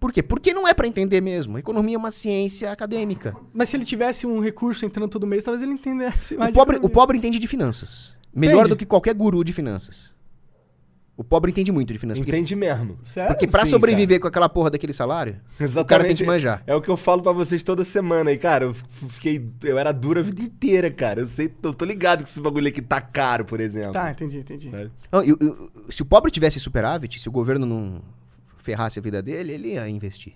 Por 0.00 0.12
quê? 0.12 0.22
Porque 0.22 0.52
não 0.52 0.68
é 0.68 0.74
pra 0.74 0.86
entender 0.86 1.20
mesmo. 1.20 1.58
Economia 1.58 1.96
é 1.96 1.98
uma 1.98 2.10
ciência 2.10 2.70
acadêmica. 2.70 3.34
Mas 3.52 3.70
se 3.70 3.76
ele 3.76 3.84
tivesse 3.84 4.26
um 4.26 4.40
recurso 4.40 4.84
entrando 4.84 5.08
todo 5.08 5.26
mês, 5.26 5.42
talvez 5.42 5.62
ele 5.62 5.72
entendesse 5.72 6.36
mais 6.36 6.50
O 6.50 6.54
pobre, 6.54 6.78
o 6.82 6.88
pobre 6.90 7.18
entende 7.18 7.38
de 7.38 7.46
finanças. 7.46 8.14
Melhor 8.34 8.68
do 8.68 8.76
que 8.76 8.84
qualquer 8.84 9.14
guru 9.14 9.44
de 9.44 9.52
finanças. 9.52 10.12
O 11.16 11.22
pobre 11.22 11.52
entende 11.52 11.70
muito 11.70 11.92
de 11.92 11.98
finanças. 11.98 12.18
Porque, 12.18 12.32
Entende 12.32 12.56
mesmo. 12.56 12.98
Sério? 13.04 13.28
porque 13.28 13.46
pra 13.46 13.64
Sim, 13.64 13.70
sobreviver 13.70 14.18
com 14.18 14.26
aquela 14.26 14.48
porra 14.48 14.70
daquele 14.70 14.92
salário, 14.92 15.40
o 15.60 15.84
cara 15.84 16.02
tem 16.02 16.16
que 16.16 16.24
manjar. 16.24 16.62
É 16.66 16.74
o 16.74 16.82
que 16.82 16.88
eu 16.88 16.96
falo 16.96 17.22
pra 17.22 17.30
vocês 17.30 17.62
toda 17.62 17.84
semana. 17.84 18.32
E, 18.32 18.36
cara, 18.38 18.64
eu 18.64 18.74
fiquei. 18.74 19.48
Eu 19.62 19.78
era 19.78 19.92
duro 19.92 20.18
a 20.18 20.22
vida 20.24 20.42
inteira, 20.42 20.90
cara. 20.90 21.20
Eu 21.20 21.26
sei, 21.26 21.54
eu 21.62 21.72
tô 21.72 21.84
ligado 21.84 22.24
que 22.24 22.28
esse 22.28 22.40
bagulho 22.40 22.66
aqui 22.66 22.82
tá 22.82 23.00
caro, 23.00 23.44
por 23.44 23.60
exemplo. 23.60 23.92
Tá, 23.92 24.10
entendi, 24.10 24.38
entendi. 24.38 24.70
Não, 25.12 25.22
e- 25.22 25.30
e- 25.30 25.92
se 25.92 26.02
o 26.02 26.04
pobre 26.04 26.32
tivesse 26.32 26.58
superávit, 26.58 27.20
se 27.20 27.28
o 27.28 27.32
governo 27.32 27.64
não 27.64 28.02
ferrasse 28.58 28.98
a 28.98 29.02
vida 29.02 29.22
dele, 29.22 29.52
ele 29.52 29.68
ia 29.74 29.88
investir. 29.88 30.32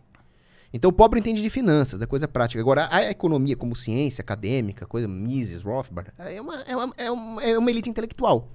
Então 0.73 0.91
o 0.91 0.93
pobre 0.93 1.19
entende 1.19 1.43
de 1.43 1.51
finanças, 1.51 1.99
da 1.99 2.07
coisa 2.07 2.29
prática. 2.29 2.61
Agora, 2.61 2.89
a 2.93 3.03
economia 3.11 3.57
como 3.57 3.75
ciência 3.75 4.23
acadêmica, 4.23 4.87
coisa 4.87 5.09
Mises, 5.09 5.63
Rothbard, 5.63 6.13
é 6.19 6.41
uma, 6.41 6.61
é 6.63 6.77
uma, 6.77 6.95
é 6.99 7.11
uma, 7.11 7.43
é 7.43 7.59
uma 7.59 7.71
elite 7.71 7.91
intelectual. 7.91 8.49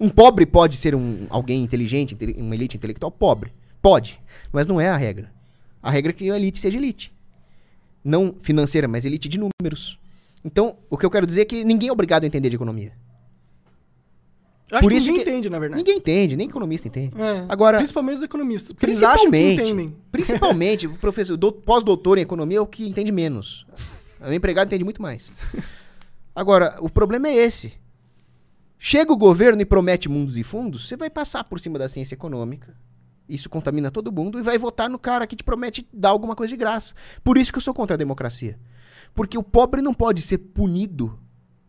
Um 0.00 0.08
pobre 0.08 0.46
pode 0.46 0.76
ser 0.78 0.94
um, 0.94 1.26
alguém 1.28 1.62
inteligente, 1.62 2.14
inte- 2.14 2.34
uma 2.38 2.54
elite 2.54 2.76
intelectual 2.76 3.10
pobre. 3.12 3.52
Pode, 3.82 4.18
mas 4.52 4.66
não 4.66 4.80
é 4.80 4.88
a 4.88 4.96
regra. 4.96 5.30
A 5.82 5.90
regra 5.90 6.10
é 6.10 6.14
que 6.14 6.30
a 6.30 6.36
elite 6.36 6.58
seja 6.58 6.78
elite. 6.78 7.12
Não 8.02 8.34
financeira, 8.42 8.88
mas 8.88 9.04
elite 9.04 9.28
de 9.28 9.38
números. 9.38 9.98
Então, 10.44 10.76
o 10.88 10.96
que 10.96 11.04
eu 11.04 11.10
quero 11.10 11.26
dizer 11.26 11.42
é 11.42 11.44
que 11.44 11.64
ninguém 11.64 11.88
é 11.90 11.92
obrigado 11.92 12.24
a 12.24 12.26
entender 12.26 12.48
de 12.48 12.56
economia. 12.56 12.92
Eu 14.70 14.78
acho 14.78 14.82
Por 14.84 14.90
que 14.92 14.98
isso 14.98 15.06
ninguém 15.08 15.24
que- 15.24 15.30
entende, 15.30 15.50
na 15.50 15.58
verdade. 15.58 15.82
Ninguém 15.82 15.96
entende, 15.98 16.36
nem 16.36 16.48
economista 16.48 16.86
entende. 16.88 17.12
É, 17.20 17.44
Agora- 17.48 17.78
Principalmente 17.78 18.16
os 18.18 18.22
economistas. 18.22 18.72
Principalmente, 18.72 19.60
entendem. 19.62 19.96
principalmente, 20.12 20.86
o 20.86 20.96
professor, 20.96 21.36
dou- 21.36 21.52
pós-doutor 21.52 22.18
em 22.18 22.22
economia 22.22 22.58
é 22.58 22.60
o 22.60 22.66
que 22.66 22.86
entende 22.88 23.10
menos. 23.12 23.66
O 24.20 24.32
empregado 24.32 24.68
entende 24.68 24.84
muito 24.84 25.02
mais. 25.02 25.30
Agora, 26.34 26.76
o 26.80 26.88
problema 26.88 27.28
é 27.28 27.34
esse. 27.34 27.72
Chega 28.82 29.12
o 29.12 29.16
governo 29.16 29.60
e 29.60 29.66
promete 29.66 30.08
mundos 30.08 30.38
e 30.38 30.42
fundos, 30.42 30.88
você 30.88 30.96
vai 30.96 31.10
passar 31.10 31.44
por 31.44 31.60
cima 31.60 31.78
da 31.78 31.86
ciência 31.86 32.14
econômica. 32.14 32.74
Isso 33.28 33.48
contamina 33.50 33.90
todo 33.90 34.10
mundo 34.10 34.38
e 34.38 34.42
vai 34.42 34.56
votar 34.56 34.88
no 34.88 34.98
cara 34.98 35.26
que 35.26 35.36
te 35.36 35.44
promete 35.44 35.86
dar 35.92 36.08
alguma 36.08 36.34
coisa 36.34 36.50
de 36.50 36.56
graça. 36.56 36.94
Por 37.22 37.36
isso 37.36 37.52
que 37.52 37.58
eu 37.58 37.62
sou 37.62 37.74
contra 37.74 37.94
a 37.94 37.98
democracia. 37.98 38.58
Porque 39.14 39.36
o 39.36 39.42
pobre 39.42 39.82
não 39.82 39.92
pode 39.92 40.22
ser 40.22 40.38
punido 40.38 41.18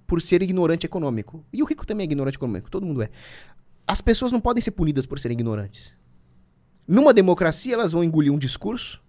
por 0.07 0.21
ser 0.21 0.41
ignorante 0.41 0.85
econômico. 0.85 1.45
E 1.51 1.61
o 1.61 1.65
rico 1.65 1.85
também 1.85 2.05
é 2.05 2.05
ignorante 2.05 2.37
econômico, 2.37 2.71
todo 2.71 2.85
mundo 2.85 3.01
é. 3.01 3.09
As 3.85 3.99
pessoas 3.99 4.31
não 4.31 4.39
podem 4.39 4.61
ser 4.61 4.71
punidas 4.71 5.05
por 5.05 5.19
serem 5.19 5.35
ignorantes. 5.35 5.93
Numa 6.87 7.13
democracia, 7.13 7.73
elas 7.73 7.91
vão 7.91 8.03
engolir 8.05 8.31
um 8.31 8.39
discurso. 8.39 9.01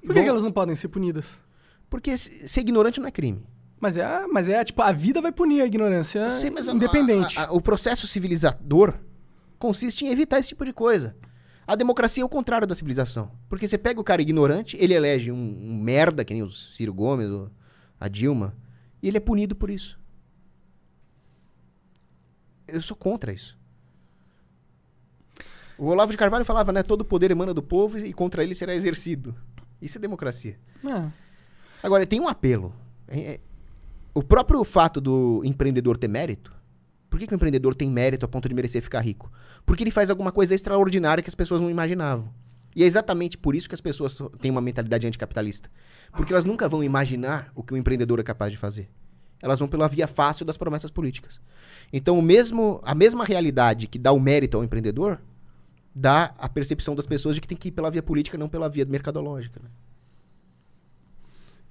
Por 0.00 0.08
que, 0.08 0.12
vão- 0.14 0.22
que 0.24 0.28
elas 0.28 0.42
não 0.42 0.52
podem 0.52 0.74
ser 0.74 0.88
punidas? 0.88 1.40
Porque 1.88 2.18
se- 2.18 2.48
ser 2.48 2.60
ignorante 2.60 2.98
não 3.00 3.06
é 3.06 3.10
crime. 3.12 3.42
Mas 3.78 3.96
é, 3.96 4.26
mas 4.26 4.48
é 4.48 4.64
tipo, 4.64 4.80
a 4.82 4.90
vida 4.92 5.20
vai 5.20 5.30
punir 5.30 5.60
a 5.60 5.66
ignorância 5.66 6.30
Sim, 6.30 6.50
mas 6.50 6.68
a- 6.68 6.72
independente. 6.72 7.38
a- 7.38 7.46
a- 7.46 7.52
o 7.52 7.60
processo 7.60 8.06
civilizador 8.06 8.94
consiste 9.58 10.04
em 10.04 10.08
evitar 10.08 10.38
esse 10.38 10.48
tipo 10.50 10.64
de 10.64 10.72
coisa. 10.72 11.14
A 11.66 11.74
democracia 11.74 12.22
é 12.22 12.26
o 12.26 12.28
contrário 12.28 12.66
da 12.66 12.74
civilização. 12.74 13.30
Porque 13.48 13.66
você 13.68 13.76
pega 13.76 14.00
o 14.00 14.04
cara 14.04 14.22
ignorante, 14.22 14.76
ele 14.80 14.94
elege 14.94 15.30
um, 15.32 15.36
um 15.36 15.76
merda, 15.82 16.24
que 16.24 16.32
nem 16.32 16.42
o 16.42 16.50
Ciro 16.50 16.94
Gomes, 16.94 17.28
ou 17.28 17.50
a 18.00 18.08
Dilma, 18.08 18.54
e 19.02 19.08
ele 19.08 19.16
é 19.16 19.20
punido 19.20 19.54
por 19.56 19.68
isso. 19.68 19.98
Eu 22.68 22.80
sou 22.82 22.96
contra 22.96 23.32
isso. 23.32 23.56
O 25.78 25.86
Olavo 25.86 26.10
de 26.12 26.16
Carvalho 26.18 26.44
falava, 26.44 26.72
né? 26.72 26.82
Todo 26.82 27.04
poder 27.04 27.30
emana 27.30 27.52
do 27.52 27.62
povo 27.62 27.98
e 27.98 28.12
contra 28.12 28.42
ele 28.42 28.54
será 28.54 28.74
exercido. 28.74 29.34
Isso 29.80 29.98
é 29.98 30.00
democracia. 30.00 30.58
É. 30.84 31.10
Agora, 31.82 32.06
tem 32.06 32.20
um 32.20 32.28
apelo. 32.28 32.74
É- 33.06 33.20
é- 33.34 33.40
o 34.18 34.22
próprio 34.22 34.64
fato 34.64 34.98
do 34.98 35.42
empreendedor 35.44 35.98
ter 35.98 36.08
mérito. 36.08 36.50
Por 37.10 37.18
que, 37.18 37.26
que 37.26 37.34
o 37.34 37.36
empreendedor 37.36 37.74
tem 37.74 37.90
mérito 37.90 38.24
a 38.24 38.28
ponto 38.28 38.48
de 38.48 38.54
merecer 38.54 38.80
ficar 38.80 39.00
rico? 39.00 39.30
Porque 39.66 39.82
ele 39.84 39.90
faz 39.90 40.08
alguma 40.08 40.32
coisa 40.32 40.54
extraordinária 40.54 41.22
que 41.22 41.28
as 41.28 41.34
pessoas 41.34 41.60
não 41.60 41.70
imaginavam. 41.70 42.32
E 42.74 42.82
é 42.82 42.86
exatamente 42.86 43.36
por 43.36 43.54
isso 43.54 43.68
que 43.68 43.74
as 43.74 43.80
pessoas 43.80 44.14
so- 44.14 44.30
têm 44.30 44.50
uma 44.50 44.62
mentalidade 44.62 45.06
anticapitalista. 45.06 45.70
Porque 46.12 46.32
elas 46.32 46.46
nunca 46.46 46.66
vão 46.66 46.82
imaginar 46.82 47.50
o 47.54 47.62
que 47.62 47.74
o 47.74 47.76
empreendedor 47.76 48.18
é 48.18 48.22
capaz 48.22 48.50
de 48.50 48.56
fazer. 48.56 48.88
Elas 49.42 49.58
vão 49.58 49.68
pela 49.68 49.86
via 49.86 50.06
fácil 50.08 50.46
das 50.46 50.56
promessas 50.56 50.90
políticas. 50.90 51.38
Então, 51.92 52.18
o 52.18 52.22
mesmo, 52.22 52.80
a 52.84 52.94
mesma 52.94 53.22
realidade 53.22 53.86
que 53.86 53.98
dá 53.98 54.12
o 54.12 54.20
mérito 54.20 54.56
ao 54.56 54.64
empreendedor 54.64 55.20
dá 55.94 56.34
a 56.38 56.48
percepção 56.48 56.94
das 56.94 57.06
pessoas 57.06 57.34
de 57.34 57.42
que 57.42 57.48
tem 57.48 57.56
que 57.56 57.68
ir 57.68 57.72
pela 57.72 57.90
via 57.90 58.02
política, 58.02 58.38
não 58.38 58.48
pela 58.48 58.68
via 58.68 58.86
mercadológica. 58.86 59.60
Né? 59.62 59.68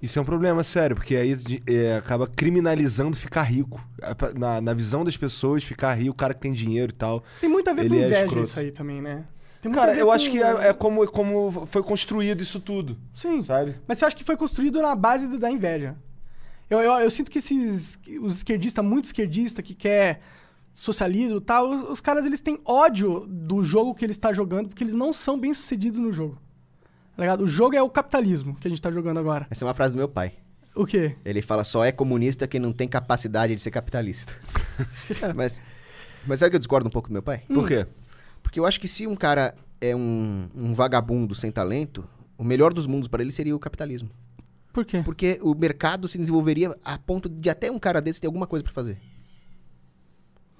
Isso 0.00 0.18
é 0.18 0.22
um 0.22 0.24
problema 0.24 0.62
sério, 0.62 0.94
porque 0.94 1.16
aí 1.16 1.34
é, 1.66 1.96
acaba 1.96 2.26
criminalizando 2.26 3.16
ficar 3.16 3.42
rico. 3.42 3.80
É 4.02 4.38
Na, 4.38 4.60
na 4.60 4.74
visão 4.74 5.04
das 5.04 5.16
pessoas, 5.16 5.64
ficar 5.64 5.94
rico, 5.94 6.10
o 6.10 6.14
cara 6.14 6.34
que 6.34 6.40
tem 6.40 6.52
dinheiro 6.52 6.92
e 6.92 6.96
tal. 6.96 7.24
Tem 7.40 7.48
muito 7.48 7.68
a 7.70 7.72
ver 7.72 7.88
com 7.88 7.94
é 7.94 7.98
inveja 7.98 8.20
escroto. 8.24 8.46
isso 8.48 8.60
aí 8.60 8.70
também, 8.70 9.00
né? 9.00 9.24
Cara, 9.72 9.94
eu 9.96 10.12
acho 10.12 10.30
que 10.30 10.40
é, 10.40 10.68
é 10.68 10.72
como, 10.72 11.04
como 11.10 11.66
foi 11.66 11.82
construído 11.82 12.40
isso 12.40 12.60
tudo, 12.60 12.96
Sim. 13.14 13.42
sabe? 13.42 13.74
Mas 13.88 13.98
você 13.98 14.04
acha 14.04 14.14
que 14.14 14.22
foi 14.22 14.36
construído 14.36 14.80
na 14.80 14.94
base 14.94 15.26
do- 15.26 15.38
da 15.40 15.50
inveja? 15.50 15.96
Eu, 16.70 16.78
eu, 16.80 16.92
eu 17.00 17.10
sinto 17.10 17.30
que 17.30 17.38
esses. 17.38 17.98
Os 18.20 18.36
esquerdistas, 18.36 18.84
muito 18.84 19.06
esquerdista 19.06 19.62
que 19.62 19.74
quer 19.74 20.20
socialismo 20.72 21.38
e 21.38 21.40
tal, 21.40 21.68
os, 21.70 21.90
os 21.90 22.00
caras 22.00 22.24
eles 22.26 22.40
têm 22.40 22.60
ódio 22.64 23.26
do 23.26 23.62
jogo 23.62 23.94
que 23.94 24.04
eles 24.04 24.14
estão 24.14 24.32
jogando 24.32 24.68
porque 24.68 24.84
eles 24.84 24.94
não 24.94 25.12
são 25.12 25.38
bem 25.40 25.52
sucedidos 25.54 25.98
no 25.98 26.12
jogo. 26.12 26.38
Tá 27.16 27.22
ligado? 27.22 27.44
O 27.44 27.48
jogo 27.48 27.74
é 27.74 27.82
o 27.82 27.88
capitalismo 27.88 28.54
que 28.54 28.68
a 28.68 28.70
gente 28.70 28.80
tá 28.80 28.90
jogando 28.92 29.18
agora. 29.18 29.46
Essa 29.50 29.64
é 29.64 29.66
uma 29.66 29.72
frase 29.74 29.94
do 29.94 29.96
meu 29.96 30.08
pai. 30.08 30.34
O 30.74 30.84
quê? 30.84 31.16
Ele 31.24 31.40
fala 31.40 31.64
só 31.64 31.82
é 31.82 31.90
comunista 31.90 32.46
quem 32.46 32.60
não 32.60 32.72
tem 32.72 32.86
capacidade 32.86 33.56
de 33.56 33.62
ser 33.62 33.70
capitalista. 33.70 34.34
mas, 35.34 35.58
mas 36.26 36.38
sabe 36.38 36.50
que 36.50 36.56
eu 36.56 36.60
discordo 36.60 36.86
um 36.86 36.90
pouco 36.90 37.08
do 37.08 37.12
meu 37.12 37.22
pai? 37.22 37.42
Por 37.48 37.66
quê? 37.66 37.86
Porque 38.42 38.60
eu 38.60 38.66
acho 38.66 38.78
que 38.78 38.86
se 38.86 39.06
um 39.06 39.16
cara 39.16 39.54
é 39.80 39.96
um, 39.96 40.46
um 40.54 40.74
vagabundo 40.74 41.34
sem 41.34 41.50
talento, 41.50 42.06
o 42.36 42.44
melhor 42.44 42.74
dos 42.74 42.86
mundos 42.86 43.08
para 43.08 43.22
ele 43.22 43.32
seria 43.32 43.56
o 43.56 43.58
capitalismo. 43.58 44.10
Por 44.70 44.84
quê? 44.84 45.00
Porque 45.02 45.40
o 45.42 45.54
mercado 45.54 46.06
se 46.06 46.18
desenvolveria 46.18 46.76
a 46.84 46.98
ponto 46.98 47.30
de 47.30 47.48
até 47.48 47.70
um 47.70 47.78
cara 47.78 48.02
desse 48.02 48.20
ter 48.20 48.26
alguma 48.26 48.46
coisa 48.46 48.62
pra 48.62 48.74
fazer. 48.74 48.98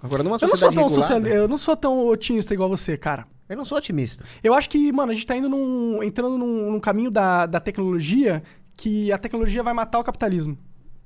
Agora, 0.03 0.23
numa 0.23 0.37
Eu 0.37 0.41
não, 0.41 0.49
sou 0.49 0.49
sociedade 0.49 0.75
tão 0.75 0.89
regulada, 0.89 1.15
social... 1.15 1.37
eu 1.37 1.49
não 1.49 1.59
sou 1.59 1.77
tão 1.77 2.09
otimista 2.09 2.55
igual 2.55 2.71
você, 2.71 2.97
cara. 2.97 3.27
Eu 3.49 3.57
não 3.57 3.65
sou 3.65 3.79
otimista. 3.79 4.25
Eu 4.43 4.55
acho 4.55 4.69
que, 4.69 4.93
mano, 4.93 5.13
a 5.13 5.15
gente 5.15 5.27
tá 5.27 5.37
indo 5.37 5.49
num, 5.49 6.03
entrando 6.03 6.37
num, 6.37 6.73
num 6.73 6.81
caminho 6.81 7.11
da, 7.11 7.47
da 7.47 7.61
tecnologia 7.61 8.43
que 8.77 9.11
a 9.13 9.19
tecnologia 9.19 9.63
vai 9.63 9.73
matar 9.73 9.99
o 9.99 10.05
capitalismo. 10.05 10.59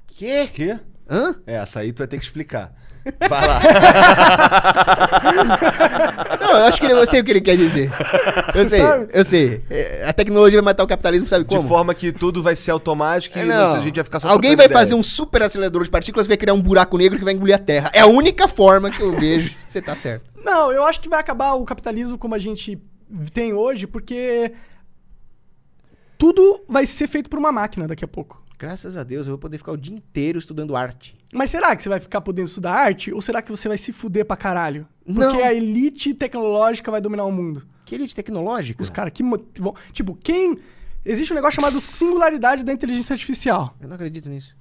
Quê? 0.06 0.48
Quê? 0.52 0.78
Hã? 1.08 1.34
É, 1.46 1.54
essa 1.54 1.80
aí 1.80 1.92
tu 1.92 1.98
vai 1.98 2.06
ter 2.06 2.18
que 2.18 2.24
explicar. 2.24 2.74
Vai 3.28 3.48
lá. 3.48 3.60
Não, 6.40 6.50
eu 6.58 6.64
acho 6.66 6.78
que 6.80 6.86
ele- 6.86 6.92
eu 6.94 7.06
sei 7.06 7.20
o 7.20 7.24
que 7.24 7.30
ele 7.30 7.40
quer 7.40 7.56
dizer. 7.56 7.90
Eu 8.54 8.66
sei, 8.66 8.80
sabe? 8.80 9.08
eu 9.12 9.24
sei. 9.24 9.60
É, 9.70 10.04
A 10.08 10.12
tecnologia 10.12 10.58
vai 10.60 10.72
matar 10.72 10.84
o 10.84 10.86
capitalismo, 10.86 11.28
sabe 11.28 11.44
De 11.44 11.54
como? 11.56 11.68
forma 11.68 11.94
que 11.94 12.12
tudo 12.12 12.42
vai 12.42 12.54
ser 12.56 12.70
automático 12.72 13.38
e 13.38 13.42
É, 13.42 13.44
não. 13.44 13.76
a 13.76 13.80
gente 13.80 13.94
vai 13.94 14.04
ficar 14.04 14.20
só 14.20 14.28
Alguém 14.28 14.56
vai 14.56 14.66
ideia. 14.66 14.78
fazer 14.78 14.94
um 14.94 15.02
super 15.02 15.42
acelerador 15.42 15.84
de 15.84 15.90
partículas 15.90 16.26
e 16.26 16.28
vai 16.28 16.36
criar 16.36 16.54
um 16.54 16.60
buraco 16.60 16.98
negro 16.98 17.18
que 17.18 17.24
vai 17.24 17.34
engolir 17.34 17.54
a 17.54 17.58
Terra. 17.58 17.90
É 17.94 18.00
a 18.00 18.06
única 18.06 18.48
forma 18.48 18.90
que 18.90 19.00
eu 19.00 19.12
vejo. 19.16 19.54
Você 19.68 19.80
tá 19.80 19.94
certo. 19.96 20.24
Não, 20.44 20.72
eu 20.72 20.84
acho 20.84 21.00
que 21.00 21.08
vai 21.08 21.20
acabar 21.20 21.54
o 21.54 21.64
capitalismo 21.64 22.18
como 22.18 22.34
a 22.34 22.38
gente 22.38 22.78
tem 23.32 23.52
hoje, 23.52 23.86
porque 23.86 24.52
tudo 26.18 26.62
vai 26.68 26.86
ser 26.86 27.06
feito 27.08 27.30
por 27.30 27.38
uma 27.38 27.52
máquina 27.52 27.86
daqui 27.86 28.04
a 28.04 28.08
pouco. 28.08 28.39
Graças 28.60 28.94
a 28.94 29.02
Deus, 29.02 29.26
eu 29.26 29.32
vou 29.32 29.38
poder 29.38 29.56
ficar 29.56 29.72
o 29.72 29.76
dia 29.76 29.94
inteiro 29.94 30.38
estudando 30.38 30.76
arte. 30.76 31.16
Mas 31.32 31.48
será 31.50 31.74
que 31.74 31.82
você 31.82 31.88
vai 31.88 31.98
ficar 31.98 32.20
podendo 32.20 32.46
estudar 32.46 32.74
arte? 32.74 33.10
Ou 33.10 33.22
será 33.22 33.40
que 33.40 33.50
você 33.50 33.66
vai 33.66 33.78
se 33.78 33.90
fuder 33.90 34.26
pra 34.26 34.36
caralho? 34.36 34.86
Porque 35.02 35.18
Não. 35.18 35.42
a 35.42 35.54
elite 35.54 36.12
tecnológica 36.14 36.90
vai 36.90 37.00
dominar 37.00 37.24
o 37.24 37.32
mundo. 37.32 37.66
Que 37.86 37.94
elite 37.94 38.14
tecnológica? 38.14 38.82
Os 38.82 38.90
caras 38.90 39.14
que. 39.14 39.22
mo- 39.22 39.42
vão- 39.58 39.74
Tipo, 39.92 40.14
quem. 40.14 40.58
Existe 41.02 41.32
um 41.32 41.36
negócio 41.36 41.56
chamado 41.56 41.80
singularidade 41.80 42.62
da 42.62 42.70
inteligência 42.70 43.14
artificial. 43.14 43.74
Eu 43.80 43.88
não 43.88 43.94
acredito 43.94 44.28
nisso. 44.28 44.54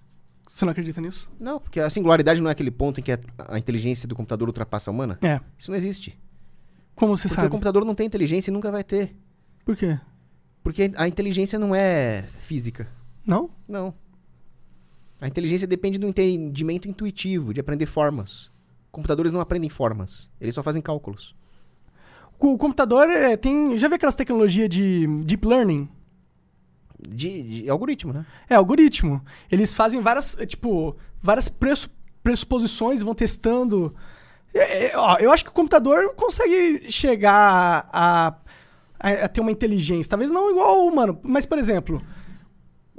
Você 0.50 0.64
não 0.64 0.72
acredita 0.72 1.02
nisso? 1.02 1.30
Não, 1.38 1.60
porque 1.60 1.82
a 1.82 1.89
singularidade 1.89 2.41
não 2.41 2.47
é 2.47 2.54
aquele 2.54 2.72
ponto 2.72 3.02
em 3.02 3.04
que 3.04 3.12
a, 3.12 3.20
a 3.50 3.60
inteligência 3.60 4.08
do 4.08 4.16
computador 4.16 4.47
ultrapassa 4.47 4.89
a 4.89 4.93
humana. 4.93 5.20
É. 5.22 5.41
Isso 5.58 5.70
não 5.70 5.78
existe. 5.78 6.18
Como 6.95 7.18
você 7.18 7.24
Porque 7.28 7.36
sabe? 7.36 7.47
o 7.47 7.52
computador 7.52 7.84
não 7.84 7.93
tem 7.93 8.08
inteligência 8.08 8.50
e 8.50 8.54
nunca 8.54 8.72
vai 8.72 8.84
ter. 8.86 9.14
Por 9.66 9.76
quê? 9.76 10.00
Porque 10.64 10.89
a 10.95 11.06
inteligência 11.08 11.60
não 11.60 11.76
é 11.76 12.24
física. 12.39 12.88
Não? 13.30 13.52
Não. 13.68 13.94
A 15.22 15.28
inteligência 15.28 15.68
depende 15.68 16.00
do 16.00 16.08
entendimento 16.08 16.88
intuitivo, 16.88 17.54
de 17.54 17.60
aprender 17.60 17.86
formas. 17.86 18.50
Computadores 18.92 19.32
não 19.32 19.40
aprendem 19.40 19.70
formas, 19.70 20.32
eles 20.42 20.56
só 20.56 20.64
fazem 20.64 20.82
cálculos. 20.82 21.36
O 22.40 22.58
computador 22.58 23.08
é, 23.08 23.38
tem. 23.38 23.78
Já 23.78 23.88
viu 23.88 23.98
aquelas 23.98 24.16
tecnologias 24.16 24.68
de 24.68 25.06
deep 25.26 25.46
learning? 25.46 25.88
De, 27.08 27.44
de 27.44 27.70
algoritmo, 27.70 28.14
né? 28.14 28.26
É, 28.50 28.56
algoritmo. 28.56 29.22
Eles 29.52 29.76
fazem 29.76 30.02
várias, 30.02 30.36
é, 30.40 30.46
tipo, 30.46 30.96
várias 31.22 31.48
pressu- 31.48 31.90
pressuposições 32.24 33.02
e 33.02 33.06
vão 33.06 33.14
testando. 33.14 33.94
É, 34.54 34.88
é, 34.88 34.98
ó, 34.98 35.18
eu 35.18 35.32
acho 35.32 35.44
que 35.44 35.52
o 35.52 35.54
computador 35.54 36.16
consegue 36.16 36.90
chegar 36.90 37.88
a, 37.92 38.36
a, 39.00 39.10
a 39.26 39.28
ter 39.28 39.42
uma 39.42 39.52
inteligência. 39.52 40.10
Talvez 40.10 40.32
não 40.32 40.50
igual 40.50 40.80
ao 40.80 40.88
humano. 40.88 41.20
Mas, 41.22 41.46
por 41.46 41.60
exemplo, 41.60 42.02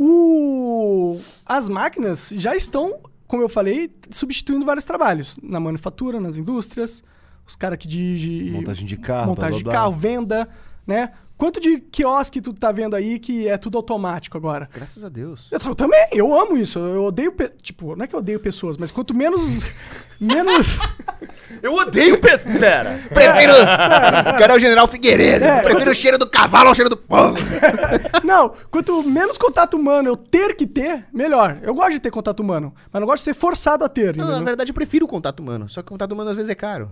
o, 0.03 1.20
as 1.44 1.68
máquinas 1.68 2.32
já 2.34 2.57
estão, 2.57 3.01
como 3.26 3.42
eu 3.42 3.51
falei, 3.51 3.92
substituindo 4.11 4.64
vários 4.64 4.86
trabalhos. 4.86 5.38
Na 5.42 5.61
manufatura, 5.61 6.18
nas 6.18 6.36
indústrias, 6.36 7.05
os 7.46 7.55
caras 7.55 7.76
que 7.76 7.86
dirigem 7.86 8.51
Montagem 8.51 8.86
de 8.86 8.96
carro, 8.96 9.28
montagem 9.28 9.51
blá, 9.51 9.51
blá, 9.51 9.59
de 9.59 9.64
blá. 9.64 9.72
carro, 9.74 9.92
venda, 9.92 10.48
né? 10.86 11.12
Quanto 11.41 11.59
de 11.59 11.80
quiosque 11.80 12.38
tu 12.43 12.53
tá 12.53 12.70
vendo 12.70 12.95
aí 12.95 13.18
que 13.18 13.49
é 13.49 13.57
tudo 13.57 13.78
automático 13.78 14.36
agora? 14.36 14.68
Graças 14.74 15.03
a 15.03 15.09
Deus. 15.09 15.49
Eu, 15.51 15.59
eu 15.64 15.74
também, 15.74 16.07
eu 16.12 16.38
amo 16.38 16.55
isso. 16.55 16.78
Eu 16.78 17.05
odeio, 17.05 17.32
pe- 17.32 17.49
tipo, 17.62 17.97
não 17.97 18.05
é 18.05 18.07
que 18.07 18.14
eu 18.14 18.18
odeio 18.18 18.38
pessoas, 18.38 18.76
mas 18.76 18.91
quanto 18.91 19.14
menos 19.14 19.41
menos 20.20 20.78
Eu 21.62 21.72
odeio 21.72 22.20
pe... 22.20 22.28
Pera. 22.59 23.01
Prefiro. 23.09 23.53
O 23.55 24.38
cara 24.38 24.53
é 24.53 24.57
o 24.57 24.59
general 24.59 24.86
Figueiredo. 24.86 25.47
Prefiro 25.64 25.91
o 25.91 25.95
cheiro 25.95 26.18
do 26.18 26.28
cavalo 26.28 26.68
ao 26.68 26.74
cheiro 26.74 26.91
do 26.91 26.97
povo. 26.99 27.36
Não, 28.22 28.51
quanto 28.70 29.03
menos 29.03 29.38
contato 29.38 29.78
humano 29.78 30.11
eu 30.11 30.16
ter 30.18 30.55
que 30.55 30.66
ter, 30.66 31.07
melhor. 31.11 31.59
Eu 31.62 31.72
gosto 31.74 31.93
de 31.93 32.01
ter 32.01 32.11
contato 32.11 32.41
humano, 32.41 32.74
mas 32.93 33.01
não 33.01 33.07
gosto 33.07 33.20
de 33.20 33.24
ser 33.24 33.34
forçado 33.34 33.82
a 33.82 33.88
ter, 33.88 34.14
Não, 34.14 34.28
na 34.28 34.45
verdade, 34.45 34.70
eu 34.70 34.74
prefiro 34.74 35.07
o 35.07 35.09
contato 35.09 35.41
humano. 35.41 35.70
Só 35.70 35.80
que 35.80 35.88
o 35.88 35.93
contato 35.93 36.12
humano 36.12 36.28
às 36.28 36.36
vezes 36.36 36.51
é 36.51 36.55
caro. 36.55 36.91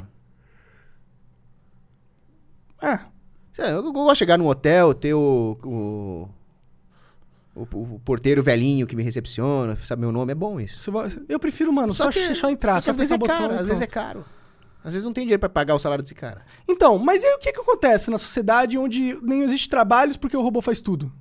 É. 2.82 2.98
É, 3.58 3.72
Eu, 3.72 3.92
gosto 3.92 4.12
de 4.14 4.18
chegar 4.20 4.38
num 4.38 4.46
hotel, 4.46 4.94
ter 4.94 5.14
o, 5.14 5.58
o, 5.64 6.28
o, 7.54 7.62
o 7.94 8.00
porteiro 8.04 8.42
velhinho 8.42 8.86
que 8.86 8.94
me 8.94 9.02
recepciona, 9.02 9.76
sabe 9.84 10.00
meu 10.00 10.12
nome, 10.12 10.32
é 10.32 10.34
bom 10.34 10.60
isso. 10.60 10.90
Eu 11.28 11.40
prefiro, 11.40 11.72
mano, 11.72 11.92
só, 11.92 12.10
que- 12.10 12.34
só 12.34 12.48
entrar, 12.50 12.74
só 12.80 12.80
só, 12.80 12.84
que 12.84 12.90
às 12.90 12.96
vezes 12.96 13.12
é 13.12 13.18
caro, 13.18 13.40
botão 13.42 13.56
e 13.56 13.58
às 13.60 13.66
vezes 13.66 13.82
é 13.82 13.86
caro. 13.86 14.24
Às 14.84 14.92
vezes 14.94 15.04
não 15.04 15.12
tem 15.12 15.24
dinheiro 15.24 15.40
pra 15.40 15.48
pagar 15.48 15.74
o 15.74 15.78
salário 15.78 16.02
desse 16.02 16.14
cara. 16.14 16.42
Então, 16.66 16.98
mas 16.98 17.22
e 17.22 17.26
aí 17.26 17.34
o 17.34 17.38
que 17.38 17.52
que 17.52 17.60
acontece 17.60 18.10
na 18.12 18.16
sociedade 18.16 18.78
onde 18.78 19.18
nem 19.22 19.42
existe 19.42 19.68
trabalhos 19.68 20.16
porque 20.16 20.36
o 20.36 20.40
robô 20.40 20.62
faz 20.62 20.80
tudo? 20.80 21.12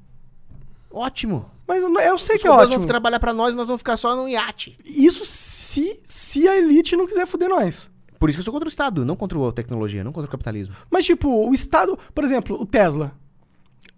Ótimo. 0.91 1.49
Mas 1.67 1.83
eu, 1.83 1.89
eu 1.99 2.17
sei 2.19 2.35
Os 2.37 2.41
que 2.41 2.47
é 2.47 2.51
ótimo. 2.51 2.77
vão 2.79 2.87
trabalhar 2.87 3.19
pra 3.19 3.33
nós, 3.33 3.53
nós 3.55 3.67
vamos 3.67 3.81
ficar 3.81 3.97
só 3.97 4.15
num 4.15 4.27
iate. 4.29 4.77
Isso 4.85 5.25
se, 5.25 5.99
se 6.03 6.47
a 6.47 6.55
elite 6.57 6.95
não 6.95 7.07
quiser 7.07 7.25
fuder 7.27 7.49
nós. 7.49 7.91
Por 8.19 8.29
isso 8.29 8.37
que 8.37 8.41
eu 8.41 8.43
sou 8.45 8.53
contra 8.53 8.67
o 8.67 8.69
Estado, 8.69 9.05
não 9.05 9.15
contra 9.15 9.37
a 9.47 9.51
tecnologia, 9.51 10.03
não 10.03 10.11
contra 10.11 10.27
o 10.27 10.31
capitalismo. 10.31 10.73
Mas, 10.89 11.05
tipo, 11.05 11.29
o 11.29 11.53
Estado, 11.53 11.97
por 12.13 12.23
exemplo, 12.23 12.59
o 12.59 12.65
Tesla, 12.65 13.11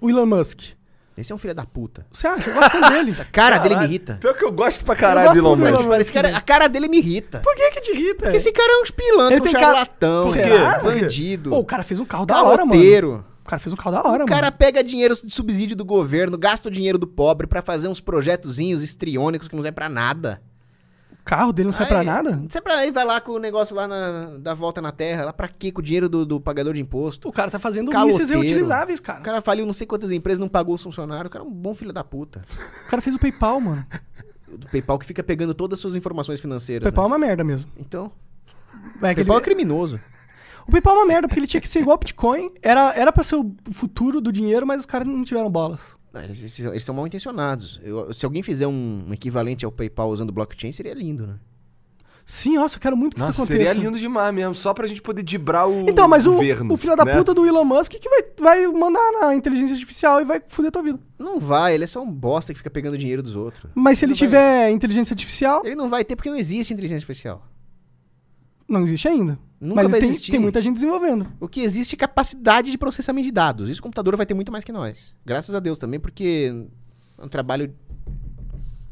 o 0.01 0.09
Elon 0.09 0.25
Musk. 0.25 0.61
Esse 1.17 1.33
é 1.33 1.35
um 1.35 1.37
filho 1.37 1.53
da 1.53 1.65
puta. 1.65 2.05
Você 2.13 2.25
acha? 2.27 2.49
Eu 2.49 2.53
gosto 2.53 2.79
dele. 2.89 3.13
A 3.19 3.25
cara 3.25 3.57
dele 3.57 3.75
me 3.75 3.83
irrita. 3.83 4.17
Pior 4.21 4.33
que 4.33 4.45
eu 4.45 4.51
gosto 4.53 4.85
pra 4.85 4.95
caralho 4.95 5.27
gosto 5.27 5.41
do 5.41 5.47
Elon 5.65 5.71
Musk. 5.71 5.85
Mano, 5.87 6.01
esse 6.01 6.13
cara- 6.13 6.35
a 6.37 6.39
cara 6.39 6.69
dele 6.69 6.87
me 6.87 6.97
irrita. 6.99 7.39
Por 7.41 7.53
que 7.55 7.71
que 7.71 7.81
te 7.81 7.91
irrita? 7.91 8.23
Porque 8.23 8.37
esse 8.37 8.51
cara 8.53 8.71
é 8.71 8.77
um 8.77 8.85
pilantra, 8.95 9.33
Ele 9.33 9.41
um 9.41 9.43
tem 9.43 9.51
cara- 9.51 9.65
charlatão, 9.65 10.29
um 10.29 10.83
bandido, 10.83 11.49
Pô, 11.49 11.57
o 11.59 11.65
cara 11.65 11.83
fez 11.83 11.99
um 11.99 12.05
carro 12.05 12.25
da 12.25 12.41
hora, 12.41 12.65
mano. 12.65 13.25
O 13.43 13.49
cara 13.49 13.59
fez 13.59 13.73
um 13.73 13.75
carro 13.75 13.91
da 13.91 14.07
hora, 14.09 14.23
O 14.23 14.27
cara 14.27 14.43
mano. 14.47 14.57
pega 14.57 14.81
dinheiro 14.83 15.13
de 15.15 15.33
subsídio 15.33 15.75
do 15.75 15.83
governo, 15.83 16.37
gasta 16.37 16.69
o 16.69 16.71
dinheiro 16.71 16.97
do 16.97 17.07
pobre 17.07 17.47
pra 17.47 17.61
fazer 17.61 17.87
uns 17.89 17.99
projetozinhos 17.99 18.81
estriônicos 18.83 19.47
que 19.49 19.55
não 19.55 19.63
servem 19.63 19.75
pra 19.75 19.89
nada. 19.89 20.41
O 21.29 21.37
carro 21.37 21.53
dele 21.53 21.67
não 21.67 21.73
sai 21.73 21.85
pra 21.87 22.03
nada? 22.03 22.37
Não 22.37 22.49
sai 22.49 22.59
pra 22.59 22.77
aí, 22.77 22.89
vai 22.91 23.05
lá 23.05 23.21
com 23.21 23.33
o 23.33 23.39
negócio 23.39 23.75
lá 23.75 23.87
na, 23.87 24.37
da 24.39 24.55
volta 24.55 24.81
na 24.81 24.91
terra, 24.91 25.25
lá 25.25 25.31
pra 25.33 25.47
quê? 25.47 25.71
Com 25.71 25.79
o 25.79 25.83
dinheiro 25.83 26.09
do, 26.09 26.25
do 26.25 26.39
pagador 26.41 26.73
de 26.73 26.81
imposto. 26.81 27.29
O 27.29 27.31
cara 27.31 27.51
tá 27.51 27.59
fazendo 27.59 27.91
Caloteiro. 27.91 28.19
mísseis 28.19 28.29
reutilizáveis, 28.31 28.99
cara. 28.99 29.19
O 29.19 29.23
cara 29.23 29.39
faliu 29.39 29.63
não 29.63 29.73
sei 29.73 29.85
quantas 29.85 30.11
empresas, 30.11 30.39
não 30.39 30.47
pagou 30.49 30.73
os 30.73 30.81
funcionários. 30.81 31.27
O 31.27 31.29
cara 31.29 31.45
é 31.45 31.47
um 31.47 31.51
bom 31.51 31.75
filho 31.75 31.93
da 31.93 32.03
puta. 32.03 32.41
O 32.87 32.89
cara 32.89 32.99
fez 32.99 33.15
o 33.15 33.19
PayPal, 33.19 33.61
mano. 33.61 33.85
Do 34.47 34.67
PayPal 34.69 34.97
que 34.97 35.05
fica 35.05 35.21
pegando 35.23 35.53
todas 35.53 35.77
as 35.77 35.81
suas 35.81 35.95
informações 35.95 36.39
O 36.39 36.41
financeiras. 36.41 36.81
PayPal 36.83 37.05
é 37.05 37.09
né? 37.09 37.13
uma 37.15 37.19
merda 37.27 37.43
mesmo. 37.43 37.69
Então, 37.77 38.11
É 38.73 38.77
o 38.77 38.99
que 38.99 39.05
ele- 39.05 39.15
PayPal 39.17 39.37
é 39.37 39.41
criminoso. 39.41 39.99
O 40.67 40.71
PayPal 40.71 40.95
é 40.95 40.99
uma 40.99 41.05
merda, 41.05 41.27
porque 41.27 41.39
ele 41.39 41.45
tinha 41.47 41.61
que 41.61 41.69
ser 41.69 41.81
igual 41.81 41.93
ao 41.93 41.99
Bitcoin. 41.99 42.51
Era, 42.63 42.91
era 42.95 43.11
pra 43.11 43.23
ser 43.23 43.35
o 43.35 43.53
futuro 43.71 44.19
do 44.19 44.31
dinheiro, 44.31 44.65
mas 44.65 44.79
os 44.79 44.85
caras 44.87 45.07
não 45.07 45.23
tiveram 45.23 45.51
bolas. 45.51 45.98
Não, 46.13 46.21
Eles, 46.21 46.39
eles- 46.39 46.59
eles 46.59 46.83
são 46.85 46.95
mal 46.95 47.05
intencionados. 47.05 47.79
Eu- 47.83 48.13
se 48.13 48.25
alguém 48.25 48.41
fizer 48.41 48.65
um, 48.67 49.05
um 49.09 49.13
equivalente 49.13 49.63
ao 49.65 49.71
PayPal 49.71 50.09
usando 50.09 50.31
blockchain, 50.31 50.71
seria 50.71 50.93
lindo, 50.93 51.27
né? 51.27 51.35
Sim, 52.25 52.57
nossa, 52.57 52.77
eu 52.77 52.81
quero 52.81 52.95
muito 52.95 53.15
que 53.15 53.19
Nossa, 53.21 53.31
isso 53.31 53.41
aconteça. 53.41 53.73
seria 53.73 53.83
lindo 53.83 53.97
demais 53.99 54.31
mesmo, 54.33 54.53
só 54.53 54.71
pra 54.71 54.85
gente 54.85 55.01
poder 55.01 55.23
dibrar 55.23 55.67
o 55.67 55.89
Então, 55.89 56.07
mas 56.07 56.27
o, 56.27 56.33
governo. 56.33 56.71
o 56.73 56.77
filho 56.77 56.95
da 56.95 57.03
né? 57.03 57.15
puta 57.17 57.33
do 57.33 57.43
Elon 57.43 57.63
Musk 57.63 57.93
que 57.93 58.07
vai, 58.07 58.23
vai 58.39 58.67
mandar 58.67 59.01
na 59.19 59.33
inteligência 59.33 59.73
artificial 59.73 60.21
e 60.21 60.25
vai 60.25 60.39
foder 60.47 60.71
tua 60.71 60.83
vida. 60.83 60.99
Não 61.17 61.39
vai, 61.39 61.73
ele 61.73 61.85
é 61.85 61.87
só 61.87 62.03
um 62.03 62.11
bosta 62.13 62.53
que 62.53 62.59
fica 62.59 62.69
pegando 62.69 62.99
dinheiro 62.99 63.23
dos 63.23 63.35
outros. 63.35 63.71
Mas 63.73 63.97
se 63.97 64.05
ele 64.05 64.13
vai. 64.13 64.17
tiver 64.19 64.69
inteligência 64.69 65.13
artificial, 65.13 65.63
Ele 65.65 65.73
não 65.75 65.89
vai 65.89 66.05
ter 66.05 66.15
porque 66.15 66.29
não 66.29 66.37
existe 66.37 66.71
inteligência 66.71 66.97
artificial. 67.03 67.47
não 68.67 68.83
existe 68.83 69.07
ainda. 69.07 69.39
Nunca 69.61 69.81
Mas 69.83 69.91
vai 69.91 69.99
tem, 69.99 70.09
existir. 70.09 70.31
tem 70.31 70.39
muita 70.39 70.61
gente 70.61 70.75
desenvolvendo. 70.75 71.27
O 71.39 71.47
que 71.47 71.59
existe 71.61 71.93
é 71.95 71.97
capacidade 71.97 72.71
de 72.71 72.77
processamento 72.77 73.25
de 73.25 73.31
dados. 73.31 73.67
Isso 73.69 73.79
o 73.81 73.83
computador 73.83 74.15
vai 74.15 74.25
ter 74.25 74.33
muito 74.33 74.51
mais 74.51 74.63
que 74.63 74.71
nós. 74.71 74.97
Graças 75.25 75.53
a 75.53 75.59
Deus 75.59 75.77
também, 75.77 75.99
porque 75.99 76.53
é 77.17 77.25
um 77.25 77.27
trabalho 77.27 77.73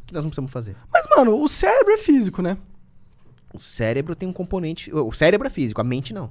que 0.05 0.13
nós 0.13 0.23
não 0.23 0.29
precisamos 0.29 0.51
fazer. 0.51 0.75
Mas, 0.91 1.05
mano, 1.15 1.41
o 1.41 1.47
cérebro 1.47 1.93
é 1.93 1.97
físico, 1.97 2.41
né? 2.41 2.57
O 3.53 3.59
cérebro 3.59 4.13
tem 4.15 4.27
um 4.27 4.33
componente. 4.33 4.93
O 4.93 5.11
cérebro 5.13 5.47
é 5.47 5.49
físico, 5.49 5.79
a 5.79 5.83
mente 5.83 6.13
não. 6.13 6.29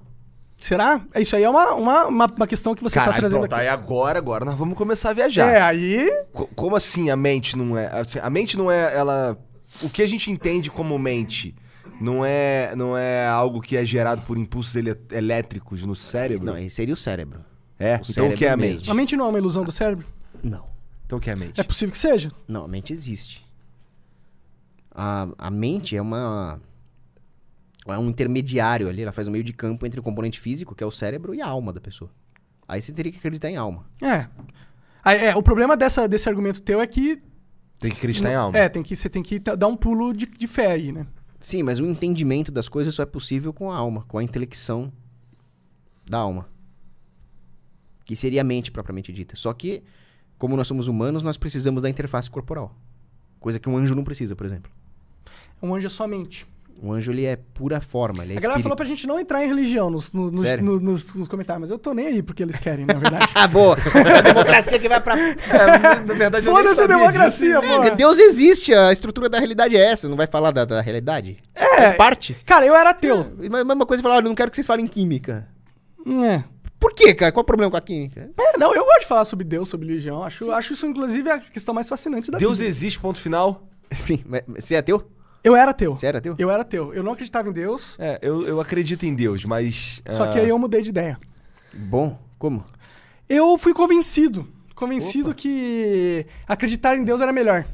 Será? 0.58 1.00
Isso 1.16 1.36
aí 1.36 1.42
é 1.42 1.48
uma, 1.50 1.74
uma, 1.74 2.06
uma, 2.06 2.26
uma 2.26 2.46
questão 2.46 2.74
que 2.74 2.82
você 2.82 2.94
tá 2.94 3.04
Caralho, 3.04 3.20
trazendo 3.20 3.38
pronto, 3.40 3.52
aqui. 3.54 3.62
aí 3.62 3.68
agora, 3.68 4.18
agora 4.18 4.44
nós 4.44 4.54
vamos 4.56 4.76
começar 4.76 5.10
a 5.10 5.12
viajar. 5.12 5.46
É, 5.50 5.60
aí. 5.60 6.10
Co- 6.32 6.48
Como 6.54 6.74
assim 6.76 7.10
a 7.10 7.16
mente 7.16 7.56
não 7.56 7.76
é. 7.76 7.86
assim, 8.00 8.18
a 8.18 8.30
mente 8.30 8.56
não 8.56 8.70
é. 8.70 8.94
Ela. 8.94 9.38
O 9.82 9.90
que 9.90 10.00
a 10.02 10.06
gente 10.06 10.30
entende 10.30 10.70
como 10.70 10.98
mente 10.98 11.54
não 12.00 12.24
é, 12.24 12.74
não 12.76 12.96
é 12.96 13.26
algo 13.26 13.60
que 13.60 13.76
é 13.76 13.84
gerado 13.84 14.22
por 14.22 14.36
impulsos 14.36 14.74
elétricos 15.10 15.84
no 15.84 15.94
cérebro? 15.94 16.46
Não, 16.46 16.70
seria 16.70 16.94
o 16.94 16.96
cérebro. 16.96 17.44
é? 17.78 17.94
o 17.94 17.96
Então 17.96 18.02
o 18.02 18.12
cérebro 18.12 18.36
que 18.36 18.46
é 18.46 18.50
a 18.50 18.56
mesmo. 18.56 18.76
mente? 18.76 18.90
A 18.90 18.94
mente 18.94 19.16
não 19.16 19.26
é 19.26 19.28
uma 19.28 19.38
ilusão 19.38 19.64
do 19.64 19.72
cérebro? 19.72 20.06
Não. 20.42 20.66
Então 21.04 21.18
o 21.18 21.20
que 21.20 21.30
é 21.30 21.32
a 21.32 21.36
mente? 21.36 21.60
É 21.60 21.64
possível 21.64 21.92
que 21.92 21.98
seja. 21.98 22.32
Não, 22.48 22.64
a 22.64 22.68
mente 22.68 22.92
existe. 22.92 23.46
A, 24.90 25.28
a 25.38 25.50
mente 25.50 25.96
é 25.96 26.02
uma. 26.02 26.60
É 27.86 27.98
um 27.98 28.08
intermediário 28.08 28.88
ali, 28.88 29.02
ela 29.02 29.12
faz 29.12 29.28
um 29.28 29.30
meio 29.30 29.44
de 29.44 29.52
campo 29.52 29.86
entre 29.86 30.00
o 30.00 30.02
componente 30.02 30.40
físico, 30.40 30.74
que 30.74 30.82
é 30.82 30.86
o 30.86 30.90
cérebro, 30.90 31.32
e 31.32 31.40
a 31.40 31.46
alma 31.46 31.72
da 31.72 31.80
pessoa. 31.80 32.10
Aí 32.66 32.82
você 32.82 32.92
teria 32.92 33.12
que 33.12 33.18
acreditar 33.18 33.48
em 33.48 33.56
alma. 33.56 33.86
É. 34.02 34.26
Aí, 35.04 35.26
é, 35.26 35.36
o 35.36 35.42
problema 35.42 35.76
dessa, 35.76 36.08
desse 36.08 36.28
argumento 36.28 36.60
teu 36.60 36.80
é 36.80 36.86
que. 36.86 37.22
Tem 37.78 37.92
que 37.92 37.96
acreditar 37.98 38.30
em 38.32 38.34
alma. 38.34 38.58
É, 38.58 38.68
tem 38.68 38.82
que, 38.82 38.96
você 38.96 39.08
tem 39.08 39.22
que 39.22 39.38
dar 39.38 39.68
um 39.68 39.76
pulo 39.76 40.12
de, 40.12 40.24
de 40.24 40.46
fé 40.48 40.72
aí, 40.72 40.90
né? 40.90 41.06
Sim, 41.46 41.62
mas 41.62 41.78
o 41.78 41.86
entendimento 41.86 42.50
das 42.50 42.68
coisas 42.68 42.92
só 42.92 43.04
é 43.04 43.06
possível 43.06 43.52
com 43.52 43.70
a 43.70 43.76
alma, 43.76 44.02
com 44.08 44.18
a 44.18 44.22
intelecção 44.24 44.92
da 46.04 46.18
alma. 46.18 46.48
Que 48.04 48.16
seria 48.16 48.40
a 48.40 48.44
mente 48.44 48.72
propriamente 48.72 49.12
dita. 49.12 49.36
Só 49.36 49.52
que, 49.52 49.84
como 50.38 50.56
nós 50.56 50.66
somos 50.66 50.88
humanos, 50.88 51.22
nós 51.22 51.36
precisamos 51.36 51.84
da 51.84 51.88
interface 51.88 52.28
corporal. 52.28 52.74
Coisa 53.38 53.60
que 53.60 53.68
um 53.68 53.76
anjo 53.76 53.94
não 53.94 54.02
precisa, 54.02 54.34
por 54.34 54.44
exemplo. 54.44 54.72
Um 55.62 55.72
anjo 55.72 55.86
é 55.86 55.88
só 55.88 56.08
mente. 56.08 56.48
O 56.82 56.92
anjo 56.92 57.10
ele 57.10 57.24
é 57.24 57.36
pura 57.36 57.80
forma, 57.80 58.22
ele 58.22 58.34
é 58.34 58.36
a 58.36 58.40
galera 58.40 58.58
espírito. 58.58 58.62
falou 58.64 58.76
pra 58.76 58.84
gente 58.86 59.06
não 59.06 59.18
entrar 59.18 59.42
em 59.42 59.48
religião 59.48 59.88
nos, 59.90 60.12
nos, 60.12 60.30
nos- 60.32 60.82
nos- 60.82 61.14
nos 61.14 61.28
comentários, 61.28 61.62
mas 61.62 61.70
eu 61.70 61.78
tô 61.78 61.94
nem 61.94 62.06
aí 62.08 62.22
porque 62.22 62.42
eles 62.42 62.58
querem, 62.58 62.84
na 62.84 62.94
verdade. 62.94 63.26
Ah, 63.34 63.46
boa! 63.48 63.76
É 64.06 64.18
a 64.18 64.20
democracia 64.20 64.78
que 64.78 64.88
vai 64.88 65.00
pra. 65.00 65.18
É, 65.18 65.34
na 66.04 66.14
verdade, 66.14 66.44
Foda-se 66.46 66.80
a 66.82 66.86
democracia, 66.86 67.60
disso. 67.60 67.82
É, 67.82 67.90
Deus 67.96 68.18
existe, 68.18 68.74
a 68.74 68.92
estrutura 68.92 69.28
da 69.28 69.38
realidade 69.38 69.76
é 69.76 69.80
essa. 69.92 70.08
Não 70.08 70.16
vai 70.16 70.26
falar 70.26 70.50
da, 70.50 70.64
da 70.64 70.80
realidade? 70.80 71.38
É. 71.54 71.76
Faz 71.76 71.92
parte. 71.92 72.36
Cara, 72.44 72.66
eu 72.66 72.74
era 72.76 72.90
ateu. 72.90 73.32
E 73.40 73.46
a 73.46 73.64
mesma 73.64 73.86
coisa 73.86 74.02
falar, 74.02 74.16
olha, 74.16 74.24
eu 74.24 74.28
não 74.28 74.34
quero 74.34 74.50
que 74.50 74.56
vocês 74.56 74.66
falem 74.66 74.86
química. 74.86 75.48
É. 76.06 76.42
Por 76.78 76.92
quê, 76.92 77.14
cara? 77.14 77.32
Qual 77.32 77.42
o 77.42 77.46
problema 77.46 77.70
com 77.70 77.76
a 77.76 77.80
química? 77.80 78.30
É, 78.38 78.58
não, 78.58 78.74
eu 78.74 78.84
gosto 78.84 79.00
de 79.00 79.06
falar 79.06 79.24
sobre 79.24 79.44
Deus, 79.44 79.68
sobre 79.68 79.86
religião. 79.88 80.22
Acho, 80.22 80.50
acho 80.52 80.74
isso, 80.74 80.86
inclusive, 80.86 81.28
a 81.30 81.38
questão 81.38 81.74
mais 81.74 81.88
fascinante 81.88 82.30
da 82.30 82.36
Deus 82.38 82.58
vida. 82.58 82.68
existe, 82.68 82.98
ponto 83.00 83.18
final. 83.18 83.66
Sim, 83.90 84.22
mas 84.26 84.42
você 84.46 84.74
é 84.74 84.78
ateu? 84.78 85.02
Eu 85.46 85.54
era 85.54 85.70
ateu. 85.70 85.94
Você 85.94 86.06
era 86.06 86.18
ateu? 86.18 86.34
Eu 86.36 86.50
era 86.50 86.62
ateu. 86.62 86.92
Eu 86.92 87.04
não 87.04 87.12
acreditava 87.12 87.48
em 87.48 87.52
Deus, 87.52 87.96
É, 88.00 88.18
eu, 88.20 88.42
eu 88.48 88.60
acredito 88.60 89.06
em 89.06 89.14
Deus, 89.14 89.44
mas. 89.44 90.02
só 90.10 90.24
ah, 90.24 90.32
que 90.32 90.40
aí 90.40 90.48
eu 90.48 90.58
mudei 90.58 90.82
de 90.82 90.88
ideia. 90.88 91.16
Bom, 91.72 92.18
como? 92.36 92.64
Eu 93.28 93.56
fui 93.56 93.72
convencido. 93.72 94.48
Convencido 94.74 95.32
que 95.32 96.26
acreditar 96.48 96.96
em 96.96 97.04
Deus 97.04 97.20
era 97.20 97.32
melhor. 97.32 97.64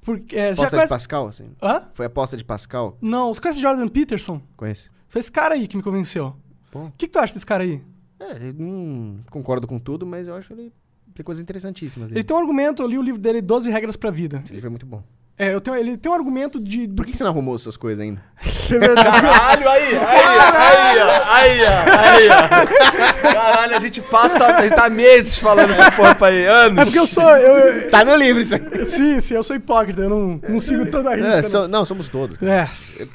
Porque, 0.00 0.36
é, 0.36 0.48
você 0.48 0.62
já 0.62 0.62
Aposta 0.62 0.64
de 0.64 0.70
conhece... 0.70 0.88
Pascal, 0.88 1.28
assim? 1.28 1.50
Hã? 1.62 1.88
Foi 1.94 2.06
aposta 2.06 2.36
de 2.36 2.44
Pascal? 2.44 2.98
Não, 3.00 3.32
você 3.32 3.40
conhece 3.40 3.60
Jordan 3.60 3.86
Peterson? 3.86 4.42
Conheço. 4.56 4.90
Foi 5.08 5.20
esse 5.20 5.30
cara 5.30 5.54
aí 5.54 5.68
que 5.68 5.76
me 5.76 5.84
convenceu. 5.84 6.34
Bom. 6.72 6.86
O 6.86 6.92
que, 6.98 7.06
que 7.06 7.12
tu 7.12 7.20
acha 7.20 7.32
desse 7.32 7.46
cara 7.46 7.62
aí? 7.62 7.80
É, 8.18 8.48
eu 8.48 8.54
não 8.54 9.20
concordo 9.30 9.68
com 9.68 9.78
tudo, 9.78 10.04
mas 10.04 10.26
eu 10.26 10.34
acho 10.34 10.52
ele 10.52 10.72
tem 11.14 11.22
coisas 11.24 11.40
interessantíssimas. 11.40 12.10
Ele 12.10 12.24
tem 12.24 12.36
um 12.36 12.40
argumento, 12.40 12.82
eu 12.82 12.88
li 12.88 12.98
o 12.98 13.02
livro 13.02 13.20
dele, 13.20 13.40
12 13.40 13.70
Regras 13.70 13.96
pra 13.96 14.10
Vida. 14.10 14.42
Esse 14.44 14.52
livro 14.52 14.66
é 14.66 14.70
muito 14.70 14.86
bom. 14.86 15.04
É, 15.42 15.54
eu 15.54 15.60
tenho, 15.60 15.74
ele 15.74 15.96
tem 15.96 16.12
um 16.12 16.14
argumento 16.14 16.60
de... 16.62 16.86
do 16.86 16.94
Por 16.96 17.06
que 17.06 17.16
você 17.16 17.24
não 17.24 17.30
arrumou 17.30 17.56
suas 17.56 17.76
coisas 17.76 18.02
ainda? 18.02 18.20
É. 18.70 18.78
Caralho, 18.78 19.68
aí, 19.68 19.96
aí, 19.96 19.98
aí, 19.98 20.98
ó, 21.00 21.22
aí, 21.26 21.60
ó, 21.64 21.98
aí, 21.98 22.28
ó. 22.28 23.32
Caralho, 23.32 23.76
a 23.76 23.80
gente 23.80 24.00
passa, 24.00 24.46
a 24.46 24.62
gente 24.62 24.76
tá 24.76 24.88
meses 24.88 25.36
falando 25.38 25.72
essa 25.72 25.90
porra 25.90 26.14
pra 26.14 26.28
aí, 26.28 26.46
anos. 26.46 26.78
É 26.78 26.84
porque 26.84 26.98
eu 27.00 27.06
sou... 27.06 27.28
Eu, 27.36 27.90
Tá 27.90 28.04
no 28.04 28.14
livro 28.14 28.40
isso 28.40 28.54
aí. 28.54 28.86
sim, 28.86 29.18
sim, 29.18 29.34
eu 29.34 29.42
sou 29.42 29.56
hipócrita, 29.56 30.02
eu 30.02 30.08
não, 30.10 30.40
não 30.48 30.60
sigo 30.60 30.86
toda 30.86 31.10
a 31.10 31.14
risca. 31.16 31.28
É, 31.30 31.42
não. 31.42 31.48
so- 31.50 31.66
não, 31.68 31.84
somos 31.84 32.08
todos. 32.08 32.40
É, 32.40 32.68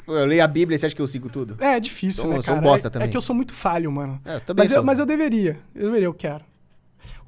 Eu, 0.06 0.14
eu 0.14 0.26
leio 0.26 0.44
a 0.44 0.46
Bíblia 0.46 0.76
e 0.76 0.78
você 0.78 0.86
acha 0.86 0.94
que 0.94 1.00
eu 1.00 1.06
sigo 1.06 1.30
tudo? 1.30 1.56
é 1.58 1.80
difícil, 1.80 2.24
Sou- 2.24 2.30
né, 2.32 2.42
sou 2.42 2.54
cara? 2.54 2.60
bosta 2.60 2.88
é, 2.88 2.90
também. 2.90 3.08
é 3.08 3.10
que 3.10 3.16
eu 3.16 3.22
sou 3.22 3.34
muito 3.34 3.54
falho, 3.54 3.90
mano. 3.90 4.20
É, 4.26 4.36
eu 4.36 4.40
também 4.42 4.64
mas, 4.64 4.72
eu, 4.72 4.76
sou. 4.76 4.84
mas 4.84 4.98
eu 4.98 5.06
deveria. 5.06 5.56
Eu 5.74 5.84
deveria, 5.86 6.06
eu 6.06 6.14
quero. 6.14 6.44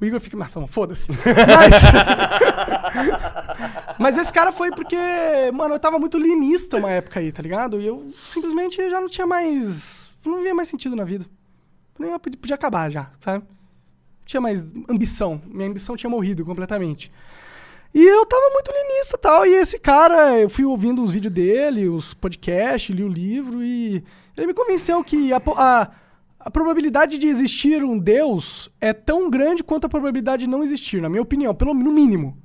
O 0.00 0.04
Igor 0.04 0.20
fica... 0.20 0.36
Mas, 0.36 0.50
foda-se. 0.70 1.10
Mas... 1.56 1.82
mas 3.98 4.18
esse 4.18 4.32
cara 4.32 4.52
foi 4.52 4.70
porque... 4.70 4.96
Mano, 5.52 5.74
eu 5.74 5.80
tava 5.80 5.98
muito 5.98 6.18
linista 6.18 6.76
uma 6.76 6.90
época 6.90 7.20
aí, 7.20 7.32
tá 7.32 7.42
ligado? 7.42 7.80
E 7.80 7.86
eu 7.86 8.10
simplesmente 8.24 8.76
já 8.88 9.00
não 9.00 9.08
tinha 9.08 9.26
mais... 9.26 10.08
Não 10.24 10.42
via 10.42 10.54
mais 10.54 10.68
sentido 10.68 10.94
na 10.94 11.04
vida. 11.04 11.26
Eu 11.98 12.20
podia, 12.20 12.54
acabar 12.54 12.90
já, 12.90 13.10
sabe? 13.18 13.44
Não 13.44 14.24
tinha 14.24 14.40
mais 14.40 14.62
ambição. 14.88 15.40
Minha 15.46 15.68
ambição 15.68 15.96
tinha 15.96 16.08
morrido 16.08 16.44
completamente. 16.44 17.10
E 17.92 18.04
eu 18.04 18.24
tava 18.26 18.50
muito 18.50 18.70
linista 18.70 19.16
e 19.16 19.20
tal. 19.20 19.46
E 19.46 19.54
esse 19.54 19.78
cara, 19.78 20.38
eu 20.38 20.48
fui 20.48 20.64
ouvindo 20.64 21.02
os 21.02 21.10
vídeos 21.10 21.34
dele, 21.34 21.88
os 21.88 22.14
podcasts, 22.14 22.94
li 22.94 23.02
o 23.02 23.08
livro 23.08 23.62
e 23.62 24.04
ele 24.36 24.46
me 24.46 24.54
convenceu 24.54 25.02
que 25.02 25.32
a, 25.32 25.40
a, 25.56 25.90
a 26.38 26.50
probabilidade 26.50 27.18
de 27.18 27.26
existir 27.26 27.82
um 27.82 27.98
Deus 27.98 28.70
é 28.80 28.92
tão 28.92 29.28
grande 29.28 29.64
quanto 29.64 29.86
a 29.86 29.88
probabilidade 29.88 30.44
de 30.44 30.50
não 30.50 30.62
existir, 30.62 31.02
na 31.02 31.08
minha 31.08 31.22
opinião, 31.22 31.54
pelo 31.54 31.74
no 31.74 31.92
mínimo. 31.92 32.36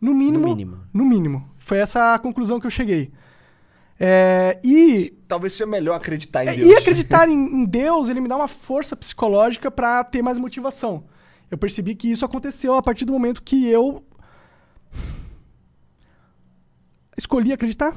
No 0.00 0.14
mínimo. 0.14 0.38
No 0.38 0.46
mínimo. 0.48 0.80
No 0.92 1.04
mínimo. 1.04 1.50
Foi 1.58 1.78
essa 1.78 2.14
a 2.14 2.18
conclusão 2.18 2.60
que 2.60 2.66
eu 2.66 2.70
cheguei. 2.70 3.12
É, 3.98 4.60
e 4.64 5.12
Talvez 5.28 5.52
seja 5.52 5.66
melhor 5.66 5.94
acreditar 5.94 6.44
em 6.44 6.48
é, 6.48 6.56
Deus. 6.56 6.70
E 6.70 6.74
acreditar 6.74 7.28
em, 7.28 7.34
em 7.62 7.64
Deus, 7.64 8.08
ele 8.08 8.20
me 8.20 8.28
dá 8.28 8.36
uma 8.36 8.48
força 8.48 8.96
psicológica 8.96 9.70
pra 9.70 10.02
ter 10.02 10.22
mais 10.22 10.38
motivação. 10.38 11.04
Eu 11.50 11.58
percebi 11.58 11.94
que 11.94 12.10
isso 12.10 12.24
aconteceu 12.24 12.74
a 12.74 12.82
partir 12.82 13.04
do 13.04 13.12
momento 13.12 13.42
que 13.42 13.68
eu 13.68 14.04
escolhi 17.16 17.52
acreditar. 17.52 17.94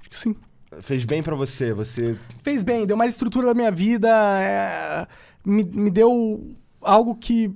Acho 0.00 0.10
que 0.10 0.16
sim. 0.16 0.34
Fez 0.82 1.04
bem 1.04 1.22
pra 1.22 1.34
você, 1.34 1.72
você... 1.72 2.18
Fez 2.42 2.62
bem, 2.62 2.86
deu 2.86 2.96
mais 2.96 3.12
estrutura 3.12 3.46
na 3.46 3.54
minha 3.54 3.70
vida, 3.70 4.08
é, 4.40 5.06
me, 5.44 5.64
me 5.64 5.90
deu 5.90 6.54
algo 6.82 7.14
que 7.14 7.50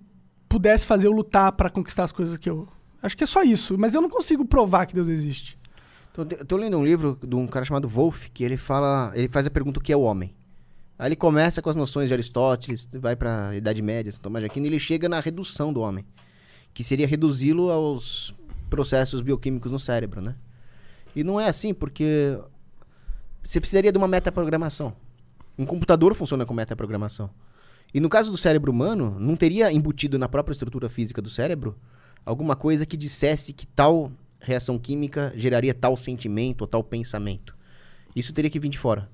pudesse 0.49 0.87
fazer 0.87 1.07
eu 1.07 1.13
lutar 1.13 1.53
pra 1.53 1.71
conquistar 1.71 2.05
as 2.05 2.13
coisas 2.13 2.39
que 2.39 2.49
eu. 2.49 2.67
Acho 3.03 3.17
que 3.17 3.25
é 3.25 3.27
só 3.27 3.43
isso, 3.43 3.77
mas 3.79 3.95
eu 3.95 4.01
não 4.01 4.09
consigo 4.09 4.45
provar 4.45 4.87
que 4.87 4.95
Deus 4.95 5.09
existe. 5.09 5.59
Tô, 6.15 6.23
eu 6.23 6.45
tô 6.45 6.57
lendo 6.57 6.77
um 6.77 6.85
livro 6.85 7.19
de 7.23 7.35
um 7.35 7.47
cara 7.47 7.65
chamado 7.65 7.89
Wolff, 7.89 8.31
que 8.31 8.45
ele 8.45 8.57
fala, 8.57 9.13
ele 9.15 9.29
faz 9.29 9.47
a 9.47 9.51
pergunta 9.51 9.79
o 9.79 9.83
que 9.83 9.93
é 9.93 9.97
o 9.97 10.03
homem. 10.03 10.35
Aí 10.99 11.09
ele 11.09 11.17
começa 11.17 11.61
com 11.61 11.69
as 11.69 11.77
noções 11.77 12.09
de 12.09 12.15
Aristóteles, 12.15 12.89
vai 12.93 13.17
pra 13.17 13.55
Idade 13.57 13.83
Média, 13.83 14.13
São 14.13 14.21
Tomás 14.21 14.43
de 14.43 14.47
Aquino, 14.47 14.67
e 14.67 14.69
ele 14.69 14.79
chega 14.79 15.09
na 15.09 15.21
redução 15.21 15.73
do 15.73 15.81
homem, 15.81 16.05
que 16.73 16.85
seria 16.85 17.07
reduzi-lo 17.07 17.71
aos 17.71 18.35
processos 18.71 19.21
bioquímicos 19.21 19.71
no 19.71 19.79
cérebro, 19.79 20.21
né? 20.21 20.35
E 21.15 21.25
não 21.25 21.41
é 21.41 21.49
assim, 21.49 21.75
porque 21.75 22.39
você 23.43 23.61
precisaria 23.61 23.93
de 23.93 23.99
uma 23.99 24.09
metaprogramação. 24.09 24.95
Um 25.59 25.67
computador 25.67 26.15
funciona 26.15 26.47
com 26.47 26.55
metaprogramação. 26.55 27.31
E 27.93 28.01
no 28.01 28.09
caso 28.09 28.31
do 28.31 28.37
cérebro 28.37 28.73
humano, 28.73 29.19
não 29.21 29.37
teria 29.37 29.71
embutido 29.71 30.19
na 30.19 30.29
própria 30.29 30.53
estrutura 30.53 30.89
física 30.89 31.21
do 31.21 31.29
cérebro 31.29 31.77
alguma 32.25 32.57
coisa 32.57 32.87
que 32.87 32.97
dissesse 32.97 33.53
que 33.53 33.67
tal 33.67 34.11
reação 34.41 34.79
química 34.79 35.33
geraria 35.37 35.75
tal 35.75 35.97
sentimento 35.97 36.63
ou 36.63 36.67
tal 36.67 36.83
pensamento. 36.83 37.57
Isso 38.15 38.33
teria 38.33 38.51
que 38.51 38.59
vir 38.59 38.69
de 38.69 38.79
fora. 38.79 39.11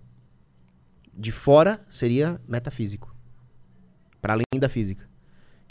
De 1.12 1.32
fora 1.32 1.84
seria 1.88 2.40
metafísico. 2.46 3.14
Para 4.20 4.34
além 4.34 4.44
da 4.58 4.68
física. 4.68 5.08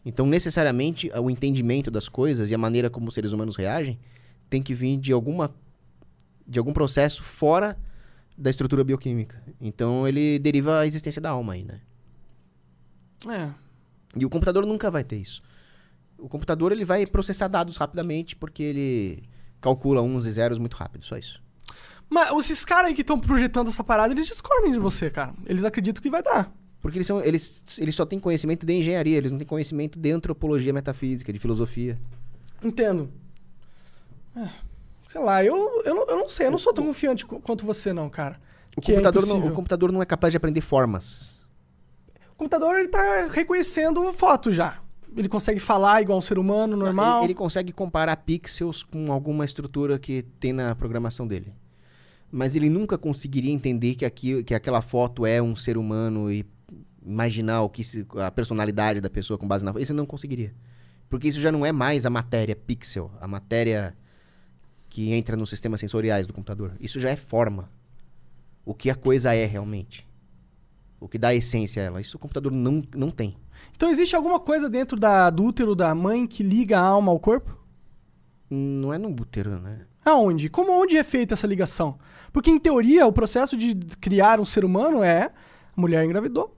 Então, 0.06 0.26
necessariamente, 0.26 1.10
o 1.12 1.30
entendimento 1.30 1.92
das 1.92 2.08
coisas 2.08 2.50
e 2.50 2.56
a 2.56 2.58
maneira 2.58 2.90
como 2.90 3.08
os 3.08 3.14
seres 3.14 3.32
humanos 3.32 3.56
reagem 3.56 4.00
tem 4.50 4.62
que 4.62 4.74
vir 4.74 4.98
de 4.98 5.12
alguma 5.12 5.54
de 6.48 6.58
algum 6.58 6.72
processo 6.72 7.22
fora 7.22 7.78
da 8.38 8.50
estrutura 8.50 8.84
bioquímica. 8.84 9.42
Então, 9.60 10.08
ele 10.08 10.38
deriva 10.40 10.80
a 10.80 10.86
existência 10.86 11.22
da 11.22 11.32
alma 11.32 11.54
aí, 11.54 11.64
né? 11.64 11.80
É. 13.28 13.50
E 14.16 14.26
o 14.26 14.30
computador 14.30 14.66
nunca 14.66 14.92
vai 14.92 15.04
ter 15.04 15.18
isso. 15.18 15.42
O 16.18 16.30
computador 16.30 16.72
ele 16.72 16.86
vai 16.86 17.06
processar 17.06 17.48
dados 17.48 17.78
rapidamente 17.78 18.36
porque 18.36 18.64
ele 18.64 19.24
calcula 19.60 20.02
uns 20.02 20.26
e 20.26 20.32
zeros 20.32 20.58
muito 20.58 20.76
rápido, 20.76 21.06
só 21.06 21.18
isso. 21.18 21.42
Mas 22.10 22.32
esses 22.40 22.64
caras 22.64 22.90
aí 22.90 22.96
que 22.96 23.02
estão 23.02 23.20
projetando 23.20 23.70
essa 23.70 23.84
parada, 23.84 24.14
eles 24.14 24.28
discordam 24.28 24.72
de 24.72 24.80
você, 24.80 25.10
cara. 25.10 25.34
Eles 25.46 25.66
acreditam 25.66 26.02
que 26.02 26.10
vai 26.10 26.24
dar. 26.24 26.52
Porque 26.80 26.98
eles, 26.98 27.08
são, 27.08 27.22
eles, 27.22 27.64
eles 27.78 27.96
só 27.96 28.06
têm 28.06 28.20
conhecimento 28.20 28.66
de 28.66 28.74
engenharia, 28.74 29.18
eles 29.18 29.32
não 29.32 29.38
têm 29.38 29.48
conhecimento 29.48 30.00
de 30.00 30.12
antropologia 30.12 30.72
metafísica, 30.72 31.34
de 31.34 31.40
filosofia. 31.40 32.00
Entendo. 32.64 33.12
É, 34.36 34.50
sei 35.18 35.26
lá, 35.26 35.44
eu, 35.44 35.82
eu, 35.84 35.96
não, 35.96 36.06
eu 36.08 36.16
não 36.18 36.30
sei, 36.30 36.48
eu 36.48 36.52
não 36.52 36.60
sou 36.60 36.74
tão 36.74 36.86
confiante 36.86 37.26
qu- 37.26 37.40
quanto 37.42 37.66
você, 37.66 37.92
não, 37.92 38.10
cara. 38.10 38.40
O 38.76 38.82
Que 38.82 38.92
é 38.92 38.96
computador, 38.96 39.22
não, 39.24 39.30
impossível. 39.30 39.52
o 39.52 39.56
computador 39.56 39.92
não 39.92 40.02
é 40.02 40.06
capaz 40.06 40.32
de 40.32 40.38
aprender 40.38 40.62
formas. 40.62 41.40
O 42.34 42.36
computador 42.38 42.78
ele 42.78 42.88
tá 42.88 43.28
reconhecendo 43.32 44.14
foto 44.14 44.52
já. 44.52 44.80
Ele 45.16 45.28
consegue 45.28 45.60
falar 45.60 46.02
igual 46.04 46.20
um 46.20 46.22
ser 46.22 46.38
humano 46.38 46.78
normal. 46.78 47.20
Ele, 47.22 47.28
ele 47.28 47.34
consegue 47.34 47.72
comparar 47.74 48.16
pixels 48.18 48.84
com 48.84 49.12
alguma 49.12 49.44
estrutura 49.44 49.98
que 49.98 50.22
tem 50.40 50.54
na 50.54 50.76
programação 50.76 51.26
dele. 51.26 51.52
Mas 52.32 52.56
ele 52.56 52.70
nunca 52.70 52.98
conseguiria 52.98 53.52
entender 53.52 53.96
que, 53.96 54.06
aqui, 54.06 54.44
que 54.44 54.54
aquela 54.54 54.82
foto 54.84 55.26
é 55.26 55.42
um 55.42 55.56
ser 55.56 55.78
humano 55.78 56.32
e 56.32 56.46
imaginar 57.04 57.64
o 57.64 57.70
que 57.70 57.84
se- 57.84 58.06
a 58.24 58.30
personalidade 58.30 59.02
da 59.02 59.10
pessoa 59.10 59.38
com 59.40 59.48
base 59.48 59.66
na 59.66 59.74
foto. 59.74 59.82
Isso 59.82 59.92
ele 59.94 59.98
não 59.98 60.06
conseguiria. 60.06 60.54
Porque 61.10 61.28
isso 61.30 61.40
já 61.40 61.52
não 61.52 61.66
é 61.66 61.72
mais 61.72 62.06
a 62.06 62.10
matéria 62.12 62.56
pixel, 62.56 63.10
a 63.20 63.28
matéria 63.28 63.96
que 64.98 65.14
entra 65.14 65.38
nos 65.38 65.52
sistemas 65.52 65.80
sensoriais 65.80 66.26
do 66.26 66.34
computador. 66.34 66.72
Isso 66.80 67.00
já 67.00 67.12
é 67.12 67.16
forma. 67.16 67.70
O 68.66 68.74
que 68.74 68.90
a 68.90 68.96
coisa 68.96 69.32
é 69.32 69.46
realmente. 69.46 70.08
O 71.00 71.08
que 71.08 71.20
dá 71.20 71.36
essência 71.36 71.84
a 71.84 71.86
ela. 71.86 72.02
Isso 72.02 72.18
o 72.18 72.20
computador 72.20 72.52
não, 72.52 72.82
não 72.96 73.12
tem. 73.12 73.38
Então 73.76 73.92
existe 73.92 74.16
alguma 74.16 74.40
coisa 74.40 74.68
dentro 74.68 75.00
da, 75.00 75.30
do 75.30 75.44
útero 75.44 75.76
da 75.76 75.94
mãe 75.94 76.26
que 76.26 76.42
liga 76.42 76.80
a 76.80 76.82
alma 76.82 77.12
ao 77.12 77.20
corpo? 77.20 77.56
Não 78.50 78.92
é 78.92 78.98
no 78.98 79.10
útero, 79.10 79.60
né? 79.60 79.86
Aonde? 80.04 80.50
Como 80.50 80.72
onde 80.72 80.98
é 80.98 81.04
feita 81.04 81.36
essa 81.36 81.46
ligação? 81.46 82.00
Porque 82.34 82.50
em 82.50 82.58
teoria 82.58 83.06
o 83.06 83.14
processo 83.14 83.56
de 83.56 83.76
criar 84.02 84.40
um 84.40 84.46
ser 84.46 84.66
humano 84.66 85.04
é 85.04 85.26
a 85.26 85.32
mulher 85.80 86.04
engravidou, 86.04 86.57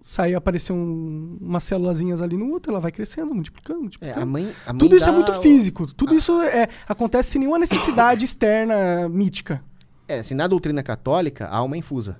sai 0.00 0.34
aparecer 0.34 0.72
um, 0.72 1.36
umas 1.40 1.62
célulazinhas 1.64 2.22
ali 2.22 2.36
no 2.36 2.54
útero, 2.54 2.72
ela 2.72 2.80
vai 2.80 2.90
crescendo, 2.92 3.34
multiplicando, 3.34 3.78
É, 3.78 3.82
multiplicando. 3.82 4.20
a 4.22 4.26
mãe, 4.26 4.52
a 4.66 4.72
mãe 4.72 4.78
Tudo 4.78 4.96
isso 4.96 5.08
é 5.08 5.12
muito 5.12 5.32
o- 5.32 5.40
físico. 5.42 5.86
Tudo 5.92 6.14
isso 6.14 6.40
é, 6.42 6.68
acontece 6.88 7.30
sem 7.30 7.40
nenhuma 7.40 7.58
necessidade 7.58 8.24
externa 8.24 9.08
mítica. 9.08 9.62
É, 10.08 10.22
se 10.22 10.34
na 10.34 10.46
doutrina 10.46 10.82
católica, 10.82 11.46
a 11.46 11.56
alma 11.56 11.76
é 11.76 11.78
infusa. 11.78 12.18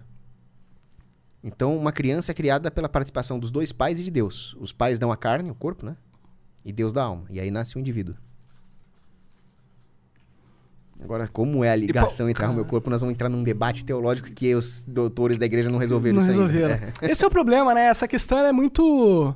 Então, 1.43 1.77
uma 1.77 1.91
criança 1.91 2.33
é 2.33 2.35
criada 2.35 2.71
pela 2.71 2.89
participação 2.89 3.39
dos 3.39 3.51
dois 3.51 3.73
pais 3.73 3.99
e 3.99 4.05
de 4.05 4.11
Deus. 4.11 4.55
Os 4.61 4.73
pais 4.73 4.99
dão 4.99 5.11
a 5.11 5.17
carne, 5.17 5.51
o 5.51 5.55
corpo, 5.55 5.87
né? 5.87 5.97
E 6.65 6.73
Deus 6.73 6.93
dá 6.93 7.03
a 7.03 7.07
alma. 7.07 7.25
E 7.31 7.41
aí 7.41 7.51
nasce 7.51 7.77
um 7.79 7.81
indivíduo. 7.81 8.15
Agora, 11.03 11.27
como 11.29 11.65
é 11.65 11.71
a 11.71 11.77
ligação 11.77 12.29
entre 12.29 12.45
alma 12.45 12.59
e 12.59 12.63
o 12.63 12.65
corpo, 12.67 12.91
nós 12.91 13.01
vamos 13.01 13.15
entrar 13.15 13.29
num 13.29 13.43
debate 13.43 13.85
teológico 13.85 14.31
que 14.31 14.55
os 14.55 14.83
doutores 14.87 15.39
da 15.39 15.47
igreja 15.47 15.71
não 15.71 15.79
resolveram 15.79 16.17
Não 16.17 16.23
isso 16.23 16.39
ainda. 16.41 16.53
resolveram. 16.53 16.93
É. 17.01 17.11
Esse 17.11 17.25
é 17.25 17.27
o 17.27 17.31
problema, 17.31 17.73
né? 17.75 17.87
Essa 17.87 18.07
questão 18.07 18.39
é 18.39 18.53
muito. 18.53 19.35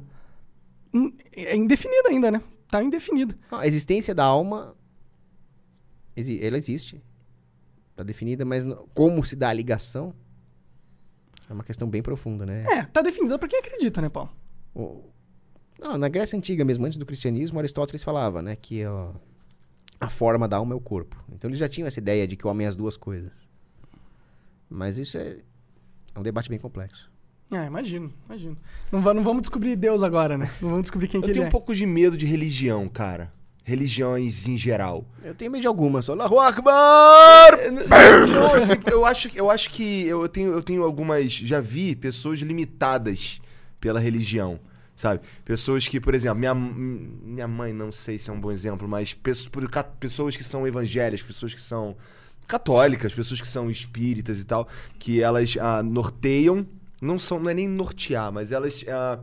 É 1.33 1.57
indefinida 1.57 2.11
ainda, 2.11 2.31
né? 2.31 2.43
Tá 2.71 2.83
indefinida. 2.83 3.35
A 3.51 3.67
existência 3.67 4.15
da 4.15 4.25
alma, 4.25 4.75
ela 6.17 6.57
existe. 6.59 7.03
Está 7.91 8.03
definida, 8.03 8.45
mas 8.45 8.65
como 8.93 9.25
se 9.25 9.35
dá 9.37 9.49
a 9.49 9.53
ligação 9.53 10.15
é 11.49 11.53
uma 11.53 11.65
questão 11.65 11.89
bem 11.89 12.03
profunda, 12.03 12.45
né? 12.47 12.65
É, 12.67 12.85
tá 12.85 13.03
definida 13.03 13.39
pra 13.39 13.49
quem 13.49 13.59
acredita, 13.59 14.01
né, 14.01 14.09
Paulo? 14.09 14.31
Não, 15.79 15.97
na 15.99 16.09
Grécia 16.09 16.37
Antiga 16.37 16.65
mesmo, 16.65 16.87
antes 16.87 16.99
do 16.99 17.07
cristianismo, 17.07 17.59
Aristóteles 17.59 18.03
falava, 18.03 18.41
né, 18.41 18.57
que 18.57 18.85
ó, 18.87 19.13
a 20.01 20.09
forma 20.09 20.47
da 20.49 20.57
alma 20.57 20.75
é 20.75 20.77
o 20.77 20.81
corpo. 20.81 21.17
Então 21.33 21.49
eles 21.49 21.59
já 21.59 21.69
tinham 21.69 21.87
essa 21.87 21.99
ideia 21.99 22.27
de 22.27 22.37
que 22.37 22.47
o 22.47 22.51
homem 22.51 22.67
é 22.67 22.69
as 22.69 22.77
duas 22.77 22.97
coisas. 22.97 23.33
Mas 24.69 24.99
isso 24.99 25.17
é, 25.17 25.39
é 26.15 26.19
um 26.19 26.23
debate 26.23 26.49
bem 26.49 26.59
complexo. 26.59 27.11
É, 27.53 27.67
imagino, 27.67 28.13
imagino. 28.27 28.57
Não, 28.91 29.01
não 29.01 29.23
vamos 29.23 29.43
descobrir 29.43 29.77
Deus 29.77 30.03
agora, 30.03 30.37
né? 30.37 30.51
Não 30.61 30.71
vamos 30.71 30.83
descobrir 30.83 31.09
quem 31.09 31.19
Eu 31.19 31.23
que 31.23 31.27
ele 31.29 31.35
tenho 31.35 31.45
é. 31.45 31.49
um 31.49 31.51
pouco 31.51 31.75
de 31.75 31.87
medo 31.87 32.17
de 32.17 32.27
religião, 32.27 32.89
cara. 32.89 33.33
Religiões 33.63 34.47
em 34.47 34.57
geral. 34.59 35.07
Eu 35.23 35.35
tenho 35.35 35.51
medo 35.51 35.63
de 35.63 35.67
algumas, 35.67 36.05
só 36.05 36.13
Allahu 36.13 36.39
Akbar! 36.39 37.53
Não, 37.71 38.55
assim, 38.55 38.77
eu 38.91 39.07
acho, 39.07 39.31
eu 39.35 39.51
acho 39.51 39.71
que 39.71 40.05
eu 40.07 40.29
tenho, 40.29 40.53
eu 40.53 40.63
tenho 40.63 40.83
algumas. 40.83 41.33
Já 41.33 41.61
vi 41.61 41.95
pessoas 41.95 42.41
limitadas 42.41 43.41
pela 43.81 44.01
religião. 44.01 44.59
Sabe? 44.97 45.21
Pessoas 45.45 45.89
que, 45.89 45.99
por 46.01 46.15
exemplo, 46.15 46.39
minha, 46.39 46.55
minha 46.55 47.49
mãe, 47.49 47.73
não 47.73 47.91
sei 47.91 48.17
se 48.17 48.31
é 48.31 48.33
um 48.33 48.41
bom 48.41 48.53
exemplo, 48.53 48.87
mas 48.87 49.13
pesso- 49.13 49.51
por 49.51 49.69
ca- 49.69 49.83
pessoas 49.83 50.37
que 50.37 50.45
são 50.45 50.67
evangélicas, 50.67 51.21
pessoas 51.27 51.53
que 51.53 51.61
são 51.61 51.97
católicas, 52.47 53.13
pessoas 53.13 53.41
que 53.41 53.49
são 53.49 53.69
espíritas 53.71 54.41
e 54.41 54.45
tal, 54.45 54.69
que 54.99 55.21
elas 55.21 55.57
ah, 55.61 55.83
norteiam, 55.83 56.65
não 57.03 57.19
são, 57.19 57.41
não 57.41 57.51
é 57.51 57.55
nem 57.55 57.69
nortear, 57.69 58.31
mas 58.33 58.53
elas 58.53 58.85
ah, 58.89 59.19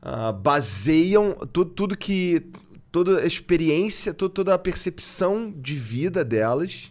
ah, 0.00 0.32
baseiam 0.32 1.34
tudo, 1.52 1.70
tudo 1.72 1.96
que. 1.96 2.46
toda 2.90 3.18
a 3.20 3.26
experiência, 3.26 4.14
to- 4.14 4.30
toda 4.30 4.54
a 4.54 4.58
percepção 4.58 5.52
de 5.54 5.74
vida 5.74 6.24
delas 6.24 6.90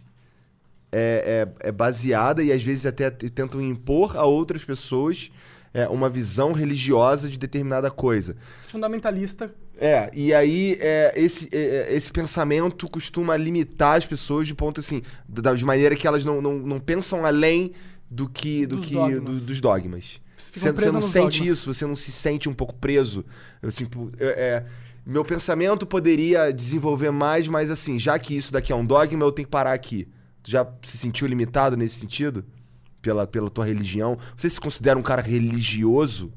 é, 0.92 1.46
é, 1.60 1.68
é 1.68 1.72
baseada 1.72 2.42
e 2.42 2.52
às 2.52 2.62
vezes 2.62 2.86
até 2.86 3.10
tentam 3.10 3.60
impor 3.60 4.16
a 4.16 4.24
outras 4.24 4.64
pessoas 4.64 5.30
é, 5.74 5.86
uma 5.88 6.08
visão 6.08 6.52
religiosa 6.52 7.28
de 7.28 7.38
determinada 7.38 7.90
coisa. 7.90 8.36
Fundamentalista. 8.68 9.52
É, 9.80 10.10
e 10.12 10.34
aí 10.34 10.76
é, 10.80 11.12
esse, 11.16 11.48
é, 11.52 11.88
é, 11.90 11.94
esse 11.94 12.10
pensamento 12.10 12.88
costuma 12.90 13.36
limitar 13.36 13.96
as 13.96 14.04
pessoas 14.06 14.46
de 14.46 14.54
ponto 14.54 14.80
assim, 14.80 15.02
da- 15.28 15.54
de 15.54 15.64
maneira 15.64 15.94
que 15.94 16.06
elas 16.06 16.24
não, 16.24 16.42
não, 16.42 16.58
não 16.58 16.80
pensam 16.80 17.24
além 17.24 17.72
do 18.10 18.28
que, 18.28 18.66
do 18.66 18.76
Dos 18.76 18.86
que 18.86 18.94
dogmas. 18.94 19.22
do- 19.22 19.40
dos 19.40 19.60
dogmas. 19.60 20.20
Você, 20.52 20.72
você 20.72 20.90
não 20.90 21.02
sente 21.02 21.38
dogmas. 21.40 21.58
isso, 21.58 21.72
você 21.74 21.86
não 21.86 21.94
se 21.96 22.10
sente 22.10 22.48
um 22.48 22.54
pouco 22.54 22.74
preso. 22.74 23.24
Eu, 23.62 23.68
assim, 23.68 23.86
é, 24.18 24.26
é, 24.26 24.66
meu 25.06 25.24
pensamento 25.24 25.86
poderia 25.86 26.52
desenvolver 26.52 27.10
mais, 27.10 27.46
mas 27.48 27.70
assim, 27.70 27.98
já 27.98 28.18
que 28.18 28.36
isso 28.36 28.52
daqui 28.52 28.72
é 28.72 28.76
um 28.76 28.84
dogma, 28.84 29.24
eu 29.24 29.30
tenho 29.32 29.46
que 29.46 29.50
parar 29.52 29.72
aqui. 29.74 30.08
Tu 30.42 30.50
já 30.50 30.66
se 30.84 30.96
sentiu 30.98 31.26
limitado 31.28 31.76
nesse 31.76 31.96
sentido? 32.00 32.44
Pela, 33.00 33.26
pela 33.26 33.48
tua 33.50 33.64
religião? 33.64 34.18
Você 34.36 34.50
se 34.50 34.60
considera 34.60 34.98
um 34.98 35.02
cara 35.02 35.22
religioso? 35.22 36.32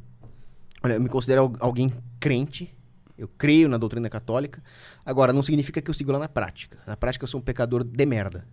Olha, 0.84 0.94
eu 0.94 1.02
me 1.02 1.10
considero 1.10 1.42
al- 1.42 1.56
alguém 1.60 1.92
crente. 2.20 2.74
Eu 3.18 3.28
creio 3.28 3.68
na 3.70 3.78
doutrina 3.78 4.10
católica. 4.10 4.64
Agora, 5.06 5.32
não 5.34 5.44
significa 5.44 5.82
que 5.82 5.90
eu 5.90 5.94
sigo 5.94 6.12
lá 6.12 6.20
na 6.20 6.30
prática. 6.30 6.78
Na 6.88 6.96
prática, 6.98 7.24
eu 7.24 7.28
sou 7.28 7.40
um 7.40 7.44
pecador 7.44 7.84
de 7.84 8.06
merda. 8.06 8.48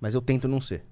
Mas 0.00 0.14
eu 0.14 0.20
tento 0.20 0.46
não 0.48 0.60
ser. 0.60 0.84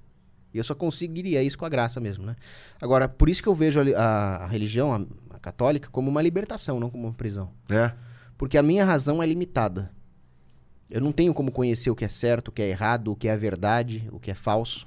E 0.52 0.58
eu 0.58 0.64
só 0.64 0.74
conseguiria 0.74 1.42
isso 1.42 1.56
com 1.58 1.64
a 1.64 1.68
graça 1.68 2.00
mesmo, 2.00 2.24
né? 2.26 2.34
Agora, 2.80 3.08
por 3.08 3.28
isso 3.28 3.42
que 3.42 3.48
eu 3.48 3.54
vejo 3.54 3.80
a, 3.80 3.84
a- 4.00 4.36
a 4.44 4.46
religião, 4.46 4.92
a, 4.92 5.36
a 5.36 5.38
católica, 5.38 5.88
como 5.90 6.10
uma 6.10 6.22
libertação, 6.22 6.80
não 6.80 6.90
como 6.90 7.06
uma 7.06 7.14
prisão. 7.14 7.50
É. 7.68 7.92
Porque 8.38 8.56
a 8.58 8.62
minha 8.62 8.84
razão 8.84 9.22
é 9.22 9.26
limitada. 9.26 9.90
Eu 10.90 11.00
não 11.00 11.12
tenho 11.12 11.32
como 11.32 11.52
conhecer 11.52 11.88
o 11.90 11.94
que 11.94 12.04
é 12.04 12.08
certo, 12.08 12.48
o 12.48 12.52
que 12.52 12.62
é 12.62 12.68
errado, 12.68 13.12
o 13.12 13.16
que 13.16 13.28
é 13.28 13.36
verdade, 13.36 14.08
o 14.12 14.18
que 14.18 14.30
é 14.30 14.34
falso. 14.34 14.86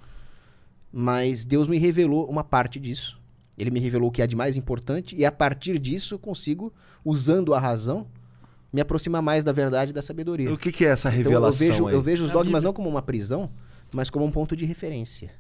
Mas 0.96 1.44
Deus 1.44 1.68
me 1.68 1.80
revelou 1.80 2.30
uma 2.30 2.44
parte 2.44 2.80
disso. 2.80 3.20
Ele 3.58 3.72
me 3.72 3.80
revelou 3.80 4.10
o 4.10 4.12
que 4.12 4.22
é 4.22 4.28
de 4.28 4.36
mais 4.36 4.56
importante 4.56 5.16
e 5.16 5.26
a 5.26 5.32
partir 5.32 5.80
disso 5.80 6.14
eu 6.14 6.20
consigo, 6.20 6.72
usando 7.04 7.54
a 7.56 7.60
razão, 7.60 8.08
me 8.72 8.80
aproximar 8.80 9.22
mais 9.22 9.44
da 9.44 9.52
verdade 9.52 9.90
e 9.90 9.94
da 9.94 10.04
sabedoria. 10.04 10.54
O 10.54 10.58
que, 10.58 10.72
que 10.72 10.86
é 10.86 10.90
essa 10.90 11.10
Então, 11.10 11.18
revelação 11.18 11.66
eu 11.68 11.72
vejo, 11.72 11.88
aí? 11.88 11.96
eu 11.96 12.02
vejo 12.02 12.24
os 12.26 12.30
Na 12.30 12.36
dogmas 12.36 12.62
não 12.62 12.74
como 12.74 12.88
uma 12.90 13.02
prisão, 13.02 13.50
mas 13.92 14.10
como 14.12 14.24
um 14.24 14.32
ponto 14.32 14.56
de 14.56 14.66
referência. 14.66 15.32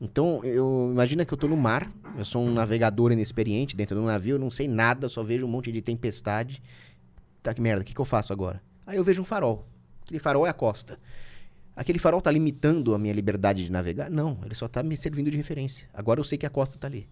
Então, 0.00 0.40
eu 0.44 0.88
imagina 0.92 1.24
que 1.24 1.32
eu 1.32 1.38
tô 1.38 1.48
no 1.48 1.56
mar, 1.56 1.90
eu 2.18 2.24
sou 2.24 2.42
um 2.44 2.52
navegador 2.52 3.12
inexperiente 3.12 3.76
dentro 3.76 3.94
do 3.96 4.02
navio, 4.02 4.34
eu 4.36 4.38
não 4.38 4.50
sei 4.50 4.68
nada, 4.68 5.08
só 5.08 5.22
vejo 5.22 5.46
um 5.46 5.48
monte 5.48 5.70
de 5.70 5.80
tempestade. 5.80 6.62
Tá 7.42 7.54
que 7.54 7.60
merda, 7.60 7.82
o 7.82 7.84
que, 7.84 7.94
que 7.94 8.00
eu 8.00 8.04
faço 8.04 8.32
agora? 8.32 8.60
Aí 8.86 8.96
eu 8.96 9.04
vejo 9.04 9.22
um 9.22 9.24
farol. 9.24 9.66
Aquele 10.02 10.18
farol 10.18 10.46
é 10.46 10.50
a 10.50 10.54
costa. 10.54 10.98
Aquele 11.76 11.98
farol 11.98 12.20
tá 12.20 12.30
limitando 12.30 12.94
a 12.94 12.98
minha 12.98 13.12
liberdade 13.12 13.64
de 13.64 13.72
navegar? 13.72 14.10
Não, 14.10 14.38
ele 14.44 14.54
só 14.54 14.68
tá 14.68 14.82
me 14.82 14.96
servindo 14.96 15.30
de 15.30 15.36
referência. 15.36 15.88
Agora 15.92 16.20
eu 16.20 16.24
sei 16.24 16.38
que 16.38 16.46
a 16.46 16.50
costa 16.50 16.78
tá 16.78 16.86
ali. 16.86 17.08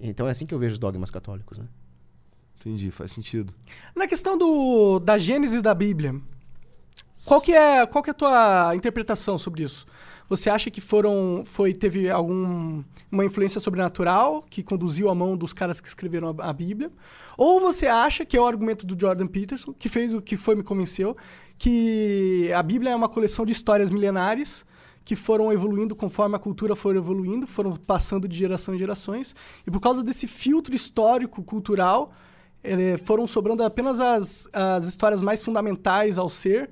Então 0.00 0.26
é 0.26 0.30
assim 0.30 0.46
que 0.46 0.54
eu 0.54 0.58
vejo 0.58 0.74
os 0.74 0.78
dogmas 0.78 1.10
católicos, 1.10 1.58
né? 1.58 1.66
Entendi, 2.58 2.90
faz 2.90 3.12
sentido. 3.12 3.54
Na 3.94 4.06
questão 4.06 4.36
do, 4.36 4.98
da 4.98 5.18
Gênesis 5.18 5.60
da 5.60 5.74
Bíblia, 5.74 6.20
qual 7.24 7.40
que 7.40 7.52
é, 7.52 7.84
qual 7.86 8.02
que 8.02 8.10
é 8.10 8.12
a 8.12 8.14
tua 8.14 8.74
interpretação 8.74 9.38
sobre 9.38 9.62
isso? 9.62 9.86
Você 10.28 10.50
acha 10.50 10.70
que 10.70 10.80
foram, 10.80 11.42
foi, 11.44 11.72
teve 11.72 12.10
alguma 12.10 13.24
influência 13.24 13.60
sobrenatural 13.60 14.44
que 14.50 14.62
conduziu 14.62 15.08
a 15.08 15.14
mão 15.14 15.36
dos 15.36 15.52
caras 15.52 15.80
que 15.80 15.86
escreveram 15.86 16.34
a, 16.38 16.50
a 16.50 16.52
Bíblia? 16.52 16.90
Ou 17.36 17.60
você 17.60 17.86
acha 17.86 18.24
que 18.24 18.36
é 18.36 18.40
o 18.40 18.46
argumento 18.46 18.86
do 18.86 18.98
Jordan 19.00 19.26
Peterson, 19.26 19.72
que 19.72 19.88
fez 19.88 20.12
o 20.12 20.20
que 20.20 20.36
foi 20.36 20.54
me 20.56 20.62
convenceu, 20.62 21.16
que 21.58 22.50
a 22.52 22.62
Bíblia 22.62 22.90
é 22.90 22.96
uma 22.96 23.08
coleção 23.08 23.46
de 23.46 23.52
histórias 23.52 23.90
milenares 23.90 24.66
que 25.04 25.14
foram 25.14 25.52
evoluindo 25.52 25.94
conforme 25.94 26.34
a 26.34 26.38
cultura 26.38 26.74
foi 26.74 26.96
evoluindo, 26.96 27.46
foram 27.46 27.76
passando 27.76 28.26
de 28.26 28.36
geração 28.36 28.74
em 28.74 28.78
gerações, 28.78 29.36
e 29.64 29.70
por 29.70 29.80
causa 29.80 30.02
desse 30.02 30.26
filtro 30.26 30.74
histórico, 30.74 31.44
cultural, 31.44 32.10
eh, 32.64 32.96
foram 32.98 33.24
sobrando 33.28 33.62
apenas 33.62 34.00
as, 34.00 34.48
as 34.52 34.84
histórias 34.84 35.22
mais 35.22 35.40
fundamentais 35.40 36.18
ao 36.18 36.28
ser, 36.28 36.70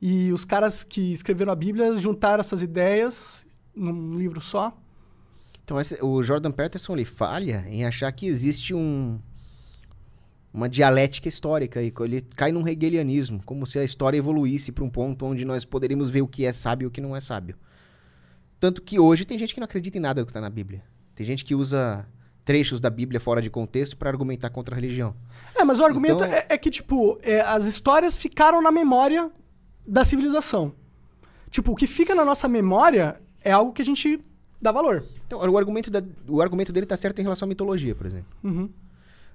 e 0.00 0.32
os 0.32 0.44
caras 0.44 0.84
que 0.84 1.12
escreveram 1.12 1.52
a 1.52 1.56
Bíblia 1.56 1.96
juntaram 1.96 2.40
essas 2.40 2.62
ideias 2.62 3.46
num 3.74 4.16
livro 4.16 4.40
só. 4.40 4.76
Então 5.64 5.80
esse- 5.80 5.98
o 6.02 6.22
Jordan 6.22 6.50
Peterson 6.50 6.94
ele 6.94 7.04
falha 7.04 7.64
em 7.68 7.84
achar 7.84 8.10
que 8.12 8.26
existe 8.26 8.72
um 8.74 9.18
uma 10.52 10.68
dialética 10.68 11.28
histórica 11.28 11.80
e 11.82 11.92
ele 12.00 12.22
cai 12.34 12.50
num 12.50 12.66
hegelianismo, 12.66 13.40
como 13.44 13.66
se 13.66 13.78
a 13.78 13.84
história 13.84 14.16
evoluísse 14.16 14.72
para 14.72 14.82
um 14.82 14.88
ponto 14.90 15.26
onde 15.26 15.44
nós 15.44 15.64
poderíamos 15.64 16.08
ver 16.08 16.22
o 16.22 16.26
que 16.26 16.44
é 16.46 16.52
sábio 16.52 16.86
e 16.86 16.88
o 16.88 16.90
que 16.90 17.00
não 17.02 17.14
é 17.14 17.20
sábio. 17.20 17.54
Tanto 18.58 18.82
que 18.82 18.98
hoje 18.98 19.24
tem 19.24 19.38
gente 19.38 19.52
que 19.54 19.60
não 19.60 19.66
acredita 19.66 19.98
em 19.98 20.00
nada 20.00 20.22
do 20.22 20.26
que 20.26 20.30
está 20.30 20.40
na 20.40 20.50
Bíblia. 20.50 20.82
Tem 21.14 21.24
gente 21.24 21.44
que 21.44 21.54
usa 21.54 22.06
trechos 22.44 22.80
da 22.80 22.88
Bíblia 22.88 23.20
fora 23.20 23.42
de 23.42 23.50
contexto 23.50 23.96
para 23.96 24.08
argumentar 24.08 24.48
contra 24.50 24.74
a 24.74 24.76
religião. 24.80 25.14
É, 25.54 25.62
mas 25.64 25.78
o 25.78 25.84
argumento 25.84 26.24
Então- 26.24 26.26
é, 26.36 26.46
é 26.48 26.58
que, 26.58 26.70
tipo, 26.70 27.18
é, 27.22 27.40
as 27.42 27.66
histórias 27.66 28.16
ficaram 28.16 28.62
na 28.62 28.72
memória 28.72 29.30
da 29.88 30.04
civilização. 30.04 30.72
Tipo, 31.50 31.72
o 31.72 31.74
que 31.76 31.86
fica 31.86 32.14
na 32.14 32.24
nossa 32.24 32.46
memória 32.46 33.20
é 33.42 33.50
algo 33.50 33.72
que 33.72 33.80
a 33.80 33.84
gente 33.84 34.20
dá 34.60 34.70
valor. 34.70 35.04
Então, 35.26 35.38
o 35.40 35.56
argumento, 35.58 35.90
da- 35.90 36.02
o 36.28 36.42
argumento 36.42 36.72
dele 36.72 36.84
está 36.84 36.96
certo 36.96 37.18
em 37.20 37.22
relação 37.22 37.46
à 37.46 37.48
mitologia, 37.48 37.94
por 37.94 38.06
exemplo. 38.06 38.28
Uhum. 38.44 38.68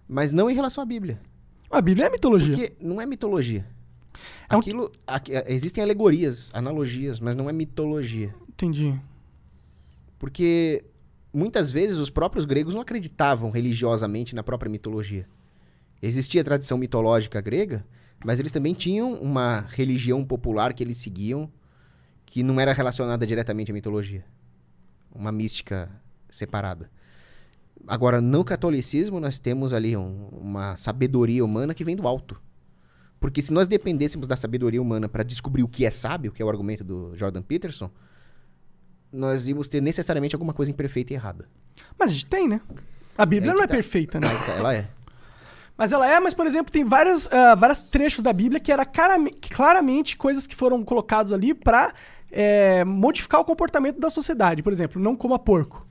Mas 0.07 0.31
não 0.31 0.49
em 0.49 0.53
relação 0.53 0.83
à 0.83 0.85
Bíblia. 0.85 1.19
A 1.71 1.81
Bíblia 1.81 2.05
é 2.05 2.09
mitologia. 2.09 2.55
Porque 2.55 2.73
não 2.79 3.01
é 3.01 3.05
mitologia. 3.05 3.65
É 4.49 4.55
um- 4.55 4.59
Aquilo, 4.59 4.91
aqui- 5.07 5.33
é, 5.33 5.51
existem 5.51 5.83
alegorias, 5.83 6.51
analogias, 6.53 7.19
mas 7.19 7.35
não 7.35 7.49
é 7.49 7.53
mitologia. 7.53 8.33
Entendi. 8.47 8.99
Porque 10.19 10.83
muitas 11.33 11.71
vezes 11.71 11.97
os 11.97 12.09
próprios 12.09 12.45
gregos 12.45 12.73
não 12.73 12.81
acreditavam 12.81 13.49
religiosamente 13.49 14.35
na 14.35 14.43
própria 14.43 14.69
mitologia. 14.69 15.27
Existia 16.01 16.41
a 16.41 16.43
tradição 16.43 16.77
mitológica 16.77 17.41
grega, 17.41 17.85
mas 18.23 18.39
eles 18.39 18.51
também 18.51 18.73
tinham 18.73 19.13
uma 19.15 19.61
religião 19.69 20.23
popular 20.23 20.73
que 20.73 20.83
eles 20.83 20.97
seguiam 20.97 21.51
que 22.25 22.41
não 22.43 22.59
era 22.59 22.73
relacionada 22.73 23.27
diretamente 23.27 23.71
à 23.71 23.73
mitologia. 23.73 24.25
Uma 25.13 25.31
mística 25.31 25.89
separada. 26.29 26.89
Agora, 27.87 28.21
no 28.21 28.43
catolicismo, 28.43 29.19
nós 29.19 29.37
temos 29.37 29.73
ali 29.73 29.95
um- 29.95 30.29
uma 30.31 30.75
sabedoria 30.77 31.43
humana 31.43 31.73
que 31.73 31.83
vem 31.83 31.95
do 31.95 32.07
alto. 32.07 32.41
Porque 33.19 33.41
se 33.41 33.51
nós 33.53 33.67
dependêssemos 33.67 34.27
da 34.27 34.35
sabedoria 34.35 34.81
humana 34.81 35.07
para 35.07 35.23
descobrir 35.23 35.63
o 35.63 35.67
que 35.67 35.85
é 35.85 35.91
sábio, 35.91 36.31
que 36.31 36.41
é 36.41 36.45
o 36.45 36.49
argumento 36.49 36.83
do 36.83 37.15
Jordan 37.15 37.41
Peterson, 37.41 37.89
nós 39.11 39.47
íamos 39.47 39.67
ter 39.67 39.81
necessariamente 39.81 40.33
alguma 40.35 40.53
coisa 40.53 40.71
imperfeita 40.71 41.13
e 41.13 41.15
errada. 41.15 41.47
Mas 41.97 42.09
a 42.09 42.13
gente 42.13 42.25
tem, 42.25 42.47
né? 42.47 42.61
A 43.17 43.25
Bíblia 43.25 43.51
É 43.51 43.53
não 43.53 43.61
é 43.63 43.67
tá. 43.67 43.73
perfeita, 43.73 44.19
né? 44.19 44.27
Tá, 44.45 44.53
ela 44.53 44.73
é. 44.73 44.89
Mas 45.77 45.91
ela 45.91 46.07
é, 46.07 46.19
mas, 46.19 46.33
por 46.33 46.45
exemplo, 46.45 46.71
tem 46.71 46.83
vários, 46.83 47.27
ah, 47.31 47.55
vários 47.55 47.79
trechos 47.79 48.23
da 48.23 48.31
Bíblia 48.31 48.59
que 48.59 48.71
era 48.71 48.85
claramente 48.85 50.15
coisas 50.17 50.45
que 50.45 50.55
foram 50.55 50.83
colocados 50.83 51.33
ali 51.33 51.53
pra 51.53 51.93
é, 52.31 52.83
modificar 52.83 53.41
o 53.41 53.45
comportamento 53.45 53.99
da 53.99 54.09
sociedade. 54.09 54.61
Por 54.63 54.71
exemplo, 54.71 55.01
não 55.01 55.15
coma 55.15 55.39
porco. 55.39 55.87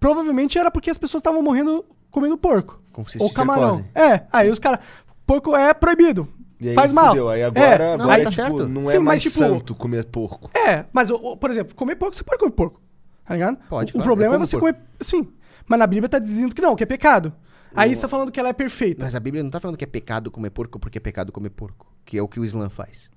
Provavelmente 0.00 0.58
era 0.58 0.70
porque 0.70 0.90
as 0.90 0.98
pessoas 0.98 1.20
estavam 1.20 1.42
morrendo 1.42 1.84
comendo 2.10 2.36
porco. 2.36 2.80
Ou 3.18 3.32
camarão. 3.32 3.84
É, 3.94 4.22
aí 4.32 4.50
os 4.50 4.58
caras. 4.58 4.80
Porco 5.26 5.56
é 5.56 5.72
proibido. 5.72 6.28
E 6.60 6.68
aí 6.68 6.74
faz 6.74 6.92
mal. 6.92 7.08
fudeu. 7.08 7.28
Aí 7.28 7.42
agora, 7.42 7.84
É, 7.84 7.96
não, 7.96 8.04
agora 8.04 8.24
tá 8.24 8.30
tipo, 8.30 8.42
certo. 8.42 8.68
não 8.68 8.84
Sim, 8.84 8.90
é 8.90 8.98
mas, 8.98 9.04
mais 9.04 9.22
tipo- 9.22 9.38
santo 9.38 9.74
comer 9.74 10.04
porco. 10.04 10.50
É, 10.56 10.84
mas, 10.92 11.10
por 11.10 11.50
exemplo, 11.50 11.74
comer 11.74 11.96
porco, 11.96 12.14
você 12.14 12.22
pode 12.22 12.38
comer 12.38 12.52
porco. 12.52 12.80
Tá 13.24 13.34
ligado? 13.34 13.56
Pode, 13.68 13.90
O, 13.90 13.90
o 13.90 13.92
claro, 13.94 14.04
problema 14.06 14.34
é 14.34 14.38
você 14.38 14.58
porco. 14.58 14.74
comer. 14.76 14.86
Sim. 15.00 15.28
Mas 15.66 15.78
na 15.78 15.86
Bíblia 15.86 16.08
tá 16.08 16.18
dizendo 16.18 16.54
que 16.54 16.60
não, 16.60 16.76
que 16.76 16.82
é 16.82 16.86
pecado. 16.86 17.32
Aí 17.74 17.94
você 17.94 18.02
tá 18.02 18.08
falando 18.08 18.30
que 18.30 18.38
ela 18.38 18.50
é 18.50 18.52
perfeita. 18.52 19.04
Mas 19.04 19.14
a 19.14 19.20
Bíblia 19.20 19.42
não 19.42 19.50
tá 19.50 19.58
falando 19.58 19.76
que 19.76 19.84
é 19.84 19.86
pecado 19.86 20.30
comer 20.30 20.50
porco 20.50 20.78
porque 20.78 20.98
é 20.98 21.00
pecado 21.00 21.32
comer 21.32 21.50
porco, 21.50 21.92
que 22.04 22.16
é 22.16 22.22
o 22.22 22.28
que 22.28 22.38
o 22.38 22.44
Islã 22.44 22.68
faz. 22.68 23.10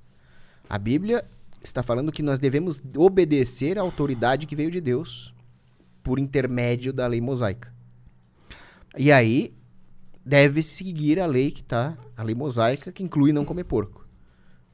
A 0.70 0.78
Bíblia 0.78 1.24
está 1.64 1.84
falando 1.84 2.12
que 2.12 2.24
nós 2.24 2.40
devemos 2.40 2.82
obedecer 2.96 3.78
à 3.78 3.82
autoridade 3.82 4.48
que 4.48 4.56
veio 4.56 4.72
de 4.72 4.82
Deus 4.82 5.34
por 6.04 6.20
intermédio 6.20 6.92
da 6.92 7.06
lei 7.06 7.22
mosaica. 7.22 7.74
E 8.98 9.12
aí 9.12 9.54
deve 10.26 10.64
seguir 10.64 11.20
a 11.20 11.26
lei 11.26 11.52
que 11.52 11.64
tá, 11.64 11.98
a 12.16 12.24
lei 12.24 12.34
mosaica, 12.34 12.92
que 12.92 13.04
inclui 13.04 13.32
não 13.32 13.46
comer 13.46 13.64
porco. 13.64 14.08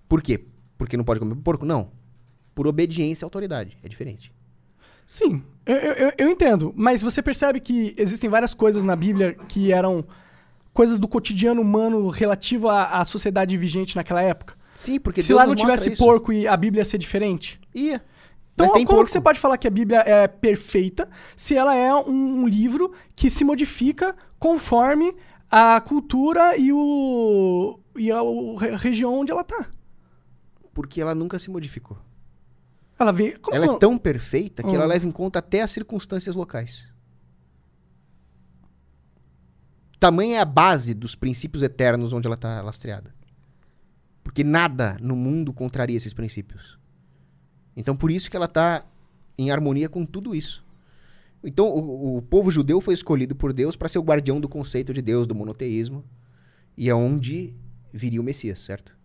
Por 0.08 0.22
quê? 0.22 0.46
Porque 0.78 0.96
não 0.96 1.04
pode 1.04 1.20
comer 1.20 1.36
porco? 1.36 1.66
Não. 1.66 1.92
Por 2.56 2.68
obediência 2.68 3.26
à 3.26 3.28
autoridade. 3.28 3.78
É 3.84 3.90
diferente. 3.90 4.32
Sim, 5.06 5.44
eu, 5.66 5.76
eu, 5.76 6.12
eu- 6.18 6.30
entendo. 6.30 6.74
Mas 6.76 7.02
você 7.02 7.22
percebe 7.22 7.60
que 7.60 7.94
existem 7.98 8.30
várias 8.30 8.54
coisas 8.54 8.84
na 8.84 8.96
Bíblia 8.96 9.34
que 9.48 9.72
eram 9.72 10.06
coisas 10.74 10.98
do 10.98 11.08
cotidiano 11.08 11.62
humano 11.62 12.10
relativo 12.10 12.70
à, 12.70 13.00
à 13.00 13.06
sociedade 13.06 13.56
vigente 13.58 13.96
naquela 13.96 14.22
época? 14.22 14.56
Sim, 14.76 15.00
porque 15.00 15.22
Se 15.22 15.30
Deus 15.30 15.40
lá 15.40 15.46
não 15.48 15.56
tivesse 15.56 15.94
isso. 15.94 16.04
porco 16.04 16.34
e 16.34 16.48
a 16.48 16.58
Bíblia 16.58 16.82
ia 16.82 16.86
ser 16.86 16.98
diferente? 16.98 17.60
Ia. 17.76 18.04
Então, 18.56 18.68
como 18.68 18.86
porco. 18.86 19.06
que 19.06 19.12
você 19.12 19.22
pode 19.22 19.40
falar 19.40 19.58
que 19.58 19.68
a 19.68 19.72
Bíblia 19.72 20.00
é 20.06 20.28
perfeita 20.28 21.10
se 21.36 21.56
ela 21.56 21.76
é 21.76 21.94
um, 21.94 22.42
um 22.42 22.48
livro 22.48 22.92
que 23.16 23.30
se 23.30 23.44
modifica 23.44 24.16
conforme 24.38 25.16
a 25.50 25.80
cultura 25.82 26.56
e, 26.58 26.72
o, 26.72 27.80
e 27.96 28.12
a, 28.12 28.18
a 28.20 28.78
região 28.78 29.20
onde 29.20 29.32
ela 29.32 29.44
tá? 29.44 29.68
Porque 30.74 31.00
ela 31.02 31.14
nunca 31.16 31.38
se 31.40 31.50
modificou. 31.50 31.98
Ela 33.12 33.58
Ela 33.58 33.66
não? 33.68 33.76
é 33.76 33.80
tão 33.80 33.98
perfeita 33.98 34.64
que 34.64 34.70
ela 34.70 34.86
Hum. 34.86 34.90
leva 34.90 35.06
em 35.06 35.12
conta 35.12 35.40
até 35.40 35.62
as 35.62 35.72
circunstâncias 35.72 36.36
locais. 36.36 36.88
Tamanha 40.00 40.38
é 40.38 40.40
a 40.40 40.46
base 40.46 40.94
dos 40.94 41.16
princípios 41.16 41.64
eternos 41.64 42.12
onde 42.12 42.28
ela 42.28 42.36
está 42.36 42.62
lastreada. 42.62 43.14
Porque 44.24 44.44
nada 44.44 44.98
no 45.02 45.16
mundo 45.16 45.54
contraria 45.54 45.96
esses 45.96 46.14
princípios. 46.14 46.78
Então, 47.76 47.96
por 47.96 48.12
isso 48.12 48.30
que 48.30 48.36
ela 48.36 48.46
está 48.46 48.86
em 49.38 49.50
harmonia 49.50 49.88
com 49.90 50.06
tudo 50.06 50.36
isso. 50.36 50.64
Então, 51.44 51.68
o, 51.68 52.18
o 52.18 52.22
povo 52.22 52.52
judeu 52.52 52.80
foi 52.80 52.94
escolhido 52.94 53.36
por 53.36 53.52
Deus 53.52 53.76
para 53.76 53.90
ser 53.90 54.00
o 54.00 54.04
guardião 54.04 54.40
do 54.40 54.48
conceito 54.48 54.94
de 54.94 55.02
Deus, 55.02 55.28
do 55.28 55.36
monoteísmo, 55.36 56.04
e 56.78 56.90
é 56.90 56.96
onde 56.96 57.54
viria 57.92 58.22
o 58.22 58.24
Messias, 58.24 58.60
certo? 58.60 58.96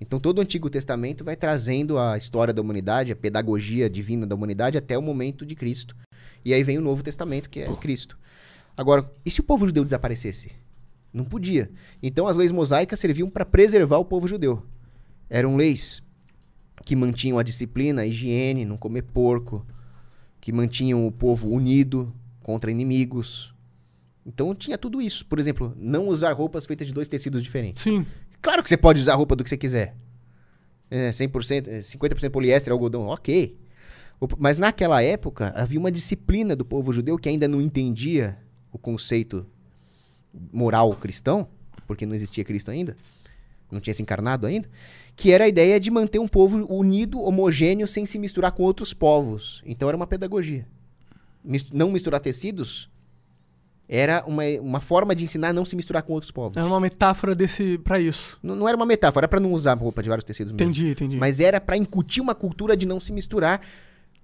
Então 0.00 0.20
todo 0.20 0.38
o 0.38 0.40
Antigo 0.40 0.68
Testamento 0.68 1.24
vai 1.24 1.36
trazendo 1.36 1.98
a 1.98 2.18
história 2.18 2.52
da 2.52 2.60
humanidade, 2.60 3.12
a 3.12 3.16
pedagogia 3.16 3.88
divina 3.88 4.26
da 4.26 4.34
humanidade 4.34 4.76
até 4.76 4.96
o 4.98 5.02
momento 5.02 5.46
de 5.46 5.54
Cristo. 5.54 5.96
E 6.44 6.52
aí 6.52 6.62
vem 6.62 6.78
o 6.78 6.82
Novo 6.82 7.02
Testamento, 7.02 7.48
que 7.48 7.60
é 7.60 7.76
Cristo. 7.76 8.18
Agora, 8.76 9.10
e 9.24 9.30
se 9.30 9.40
o 9.40 9.44
povo 9.44 9.66
judeu 9.66 9.82
desaparecesse? 9.84 10.52
Não 11.12 11.24
podia. 11.24 11.70
Então 12.02 12.26
as 12.26 12.36
leis 12.36 12.52
mosaicas 12.52 13.00
serviam 13.00 13.30
para 13.30 13.46
preservar 13.46 13.98
o 13.98 14.04
povo 14.04 14.28
judeu. 14.28 14.62
Eram 15.30 15.56
leis 15.56 16.02
que 16.84 16.94
mantinham 16.94 17.38
a 17.38 17.42
disciplina, 17.42 18.02
a 18.02 18.06
higiene, 18.06 18.64
não 18.64 18.76
comer 18.76 19.02
porco, 19.02 19.66
que 20.40 20.52
mantinham 20.52 21.06
o 21.06 21.10
povo 21.10 21.48
unido 21.48 22.14
contra 22.42 22.70
inimigos. 22.70 23.52
Então 24.24 24.54
tinha 24.54 24.76
tudo 24.76 25.00
isso. 25.00 25.24
Por 25.26 25.38
exemplo, 25.38 25.72
não 25.76 26.08
usar 26.08 26.32
roupas 26.32 26.66
feitas 26.66 26.86
de 26.86 26.92
dois 26.92 27.08
tecidos 27.08 27.42
diferentes. 27.42 27.82
Sim. 27.82 28.04
Claro 28.46 28.62
que 28.62 28.68
você 28.68 28.76
pode 28.76 29.00
usar 29.00 29.14
a 29.14 29.16
roupa 29.16 29.34
do 29.34 29.42
que 29.42 29.50
você 29.50 29.56
quiser. 29.56 29.96
É, 30.88 31.10
100%, 31.10 31.66
é, 31.66 31.80
50% 31.80 32.30
poliéster, 32.30 32.72
algodão, 32.72 33.08
ok. 33.08 33.58
Mas 34.38 34.56
naquela 34.56 35.02
época 35.02 35.52
havia 35.56 35.80
uma 35.80 35.90
disciplina 35.90 36.54
do 36.54 36.64
povo 36.64 36.92
judeu 36.92 37.18
que 37.18 37.28
ainda 37.28 37.48
não 37.48 37.60
entendia 37.60 38.38
o 38.70 38.78
conceito 38.78 39.44
moral 40.52 40.94
cristão, 40.94 41.48
porque 41.88 42.06
não 42.06 42.14
existia 42.14 42.44
Cristo 42.44 42.70
ainda, 42.70 42.96
não 43.68 43.80
tinha 43.80 43.92
se 43.92 44.02
encarnado 44.02 44.46
ainda, 44.46 44.68
que 45.16 45.32
era 45.32 45.42
a 45.42 45.48
ideia 45.48 45.80
de 45.80 45.90
manter 45.90 46.20
um 46.20 46.28
povo 46.28 46.72
unido, 46.72 47.20
homogêneo, 47.20 47.88
sem 47.88 48.06
se 48.06 48.16
misturar 48.16 48.52
com 48.52 48.62
outros 48.62 48.94
povos. 48.94 49.60
Então 49.66 49.88
era 49.88 49.96
uma 49.96 50.06
pedagogia. 50.06 50.68
Não 51.72 51.90
misturar 51.90 52.20
tecidos 52.20 52.88
era 53.88 54.24
uma, 54.26 54.42
uma 54.60 54.80
forma 54.80 55.14
de 55.14 55.24
ensinar 55.24 55.48
a 55.48 55.52
não 55.52 55.64
se 55.64 55.76
misturar 55.76 56.02
com 56.02 56.12
outros 56.12 56.32
povos. 56.32 56.56
Era 56.56 56.66
uma 56.66 56.80
metáfora 56.80 57.34
desse 57.34 57.78
para 57.78 58.00
isso. 58.00 58.38
Não, 58.42 58.56
não 58.56 58.68
era 58.68 58.76
uma 58.76 58.86
metáfora, 58.86 59.24
era 59.24 59.28
pra 59.28 59.38
não 59.38 59.52
usar 59.52 59.74
roupa 59.74 60.02
de 60.02 60.08
vários 60.08 60.24
tecidos 60.24 60.52
mesmo. 60.52 60.70
Entendi, 60.70 60.90
entendi. 60.90 61.16
Mas 61.16 61.38
era 61.38 61.60
pra 61.60 61.76
incutir 61.76 62.20
uma 62.20 62.34
cultura 62.34 62.76
de 62.76 62.84
não 62.84 62.98
se 62.98 63.12
misturar. 63.12 63.60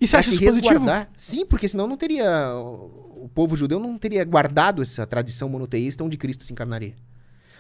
e 0.01 0.06
você 0.06 0.16
acha 0.16 0.30
se 0.30 0.34
isso 0.34 0.44
positivo? 0.44 0.84
Sim, 1.16 1.47
porque 1.47 1.68
senão 1.68 1.86
não 1.86 1.97
teria. 1.97 2.52
O 2.55 3.30
povo 3.32 3.55
judeu 3.55 3.78
não 3.78 3.97
teria 3.97 4.24
guardado 4.24 4.82
essa 4.82 5.06
tradição 5.06 5.48
monoteísta 5.48 6.02
onde 6.02 6.16
Cristo 6.16 6.44
se 6.44 6.52
encarnaria. 6.52 6.94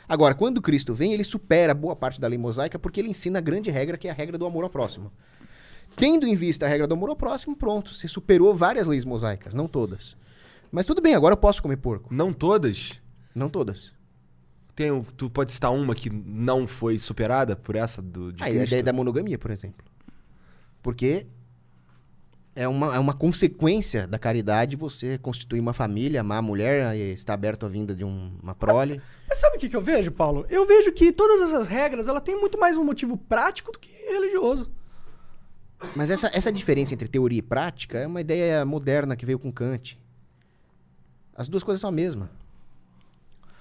Agora, 0.08 0.34
quando 0.34 0.60
Cristo 0.60 0.92
vem, 0.92 1.12
ele 1.12 1.22
supera 1.22 1.72
boa 1.72 1.94
parte 1.94 2.20
da 2.20 2.26
lei 2.26 2.36
mosaica 2.36 2.78
porque 2.78 3.00
ele 3.00 3.08
ensina 3.08 3.38
a 3.38 3.42
grande 3.42 3.70
regra, 3.70 3.96
que 3.96 4.08
é 4.08 4.10
a 4.10 4.14
regra 4.14 4.36
do 4.36 4.44
amor 4.44 4.64
ao 4.64 4.70
próximo. 4.70 5.12
Tendo 5.94 6.26
em 6.26 6.34
vista 6.34 6.66
a 6.66 6.68
regra 6.68 6.88
do 6.88 6.94
amor 6.94 7.10
ao 7.10 7.16
próximo, 7.16 7.54
pronto, 7.54 7.94
você 7.94 8.08
superou 8.08 8.54
várias 8.54 8.88
leis 8.88 9.04
mosaicas, 9.04 9.54
não 9.54 9.68
todas. 9.68 10.16
Mas 10.72 10.86
tudo 10.86 11.02
bem, 11.02 11.14
agora 11.14 11.34
eu 11.34 11.36
posso 11.36 11.62
comer 11.62 11.76
porco. 11.76 12.12
Não 12.12 12.32
todas. 12.32 12.98
Não 13.34 13.48
todas. 13.50 13.92
Tem, 14.74 14.90
um- 14.90 15.04
tu 15.04 15.28
pode 15.28 15.52
citar 15.52 15.70
uma 15.70 15.94
que 15.94 16.08
não 16.08 16.66
foi 16.66 16.98
superada 16.98 17.54
por 17.54 17.76
essa 17.76 18.00
do, 18.00 18.32
de 18.32 18.42
Aí, 18.42 18.52
a 18.52 18.54
Cristo? 18.54 18.68
ideia 18.72 18.82
da 18.82 18.92
monogamia, 18.92 19.38
por 19.38 19.50
exemplo. 19.50 19.84
Porque 20.82 21.26
é 22.56 22.66
uma, 22.66 22.94
é 22.94 22.98
uma 22.98 23.12
consequência 23.12 24.06
da 24.06 24.18
caridade 24.18 24.74
você 24.74 25.18
constituir 25.18 25.60
uma 25.60 25.74
família, 25.74 26.22
amar 26.22 26.38
a 26.38 26.42
mulher, 26.42 26.96
e 26.96 27.12
estar 27.12 27.34
aberto 27.34 27.66
à 27.66 27.68
vinda 27.68 27.94
de 27.94 28.02
um- 28.04 28.32
uma 28.42 28.54
prole. 28.54 29.00
Mas 29.28 29.38
sabe 29.38 29.56
o 29.58 29.60
que, 29.60 29.68
que 29.68 29.76
eu 29.76 29.82
vejo, 29.82 30.10
Paulo? 30.10 30.46
Eu 30.48 30.66
vejo 30.66 30.90
que 30.92 31.12
todas 31.12 31.42
essas 31.42 31.68
regras, 31.68 32.08
ela 32.08 32.20
tem 32.20 32.38
muito 32.40 32.58
mais 32.58 32.76
um 32.78 32.84
motivo 32.84 33.16
prático 33.18 33.72
do 33.72 33.78
que 33.78 33.90
religioso. 34.10 34.70
Mas 35.94 36.10
essa, 36.10 36.30
essa 36.32 36.50
diferença 36.50 36.94
entre 36.94 37.08
teoria 37.08 37.40
e 37.40 37.42
prática 37.42 37.98
é 37.98 38.06
uma 38.06 38.20
ideia 38.22 38.64
moderna 38.64 39.16
que 39.16 39.26
veio 39.26 39.38
com 39.38 39.52
Kant. 39.52 39.98
As 41.36 41.48
duas 41.48 41.62
coisas 41.62 41.80
são 41.80 41.88
a 41.88 41.92
mesma. 41.92 42.30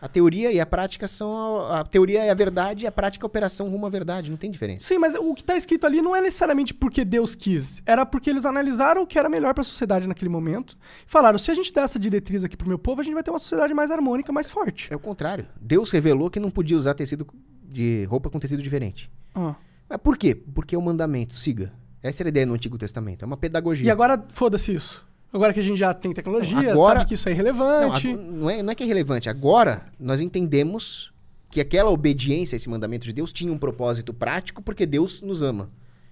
A 0.01 0.07
teoria 0.07 0.51
e 0.51 0.59
a 0.59 0.65
prática 0.65 1.07
são. 1.07 1.59
A, 1.61 1.81
a 1.81 1.83
teoria 1.85 2.23
é 2.23 2.31
a 2.31 2.33
verdade 2.33 2.85
e 2.85 2.87
a 2.87 2.91
prática 2.91 3.23
é 3.23 3.25
a 3.25 3.29
operação 3.29 3.69
rumo 3.69 3.85
à 3.85 3.89
verdade. 3.89 4.31
Não 4.31 4.37
tem 4.37 4.49
diferença. 4.49 4.87
Sim, 4.87 4.97
mas 4.97 5.13
o 5.13 5.33
que 5.35 5.43
tá 5.43 5.55
escrito 5.55 5.85
ali 5.85 6.01
não 6.01 6.15
é 6.15 6.21
necessariamente 6.21 6.73
porque 6.73 7.05
Deus 7.05 7.35
quis. 7.35 7.83
Era 7.85 8.03
porque 8.03 8.27
eles 8.27 8.43
analisaram 8.43 9.03
o 9.03 9.07
que 9.07 9.19
era 9.19 9.29
melhor 9.29 9.53
pra 9.53 9.63
sociedade 9.63 10.07
naquele 10.07 10.29
momento. 10.29 10.75
E 11.07 11.11
falaram: 11.11 11.37
se 11.37 11.51
a 11.51 11.53
gente 11.53 11.71
der 11.71 11.83
essa 11.83 11.99
diretriz 11.99 12.43
aqui 12.43 12.57
pro 12.57 12.67
meu 12.67 12.79
povo, 12.79 12.99
a 12.99 13.03
gente 13.03 13.13
vai 13.13 13.21
ter 13.21 13.29
uma 13.29 13.37
sociedade 13.37 13.75
mais 13.75 13.91
harmônica, 13.91 14.33
mais 14.33 14.49
forte. 14.49 14.91
É 14.91 14.95
o 14.95 14.99
contrário. 14.99 15.45
Deus 15.61 15.91
revelou 15.91 16.31
que 16.31 16.39
não 16.39 16.49
podia 16.49 16.75
usar 16.75 16.95
tecido 16.95 17.27
de 17.63 18.03
roupa 18.05 18.27
com 18.27 18.39
tecido 18.39 18.63
diferente. 18.63 19.07
Ah. 19.35 19.53
Mas 19.87 19.99
por 19.99 20.17
quê? 20.17 20.33
Porque 20.33 20.73
é 20.73 20.77
o 20.77 20.81
mandamento. 20.81 21.35
Siga. 21.35 21.71
Essa 22.01 22.23
era 22.23 22.29
a 22.29 22.31
ideia 22.31 22.45
no 22.47 22.55
Antigo 22.55 22.75
Testamento. 22.75 23.23
É 23.23 23.25
uma 23.27 23.37
pedagogia. 23.37 23.85
E 23.85 23.89
agora, 23.91 24.25
foda-se 24.29 24.73
isso. 24.73 25.05
Agora 25.33 25.53
que 25.53 25.59
a 25.59 25.63
gente 25.63 25.77
já 25.77 25.93
tem 25.93 26.11
tecnologia, 26.13 26.71
Agora- 26.73 26.99
sabe 26.99 27.07
que 27.07 27.13
isso 27.13 27.27
é 27.29 27.31
Não, 27.31 27.39
irrelevante. 27.39 28.09
ago- 28.09 28.21
não, 28.21 28.49
é, 28.49 28.61
não 28.63 28.71
é 28.71 28.75
que 28.75 28.83
é 28.83 28.85
relevante. 28.85 29.29
Agora, 29.29 29.85
nós 29.99 30.19
entendemos 30.19 31.11
que 31.49 31.61
aquela 31.61 31.89
obediência 31.89 32.55
a 32.55 32.57
esse 32.57 32.69
mandamento 32.69 33.05
de 33.05 33.13
Deus 33.13 33.31
tinha 33.31 33.51
um 33.51 33.57
propósito 33.57 34.13
prático 34.13 34.61
porque 34.61 34.85
Deus 34.85 35.21
nos 35.21 35.41
ama. 35.41 35.69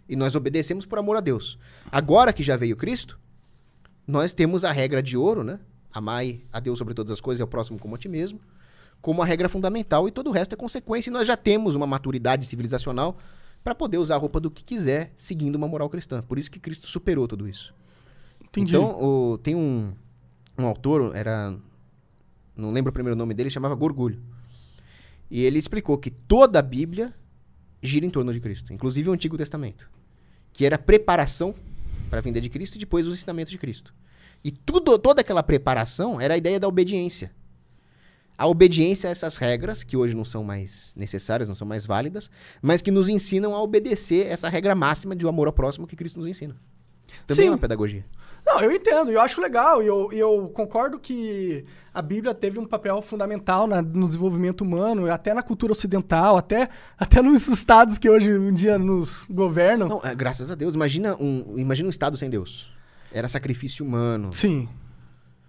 E 0.07 0.15
nós 0.15 0.35
obedecemos 0.35 0.85
por 0.85 0.97
amor 0.99 1.17
a 1.17 1.19
Deus. 1.21 1.57
Agora 1.91 2.31
que 2.33 2.43
já 2.43 2.55
veio 2.55 2.75
Cristo, 2.75 3.19
nós 4.07 4.33
temos 4.33 4.63
a 4.65 4.71
regra 4.71 5.03
de 5.03 5.15
ouro, 5.17 5.43
né? 5.43 5.59
Amai 5.93 6.41
a 6.51 6.59
Deus 6.59 6.77
sobre 6.77 6.93
todas 6.93 7.11
as 7.11 7.21
coisas 7.21 7.39
e 7.39 7.41
ao 7.41 7.47
próximo 7.47 7.77
como 7.79 7.95
a 7.95 7.97
ti 7.97 8.07
mesmo, 8.07 8.39
como 9.01 9.21
a 9.21 9.25
regra 9.25 9.49
fundamental 9.49 10.07
e 10.07 10.11
todo 10.11 10.27
o 10.27 10.31
resto 10.33 10.53
é 10.53 10.55
consequência. 10.55 11.09
E 11.09 11.13
nós 11.13 11.27
já 11.27 11.35
temos 11.37 11.75
uma 11.75 11.85
maturidade 11.87 12.45
civilizacional 12.45 13.17
para 13.63 13.75
poder 13.75 13.97
usar 13.97 14.15
a 14.15 14.17
roupa 14.17 14.39
do 14.39 14.49
que 14.49 14.63
quiser, 14.63 15.13
seguindo 15.17 15.55
uma 15.55 15.67
moral 15.67 15.89
cristã. 15.89 16.21
Por 16.21 16.39
isso 16.39 16.49
que 16.49 16.59
Cristo 16.59 16.87
superou 16.87 17.27
tudo 17.27 17.47
isso. 17.47 17.73
Entendi. 18.51 18.75
Então, 18.75 19.01
o- 19.01 19.37
tem 19.37 19.55
um, 19.55 19.93
um 20.57 20.65
autor, 20.65 21.15
era. 21.15 21.55
Não 22.55 22.71
lembro 22.71 22.89
o 22.89 22.93
primeiro 22.93 23.17
nome 23.17 23.33
dele, 23.33 23.49
chamava 23.49 23.75
Gorgulho. 23.75 24.19
E 25.31 25.43
ele 25.43 25.59
explicou 25.59 25.97
que 25.97 26.09
toda 26.09 26.59
a 26.59 26.61
Bíblia 26.61 27.13
gira 27.81 28.05
em 28.05 28.09
torno 28.09 28.33
de 28.33 28.39
Cristo, 28.39 28.73
inclusive 28.73 29.09
o 29.09 29.13
Antigo 29.13 29.37
Testamento. 29.37 29.89
Que 30.51 30.65
era 30.65 30.77
preparação 30.77 31.53
para 32.09 32.19
a 32.19 32.21
vinda 32.21 32.41
de 32.41 32.49
Cristo 32.49 32.75
e 32.75 32.79
depois 32.79 33.07
os 33.07 33.13
ensinamentos 33.13 33.51
de 33.51 33.57
Cristo. 33.57 33.93
E 34.43 34.51
tudo, 34.51 34.97
toda 34.97 35.21
aquela 35.21 35.43
preparação 35.43 36.19
era 36.19 36.33
a 36.33 36.37
ideia 36.37 36.59
da 36.59 36.67
obediência. 36.67 37.31
A 38.37 38.47
obediência 38.47 39.09
a 39.09 39.11
essas 39.11 39.35
regras, 39.35 39.83
que 39.83 39.95
hoje 39.97 40.15
não 40.15 40.23
são 40.25 40.43
mais 40.43 40.93
necessárias, 40.95 41.47
não 41.47 41.55
são 41.55 41.67
mais 41.67 41.85
válidas, 41.85 42.31
mas 42.61 42.81
que 42.81 42.89
nos 42.89 43.09
ensinam 43.09 43.53
a 43.53 43.61
obedecer 43.61 44.27
essa 44.27 44.47
regra 44.49 44.73
máxima 44.73 45.15
de 45.15 45.25
um 45.25 45.29
amor 45.29 45.47
ao 45.47 45.53
próximo 45.53 45.85
que 45.85 45.95
Cristo 45.95 46.17
nos 46.19 46.27
ensina. 46.27 46.55
Também 47.27 47.43
Sim. 47.43 47.47
é 47.49 47.51
uma 47.51 47.57
pedagogia. 47.57 48.05
Não, 48.51 48.61
eu 48.61 48.71
entendo, 48.71 49.11
eu 49.11 49.21
acho 49.21 49.39
legal, 49.39 49.81
e 49.83 49.87
eu, 49.87 50.11
eu 50.11 50.49
concordo 50.49 50.97
que 50.99 51.63
a 51.93 52.01
Bíblia 52.01 52.33
teve 52.33 52.57
um 52.57 52.65
papel 52.65 52.99
fundamental 53.01 53.67
na- 53.67 53.81
no 53.81 54.07
desenvolvimento 54.07 54.61
humano, 54.61 55.11
até 55.11 55.33
na 55.33 55.43
cultura 55.43 55.71
ocidental, 55.71 56.35
até, 56.35 56.67
até 56.97 57.21
nos 57.21 57.47
estados 57.47 57.97
que 57.99 58.09
hoje 58.09 58.35
um 58.35 58.51
dia 58.51 58.79
nos 58.79 59.23
governam. 59.29 59.87
Não, 59.87 60.01
é, 60.03 60.15
graças 60.15 60.49
a 60.49 60.55
Deus. 60.55 60.73
Imagina 60.73 61.15
um, 61.19 61.55
imagina 61.57 61.87
um 61.87 61.89
Estado 61.91 62.17
sem 62.17 62.29
Deus. 62.29 62.67
Era 63.11 63.27
sacrifício 63.27 63.85
humano, 63.85 64.31
Sim. 64.33 64.67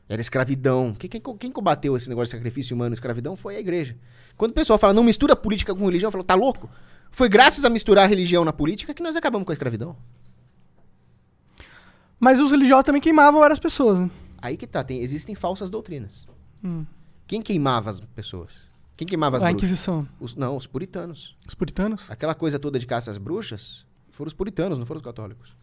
era 0.09 0.21
escravidão. 0.21 0.95
Quem, 0.99 1.09
quem, 1.09 1.21
quem 1.39 1.51
combateu 1.51 1.97
esse 1.97 2.09
negócio 2.09 2.27
de 2.33 2.37
sacrifício 2.37 2.75
humano 2.77 2.93
e 2.93 2.95
escravidão 2.95 3.35
foi 3.35 3.57
a 3.57 3.61
igreja. 3.61 3.97
Quando 4.37 4.51
o 4.51 4.55
pessoal 4.55 4.79
fala, 4.79 4.93
não 4.93 5.03
mistura 5.05 5.35
política 5.35 5.75
com 5.75 5.87
religião, 5.87 6.09
eu 6.09 6.13
falo, 6.13 6.25
tá 6.25 6.35
louco? 6.35 6.69
Foi 7.11 7.29
graças 7.29 7.65
a 7.65 7.71
misturar 7.71 8.05
a 8.05 8.09
religião 8.09 8.45
na 8.45 8.53
política 8.53 8.93
que 8.95 9.03
nós 9.03 9.17
acabamos 9.17 9.45
com 9.47 9.53
a 9.53 9.55
escravidão. 9.55 9.97
Mas 12.21 12.39
os 12.39 12.53
religiosos 12.53 12.85
também 12.85 13.01
queimavam 13.01 13.41
várias 13.41 13.59
pessoas, 13.59 13.99
né? 14.01 14.11
Aí 14.43 14.57
que 14.57 14.67
tá, 14.67 14.85
tem, 14.85 15.01
existem 15.01 15.35
falsas 15.35 15.71
doutrinas. 15.71 16.29
Hum. 16.63 16.85
Quem 17.27 17.41
queimava 17.43 17.91
as 17.91 18.01
pessoas? 18.01 18.51
Quem 18.97 19.07
queimava 19.09 19.39
as 19.39 19.43
A 19.43 19.47
bruxas? 19.47 19.63
Inquisição. 19.63 20.07
Os- 20.21 20.37
não, 20.37 20.57
os 20.57 20.67
puritanos. 20.67 21.35
Os 21.49 21.55
puritanos? 21.55 22.05
Aquela 22.11 22.35
coisa 22.35 22.59
toda 22.59 22.79
de 22.79 22.87
caça 22.87 23.11
às 23.11 23.17
bruxas, 23.19 23.87
foram 24.11 24.29
os 24.29 24.35
puritanos, 24.35 24.79
não 24.79 24.85
foram 24.85 24.99
os 24.99 25.05
católicos. 25.05 25.57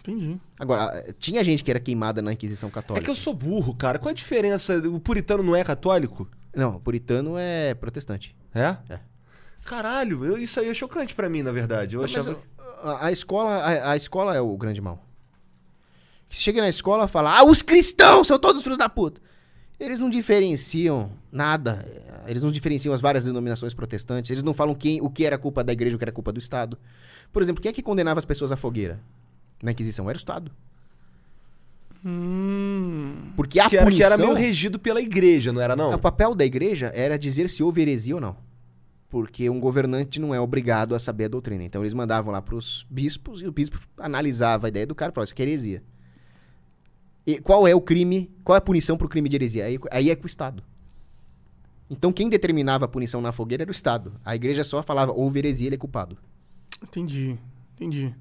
Entendi. 0.00 0.38
Agora, 0.58 0.92
eh, 1.06 1.14
tinha 1.18 1.42
gente 1.42 1.62
que 1.64 1.70
era 1.70 1.80
queimada 1.80 2.22
na 2.22 2.32
Inquisição 2.32 2.68
É 2.68 2.72
Católica. 2.72 3.04
que 3.04 3.10
eu 3.10 3.14
sou 3.14 3.34
burro, 3.34 3.74
cara. 3.74 3.98
Qual 3.98 4.10
a 4.10 4.14
diferença? 4.14 4.78
O 4.88 5.00
puritano 5.00 5.42
não 5.42 5.56
é 5.56 5.64
católico? 5.64 6.28
Não, 6.54 6.78
puritano 6.80 7.34
é 7.36 7.74
protestante. 7.74 8.34
É? 8.54 8.76
É. 8.88 9.00
Caralho, 9.64 10.24
eu- 10.24 10.38
isso 10.38 10.58
aí 10.60 10.68
é 10.68 10.74
chocante 10.74 11.14
pra 11.14 11.28
mim, 11.28 11.42
na 11.42 11.52
verdade. 11.52 11.94
Eu 11.96 12.02
Mas 12.02 12.14
achava... 12.14 12.38
a, 12.82 13.06
a 13.06 13.12
escola, 13.12 13.50
a, 13.56 13.90
a 13.92 13.96
escola 13.96 14.34
é 14.34 14.40
o 14.40 14.56
grande 14.56 14.80
mal. 14.80 15.04
Chega 16.30 16.60
na 16.60 16.68
escola 16.68 17.04
e 17.04 17.08
fala, 17.08 17.38
ah, 17.38 17.44
os 17.44 17.62
cristãos 17.62 18.26
são 18.26 18.38
todos 18.38 18.62
filhos 18.62 18.78
da 18.78 18.88
puta. 18.88 19.20
Eles 19.80 20.00
não 20.00 20.10
diferenciam 20.10 21.10
nada. 21.30 21.86
Eles 22.26 22.42
não 22.42 22.50
diferenciam 22.50 22.92
as 22.92 23.00
várias 23.00 23.24
denominações 23.24 23.72
protestantes. 23.72 24.30
Eles 24.30 24.42
não 24.42 24.52
falam 24.52 24.74
quem, 24.74 25.00
o 25.00 25.08
que 25.08 25.24
era 25.24 25.38
culpa 25.38 25.62
da 25.62 25.72
igreja 25.72 25.96
o 25.96 25.98
que 25.98 26.04
era 26.04 26.12
culpa 26.12 26.32
do 26.32 26.38
Estado. 26.38 26.76
Por 27.32 27.42
exemplo, 27.42 27.62
quem 27.62 27.70
é 27.70 27.72
que 27.72 27.82
condenava 27.82 28.18
as 28.18 28.24
pessoas 28.24 28.50
à 28.50 28.56
fogueira? 28.56 29.00
Na 29.62 29.70
Inquisição 29.70 30.08
era 30.10 30.16
o 30.16 30.18
Estado. 30.18 30.50
Hum. 32.04 33.32
Porque 33.36 33.58
a 33.58 33.68
que, 33.68 33.76
era, 33.76 33.86
que 33.86 33.90
punição... 33.90 34.12
era 34.12 34.16
meio 34.18 34.34
regido 34.34 34.78
pela 34.78 35.00
igreja, 35.00 35.52
não 35.52 35.60
era 35.60 35.74
não? 35.74 35.92
O 35.92 35.98
papel 35.98 36.34
da 36.34 36.44
igreja 36.44 36.92
era 36.94 37.18
dizer 37.18 37.48
se 37.48 37.62
houve 37.62 37.82
heresia 37.82 38.14
ou 38.14 38.20
não. 38.20 38.36
Porque 39.08 39.48
um 39.48 39.58
governante 39.58 40.20
não 40.20 40.34
é 40.34 40.40
obrigado 40.40 40.94
a 40.94 40.98
saber 40.98 41.24
a 41.24 41.28
doutrina. 41.28 41.64
Então 41.64 41.82
eles 41.82 41.94
mandavam 41.94 42.32
lá 42.32 42.42
pros 42.42 42.86
bispos 42.90 43.42
e 43.42 43.46
o 43.46 43.52
bispo 43.52 43.80
analisava 43.96 44.66
a 44.66 44.68
ideia 44.68 44.86
do 44.86 44.94
cara 44.94 45.10
e 45.10 45.14
falava, 45.14 45.24
isso 45.24 45.32
aqui 45.32 45.42
é 45.42 45.46
heresia. 45.46 45.82
E 47.28 47.38
qual 47.38 47.68
é 47.68 47.74
o 47.74 47.80
crime, 47.82 48.30
qual 48.42 48.54
é 48.54 48.58
a 48.58 48.62
punição 48.62 48.96
pro 48.96 49.06
crime 49.06 49.28
de 49.28 49.36
heresia? 49.36 49.66
Aí, 49.66 49.78
aí 49.90 50.08
é 50.08 50.16
com 50.16 50.22
o 50.22 50.26
Estado. 50.26 50.62
Então 51.90 52.10
quem 52.10 52.26
determinava 52.30 52.86
a 52.86 52.88
punição 52.88 53.20
na 53.20 53.32
fogueira 53.32 53.64
era 53.64 53.70
o 53.70 53.72
Estado. 53.72 54.14
A 54.24 54.34
igreja 54.34 54.64
só 54.64 54.82
falava, 54.82 55.12
houve 55.12 55.38
heresia, 55.38 55.66
ele 55.68 55.74
é 55.74 55.78
culpado. 55.78 56.16
Entendi. 56.82 57.38
Entendi. 57.74 58.14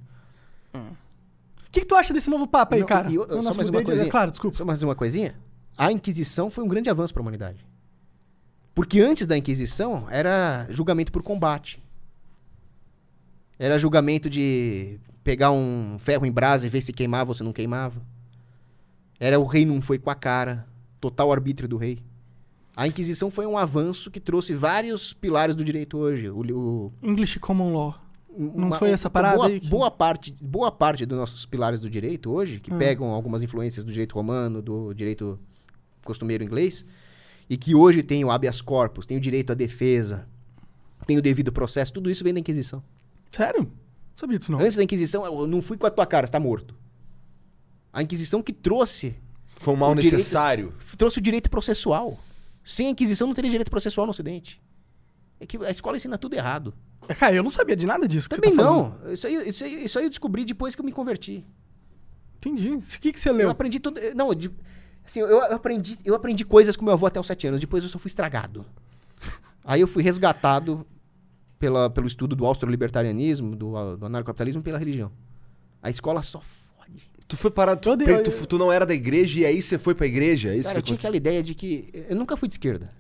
O 0.74 1.72
que, 1.72 1.80
que 1.80 1.86
tu 1.88 1.96
acha 1.96 2.14
desse 2.14 2.30
novo 2.30 2.46
Papa 2.48 2.76
aí, 2.76 2.82
Não, 2.82 2.88
cara? 2.88 3.10
eu- 3.10 3.26
Não, 3.28 3.44
só 3.44 3.54
mais 3.54 3.70
uma 3.70 3.82
coisinha. 3.82 4.08
É 4.08 4.12
claro, 4.12 4.30
desculpa. 4.30 4.58
Só 4.58 4.66
mais 4.66 4.84
uma 4.84 4.94
coisinha. 4.94 5.36
A 5.78 5.90
Inquisição 5.90 6.52
foi 6.52 6.66
um 6.66 6.68
grande 6.68 6.90
avanço 6.90 7.14
para 7.14 7.22
a 7.22 7.24
humanidade. 7.24 7.66
Porque 8.76 9.00
antes 9.00 9.26
da 9.26 9.38
Inquisição 9.38 10.06
era 10.10 10.68
julgamento 10.70 11.14
por 11.14 11.24
combate. 11.24 11.82
Era 13.58 13.80
julgamento 13.80 14.30
de 14.30 15.00
pegar 15.24 15.52
um 15.52 15.98
ferro 15.98 16.26
em 16.26 16.32
brasa 16.32 16.66
e 16.68 16.70
ver 16.70 16.82
se 16.82 16.92
queimava 16.92 17.32
ou 17.32 17.36
se 17.36 17.42
não 17.44 17.54
queimava. 17.54 18.02
Era 19.20 19.40
o 19.40 19.46
rei 19.46 19.66
não 19.66 19.82
foi 19.82 19.98
com 19.98 20.10
a 20.10 20.16
cara. 20.16 20.66
Total 21.00 21.32
arbítrio 21.32 21.68
do 21.70 21.78
rei. 21.78 22.00
A 22.76 22.88
Inquisição 22.88 23.32
foi 23.32 23.46
um 23.46 23.58
avanço 23.58 24.12
que 24.12 24.20
trouxe 24.20 24.54
vários 24.54 25.14
pilares 25.14 25.56
do 25.56 25.64
direito 25.64 25.98
hoje. 25.98 26.30
O, 26.30 26.42
o- 26.42 26.94
English 27.02 27.40
Common 27.40 27.74
Law. 27.74 27.96
Não 28.38 28.68
uma- 28.68 28.78
foi 28.78 28.92
essa 28.92 29.10
parada 29.10 29.36
boa, 29.38 29.48
aí 29.48 29.60
que- 29.60 29.68
boa 29.68 29.90
parte 29.90 30.36
boa 30.40 30.72
parte 30.72 31.06
dos 31.08 31.18
nossos 31.18 31.44
pilares 31.48 31.80
do 31.80 31.90
direito 31.90 32.30
hoje 32.32 32.60
que 32.60 32.72
Ah. 32.72 32.78
pegam 32.78 33.08
algumas 33.08 33.42
influências 33.42 33.84
do 33.84 33.92
direito 33.92 34.14
romano 34.14 34.62
do 34.62 34.94
direito 34.94 35.40
costumeiro 36.06 36.44
inglês 36.44 36.86
e 37.50 37.58
que 37.58 37.74
hoje 37.74 38.04
tem 38.04 38.24
o 38.24 38.30
habeas 38.30 38.62
corpus 38.62 39.08
tem 39.08 39.18
o 39.18 39.20
direito 39.20 39.52
à 39.52 39.56
defesa 39.56 40.28
tem 41.08 41.18
o 41.18 41.22
devido 41.22 41.52
processo 41.52 41.92
tudo 41.92 42.12
isso 42.12 42.24
vem 42.24 42.32
da 42.32 42.40
Inquisição 42.40 42.84
Sério? 43.32 43.62
Não 43.64 43.70
sabia 44.16 44.38
disso, 44.38 44.52
não. 44.52 44.60
antes 44.60 44.76
da 44.78 44.84
Inquisição 44.84 45.26
eu 45.26 45.48
não 45.48 45.60
fui 45.64 45.76
com 45.76 45.88
a 45.88 45.90
tua 45.90 46.06
cara 46.06 46.26
está 46.26 46.40
morto 46.40 46.76
a 48.00 48.04
Inquisição 48.04 48.42
que 48.44 48.54
trouxe 48.54 49.16
Foi 49.60 49.74
um 49.74 49.78
mal 49.78 49.92
o 49.92 49.96
direito- 49.96 50.14
necessário. 50.16 50.74
trouxe 50.98 51.18
o 51.20 51.22
direito 51.22 51.50
processual 51.50 52.20
sem 52.64 52.88
a 52.88 52.90
Inquisição 52.92 53.28
não 53.28 53.34
teria 53.34 53.50
direito 53.52 53.72
processual 53.72 54.06
no 54.06 54.12
Ocidente 54.12 54.62
é 55.40 55.46
que 55.46 55.58
a 55.58 55.70
escola 55.72 55.98
ensina 55.98 56.18
tudo 56.18 56.34
errado 56.36 56.74
É, 57.08 57.14
Cara, 57.14 57.36
eu 57.36 57.44
não 57.44 57.52
sabia 57.52 57.76
de 57.76 57.86
nada 57.86 58.08
disso 58.08 58.30
que 58.30 58.36
também 58.36 58.52
você 58.52 58.58
tá 58.58 58.64
não 58.64 59.14
isso 59.14 59.28
aí, 59.28 59.50
isso, 59.50 59.64
aí, 59.64 59.86
isso 59.86 59.98
aí 60.00 60.06
eu 60.06 60.10
descobri 60.10 60.44
depois 60.46 60.76
que 60.76 60.82
eu 60.82 60.86
me 60.86 60.92
converti 60.92 61.46
Entendi. 62.38 62.70
O 62.70 63.00
que, 63.02 63.12
que 63.12 63.20
você 63.20 63.30
Eu 63.30 63.34
leu? 63.34 63.50
aprendi 63.50 63.80
tudo. 63.80 64.00
Não, 64.16 64.34
de- 64.34 64.52
assim, 65.04 65.20
eu, 65.20 65.28
eu 65.28 65.56
aprendi, 65.56 65.98
eu 66.06 66.14
aprendi 66.14 66.46
coisas 66.46 66.76
com 66.78 66.86
meu 66.86 66.94
avô 66.94 67.08
até 67.08 67.20
os 67.20 67.26
sete 67.26 67.48
anos. 67.48 67.60
Depois 67.60 67.84
eu 67.84 67.90
só 67.90 67.98
fui 67.98 68.10
estragado. 68.10 68.64
Aí 69.66 69.82
eu 69.82 69.88
fui 69.88 70.04
resgatado 70.04 70.86
pela, 71.58 71.90
pelo 71.90 72.06
estudo 72.06 72.36
do 72.36 72.46
austro-libertarianismo, 72.46 73.56
do, 73.56 73.98
do 73.98 74.06
anarcocapitalismo 74.06 74.62
e 74.62 74.64
pela 74.64 74.78
religião. 74.78 75.12
A 75.82 75.90
escola 75.90 76.22
só. 76.22 76.44
Tu 77.28 77.36
foi 77.36 77.52
parar. 77.52 77.76
Tu, 77.76 77.90
Eu 77.90 78.24
tu, 78.24 78.48
tu 78.48 78.58
não 78.58 78.72
era 78.72 78.86
da 78.86 78.94
igreja 78.94 79.42
e 79.42 79.46
aí 79.46 79.62
você 79.62 79.78
foi 79.78 79.94
pra 79.94 80.06
igreja? 80.08 80.50
É 80.50 80.58
isso 80.58 80.70
Cara, 80.70 80.80
eu 80.80 80.82
que 80.82 80.88
tinha 80.88 80.96
aconteceu? 80.96 81.10
aquela 81.10 81.18
ideia 81.18 81.44
de 81.44 81.54
que. 81.54 81.90
Eu 82.10 82.16
nunca 82.16 82.38
fui 82.38 82.48
de 82.48 82.54
esquerda. 82.54 82.92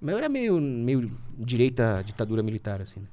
Mas 0.00 0.12
eu 0.12 0.18
era 0.18 0.28
meio, 0.28 0.60
meio 0.60 1.10
direita 1.38 2.02
ditadura 2.04 2.42
militar, 2.42 2.80
assim. 2.80 3.00
né? 3.00 3.06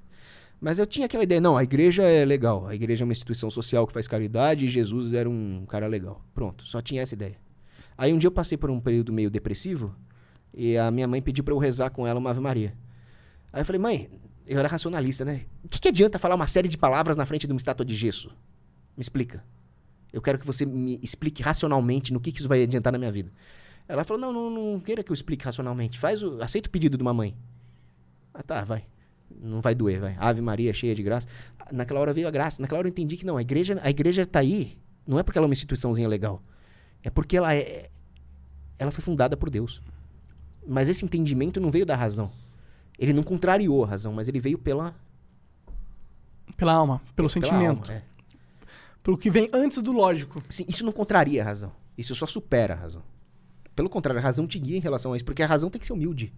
Mas 0.59 0.79
eu 0.79 0.85
tinha 0.85 1.05
aquela 1.05 1.23
ideia, 1.23 1.41
não, 1.41 1.57
a 1.57 1.63
igreja 1.63 2.03
é 2.03 2.23
legal. 2.25 2.65
A 2.65 2.73
igreja 2.73 3.03
é 3.03 3.05
uma 3.05 3.11
instituição 3.11 3.51
social 3.51 3.85
que 3.85 3.93
faz 3.93 4.07
caridade 4.07 4.65
e 4.65 4.69
Jesus 4.69 5.13
era 5.13 5.29
um 5.29 5.65
cara 5.67 5.85
legal. 5.85 6.23
Pronto, 6.33 6.63
só 6.65 6.81
tinha 6.81 7.01
essa 7.01 7.13
ideia. 7.13 7.35
Aí 7.97 8.11
um 8.13 8.17
dia 8.17 8.27
eu 8.27 8.31
passei 8.31 8.57
por 8.57 8.69
um 8.71 8.79
período 8.79 9.13
meio 9.13 9.29
depressivo 9.29 9.95
e 10.53 10.77
a 10.77 10.89
minha 10.89 11.07
mãe 11.07 11.21
pediu 11.21 11.43
pra 11.43 11.53
eu 11.53 11.57
rezar 11.57 11.89
com 11.91 12.07
ela 12.07 12.19
uma 12.19 12.29
Ave 12.31 12.39
Maria. 12.39 12.73
Aí 13.53 13.61
eu 13.61 13.65
falei, 13.65 13.79
mãe, 13.79 14.09
eu 14.47 14.57
era 14.57 14.67
racionalista, 14.67 15.23
né? 15.23 15.41
O 15.63 15.67
que, 15.67 15.79
que 15.79 15.87
adianta 15.89 16.17
falar 16.17 16.35
uma 16.35 16.47
série 16.47 16.67
de 16.67 16.77
palavras 16.77 17.15
na 17.15 17.25
frente 17.25 17.45
de 17.45 17.53
uma 17.53 17.59
estátua 17.59 17.85
de 17.85 17.95
gesso? 17.95 18.29
Me 18.97 19.01
explica. 19.01 19.43
Eu 20.15 20.21
quero 20.21 20.39
que 20.39 20.45
você 20.45 20.65
me 20.65 20.97
explique 21.03 21.43
racionalmente 21.43 22.13
no 22.13 22.21
que, 22.21 22.31
que 22.31 22.39
isso 22.39 22.47
vai 22.47 22.63
adiantar 22.63 22.93
na 22.93 22.97
minha 22.97 23.11
vida. 23.11 23.29
Ela 23.85 24.05
falou, 24.05 24.21
não, 24.21 24.31
não, 24.31 24.49
não 24.49 24.79
queira 24.79 25.03
que 25.03 25.11
eu 25.11 25.13
explique 25.13 25.43
racionalmente. 25.43 25.99
Faz 25.99 26.23
o, 26.23 26.41
aceita 26.41 26.69
o 26.69 26.71
pedido 26.71 26.95
de 26.95 27.01
uma 27.03 27.13
mãe. 27.13 27.35
Ah, 28.33 28.41
tá, 28.41 28.63
vai. 28.63 28.85
Não 29.29 29.59
vai 29.59 29.75
doer, 29.75 29.99
vai. 29.99 30.15
Ave 30.17 30.39
Maria, 30.41 30.73
cheia 30.73 30.95
de 30.95 31.03
graça. 31.03 31.27
Naquela 31.69 31.99
hora 31.99 32.13
veio 32.13 32.29
a 32.29 32.31
graça. 32.31 32.61
Naquela 32.61 32.79
hora 32.79 32.87
eu 32.87 32.91
entendi 32.91 33.17
que 33.17 33.25
não, 33.25 33.35
a 33.35 33.41
igreja, 33.41 33.77
a 33.83 33.89
igreja 33.89 34.25
tá 34.25 34.39
aí, 34.39 34.77
não 35.05 35.19
é 35.19 35.23
porque 35.23 35.37
ela 35.37 35.45
é 35.45 35.49
uma 35.49 35.53
instituiçãozinha 35.53 36.07
legal. 36.07 36.41
É 37.03 37.09
porque 37.09 37.35
ela 37.35 37.53
é 37.53 37.89
ela 38.79 38.91
foi 38.91 39.03
fundada 39.03 39.35
por 39.35 39.49
Deus. 39.49 39.81
Mas 40.65 40.87
esse 40.87 41.03
entendimento 41.03 41.59
não 41.59 41.69
veio 41.71 41.85
da 41.85 41.95
razão. 41.95 42.31
Ele 42.97 43.11
não 43.11 43.21
contrariou 43.21 43.83
a 43.83 43.87
razão, 43.87 44.13
mas 44.13 44.29
ele 44.29 44.39
veio 44.39 44.57
pela 44.57 44.95
Pela 46.55 46.71
alma, 46.71 47.01
pelo 47.15 47.29
sentimento. 47.29 47.89
alma, 47.89 47.93
é. 47.93 48.03
Pelo 49.05 49.19
que 49.19 49.29
vem 49.29 49.47
antes 49.53 49.83
do 49.83 49.91
lógico. 49.91 50.41
Sim, 50.49 50.65
isso 50.67 50.83
não 50.83 50.91
contraria 50.91 51.43
a 51.43 51.45
razão. 51.45 51.71
Isso 51.95 52.15
só 52.15 52.25
supera 52.25 52.73
a 52.73 52.77
razão. 52.77 53.03
Pelo 53.75 53.87
contrário, 53.87 54.19
a 54.19 54.23
razão 54.23 54.47
te 54.47 54.57
guia 54.57 54.77
em 54.77 54.81
relação 54.81 55.13
a 55.13 55.15
isso, 55.15 55.23
porque 55.23 55.43
a 55.43 55.45
razão 55.45 55.69
tem 55.69 55.79
que 55.79 55.85
ser 55.85 55.93
humilde. 55.93 56.33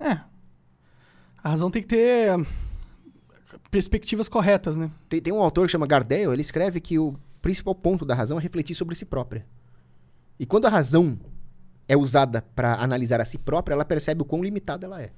É. 0.00 0.20
A 1.42 1.48
razão 1.48 1.72
tem 1.72 1.82
que 1.82 1.88
ter 1.88 2.32
hum, 2.38 2.46
perspectivas 3.72 4.28
corretas, 4.28 4.76
né? 4.76 4.88
Tem, 5.08 5.20
tem 5.20 5.32
um 5.32 5.42
autor 5.42 5.66
que 5.66 5.72
chama 5.72 5.84
Gardel, 5.84 6.32
ele 6.32 6.42
escreve 6.42 6.80
que 6.80 6.96
o 6.96 7.18
principal 7.42 7.74
ponto 7.74 8.04
da 8.04 8.14
razão 8.14 8.38
é 8.38 8.40
refletir 8.40 8.76
sobre 8.76 8.94
si 8.94 9.04
própria. 9.04 9.44
E 10.38 10.46
quando 10.46 10.66
a 10.66 10.70
razão 10.70 11.18
é 11.88 11.96
usada 11.96 12.40
para 12.54 12.74
analisar 12.74 13.20
a 13.20 13.24
si 13.24 13.36
própria, 13.36 13.74
ela 13.74 13.84
percebe 13.84 14.22
o 14.22 14.24
quão 14.24 14.44
limitada 14.44 14.86
ela 14.86 15.02
é. 15.02 15.10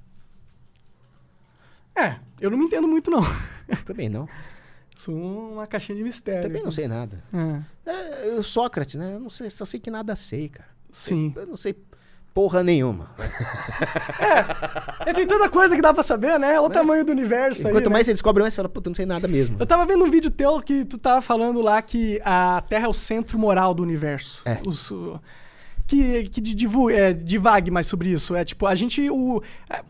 É, 1.95 2.19
eu 2.41 2.51
não 2.51 2.57
me 2.57 2.65
entendo 2.65 2.89
muito, 2.89 3.11
não. 3.11 3.23
Também 3.85 4.09
não. 4.09 4.27
Sou 4.97 5.15
uma 5.53 5.67
caixinha 5.67 5.97
de 5.97 6.03
mistério. 6.03 6.43
Também 6.43 6.63
não 6.63 6.73
sei 6.73 6.89
nada. 6.89 7.23
É, 7.87 7.91
É, 7.91 8.29
eu, 8.37 8.43
Sócrates, 8.43 8.95
né? 8.97 9.13
Eu 9.15 9.21
não 9.21 9.31
sei, 9.31 9.51
só 9.51 9.65
sei 9.65 9.79
que 9.79 9.91
nada 9.91 10.17
sei, 10.17 10.49
cara. 10.49 10.69
sim. 10.91 11.33
Eu 11.37 11.47
não 11.47 11.57
sei 11.57 11.77
porra 12.35 12.63
nenhuma. 12.63 13.11
É, 15.07 15.13
tem 15.13 15.27
tanta 15.27 15.49
coisa 15.49 15.77
que 15.77 15.81
dá 15.83 15.95
pra 15.95 16.03
saber, 16.03 16.39
né? 16.39 16.59
Olha 16.59 16.63
o 16.67 16.71
tamanho 16.71 17.05
do 17.05 17.13
universo 17.13 17.67
aí, 17.69 17.73
Quanto 17.73 17.89
né? 17.89 17.93
mais 17.93 18.07
você 18.07 18.13
descobre, 18.13 18.43
mais 18.43 18.53
você 18.55 18.57
fala, 18.57 18.69
puta, 18.69 18.89
eu 18.89 18.91
não 18.91 18.95
sei 18.97 19.07
nada 19.07 19.29
mesmo. 19.29 19.57
Eu 19.61 19.67
tava 19.67 19.87
vendo 19.87 20.05
um 20.05 20.11
vídeo 20.11 20.31
teu 20.31 20.61
que 20.61 20.85
tu 20.85 20.99
tava 20.99 21.23
falando 21.23 21.61
lá 21.61 21.81
que 21.81 22.21
a 22.25 22.63
Terra 22.69 22.87
é 22.87 22.89
o 22.89 22.93
centro 22.93 23.39
moral 23.39 23.73
do 23.73 23.83
universo. 23.83 24.43
É. 24.45 24.61
Os- 24.67 24.93
que 25.87 26.25
que 26.29 26.41
di- 26.41 26.55
divu- 26.57 26.91
é, 26.91 27.13
divague 27.13 27.71
mais 27.71 27.87
sobre 27.87 28.09
isso. 28.11 28.35
É 28.35 28.45
tipo, 28.45 28.67
a 28.67 28.75
gente. 28.75 29.09
O, 29.09 29.41
é, 29.71 29.81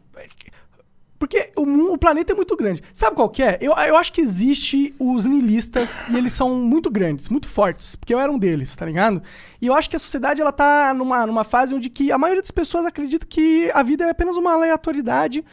porque 1.18 1.50
o, 1.56 1.62
o 1.92 1.98
planeta 1.98 2.32
é 2.32 2.36
muito 2.36 2.56
grande. 2.56 2.82
Sabe 2.92 3.16
qual 3.16 3.28
que 3.28 3.42
é? 3.42 3.58
Eu, 3.60 3.72
eu 3.72 3.96
acho 3.96 4.12
que 4.12 4.20
existe 4.20 4.94
os 4.98 5.24
niilistas 5.24 6.06
e 6.08 6.16
eles 6.16 6.32
são 6.32 6.54
muito 6.56 6.90
grandes, 6.90 7.28
muito 7.28 7.48
fortes. 7.48 7.96
Porque 7.96 8.12
eu 8.12 8.20
era 8.20 8.30
um 8.30 8.38
deles, 8.38 8.74
tá 8.76 8.84
ligado? 8.84 9.22
E 9.60 9.66
eu 9.66 9.74
acho 9.74 9.88
que 9.88 9.96
a 9.96 9.98
sociedade 9.98 10.40
ela 10.40 10.52
tá 10.52 10.92
numa, 10.94 11.26
numa 11.26 11.44
fase 11.44 11.74
onde 11.74 11.88
que 11.88 12.12
a 12.12 12.18
maioria 12.18 12.42
das 12.42 12.50
pessoas 12.50 12.84
acredita 12.84 13.26
que 13.26 13.70
a 13.72 13.82
vida 13.82 14.04
é 14.04 14.10
apenas 14.10 14.36
uma 14.36 14.52
aleatoriedade, 14.52 15.44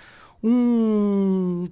um 0.44 1.69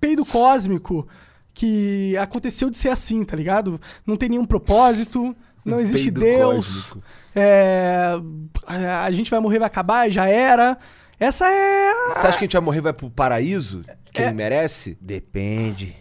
peido 0.00 0.24
cósmico 0.24 1.06
que 1.52 2.16
aconteceu 2.16 2.70
de 2.70 2.78
ser 2.78 2.88
assim, 2.88 3.24
tá 3.24 3.36
ligado? 3.36 3.80
Não 4.06 4.16
tem 4.16 4.28
nenhum 4.28 4.44
propósito, 4.44 5.36
não 5.64 5.80
existe 5.80 6.10
peido 6.10 6.20
Deus. 6.20 6.96
é, 7.34 8.18
a 8.66 9.10
gente 9.12 9.30
vai 9.30 9.40
morrer, 9.40 9.58
vai 9.58 9.66
acabar, 9.66 10.10
já 10.10 10.26
era. 10.26 10.76
Essa 11.18 11.46
é. 11.48 11.90
a- 11.90 12.14
Você 12.20 12.26
acha 12.26 12.38
que 12.38 12.44
a 12.44 12.46
gente 12.46 12.52
vai 12.52 12.62
morrer 12.62 12.78
e 12.78 12.82
vai 12.82 12.92
pro 12.92 13.10
paraíso? 13.10 13.82
Quem 14.12 14.26
É. 14.26 14.32
merece? 14.32 14.96
Depende. 15.00 15.94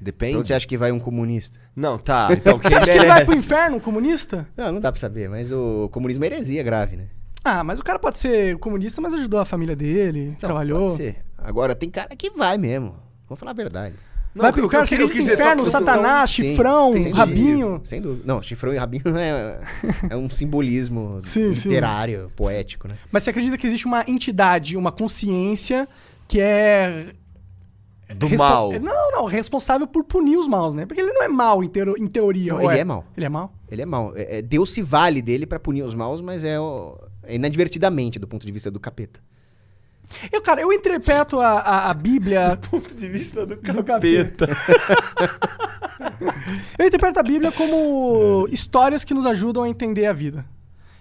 Depende. 0.00 0.36
Onde 0.36 0.46
você 0.48 0.54
acha 0.54 0.66
que 0.66 0.76
vai 0.76 0.92
um 0.92 0.98
comunista? 0.98 1.58
Não, 1.74 1.96
tá. 1.98 2.28
Então 2.32 2.58
quem 2.58 2.70
Você 2.70 2.76
acha 2.76 2.84
que 2.92 2.98
ele 2.98 3.06
vai 3.06 3.24
pro 3.24 3.34
inferno, 3.34 3.76
um 3.76 3.80
comunista? 3.80 4.46
Não, 4.56 4.72
não 4.72 4.80
dá 4.80 4.92
pra 4.92 5.00
saber, 5.00 5.28
mas 5.28 5.50
o 5.50 5.88
comunismo 5.90 6.22
é 6.24 6.26
heresia 6.28 6.62
grave, 6.62 6.96
né? 6.96 7.06
Ah, 7.42 7.62
mas 7.64 7.78
o 7.78 7.84
cara 7.84 7.98
pode 7.98 8.18
ser 8.18 8.56
comunista, 8.58 9.00
mas 9.02 9.12
ajudou 9.14 9.38
a 9.40 9.44
família 9.44 9.76
dele, 9.76 10.28
Não, 10.30 10.34
trabalhou. 10.36 10.86
Pode 10.86 10.96
ser. 10.96 11.16
Agora, 11.36 11.74
tem 11.74 11.90
cara 11.90 12.14
que 12.16 12.30
vai 12.30 12.56
mesmo. 12.58 12.96
Vamos 13.28 13.38
falar 13.40 13.50
a 13.50 13.54
verdade. 13.54 13.94
Vai 14.34 14.52
pro 14.52 14.66
inferno, 14.66 14.86
dizer, 15.12 15.32
inferno, 15.34 15.58
tô- 15.58 15.64
tô- 15.64 15.70
satanás, 15.70 16.30
Sim, 16.30 16.42
chifrão, 16.50 16.90
dúvida. 16.92 17.14
rabinho. 17.16 17.80
Sem 17.84 18.00
dúvida. 18.00 18.22
Não, 18.26 18.42
chifrão 18.42 18.74
e 18.74 18.76
rabinho 18.76 19.16
é, 19.16 19.60
é 20.10 20.16
um 20.16 20.28
simbolismo 20.28 21.18
Sim, 21.22 21.54
sim. 21.54 21.68
literário, 21.68 22.32
poético, 22.34 22.88
né? 22.88 22.94
Mas 23.12 23.22
você 23.22 23.30
acredita 23.30 23.56
que 23.56 23.66
existe 23.66 23.86
uma 23.86 24.04
entidade, 24.08 24.76
uma 24.76 24.90
consciência 24.90 25.86
que 26.26 26.40
é. 26.40 27.12
Do 28.16 28.26
respo- 28.26 28.44
mal. 28.44 28.72
Não, 28.80 29.12
não, 29.12 29.24
responsável 29.24 29.86
por 29.86 30.04
punir 30.04 30.36
os 30.36 30.46
maus, 30.46 30.74
né? 30.74 30.84
Porque 30.84 31.00
ele 31.00 31.12
não 31.12 31.22
é 31.22 31.28
mal 31.28 31.64
em, 31.64 31.68
teo- 31.68 31.96
em 31.96 32.06
teoria. 32.06 32.52
Não, 32.52 32.70
ele 32.70 32.80
é 32.80 32.84
mau. 32.84 33.04
Ele 33.16 33.26
é 33.26 33.28
mal? 33.28 33.52
Ele 33.70 33.82
é 33.82 33.86
mau. 33.86 34.12
É- 34.16 34.38
é- 34.38 34.42
Deus 34.42 34.72
se 34.72 34.82
vale 34.82 35.22
dele 35.22 35.46
pra 35.46 35.58
punir 35.58 35.82
os 35.82 35.94
maus, 35.94 36.20
mas 36.20 36.44
é, 36.44 36.60
o- 36.60 36.98
é 37.22 37.34
inadvertidamente 37.36 38.18
do 38.18 38.26
ponto 38.28 38.44
de 38.44 38.52
vista 38.52 38.70
do 38.70 38.78
capeta. 38.78 39.20
Eu, 40.32 40.40
cara, 40.42 40.60
eu 40.60 40.72
interpreto 40.72 41.40
a, 41.40 41.60
a, 41.60 41.90
a 41.90 41.94
Bíblia. 41.94 42.58
ponto 42.70 42.94
de 42.94 43.08
vista 43.08 43.46
do 43.46 43.56
capeta. 43.56 44.48
Eu 46.78 46.86
interpreto 46.86 47.18
a 47.18 47.22
Bíblia 47.22 47.52
como 47.52 48.46
histórias 48.50 49.04
que 49.04 49.14
nos 49.14 49.24
ajudam 49.26 49.62
a 49.62 49.68
entender 49.68 50.06
a 50.06 50.12
vida. 50.12 50.44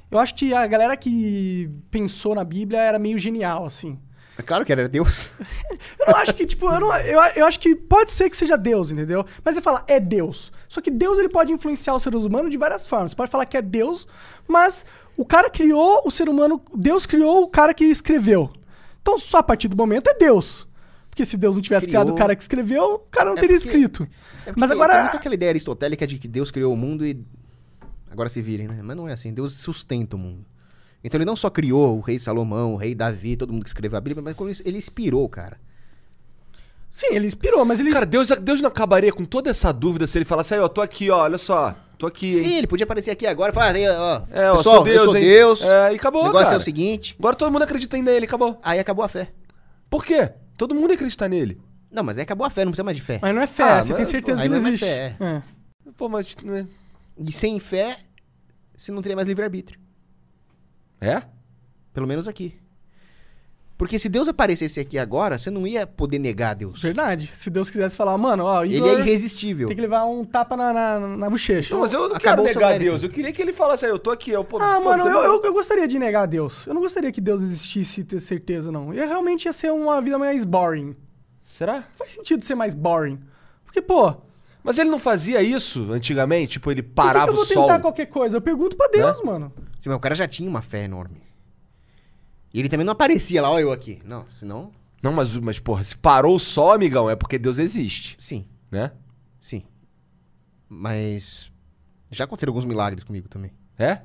Eu 0.09 0.19
acho 0.19 0.35
que 0.35 0.53
a 0.53 0.65
galera 0.67 0.95
que 0.95 1.69
pensou 1.89 2.35
na 2.35 2.43
Bíblia 2.43 2.79
era 2.79 2.99
meio 2.99 3.17
genial, 3.17 3.65
assim. 3.65 3.99
É 4.37 4.41
claro 4.41 4.65
que 4.65 4.71
era 4.71 4.87
Deus. 4.87 5.29
Eu 5.99 6.07
não 6.07 6.15
acho 6.15 6.33
que, 6.33 6.45
tipo, 6.45 6.65
eu, 6.65 6.79
não, 6.79 6.95
eu, 6.97 7.19
eu 7.35 7.45
acho 7.45 7.59
que 7.59 7.75
pode 7.75 8.11
ser 8.11 8.29
que 8.29 8.35
seja 8.35 8.57
Deus, 8.57 8.91
entendeu? 8.91 9.25
Mas 9.43 9.55
você 9.55 9.61
fala, 9.61 9.83
é 9.87 9.99
Deus. 9.99 10.51
Só 10.67 10.81
que 10.81 10.91
Deus 10.91 11.17
ele 11.17 11.29
pode 11.29 11.51
influenciar 11.51 11.95
os 11.95 12.03
seres 12.03 12.25
humanos 12.25 12.51
de 12.51 12.57
várias 12.57 12.85
formas. 12.85 13.11
Você 13.11 13.15
pode 13.15 13.31
falar 13.31 13.45
que 13.45 13.55
é 13.55 13.61
Deus, 13.61 14.07
mas 14.47 14.85
o 15.15 15.23
cara 15.23 15.49
criou 15.49 16.01
o 16.03 16.11
ser 16.11 16.27
humano. 16.27 16.61
Deus 16.75 17.05
criou 17.05 17.43
o 17.43 17.47
cara 17.47 17.73
que 17.73 17.85
escreveu. 17.85 18.51
Então, 19.03 19.19
só 19.19 19.37
a 19.39 19.43
partir 19.43 19.67
do 19.67 19.75
momento 19.77 20.07
é 20.09 20.15
Deus. 20.15 20.67
Porque 21.09 21.25
se 21.25 21.37
Deus 21.37 21.53
não 21.53 21.61
tivesse 21.61 21.85
Criou- 21.85 22.01
criado 22.03 22.15
o 22.15 22.17
cara 22.17 22.35
que 22.35 22.41
escreveu, 22.41 22.95
o 22.95 22.99
cara 22.99 23.25
não 23.29 23.37
É 23.37 23.39
teria 23.41 23.55
porque- 23.57 23.69
escrito. 23.69 24.07
É 24.47 24.53
Mas 24.55 24.69
Tem 24.71 24.75
agora. 24.79 25.03
muito 25.03 25.17
aquela 25.17 25.35
ideia 25.35 25.51
aristotélica 25.51 26.07
de 26.07 26.17
que 26.17 26.27
Deus 26.27 26.49
criou 26.49 26.73
o 26.73 26.77
mundo 26.77 27.05
e. 27.05 27.23
Agora 28.09 28.29
se 28.29 28.41
virem, 28.41 28.67
né? 28.67 28.79
Mas 28.81 28.95
não 28.97 29.07
é 29.07 29.13
assim. 29.13 29.31
Deus 29.31 29.53
sustenta 29.53 30.15
o 30.15 30.19
mundo. 30.19 30.43
Então 31.03 31.17
ele 31.19 31.25
não 31.25 31.35
só 31.35 31.49
criou 31.49 31.97
o 31.97 32.01
rei 32.01 32.17
Salomão, 32.17 32.73
o 32.73 32.77
rei 32.77 32.95
Davi, 32.95 33.35
todo 33.35 33.51
mundo 33.53 33.63
que 33.63 33.69
escreveu 33.69 33.97
a 33.97 34.01
Bíblia, 34.01 34.23
mas 34.23 34.61
ele 34.65 34.77
inspirou, 34.77 35.27
cara. 35.29 35.59
Sim, 36.89 37.07
ele 37.11 37.25
inspirou, 37.27 37.65
mas 37.65 37.79
ele. 37.79 37.91
Cara, 37.91 38.05
Deus, 38.05 38.29
Deus 38.29 38.61
não 38.61 38.69
acabaria 38.69 39.11
com 39.11 39.25
toda 39.25 39.49
essa 39.49 39.71
dúvida 39.71 40.07
se 40.07 40.17
ele 40.17 40.25
falasse, 40.25 40.53
aí, 40.53 40.59
ó, 40.59 40.67
tô 40.67 40.79
aqui, 40.81 41.09
ó, 41.09 41.17
olha 41.23 41.37
só, 41.37 41.75
tô 42.03 42.07
aqui, 42.07 42.27
hein. 42.27 42.33
Sim, 42.43 42.55
ele 42.57 42.67
podia 42.67 42.83
aparecer 42.83 43.11
aqui 43.11 43.25
agora 43.27 43.51
e 43.51 43.53
falar, 43.53 43.73
"Aí, 43.75 43.87
ó, 43.87 44.21
É, 44.31 44.51
ó, 44.51 44.57
pessoal, 44.57 44.75
sou 44.75 44.83
Deus, 44.83 44.97
eu 44.97 45.05
sou 45.05 45.15
hein?" 45.17 45.21
Deus. 45.23 45.61
É, 45.61 45.93
e 45.93 45.95
acabou, 45.95 46.21
O 46.21 46.25
negócio 46.27 46.45
cara. 46.45 46.55
é 46.57 46.59
o 46.59 46.61
seguinte. 46.61 47.15
Agora 47.19 47.35
todo 47.35 47.51
mundo 47.51 47.63
acredita 47.63 47.97
nele, 47.97 48.25
acabou. 48.25 48.59
Aí 48.63 48.79
acabou 48.79 49.03
a 49.03 49.07
fé. 49.07 49.31
Por 49.89 50.03
quê? 50.05 50.31
Todo 50.57 50.73
mundo 50.75 50.93
acredita 50.93 51.27
nele. 51.27 51.59
Não, 51.91 52.03
mas 52.03 52.17
aí 52.17 52.23
acabou 52.23 52.45
a 52.45 52.49
fé, 52.49 52.65
não 52.65 52.71
precisa 52.71 52.83
mais 52.83 52.97
de 52.97 53.03
fé. 53.03 53.19
Mas 53.21 53.35
não 53.35 53.41
é 53.41 53.47
fé, 53.47 53.63
Ah, 53.63 53.83
você 53.83 53.89
mas- 53.89 53.97
tem 53.97 54.05
certeza 54.05 54.41
aí 54.41 54.47
que 54.49 54.53
não 54.55 54.61
não 54.61 54.67
é 54.67 54.71
mais 54.71 54.75
existe. 54.81 54.85
fé, 54.85 55.15
É. 55.19 55.41
Pô, 55.95 56.09
mas... 56.09 56.35
Né? 56.43 56.65
E 57.17 57.31
sem 57.31 57.59
fé, 57.59 57.97
você 58.75 58.91
não 58.91 59.01
teria 59.01 59.15
mais 59.15 59.27
livre-arbítrio. 59.27 59.79
É? 60.99 61.21
Pelo 61.93 62.07
menos 62.07 62.27
aqui. 62.27 62.55
Porque 63.83 63.99
se 63.99 64.07
Deus 64.07 64.27
aparecesse 64.29 64.79
aqui 64.79 64.97
agora, 64.97 65.37
você 65.37 65.51
não 65.51 65.67
ia 65.67 65.85
poder 65.85 66.17
negar 66.17 66.55
Deus. 66.55 66.81
Verdade. 66.81 67.27
Se 67.27 67.49
Deus 67.49 67.69
quisesse 67.69 67.95
falar, 67.97 68.17
mano, 68.17 68.45
ó, 68.45 68.63
Ele 68.63 68.77
Igor 68.77 68.89
é 68.89 68.99
irresistível. 69.01 69.67
tem 69.67 69.75
que 69.75 69.81
levar 69.81 70.05
um 70.05 70.23
tapa 70.23 70.55
na, 70.55 70.71
na, 70.71 70.99
na 71.17 71.29
bochecha. 71.29 71.73
Não, 71.73 71.81
mas 71.81 71.91
eu 71.91 72.01
não 72.07 72.15
quero 72.17 72.17
acabou 72.17 72.45
o 72.45 72.49
seu 72.49 72.61
negar. 72.61 72.79
Deus. 72.79 73.03
Eu 73.03 73.09
queria 73.09 73.33
que 73.33 73.41
ele 73.41 73.51
falasse, 73.51 73.83
aí, 73.85 73.91
eu 73.91 73.99
tô 73.99 74.09
aqui, 74.11 74.31
eu... 74.31 74.43
Pô, 74.43 74.57
Ah, 74.61 74.79
pô, 74.81 74.85
mano, 74.85 75.05
eu, 75.07 75.19
eu, 75.23 75.41
eu 75.43 75.53
gostaria 75.53 75.87
de 75.87 75.99
negar 75.99 76.23
a 76.23 76.25
Deus. 76.25 76.65
Eu 76.65 76.73
não 76.73 76.81
gostaria 76.81 77.11
que 77.11 77.19
Deus 77.19 77.41
existisse 77.41 78.01
e 78.01 78.03
ter 78.03 78.19
certeza, 78.19 78.71
não. 78.71 78.93
Eu 78.93 79.05
realmente 79.07 79.45
ia 79.45 79.53
ser 79.53 79.71
uma 79.71 80.01
vida 80.01 80.17
mais 80.17 80.43
boring. 80.45 80.95
Será? 81.43 81.83
Faz 81.97 82.11
sentido 82.11 82.43
ser 82.45 82.55
mais 82.55 82.73
boring. 82.73 83.19
Porque, 83.65 83.81
pô, 83.81 84.13
Mas 84.63 84.77
ele 84.77 84.89
não 84.89 84.99
fazia 84.99 85.41
isso 85.41 85.91
antigamente? 85.91 86.53
Tipo, 86.53 86.71
ele 86.71 86.81
parava 86.83 87.25
que 87.25 87.31
eu 87.31 87.35
vou 87.35 87.43
o 87.43 87.47
sol. 87.47 87.63
tentar 87.67 87.79
qualquer 87.79 88.05
coisa? 88.05 88.37
Eu 88.37 88.41
pergunto 88.41 88.77
pra 88.77 88.87
Deus, 88.87 89.19
Né? 89.19 89.25
mano. 89.25 89.51
Sim, 89.79 89.89
mas 89.89 89.97
o 89.97 89.99
cara 89.99 90.15
já 90.15 90.25
tinha 90.27 90.47
uma 90.49 90.61
fé 90.61 90.85
enorme. 90.85 91.22
E 92.53 92.59
ele 92.59 92.69
também 92.69 92.85
não 92.85 92.93
aparecia 92.93 93.41
lá, 93.41 93.49
ó, 93.51 93.59
eu 93.59 93.71
aqui. 93.71 93.99
Não, 94.05 94.29
senão. 94.29 94.71
Não, 95.01 95.11
mas, 95.11 95.35
mas, 95.37 95.59
porra, 95.59 95.83
se 95.83 95.97
parou 95.97 96.37
sol, 96.39 96.71
amigão, 96.71 97.09
é 97.09 97.15
porque 97.15 97.37
Deus 97.39 97.59
existe, 97.59 98.15
Sim, 98.19 98.45
né? 98.71 98.91
sim. 99.39 99.63
Mas. 100.69 101.51
Já 102.11 102.23
aconteceram 102.25 102.51
alguns 102.51 102.65
milagres 102.65 103.03
comigo 103.03 103.27
também. 103.27 103.51
É? 103.77 104.01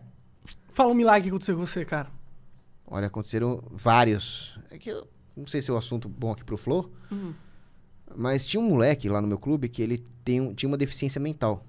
Fala 0.69 0.91
um 0.91 0.95
milagre 0.95 1.23
que 1.23 1.29
aconteceu 1.29 1.57
com 1.57 1.65
você, 1.66 1.85
cara. 1.85 2.09
Olha, 2.87 3.07
aconteceram 3.07 3.62
vários. 3.70 4.59
É 4.70 4.79
que 4.79 4.89
eu 4.91 5.07
não 5.37 5.47
sei 5.47 5.61
se 5.61 5.70
é 5.70 5.75
o 5.75 5.77
assunto 5.77 6.09
bom 6.09 6.33
aqui 6.33 6.43
pro 6.45 6.57
Flow. 6.57 6.91
Mas 8.16 8.47
tinha 8.47 8.61
um 8.61 8.69
moleque 8.69 9.09
lá 9.09 9.20
no 9.20 9.29
meu 9.29 9.39
clube 9.39 9.69
que 9.69 9.83
ele 9.83 9.99
tem 10.25 10.41
um- 10.41 10.55
tinha 10.55 10.69
uma 10.69 10.79
deficiência 10.79 11.20
mental. 11.20 11.66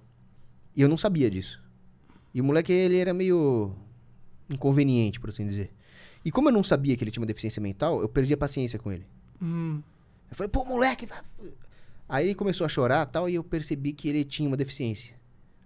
E 0.75 0.81
eu 0.81 0.87
não 0.87 0.97
sabia 0.97 1.29
disso. 1.29 1.61
E 2.33 2.39
o 2.39 2.43
moleque, 2.43 2.71
ele 2.71 2.97
era 2.97 3.13
meio 3.13 3.73
inconveniente, 4.49 5.19
por 5.19 5.29
assim 5.29 5.45
dizer. 5.45 5.73
E 6.23 6.31
como 6.31 6.49
eu 6.49 6.53
não 6.53 6.63
sabia 6.63 6.95
que 6.97 7.03
ele 7.03 7.11
tinha 7.11 7.21
uma 7.21 7.27
deficiência 7.27 7.61
mental, 7.61 8.01
eu 8.01 8.09
perdi 8.09 8.33
a 8.33 8.37
paciência 8.37 8.77
com 8.77 8.91
ele. 8.91 9.05
Hum. 9.41 9.81
Eu 10.29 10.35
falei, 10.35 10.49
pô, 10.49 10.63
moleque. 10.65 11.05
vai- 11.05 11.21
Aí 12.07 12.25
ele 12.27 12.35
começou 12.35 12.65
a 12.65 12.69
chorar 12.69 13.05
tal, 13.05 13.29
e 13.29 13.35
eu 13.35 13.43
percebi 13.43 13.93
que 13.93 14.09
ele 14.09 14.23
tinha 14.25 14.47
uma 14.47 14.57
deficiência. 14.57 15.13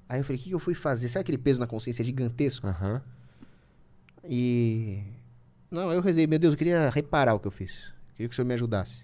Aí 0.08 0.20
eu 0.20 0.24
falei, 0.24 0.40
o 0.40 0.44
que, 0.44 0.50
que 0.50 0.56
eu 0.56 0.60
fui 0.60 0.74
fazer? 0.74 1.10
Sabe 1.10 1.22
aquele 1.22 1.38
peso 1.38 1.60
na 1.60 1.66
consciência 1.68 2.04
gigantesco? 2.04 2.68
Aham. 2.68 3.02
E. 4.30 5.02
Não, 5.72 5.92
eu 5.92 6.02
rezei, 6.02 6.28
meu 6.28 6.38
Deus, 6.40 6.54
eu 6.54 6.58
queria 6.58 6.90
reparar 6.90 7.34
o 7.34 7.40
que 7.40 7.48
eu 7.48 7.52
fiz. 7.52 7.92
Queria 8.16 8.30
que 8.30 8.34
o 8.34 8.36
senhor 8.36 8.46
me 8.46 8.54
ajudasse. 8.54 9.04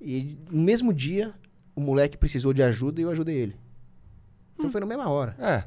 E 0.00 0.36
no 0.50 0.62
mesmo 0.62 0.92
dia, 0.92 1.32
o 1.74 1.80
moleque 1.80 2.16
precisou 2.18 2.52
de 2.52 2.62
ajuda 2.62 3.00
e 3.00 3.04
eu 3.04 3.10
ajudei 3.10 3.36
ele. 3.36 3.56
Então 4.58 4.70
foi 4.70 4.80
na 4.80 4.86
mesma 4.86 5.08
hora. 5.08 5.34
É. 5.38 5.64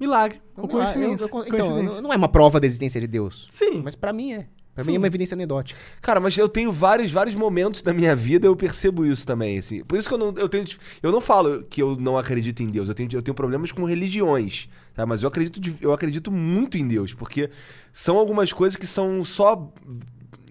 Milagre. 0.00 0.40
Ou 0.56 0.62
Não, 0.66 0.70
eu- 0.70 0.76
coincidência. 0.78 1.24
eu- 1.24 1.28
então, 1.28 1.44
Coincidência. 1.68 2.00
não- 2.00 2.12
é 2.12 2.16
uma 2.16 2.28
prova 2.28 2.58
da 2.58 2.66
existência 2.66 3.00
de 3.00 3.06
Deus. 3.06 3.46
Sim. 3.50 3.82
Mas 3.84 3.94
pra 3.94 4.12
mim 4.12 4.32
é. 4.32 4.46
Pra 4.74 4.84
Sim. 4.84 4.90
mim 4.92 4.96
é 4.96 4.98
uma 4.98 5.06
evidência 5.08 5.34
anedótica. 5.34 5.78
Cara, 6.00 6.20
mas 6.20 6.38
eu 6.38 6.48
tenho 6.48 6.70
vários, 6.72 7.10
vários 7.10 7.34
momentos 7.34 7.82
da 7.82 7.92
minha 7.92 8.14
vida 8.16 8.46
eu 8.46 8.54
percebo 8.56 9.04
isso 9.04 9.26
também, 9.26 9.58
assim. 9.58 9.82
Por 9.84 9.98
isso 9.98 10.08
que 10.08 10.14
eu 10.14 10.18
não, 10.18 10.32
eu 10.38 10.48
tenho, 10.48 10.64
eu 11.02 11.10
não 11.12 11.20
falo 11.20 11.64
que 11.64 11.82
eu 11.82 11.96
não 11.96 12.16
acredito 12.16 12.62
em 12.62 12.68
Deus. 12.70 12.88
Eu 12.88 12.94
tenho, 12.94 13.08
eu 13.12 13.20
tenho 13.20 13.34
problemas 13.34 13.72
com 13.72 13.84
religiões, 13.84 14.68
tá? 14.94 15.04
Mas 15.04 15.22
eu 15.22 15.28
acredito, 15.28 15.60
de- 15.60 15.76
eu 15.80 15.92
acredito 15.92 16.30
muito 16.30 16.78
em 16.78 16.86
Deus, 16.86 17.12
porque 17.12 17.50
são 17.92 18.16
algumas 18.16 18.52
coisas 18.52 18.76
que 18.76 18.86
são 18.86 19.22
só 19.24 19.70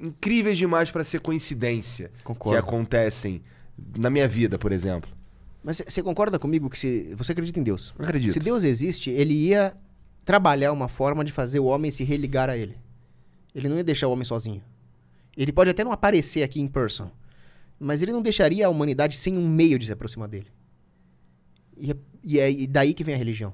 incríveis 0.01 0.57
demais 0.57 0.91
pra 0.91 1.03
ser 1.03 1.21
coincidência 1.21 2.11
Concordo. 2.23 2.61
que 2.61 2.67
acontecem 2.69 3.41
na 3.97 4.09
minha 4.09 4.27
vida, 4.27 4.59
por 4.59 4.71
exemplo. 4.71 5.09
Mas 5.63 5.81
você 5.85 6.01
concorda 6.01 6.39
comigo 6.39 6.69
que 6.69 6.79
se 6.79 7.13
você 7.15 7.33
acredita 7.33 7.59
em 7.59 7.63
Deus? 7.63 7.93
Eu 7.97 8.05
acredito. 8.05 8.33
Se 8.33 8.39
Deus 8.39 8.63
existe, 8.63 9.09
ele 9.09 9.33
ia 9.33 9.75
trabalhar 10.23 10.71
uma 10.71 10.87
forma 10.87 11.23
de 11.25 11.31
fazer 11.31 11.59
o 11.59 11.65
homem 11.65 11.91
se 11.91 12.03
religar 12.03 12.49
a 12.49 12.57
ele. 12.57 12.77
Ele 13.53 13.67
não 13.67 13.77
ia 13.77 13.83
deixar 13.83 14.07
o 14.07 14.11
homem 14.11 14.25
sozinho. 14.25 14.63
Ele 15.35 15.51
pode 15.51 15.69
até 15.69 15.83
não 15.83 15.91
aparecer 15.91 16.43
aqui 16.43 16.61
em 16.61 16.67
person, 16.67 17.09
mas 17.79 18.01
ele 18.01 18.11
não 18.11 18.21
deixaria 18.21 18.67
a 18.67 18.69
humanidade 18.69 19.15
sem 19.15 19.37
um 19.37 19.47
meio 19.47 19.79
de 19.79 19.85
se 19.85 19.91
aproximar 19.91 20.27
dele. 20.27 20.47
E 21.77 21.91
é, 21.91 21.95
e 22.23 22.39
é 22.39 22.51
e 22.51 22.67
daí 22.67 22.93
que 22.93 23.03
vem 23.03 23.15
a 23.15 23.17
religião. 23.17 23.53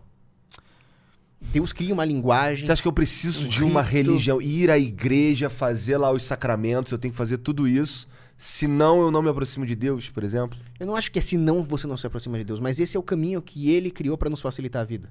Deus 1.40 1.72
cria 1.72 1.94
uma 1.94 2.06
linguagem. 2.06 2.65
Você 2.65 2.72
acha 2.72 2.82
que 2.82 2.88
eu 2.88 2.94
preciso 2.94 3.45
Um 3.45 3.49
de 3.49 3.64
uma 3.64 3.82
religião, 3.82 4.41
ir 4.41 4.72
à 4.72 4.77
igreja, 4.77 5.49
fazer 5.49 5.98
lá 5.98 6.11
os 6.11 6.23
sacramentos, 6.23 6.91
eu 6.91 6.98
tenho 6.98 7.11
que 7.11 7.18
fazer 7.18 7.38
tudo 7.38 7.68
isso, 7.68 8.07
senão 8.38 9.02
eu 9.02 9.12
não 9.12 9.22
me 9.22 9.30
aproximo 9.30 9.66
de 9.66 9.76
Deus, 9.76 10.10
por 10.10 10.24
exemplo? 10.24 10.57
Eu 10.80 10.86
não 10.88 10.95
acho 10.95 11.12
que 11.12 11.20
é 11.20 11.22
senão 11.22 11.64
você 11.64 11.88
não 11.88 11.98
se 11.98 12.06
aproxima 12.07 12.38
de 12.38 12.44
Deus, 12.44 12.60
mas 12.60 12.80
esse 12.80 12.95
é 12.98 12.99
o 12.99 13.03
caminho 13.03 13.41
que 13.41 13.72
ele 13.72 13.90
criou 13.91 14.18
para 14.18 14.30
nos 14.30 14.41
facilitar 14.41 14.82
a 14.82 14.86
vida. 14.86 15.10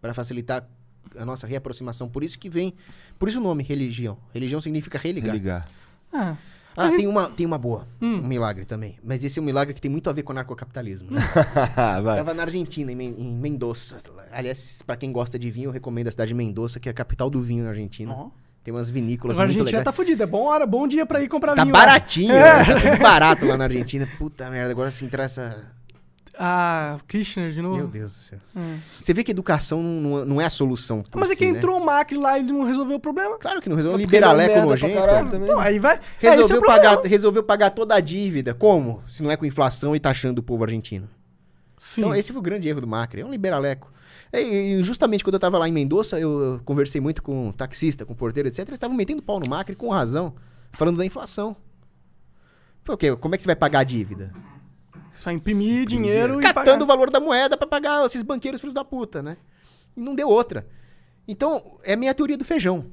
Para 0.00 0.14
facilitar 0.14 0.68
a 1.16 1.24
nossa 1.24 1.46
reaproximação. 1.46 2.08
Por 2.08 2.22
isso 2.24 2.38
que 2.38 2.48
vem. 2.48 2.74
Por 3.18 3.28
isso 3.28 3.38
o 3.38 3.42
nome, 3.42 3.62
religião. 3.62 4.16
Religião 4.32 4.60
significa 4.60 4.98
religar. 4.98 5.32
Religar. 5.32 5.66
Ah, 6.12 6.36
Ah, 6.74 6.84
Mas 6.84 6.94
tem 6.94 7.06
uma, 7.06 7.28
tem 7.30 7.44
uma 7.44 7.58
boa. 7.58 7.86
Hum. 8.00 8.20
Um 8.20 8.26
milagre 8.26 8.64
também. 8.64 8.96
Mas 9.04 9.22
esse 9.22 9.38
é 9.38 9.42
um 9.42 9.44
milagre 9.44 9.74
que 9.74 9.80
tem 9.80 9.90
muito 9.90 10.08
a 10.08 10.12
ver 10.12 10.22
com 10.22 10.32
o 10.32 10.34
narcocapitalismo. 10.34 11.10
Né? 11.10 11.20
Vai. 12.02 12.16
Tava 12.16 12.32
na 12.32 12.44
Argentina, 12.44 12.90
em, 12.90 12.94
Men- 12.96 13.14
em 13.18 13.30
Mendoza. 13.30 13.98
Aliás, 14.30 14.80
pra 14.86 14.96
quem 14.96 15.12
gosta 15.12 15.38
de 15.38 15.50
vinho, 15.50 15.66
eu 15.68 15.70
recomendo 15.70 16.08
a 16.08 16.10
cidade 16.10 16.28
de 16.28 16.34
Mendoza, 16.34 16.80
que 16.80 16.88
é 16.88 16.92
a 16.92 16.94
capital 16.94 17.28
do 17.28 17.42
vinho 17.42 17.64
na 17.64 17.70
Argentina. 17.70 18.10
ó. 18.14 18.30
Tem 18.64 18.72
umas 18.72 18.88
vinícolas 18.90 19.36
Agora 19.36 19.46
a 19.46 19.48
muito 19.48 19.60
Argentina 19.60 19.78
legais. 19.80 19.84
tá 19.84 19.92
fudida. 19.92 20.24
É 20.24 20.26
bom, 20.26 20.44
hora, 20.44 20.64
bom 20.66 20.86
dia 20.86 21.04
pra 21.04 21.20
ir 21.20 21.28
comprar 21.28 21.54
Tá 21.54 21.64
vinho. 21.64 21.74
lá. 21.74 21.80
baratinho, 21.80 22.32
É. 22.32 22.58
né? 22.58 22.64
tá 22.64 22.80
tudo 22.90 23.02
barato 23.02 23.44
lá 23.46 23.56
na 23.56 23.64
Argentina. 23.64 24.08
Puta 24.18 24.48
merda, 24.50 24.70
agora 24.70 24.90
se 24.90 25.04
entrar 25.04 25.24
essa. 25.24 25.64
Ah, 26.38 26.98
Kirchner 27.06 27.52
de 27.52 27.60
novo. 27.60 27.76
Meu 27.76 27.86
Deus 27.88 28.12
do 28.14 28.18
céu. 28.20 28.38
É. 28.56 28.76
Você 29.00 29.12
vê 29.12 29.22
que 29.22 29.30
educação 29.30 29.82
não, 29.82 30.24
não- 30.24 30.40
é 30.40 30.46
a 30.46 30.50
solução. 30.50 31.04
Mas 31.14 31.30
é 31.30 31.32
si, 31.34 31.38
que 31.38 31.44
né? 31.50 31.58
entrou 31.58 31.78
o 31.78 31.84
Macri 31.84 32.16
lá 32.16 32.38
e 32.38 32.40
ele 32.42 32.52
não 32.52 32.64
resolveu 32.64 32.96
o 32.96 33.00
problema. 33.00 33.36
Claro 33.38 33.60
que 33.60 33.68
não 33.68 33.76
resolveu. 33.76 33.98
É 33.98 34.02
liberaleco 34.02 34.48
merda 34.54 34.60
pra 34.62 34.70
nojento. 34.70 35.36
Então, 35.36 35.60
aí 35.60 35.78
vai. 35.78 35.96
é, 35.96 36.26
é 36.26 36.30
Resolveu, 36.30 36.60
problema. 36.60 36.82
pagar, 36.96 37.02
resolveu 37.08 37.42
pagar 37.42 37.70
toda 37.70 37.94
a 37.96 38.00
dívida. 38.00 38.54
Como? 38.54 39.02
Se 39.06 39.22
não 39.22 39.30
é 39.30 39.36
com 39.36 39.44
inflação 39.44 39.94
e 39.94 40.00
taxando 40.00 40.38
o 40.38 40.42
povo 40.42 40.64
argentino. 40.64 41.06
Sim. 41.76 42.00
Então, 42.00 42.14
esse 42.14 42.32
foi 42.32 42.38
o 42.38 42.42
grande 42.42 42.66
erro 42.68 42.80
do 42.80 42.86
Macri. 42.86 43.20
É 43.20 43.26
um 43.26 43.30
liberaleco. 43.30 43.92
E, 44.32 44.38
e 44.78 44.82
justamente 44.82 45.22
quando 45.22 45.34
eu 45.34 45.40
tava 45.40 45.58
lá 45.58 45.68
em 45.68 45.72
Mendoza, 45.72 46.18
eu, 46.18 46.60
conversei 46.64 47.00
muito 47.00 47.22
com 47.22 47.52
taxista, 47.52 48.06
com 48.06 48.14
porteiro, 48.14 48.48
etc. 48.48 48.60
Eles 48.60 48.74
estavam 48.74 48.96
metendo 48.96 49.22
pau 49.22 49.38
no 49.38 49.48
Macri 49.48 49.76
com 49.76 49.90
razão, 49.90 50.34
falando 50.72 50.96
da 50.96 51.04
inflação. 51.04 51.56
Quê? 52.98 53.14
Como 53.16 53.34
é 53.34 53.38
que 53.38 53.42
você 53.42 53.48
vai 53.48 53.56
pagar 53.56 53.80
a 53.80 53.84
dívida? 53.84 54.32
Só 55.14 55.30
imprimir 55.30 55.86
dinheiro 55.86 56.40
e 56.40 56.42
Catando 56.42 56.64
pagar. 56.64 56.82
o 56.82 56.86
valor 56.86 57.10
da 57.10 57.20
moeda 57.20 57.56
pra 57.56 57.66
pagar 57.66 58.04
esses 58.06 58.22
banqueiros 58.22 58.60
filhos 58.60 58.74
da 58.74 58.84
puta, 58.84 59.22
né? 59.22 59.36
E 59.96 60.00
não 60.00 60.14
deu 60.14 60.28
outra. 60.28 60.66
Então, 61.28 61.78
é 61.84 61.92
a 61.92 61.96
minha 61.96 62.14
teoria 62.14 62.36
do 62.36 62.44
feijão. 62.44 62.90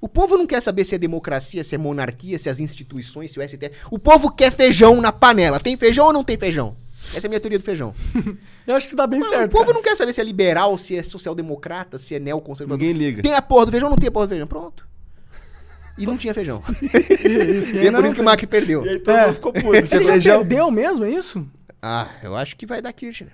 O 0.00 0.08
povo 0.08 0.36
não 0.36 0.46
quer 0.46 0.60
saber 0.60 0.84
se 0.84 0.96
é 0.96 0.98
democracia, 0.98 1.62
se 1.62 1.76
é 1.76 1.78
monarquia, 1.78 2.36
se 2.36 2.48
é 2.48 2.52
as 2.52 2.58
instituições, 2.58 3.30
se 3.30 3.38
o 3.38 3.42
STF. 3.42 3.70
O 3.88 3.98
povo 3.98 4.32
quer 4.32 4.50
feijão 4.50 5.00
na 5.00 5.12
panela. 5.12 5.60
Tem 5.60 5.76
feijão 5.76 6.06
ou 6.06 6.12
não 6.12 6.24
tem 6.24 6.36
feijão? 6.36 6.76
Essa 7.14 7.26
é 7.26 7.28
a 7.28 7.30
minha 7.30 7.40
teoria 7.40 7.58
do 7.58 7.64
feijão. 7.64 7.94
Eu 8.66 8.74
acho 8.76 8.86
que 8.86 8.90
você 8.90 8.96
tá 8.96 9.06
bem 9.06 9.20
Mano, 9.20 9.30
certo. 9.30 9.50
o 9.50 9.52
povo 9.52 9.64
cara. 9.66 9.74
não 9.74 9.82
quer 9.82 9.96
saber 9.96 10.12
se 10.12 10.20
é 10.20 10.24
liberal, 10.24 10.76
se 10.78 10.96
é 10.96 11.02
social-democrata, 11.02 11.98
se 11.98 12.14
é 12.14 12.18
neoconservador. 12.18 12.78
Ninguém 12.78 12.96
liga. 12.96 13.22
Tem 13.22 13.34
a 13.34 13.42
porra 13.42 13.66
do 13.66 13.72
feijão 13.72 13.88
ou 13.88 13.90
não 13.90 13.98
tem 13.98 14.08
a 14.08 14.12
porra 14.12 14.26
do 14.26 14.30
feijão? 14.30 14.46
Pronto. 14.46 14.88
E 15.98 16.06
não 16.06 16.16
tinha 16.16 16.32
feijão. 16.32 16.62
Isso, 17.54 17.74
e 17.76 17.78
é 17.78 17.82
ainda 17.82 17.98
por 17.98 18.04
isso 18.06 18.14
que 18.14 18.20
o. 18.20 18.24
Macri 18.24 18.46
perdeu. 18.46 18.84
E 18.86 18.88
aí 18.88 18.98
todo 18.98 19.14
É. 19.16 19.26
mundo 19.26 19.34
ficou 19.34 19.52
puto. 19.52 19.66
Ele 19.76 19.86
já 19.86 19.98
feijão. 19.98 20.38
perdeu 20.38 20.70
mesmo, 20.70 21.04
é 21.04 21.10
isso? 21.10 21.46
Ah, 21.82 22.08
eu 22.22 22.34
acho 22.34 22.56
que 22.56 22.64
vai 22.64 22.80
dar 22.80 22.92
Kirchner. 22.92 23.30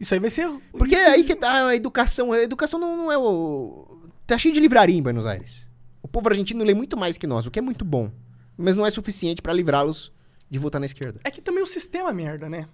Isso 0.00 0.14
aí 0.14 0.20
vai 0.20 0.30
ser. 0.30 0.48
Porque 0.72 0.94
é 0.94 1.10
aí 1.10 1.24
que 1.24 1.36
tá 1.36 1.66
a 1.68 1.76
educação. 1.76 2.32
A 2.32 2.42
educação 2.42 2.80
não, 2.80 2.96
não 2.96 3.12
é 3.12 3.18
o. 3.18 3.98
Tá 4.26 4.36
cheio 4.38 4.52
de 4.54 4.60
livraria 4.60 4.96
em 4.96 5.02
Buenos 5.02 5.26
Aires. 5.26 5.66
O 6.02 6.08
povo 6.08 6.28
argentino 6.28 6.64
lê 6.64 6.74
muito 6.74 6.96
mais 6.96 7.18
que 7.18 7.26
nós, 7.26 7.46
o 7.46 7.50
que 7.50 7.58
é 7.58 7.62
muito 7.62 7.84
bom. 7.84 8.10
Mas 8.56 8.74
não 8.74 8.84
é 8.86 8.90
suficiente 8.90 9.40
pra 9.42 9.52
livrá-los 9.52 10.10
de 10.50 10.58
votar 10.58 10.80
na 10.80 10.86
esquerda. 10.86 11.20
É 11.22 11.30
que 11.30 11.40
também 11.40 11.62
o 11.62 11.66
sistema 11.66 12.10
é 12.10 12.12
merda, 12.12 12.48
né? 12.48 12.66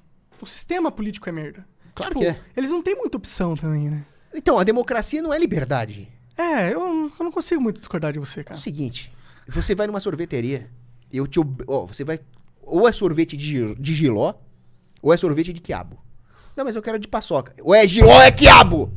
O 0.44 0.46
sistema 0.46 0.92
político 0.92 1.26
é 1.26 1.32
merda. 1.32 1.66
Claro 1.94 2.10
Tipo, 2.12 2.20
que 2.20 2.26
é. 2.26 2.38
Eles 2.54 2.70
não 2.70 2.82
têm 2.82 2.94
muita 2.94 3.16
opção 3.16 3.56
também, 3.56 3.88
né? 3.88 4.04
Então, 4.34 4.58
a 4.58 4.64
democracia 4.64 5.22
não 5.22 5.32
é 5.32 5.38
liberdade. 5.38 6.06
É, 6.36 6.70
eu, 6.74 6.80
não- 6.80 7.04
eu 7.18 7.24
não 7.24 7.32
consigo 7.32 7.62
muito 7.62 7.78
discordar 7.78 8.12
de 8.12 8.18
você, 8.18 8.40
É 8.40 8.42
o 8.42 8.46
cara. 8.46 8.60
seguinte: 8.60 9.10
você 9.48 9.74
vai 9.74 9.86
numa 9.86 10.00
sorveteria, 10.00 10.68
eu 11.10 11.26
te. 11.26 11.40
Ó, 11.66 11.86
você 11.86 12.04
vai. 12.04 12.20
Ou 12.60 12.86
é 12.86 12.92
sorvete 12.92 13.38
de, 13.38 13.74
de 13.76 13.94
giló, 13.94 14.34
ou 15.00 15.14
é 15.14 15.16
sorvete 15.16 15.50
de 15.50 15.60
quiabo. 15.62 15.98
Não, 16.54 16.64
mas 16.66 16.76
eu 16.76 16.82
quero 16.82 16.98
de 16.98 17.08
paçoca. 17.08 17.54
Ou 17.62 17.74
é 17.74 17.88
giló 17.88 18.20
é 18.20 18.30
quiabo! 18.30 18.92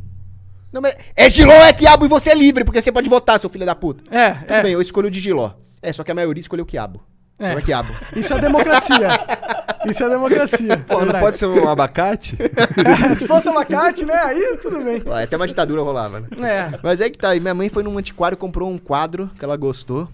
Não, 0.74 0.82
mas 0.82 0.96
é 1.16 1.30
giló 1.30 1.54
é 1.54 1.72
quiabo 1.72 2.04
e 2.06 2.10
você 2.10 2.32
é 2.32 2.36
livre, 2.36 2.66
porque 2.66 2.82
você 2.82 2.92
pode 2.92 3.10
votar, 3.10 3.40
seu 3.40 3.50
filho 3.50 3.66
da 3.66 3.74
puta. 3.74 4.04
É, 4.14 4.32
Tudo 4.34 4.52
é. 4.54 4.64
bem, 4.64 4.74
eu 4.74 4.82
escolho 4.82 5.08
o 5.08 5.12
de 5.12 5.20
giló. 5.22 5.52
É, 5.82 5.94
só 5.94 6.04
que 6.04 6.12
a 6.12 6.16
maioria 6.16 6.42
escolheu 6.42 6.66
quiabo. 6.66 7.02
É. 7.40 7.52
Não 7.52 7.58
é 7.60 7.62
quiabo. 7.62 7.94
Isso 8.16 8.34
é 8.34 8.40
democracia. 8.40 9.08
Isso 9.90 10.04
é 10.04 10.10
democracia. 10.10 10.78
Pô, 10.88 11.06
não 11.06 11.20
pode 11.20 11.38
ser 11.38 11.46
um 11.48 11.68
abacate? 11.68 12.38
Se 13.18 13.28
fosse 13.28 13.50
abacate, 13.50 14.06
né? 14.06 14.14
Aí 14.14 14.58
tudo 14.62 14.84
bem. 14.84 15.02
Até 15.24 15.36
uma 15.36 15.48
ditadura 15.48 15.82
rolava, 15.82 16.20
né? 16.20 16.28
É. 16.42 16.80
Mas 16.84 17.02
é 17.02 17.10
que 17.10 17.18
tá, 17.18 17.36
e 17.36 17.40
minha 17.40 17.54
mãe 17.54 17.70
foi 17.70 17.84
num 17.84 17.98
antiquário 17.98 18.36
e 18.36 18.38
comprou 18.38 18.70
um 18.70 18.78
quadro 18.78 19.30
que 19.38 19.44
ela 19.44 19.56
gostou. 19.56 20.08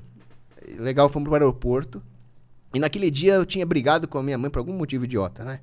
Legal, 0.78 1.10
fomos 1.10 1.28
pro 1.28 1.36
aeroporto. 1.36 2.02
E 2.74 2.80
naquele 2.80 3.12
dia 3.12 3.36
eu 3.36 3.46
tinha 3.46 3.66
brigado 3.66 4.08
com 4.08 4.18
a 4.18 4.24
minha 4.24 4.38
mãe 4.38 4.50
por 4.50 4.60
algum 4.60 4.74
motivo 4.74 5.06
idiota, 5.06 5.44
né? 5.44 5.60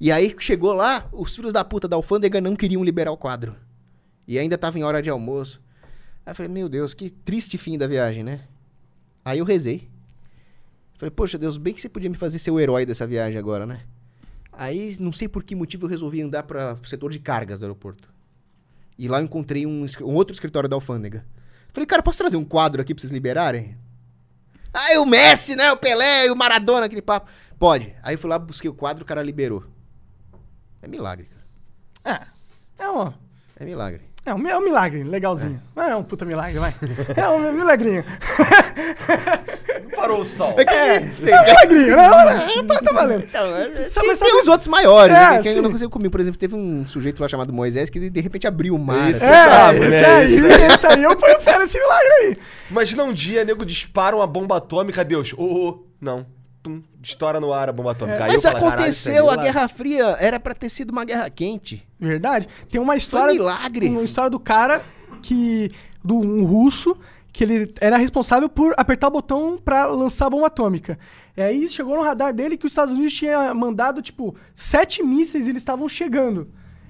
E 0.00 0.12
aí 0.12 0.34
chegou 0.38 0.72
lá, 0.72 1.06
os 1.12 1.34
filhos 1.34 1.52
da 1.52 1.64
puta 1.64 1.88
da 1.88 1.96
alfândega 1.96 2.40
não 2.40 2.54
queriam 2.54 2.84
liberar 2.84 3.10
o 3.10 3.16
quadro. 3.16 3.54
E 4.26 4.38
ainda 4.38 4.56
tava 4.56 4.78
em 4.78 4.84
hora 4.84 5.02
de 5.02 5.10
almoço. 5.10 5.60
Aí 6.24 6.30
eu 6.30 6.34
falei, 6.34 6.50
meu 6.50 6.68
Deus, 6.68 6.94
que 6.94 7.10
triste 7.10 7.58
fim 7.58 7.76
da 7.76 7.86
viagem, 7.86 8.22
né? 8.22 8.40
Aí 9.24 9.40
eu 9.40 9.44
rezei. 9.44 9.88
Falei, 10.98 11.10
poxa 11.10 11.38
Deus, 11.38 11.56
bem 11.56 11.72
que 11.72 11.80
você 11.80 11.88
podia 11.88 12.10
me 12.10 12.16
fazer 12.16 12.38
ser 12.40 12.50
o 12.50 12.58
herói 12.58 12.84
dessa 12.84 13.06
viagem 13.06 13.38
agora, 13.38 13.64
né? 13.64 13.82
Aí, 14.52 14.96
não 14.98 15.12
sei 15.12 15.28
por 15.28 15.44
que 15.44 15.54
motivo, 15.54 15.86
eu 15.86 15.90
resolvi 15.90 16.20
andar 16.20 16.42
para 16.42 16.74
o 16.74 16.84
setor 16.84 17.12
de 17.12 17.20
cargas 17.20 17.60
do 17.60 17.64
aeroporto. 17.64 18.12
E 18.98 19.06
lá 19.06 19.20
eu 19.20 19.24
encontrei 19.24 19.64
um, 19.64 19.86
um 20.00 20.14
outro 20.14 20.34
escritório 20.34 20.68
da 20.68 20.74
alfândega. 20.74 21.24
Falei, 21.72 21.86
cara, 21.86 22.02
posso 22.02 22.18
trazer 22.18 22.36
um 22.36 22.44
quadro 22.44 22.82
aqui 22.82 22.92
pra 22.92 23.00
vocês 23.00 23.12
liberarem? 23.12 23.78
Ah, 24.74 24.92
é 24.92 24.98
o 24.98 25.06
Messi, 25.06 25.54
né? 25.54 25.70
O 25.70 25.76
Pelé, 25.76 26.30
o 26.32 26.36
Maradona, 26.36 26.86
aquele 26.86 27.00
papo. 27.00 27.30
Pode. 27.56 27.94
Aí 28.02 28.14
eu 28.14 28.18
fui 28.18 28.28
lá, 28.28 28.38
busquei 28.38 28.68
o 28.68 28.74
quadro, 28.74 29.04
o 29.04 29.06
cara 29.06 29.22
liberou. 29.22 29.64
É 30.82 30.88
milagre, 30.88 31.28
cara. 32.02 32.28
É. 32.78 32.82
É 32.82 32.90
um, 32.90 33.12
É 33.56 33.64
milagre. 33.64 34.02
É 34.28 34.34
um, 34.34 34.46
é 34.48 34.56
um 34.56 34.60
milagre, 34.64 35.02
legalzinho. 35.04 35.60
Não 35.74 35.82
é 35.84 35.96
um 35.96 36.02
puta 36.02 36.24
milagre, 36.24 36.58
vai. 36.58 36.74
É 37.16 37.28
um 37.28 37.52
milagrinho. 37.52 38.04
Parou 39.94 40.20
o 40.20 40.24
sol. 40.24 40.54
É 40.58 40.64
que 40.64 40.74
É, 40.74 40.96
é 40.96 41.00
um 41.00 41.44
milagrinho. 41.44 41.96
Não, 41.96 42.46
não, 42.56 42.66
tá, 42.66 42.80
tá 42.80 42.92
valendo. 42.92 43.24
Então, 43.24 43.56
é- 43.56 43.90
Sabe- 43.90 44.16
tem, 44.16 44.40
os 44.40 44.46
outros 44.48 44.68
maiores, 44.68 45.16
É, 45.16 45.30
né? 45.30 45.42
Que 45.42 45.48
eu 45.48 45.62
não 45.62 45.70
consigo 45.70 45.90
comer. 45.90 46.10
Por 46.10 46.20
exemplo, 46.20 46.38
teve 46.38 46.54
um 46.54 46.86
sujeito 46.86 47.20
lá 47.20 47.28
chamado 47.28 47.52
Moisés 47.52 47.90
que 47.90 48.10
de 48.10 48.20
repente 48.20 48.46
abriu 48.46 48.74
o 48.74 48.78
mar. 48.78 49.10
Isso. 49.10 49.24
assim. 49.24 49.32
É, 49.34 49.44
bravo, 49.44 49.84
esse 49.84 49.88
né? 50.02 50.06
aí, 50.06 50.24
Esse 50.26 50.74
esse 50.74 50.86
aí 50.86 51.02
eu 51.02 51.16
ponho 51.16 51.40
fé 51.40 51.58
nesse 51.58 51.78
milagre 51.78 52.08
aí. 52.20 52.36
Imagina 52.70 53.02
um 53.04 53.12
dia, 53.12 53.44
nego 53.44 53.64
dispara 53.64 54.14
uma 54.14 54.26
bomba 54.26 54.56
atômica, 54.58 55.04
Deus. 55.04 55.32
Ô, 55.36 55.44
ô, 55.68 55.86
não. 56.00 56.26
Tum, 56.68 56.82
estoura 57.02 57.40
no 57.40 57.52
ar 57.52 57.68
a 57.68 57.72
bomba 57.72 57.92
atômica. 57.92 58.24
Aí 58.24 58.32
Mas 58.32 58.42
"Caralho, 58.42 58.66
aconteceu, 58.66 59.12
é 59.12 59.18
a 59.18 59.22
milagre." 59.22 59.44
Guerra 59.44 59.68
Fria 59.68 60.04
era 60.20 60.38
pra 60.38 60.54
ter 60.54 60.68
sido 60.68 60.90
uma 60.90 61.04
guerra 61.04 61.28
quente. 61.30 61.86
Verdade. 61.98 62.48
Tem 62.70 62.80
uma 62.80 62.92
Foi 62.92 62.98
história. 62.98 63.34
milagre. 63.34 63.88
Uma 63.88 64.02
história 64.02 64.30
do 64.30 64.38
cara 64.38 64.82
que. 65.22 65.72
do 66.04 66.16
um 66.16 66.44
russo 66.44 66.96
que 67.32 67.44
ele 67.44 67.72
era 67.80 67.96
responsável 67.96 68.48
por 68.48 68.74
apertar 68.76 69.08
o 69.08 69.10
botão 69.12 69.58
pra 69.62 69.86
lançar 69.86 70.26
a 70.26 70.30
bomba 70.30 70.48
atômica. 70.48 70.98
E 71.36 71.42
aí 71.42 71.68
chegou 71.68 71.96
no 71.96 72.02
radar 72.02 72.32
dele 72.34 72.56
que 72.56 72.66
os 72.66 72.72
Estados 72.72 72.94
Unidos 72.94 73.14
tinha 73.14 73.54
mandado, 73.54 74.02
tipo, 74.02 74.34
sete 74.54 75.02
mísseis 75.04 75.46
e 75.46 75.50
eles 75.50 75.62
estavam 75.62 75.88
chegando. 75.88 76.48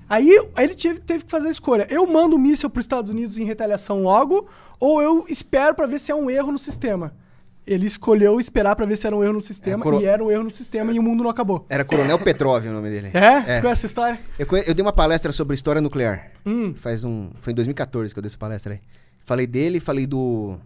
Aí, 0.09 0.31
aí 0.55 0.65
ele 0.65 0.75
teve, 0.75 1.01
teve 1.01 1.25
que 1.25 1.31
fazer 1.31 1.49
a 1.49 1.51
escolha. 1.51 1.87
Eu 1.91 2.07
mando 2.07 2.37
o 2.37 2.39
míssil 2.39 2.71
pros 2.71 2.85
Estados 2.85 3.11
Unidos 3.11 3.39
em 3.39 3.45
retaliação 3.45 4.03
logo, 4.03 4.49
ou 4.81 5.03
eu 5.03 5.27
espero 5.29 5.75
pra 5.75 5.87
ver 5.87 5.99
se 5.99 6.11
é 6.11 6.15
um 6.15 6.31
erro 6.31 6.51
no 6.51 6.59
sistema. 6.59 7.15
Ele 7.71 7.85
escolheu 7.87 8.41
esperar 8.41 8.75
pra 8.75 8.87
ver 8.87 8.97
se 8.97 9.07
era 9.07 9.15
um 9.15 9.23
erro 9.23 9.35
no 9.35 9.41
sistema, 9.43 9.77
É, 9.77 9.83
coro- 9.83 10.01
e 10.01 10.07
era 10.07 10.25
um 10.25 10.31
erro 10.31 10.45
no 10.45 10.51
sistema 10.51 10.91
e 10.91 10.99
o 10.99 11.03
mundo 11.03 11.23
não 11.23 11.31
acabou. 11.31 11.67
Era 11.69 11.85
Coronel 11.85 12.19
Petrov 12.19 12.65
o 12.67 12.73
nome 12.73 12.89
dele. 12.89 13.11
É? 13.15 13.41
Você 13.41 13.61
conhece 13.61 13.69
essa 13.81 13.87
história? 13.87 14.21
Eu, 14.39 14.47
conhe- 14.47 14.65
eu 14.67 14.75
dei 14.75 14.83
uma 14.83 14.93
palestra 14.93 15.31
sobre 15.33 15.55
história 15.55 15.81
nuclear. 15.83 16.31
Hum. 16.47 16.73
Faz 16.75 17.05
um. 17.05 17.31
Foi 17.43 17.53
em 17.53 17.55
2014 17.57 18.15
que 18.15 18.19
eu 18.19 18.23
dei 18.23 18.29
essa 18.29 18.39
palestra 18.39 18.73
aí. 18.75 18.81
Falei 19.25 19.47
dele, 19.47 19.81
falei 19.81 20.07
do. 20.07 20.57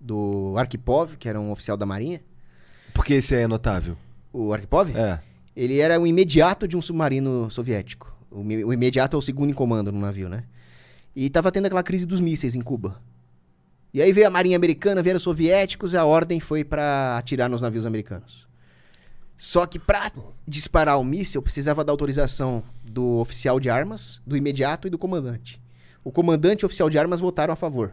Do 0.00 0.54
Arkhipov, 0.56 1.16
que 1.18 1.28
era 1.28 1.40
um 1.40 1.50
oficial 1.50 1.76
da 1.76 1.84
Marinha. 1.84 2.20
Porque 2.94 3.14
esse 3.14 3.34
aí 3.34 3.42
é 3.42 3.46
notável. 3.48 3.96
O 4.32 4.52
Arkhipov? 4.52 4.90
É. 4.96 5.18
Ele 5.56 5.80
era 5.80 5.98
o 6.00 6.06
imediato 6.06 6.68
de 6.68 6.76
um 6.76 6.82
submarino 6.82 7.50
soviético. 7.50 8.14
O 8.30 8.72
imediato 8.72 9.16
é 9.16 9.18
o 9.18 9.22
segundo 9.22 9.50
em 9.50 9.54
comando 9.54 9.90
no 9.90 9.98
navio, 9.98 10.28
né? 10.28 10.44
E 11.16 11.28
tava 11.28 11.50
tendo 11.50 11.66
aquela 11.66 11.82
crise 11.82 12.06
dos 12.06 12.20
mísseis 12.20 12.54
em 12.54 12.60
Cuba. 12.60 13.00
E 13.92 14.02
aí 14.02 14.12
veio 14.12 14.26
a 14.26 14.30
marinha 14.30 14.56
americana, 14.56 15.02
vieram 15.02 15.16
os 15.16 15.22
soviéticos 15.22 15.92
e 15.92 15.96
a 15.96 16.04
ordem 16.04 16.40
foi 16.40 16.62
pra 16.62 17.16
atirar 17.16 17.48
nos 17.48 17.62
navios 17.62 17.86
americanos. 17.86 18.46
Só 19.36 19.66
que 19.66 19.78
pra 19.78 20.12
disparar 20.46 20.98
o 20.98 21.04
míssil 21.04 21.40
precisava 21.40 21.84
da 21.84 21.92
autorização 21.92 22.62
do 22.84 23.18
oficial 23.18 23.58
de 23.60 23.70
armas, 23.70 24.20
do 24.26 24.36
imediato 24.36 24.86
e 24.86 24.90
do 24.90 24.98
comandante. 24.98 25.60
O 26.04 26.10
comandante 26.10 26.62
e 26.62 26.64
o 26.64 26.66
oficial 26.66 26.90
de 26.90 26.98
armas 26.98 27.20
votaram 27.20 27.52
a 27.52 27.56
favor. 27.56 27.92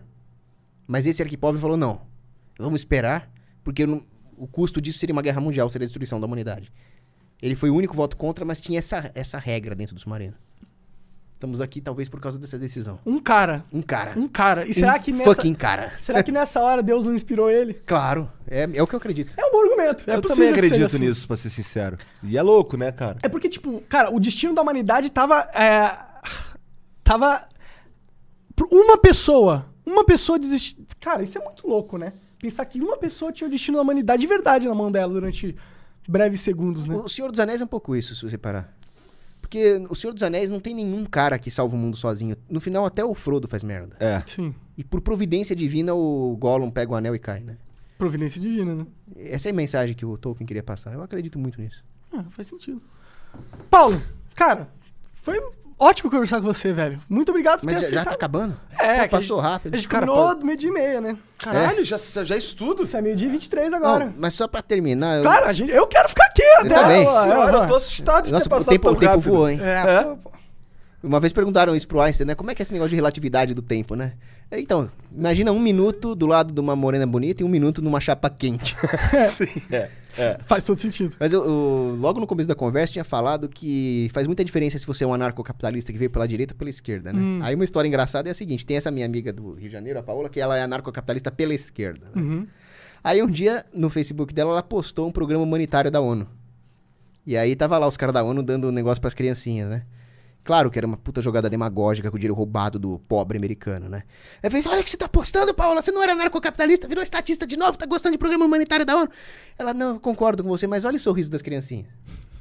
Mas 0.88 1.06
esse 1.06 1.22
Arkhipov 1.22 1.58
falou: 1.60 1.78
não, 1.78 2.02
vamos 2.58 2.82
esperar, 2.82 3.32
porque 3.64 3.86
não- 3.86 4.04
o 4.38 4.48
custo 4.48 4.82
disso 4.82 5.00
seria 5.00 5.14
uma 5.14 5.22
guerra 5.22 5.40
mundial, 5.40 5.70
seria 5.70 5.86
a 5.86 5.88
destruição 5.88 6.20
da 6.20 6.26
humanidade. 6.28 6.72
Ele 7.42 7.56
foi 7.56 7.70
o 7.70 7.76
único 7.76 7.96
voto 7.96 8.18
contra, 8.18 8.44
mas 8.44 8.60
tinha 8.60 8.80
essa, 8.80 9.12
essa 9.14 9.38
regra 9.38 9.76
dentro 9.76 9.94
do 9.96 10.02
submarino. 10.02 10.36
Estamos 11.46 11.62
aqui 11.62 11.80
talvez 11.80 12.10
por 12.10 12.20
causa 12.20 12.40
dessa 12.40 12.58
decisão. 12.58 12.98
Um 13.06 13.20
cara. 13.20 13.64
Um 13.72 13.80
cara. 13.80 14.18
Um 14.18 14.28
cara. 14.28 14.66
E 14.68 14.74
será 14.74 14.96
Um 14.96 15.00
que 15.00 15.12
nessa. 15.12 15.36
Fucking 15.36 15.54
cara. 15.54 15.94
Será 16.00 16.24
que 16.24 16.32
nessa 16.32 16.60
hora 16.60 16.82
Deus 16.82 17.06
não 17.06 17.14
inspirou 17.14 17.52
ele? 17.52 17.76
Claro, 17.86 18.28
é, 18.48 18.68
é 18.74 18.82
o 18.82 18.88
que 18.88 18.96
eu 18.96 18.98
acredito. 18.98 19.32
É 19.38 19.46
um 19.46 19.52
bom 19.52 19.62
argumento. 19.62 20.10
É 20.10 20.16
eu 20.16 20.22
possível 20.24 20.48
também 20.48 20.54
que 20.54 20.70
seja 20.70 20.76
acredito 20.76 20.96
assim. 20.96 21.06
nisso, 21.06 21.28
pra 21.28 21.38
ser 21.38 21.52
sincero. 21.52 22.00
E 22.24 22.36
é 22.36 22.42
louco, 22.42 22.76
né, 22.76 22.92
cara? 22.92 23.18
É 23.22 23.30
porque, 23.30 23.48
tipo, 23.48 23.80
cara, 23.88 24.10
o 24.12 24.20
destino 24.20 24.56
da 24.56 24.64
humanidade 24.64 25.12
tava. 25.12 25.42
É, 25.54 25.96
tava. 27.04 27.48
Uma 28.72 28.98
pessoa. 28.98 29.68
Uma 29.86 30.04
pessoa 30.04 30.40
desistir. 30.40 30.84
Cara, 31.00 31.22
isso 31.22 31.38
é 31.38 31.44
muito 31.44 31.68
louco, 31.68 31.96
né? 32.00 32.12
Pensar 32.40 32.66
que 32.66 32.82
uma 32.82 32.98
pessoa 32.98 33.32
tinha 33.32 33.48
o 33.48 33.52
destino 33.52 33.78
da 33.78 33.84
humanidade 33.84 34.22
de 34.22 34.28
verdade 34.28 34.68
na 34.68 34.74
mão 34.74 34.92
dela 34.92 35.14
durante 35.14 35.56
breves 36.08 36.42
segundos, 36.42 36.88
né? 36.88 36.96
O 36.96 37.08
Senhor 37.08 37.30
dos 37.30 37.40
Anéis 37.40 37.62
é 37.62 37.64
um 37.64 37.68
pouco 37.68 37.96
isso, 37.96 38.16
se 38.16 38.24
você 38.24 38.38
parar. 38.38 38.75
Porque 39.46 39.80
o 39.88 39.94
Senhor 39.94 40.12
dos 40.12 40.24
Anéis 40.24 40.50
não 40.50 40.60
tem 40.60 40.74
nenhum 40.74 41.06
cara 41.06 41.38
que 41.38 41.52
salva 41.52 41.76
o 41.76 41.78
mundo 41.78 41.96
sozinho. 41.96 42.36
No 42.50 42.60
final, 42.60 42.84
até 42.84 43.06
o 43.06 43.14
Frodo 43.14 43.48
faz 43.48 43.62
merda. 43.62 43.96
É. 44.00 44.24
Sim. 44.26 44.56
E 44.76 44.84
por 44.84 45.02
providência 45.02 45.56
divina, 45.56 45.94
o 45.94 46.36
Gollum 46.36 46.72
pega 46.72 46.92
o 46.92 46.96
anel 46.96 47.14
e 47.14 47.20
cai, 47.20 47.42
né? 47.42 47.56
Providência 47.96 48.42
divina, 48.42 48.74
né? 48.74 48.88
Essa 49.16 49.50
é 49.50 49.52
a 49.52 49.54
mensagem 49.54 49.96
que 49.96 50.04
o 50.04 50.18
Tolkien 50.18 50.48
queria 50.48 50.64
passar. 50.64 50.94
Eu 50.94 51.04
acredito 51.04 51.38
muito 51.38 51.62
nisso. 51.62 51.86
Ah, 52.12 52.26
faz 52.32 52.48
sentido. 52.48 52.82
Paulo, 53.70 54.02
cara, 54.34 54.68
foi 55.22 55.40
ótimo 55.78 56.10
conversar 56.10 56.40
com 56.42 56.48
você, 56.48 56.72
velho. 56.74 57.00
Muito 57.10 57.30
obrigado 57.30 57.60
por 57.60 57.66
Mas 57.66 57.76
ter 57.76 57.82
já, 57.84 57.88
já 57.90 57.96
tá 57.96 58.02
aceitado. 58.02 58.14
acabando? 58.16 58.58
É, 58.80 58.94
Pô, 58.94 58.94
que 59.00 59.00
a 59.06 59.10
passou 59.10 59.40
rápido. 59.40 59.74
A 59.74 59.78
gente 59.78 59.88
Cara, 59.88 60.08
combinou 60.08 60.38
meio 60.46 60.58
dia 60.58 60.70
e 60.70 60.74
meia, 60.74 61.02
né? 61.02 61.18
Caralho, 61.38 61.84
já, 61.84 61.98
já 62.24 62.38
isso 62.38 62.56
tudo? 62.56 62.84
Isso 62.84 62.96
é 62.96 63.02
meio-dia 63.02 63.28
e 63.28 63.32
23 63.32 63.74
agora. 63.74 64.06
Não, 64.06 64.14
mas 64.18 64.34
só 64.34 64.48
pra 64.48 64.62
terminar... 64.62 65.18
Eu... 65.18 65.24
Claro, 65.24 65.46
a 65.46 65.54
gente, 65.54 65.72
eu 65.72 65.86
quero 65.88 66.08
ficar 66.10 66.26
aqui 66.26 66.44
até. 66.44 66.70
também. 66.70 67.06
Senhora, 67.06 67.58
eu 67.58 67.68
tô 67.68 67.76
assustado 67.76 68.26
de 68.26 68.32
Nossa, 68.32 68.44
ter 68.44 68.48
o 68.48 68.50
passado 68.58 68.70
tempo, 68.70 68.84
tão 68.84 68.94
o 68.94 69.00
tempo 69.00 69.20
voou, 69.20 69.50
hein? 69.50 69.60
É, 69.62 69.96
É? 69.98 70.04
pô, 70.04 70.18
pô. 70.18 70.32
Uma 71.04 71.20
vez 71.20 71.32
perguntaram 71.32 71.76
isso 71.76 71.88
pro 71.88 72.02
Einstein, 72.02 72.26
né? 72.28 72.36
Como 72.36 72.50
é 72.50 72.56
que 72.56 72.62
é 72.62 72.64
esse 72.64 72.74
negócio 72.74 72.90
de 72.90 72.96
relatividade 72.96 73.54
do 73.54 73.62
tempo, 73.62 73.96
né? 73.96 74.14
Então, 74.52 74.90
imagina 75.12 75.52
um 75.52 75.60
minuto 75.60 76.16
do 76.16 76.26
lado 76.26 76.54
de 76.54 76.60
uma 76.62 76.76
morena 76.76 77.06
bonita 77.06 77.42
e 77.44 77.46
um 77.46 77.50
minuto 77.50 77.82
numa 77.82 78.00
chapa 78.00 78.30
quente. 78.30 78.76
Sim, 79.30 79.48
é. 79.72 79.90
é. 80.18 80.40
Faz 80.46 80.64
todo 80.66 80.78
sentido. 80.80 81.14
Mas 81.20 81.34
eu, 81.34 81.44
eu- 81.44 81.98
logo 82.00 82.20
no 82.22 82.28
começo 82.28 82.48
da 82.48 82.56
conversa 82.56 82.94
tinha 82.94 83.04
falado 83.04 83.50
que 83.50 84.10
faz 84.14 84.28
muita 84.28 84.46
diferença 84.46 84.78
se 84.80 84.86
você 84.86 85.04
é 85.04 85.08
um 85.08 85.14
anarcocapitalista 85.14 85.92
que 85.92 85.98
veio 85.98 86.10
pela 86.12 86.28
direita 86.28 86.54
ou 86.54 86.58
pela 86.58 86.70
esquerda, 86.70 87.12
né? 87.12 87.20
Hum. 87.20 87.40
Aí 87.42 87.54
uma 87.56 87.66
história 87.66 87.88
engraçada 87.88 88.30
é 88.30 88.32
a 88.32 88.36
seguinte, 88.36 88.66
tem 88.66 88.78
essa 88.78 88.90
minha 88.92 89.06
amiga 89.06 89.34
do 89.34 89.54
Rio 89.56 89.68
de 89.68 89.74
Janeiro, 89.74 90.00
a 90.00 90.04
Paola, 90.04 90.30
que 90.30 90.40
ela 90.40 90.56
é 90.58 90.62
anarcocapitalista 90.62 91.32
pela 91.32 91.54
esquerda. 91.54 92.06
né? 92.16 92.22
Uhum. 92.22 92.48
Aí 93.04 93.22
um 93.22 93.28
dia, 93.28 93.66
no 93.74 93.90
Facebook 93.90 94.34
dela, 94.34 94.52
ela 94.52 94.64
postou 94.64 95.08
um 95.08 95.12
programa 95.12 95.44
humanitário 95.44 95.92
da 95.92 96.00
ONU. 96.00 96.28
E 97.28 97.36
aí 97.36 97.56
tava 97.56 97.78
lá 97.78 97.88
os 97.88 97.98
caras 97.98 98.14
da 98.14 98.24
ONU 98.24 98.42
dando 98.42 98.68
um 98.70 98.72
negócio 98.72 99.02
pras 99.02 99.14
criancinhas, 99.14 99.68
né? 99.70 99.84
Claro 100.46 100.70
que 100.70 100.78
era 100.78 100.86
uma 100.86 100.96
puta 100.96 101.24
jogada 101.24 101.50
demagógica 101.50 102.10
com 102.12 102.16
o 102.18 102.20
dinheiro 102.20 102.36
roubado 102.36 102.78
do 102.78 103.00
pobre 103.08 103.36
americano, 103.36 103.90
né? 103.90 104.04
Aí 104.44 104.50
fez, 104.52 104.66
olha 104.68 104.80
o 104.80 104.84
que 104.84 104.92
você 104.92 104.96
tá 104.96 105.10
postando, 105.10 105.54
Paula, 105.56 105.82
você 105.82 105.92
não 105.92 106.04
era 106.04 106.14
narcocapitalista, 106.14 106.88
virou 106.88 107.04
estatista 107.04 107.48
de 107.48 107.58
novo, 107.58 107.76
tá 107.78 107.88
gostando 107.88 108.14
de 108.14 108.20
programa 108.20 108.46
humanitário 108.46 108.86
da 108.86 108.96
ONU. 108.96 109.10
Ela, 109.58 109.74
não, 109.74 109.96
eu 109.96 110.00
concordo 110.00 110.44
com 110.44 110.50
você, 110.50 110.68
mas 110.68 110.86
olha 110.86 110.98
o 110.98 111.00
sorriso 111.00 111.32
das 111.32 111.42
criancinhas. 111.42 111.88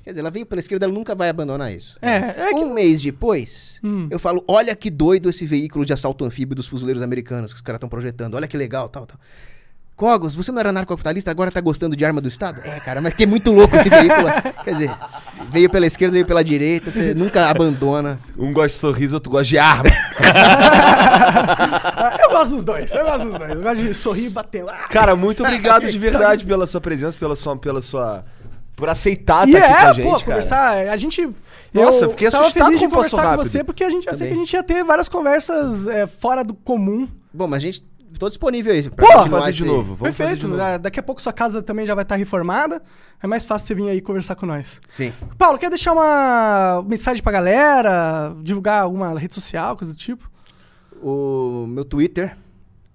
Quer 0.04 0.10
dizer, 0.10 0.20
ela 0.20 0.30
veio 0.30 0.44
pela 0.44 0.60
esquerda, 0.60 0.84
ela 0.84 0.92
nunca 0.92 1.14
vai 1.14 1.30
abandonar 1.30 1.72
isso. 1.72 1.96
É, 2.02 2.16
é 2.16 2.48
que. 2.48 2.54
Um 2.56 2.74
mês 2.74 3.00
depois, 3.00 3.80
Hum. 3.82 4.06
eu 4.10 4.18
falo, 4.18 4.44
olha 4.46 4.76
que 4.76 4.90
doido 4.90 5.30
esse 5.30 5.46
veículo 5.46 5.82
de 5.86 5.94
assalto 5.94 6.26
anfíbio 6.26 6.54
dos 6.54 6.66
fuzileiros 6.68 7.02
americanos 7.02 7.54
que 7.54 7.56
os 7.56 7.62
caras 7.62 7.78
estão 7.78 7.88
projetando. 7.88 8.34
Olha 8.34 8.46
que 8.46 8.54
legal, 8.58 8.86
tal, 8.90 9.06
tal. 9.06 9.18
Cogos, 9.96 10.34
você 10.34 10.50
não 10.50 10.58
era 10.58 10.72
narcocapitalista, 10.72 11.30
agora 11.30 11.52
tá 11.52 11.60
gostando 11.60 11.94
de 11.94 12.04
arma 12.04 12.20
do 12.20 12.26
Estado? 12.26 12.60
É, 12.64 12.80
cara, 12.80 13.00
mas 13.00 13.14
que 13.14 13.22
é 13.22 13.26
muito 13.26 13.52
louco 13.52 13.76
esse 13.76 13.88
veículo. 13.88 14.26
Quer 14.64 14.72
dizer, 14.72 14.90
veio 15.50 15.70
pela 15.70 15.86
esquerda, 15.86 16.14
veio 16.14 16.26
pela 16.26 16.42
direita, 16.42 16.90
você 16.90 17.14
nunca 17.14 17.48
abandona. 17.48 18.18
Um 18.36 18.52
gosta 18.52 18.74
de 18.74 18.74
sorriso, 18.74 19.14
outro 19.14 19.30
gosta 19.30 19.46
de 19.46 19.58
arma. 19.58 19.84
Eu 22.20 22.30
gosto 22.30 22.50
dos 22.50 22.64
dois, 22.64 22.92
eu 22.92 23.04
gosto 23.04 23.28
dos 23.28 23.38
dois. 23.38 23.50
Eu 23.50 23.62
gosto 23.62 23.76
de 23.76 23.94
sorrir 23.94 24.26
e 24.26 24.30
bater 24.30 24.64
lá. 24.64 24.88
Cara, 24.88 25.14
muito 25.14 25.42
obrigado 25.44 25.90
de 25.90 25.98
verdade 25.98 26.44
pela 26.44 26.66
sua 26.66 26.80
presença, 26.80 27.16
pela 27.16 27.36
sua. 27.36 27.56
Pela 27.56 27.80
sua 27.80 28.24
por 28.76 28.88
aceitar 28.88 29.48
E 29.48 29.52
estar 29.52 29.66
aqui 29.66 29.70
com 29.70 29.86
a 29.86 29.90
é, 29.90 29.94
gente, 29.94 30.04
pô, 30.04 30.10
cara. 30.10 30.24
conversar. 30.24 30.76
A 30.88 30.96
gente. 30.96 31.28
Nossa, 31.72 32.06
eu 32.06 32.10
fiquei 32.10 32.30
tava 32.30 32.44
assustado 32.44 32.66
feliz 32.66 32.80
de 32.80 32.88
passou 32.88 32.96
conversar 32.96 33.22
com 33.22 33.28
rápido. 33.28 33.48
você, 33.48 33.64
porque 33.64 33.84
a 33.84 33.90
gente, 33.90 34.06
eu 34.06 34.16
sei 34.16 34.28
que 34.28 34.34
a 34.34 34.36
gente 34.36 34.52
ia 34.52 34.62
ter 34.62 34.84
várias 34.84 35.08
conversas 35.08 35.86
é, 35.86 36.06
fora 36.06 36.42
do 36.42 36.54
comum. 36.54 37.08
Bom, 37.32 37.46
mas 37.46 37.58
a 37.58 37.66
gente, 37.66 37.84
tô 38.24 38.28
disponível 38.30 38.72
aí 38.72 38.88
pra 38.90 39.06
Pô, 39.06 39.28
fazer 39.28 39.52
de 39.52 39.64
novo. 39.64 39.94
Vamos 39.94 40.16
fazer 40.16 40.36
de 40.36 40.40
Perfeito. 40.40 40.48
novo. 40.48 40.56
da- 40.58 40.78
Daqui 40.78 40.98
a 40.98 41.02
pouco 41.02 41.20
sua 41.20 41.32
casa 41.32 41.62
também 41.62 41.84
já 41.86 41.94
vai 41.94 42.02
estar 42.02 42.16
reformada. 42.16 42.82
É 43.22 43.26
mais 43.26 43.44
fácil 43.44 43.66
você 43.66 43.74
vir 43.74 43.88
aí 43.88 44.00
conversar 44.00 44.34
com 44.34 44.46
nós. 44.46 44.80
Sim. 44.88 45.12
Paulo, 45.38 45.58
quer 45.58 45.68
deixar 45.70 45.92
uma 45.92 46.82
mensagem 46.86 47.22
pra 47.22 47.32
galera? 47.32 48.34
Divulgar 48.42 48.82
alguma 48.82 49.18
rede 49.18 49.34
social, 49.34 49.76
coisa 49.76 49.92
do 49.92 49.96
tipo? 49.98 50.30
O 51.02 51.66
meu 51.68 51.84
Twitter, 51.84 52.36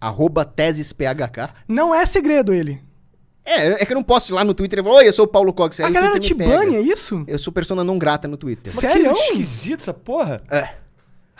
arroba 0.01 0.43
tesesphk. 0.45 1.49
Não 1.67 1.93
é 1.93 2.05
segredo 2.05 2.53
ele. 2.53 2.81
É, 3.45 3.81
é 3.81 3.85
que 3.85 3.91
eu 3.91 3.95
não 3.95 4.03
posso 4.03 4.31
ir 4.31 4.35
lá 4.35 4.43
no 4.43 4.53
Twitter 4.53 4.79
e 4.79 4.83
falar, 4.83 4.95
oi, 4.97 5.07
eu 5.07 5.13
sou 5.13 5.25
o 5.25 5.27
Paulo 5.27 5.51
Cox. 5.53 5.79
Aí 5.79 5.85
a 5.85 5.89
o 5.89 5.93
galera 5.93 6.19
te 6.19 6.33
banha, 6.33 6.77
é 6.77 6.81
isso? 6.81 7.23
Eu 7.27 7.39
sou 7.39 7.51
persona 7.51 7.83
não 7.83 7.97
grata 7.97 8.27
no 8.27 8.37
Twitter. 8.37 8.71
Sério? 8.71 9.13
que 9.13 9.19
esquisito 9.21 9.79
essa 9.81 9.93
porra. 9.93 10.41
É. 10.51 10.69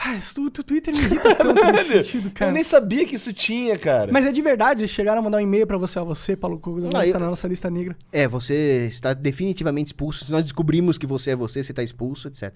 Ah, 0.02 0.16
isso, 0.16 0.42
o 0.42 0.50
Twitter 0.50 0.94
me 0.96 1.02
irrita 1.02 1.36
tanto 1.36 1.62
nesse 1.74 1.90
sentido, 2.04 2.32
cara. 2.32 2.52
Eu 2.52 2.54
nem 2.54 2.64
sabia 2.64 3.06
que 3.06 3.16
isso 3.16 3.34
tinha, 3.34 3.78
cara. 3.78 4.10
Mas 4.14 4.26
é 4.26 4.32
de 4.32 4.42
verdade, 4.42 4.88
chegaram 4.88 5.20
a 5.20 5.22
mandar 5.22 5.40
um 5.40 5.42
e-mail 5.42 5.68
pra 5.68 5.78
você, 5.78 6.00
ó, 6.00 6.06
você, 6.06 6.38
Paulo 6.38 6.58
Cogos, 6.58 6.86
Não, 6.86 7.04
eu- 7.04 7.20
na 7.20 7.28
nossa 7.28 7.48
lista 7.50 7.70
negra. 7.70 7.98
É, 8.10 8.26
você 8.26 8.88
está 8.88 9.14
definitivamente 9.14 9.88
expulso. 9.88 10.24
Se 10.24 10.32
nós 10.32 10.44
descobrimos 10.46 10.98
que 10.98 11.06
você 11.06 11.32
é 11.32 11.36
você, 11.36 11.62
você 11.62 11.74
está 11.74 11.84
expulso, 11.84 12.30
etc. 12.30 12.56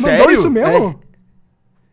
Mandou 0.00 0.30
isso 0.30 0.48
mesmo? 0.50 1.00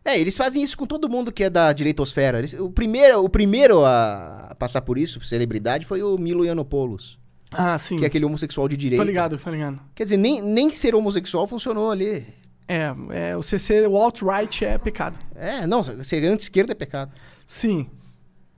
É, 0.04 0.18
eles 0.18 0.36
fazem 0.36 0.62
isso 0.62 0.78
com 0.78 0.86
todo 0.86 1.08
mundo 1.08 1.32
que 1.32 1.44
é 1.44 1.50
da 1.50 1.72
direitosfera. 1.72 2.38
Eles- 2.38 2.54
o, 2.54 2.70
primeiro, 2.70 3.24
o 3.24 3.28
primeiro 3.28 3.84
a 3.84 4.54
passar 4.58 4.80
por 4.82 4.96
isso, 4.96 5.20
celebridade, 5.24 5.84
foi 5.84 6.02
o 6.02 6.16
Milo 6.16 6.44
Yiannopoulos, 6.44 7.18
Ah, 7.50 7.76
sim. 7.76 7.98
que 7.98 8.04
é 8.04 8.06
aquele 8.06 8.24
homossexual 8.24 8.68
de 8.68 8.76
direita. 8.76 9.02
Tô 9.04 9.06
ligado, 9.08 9.36
tô 9.38 9.50
ligado. 9.50 9.80
Quer 9.94 10.04
dizer, 10.04 10.16
nem, 10.16 10.40
nem 10.40 10.70
ser 10.70 10.94
homossexual 10.94 11.46
funcionou 11.48 11.90
ali. 11.90 12.24
É, 12.72 13.30
é, 13.30 13.36
o 13.36 13.42
CC, 13.42 13.84
o 13.88 13.96
alt-right 13.96 14.64
é 14.64 14.78
pecado. 14.78 15.18
É, 15.34 15.66
não, 15.66 15.82
ser 16.04 16.24
anti-esquerda 16.24 16.70
é 16.70 16.74
pecado. 16.74 17.10
Sim. 17.44 17.90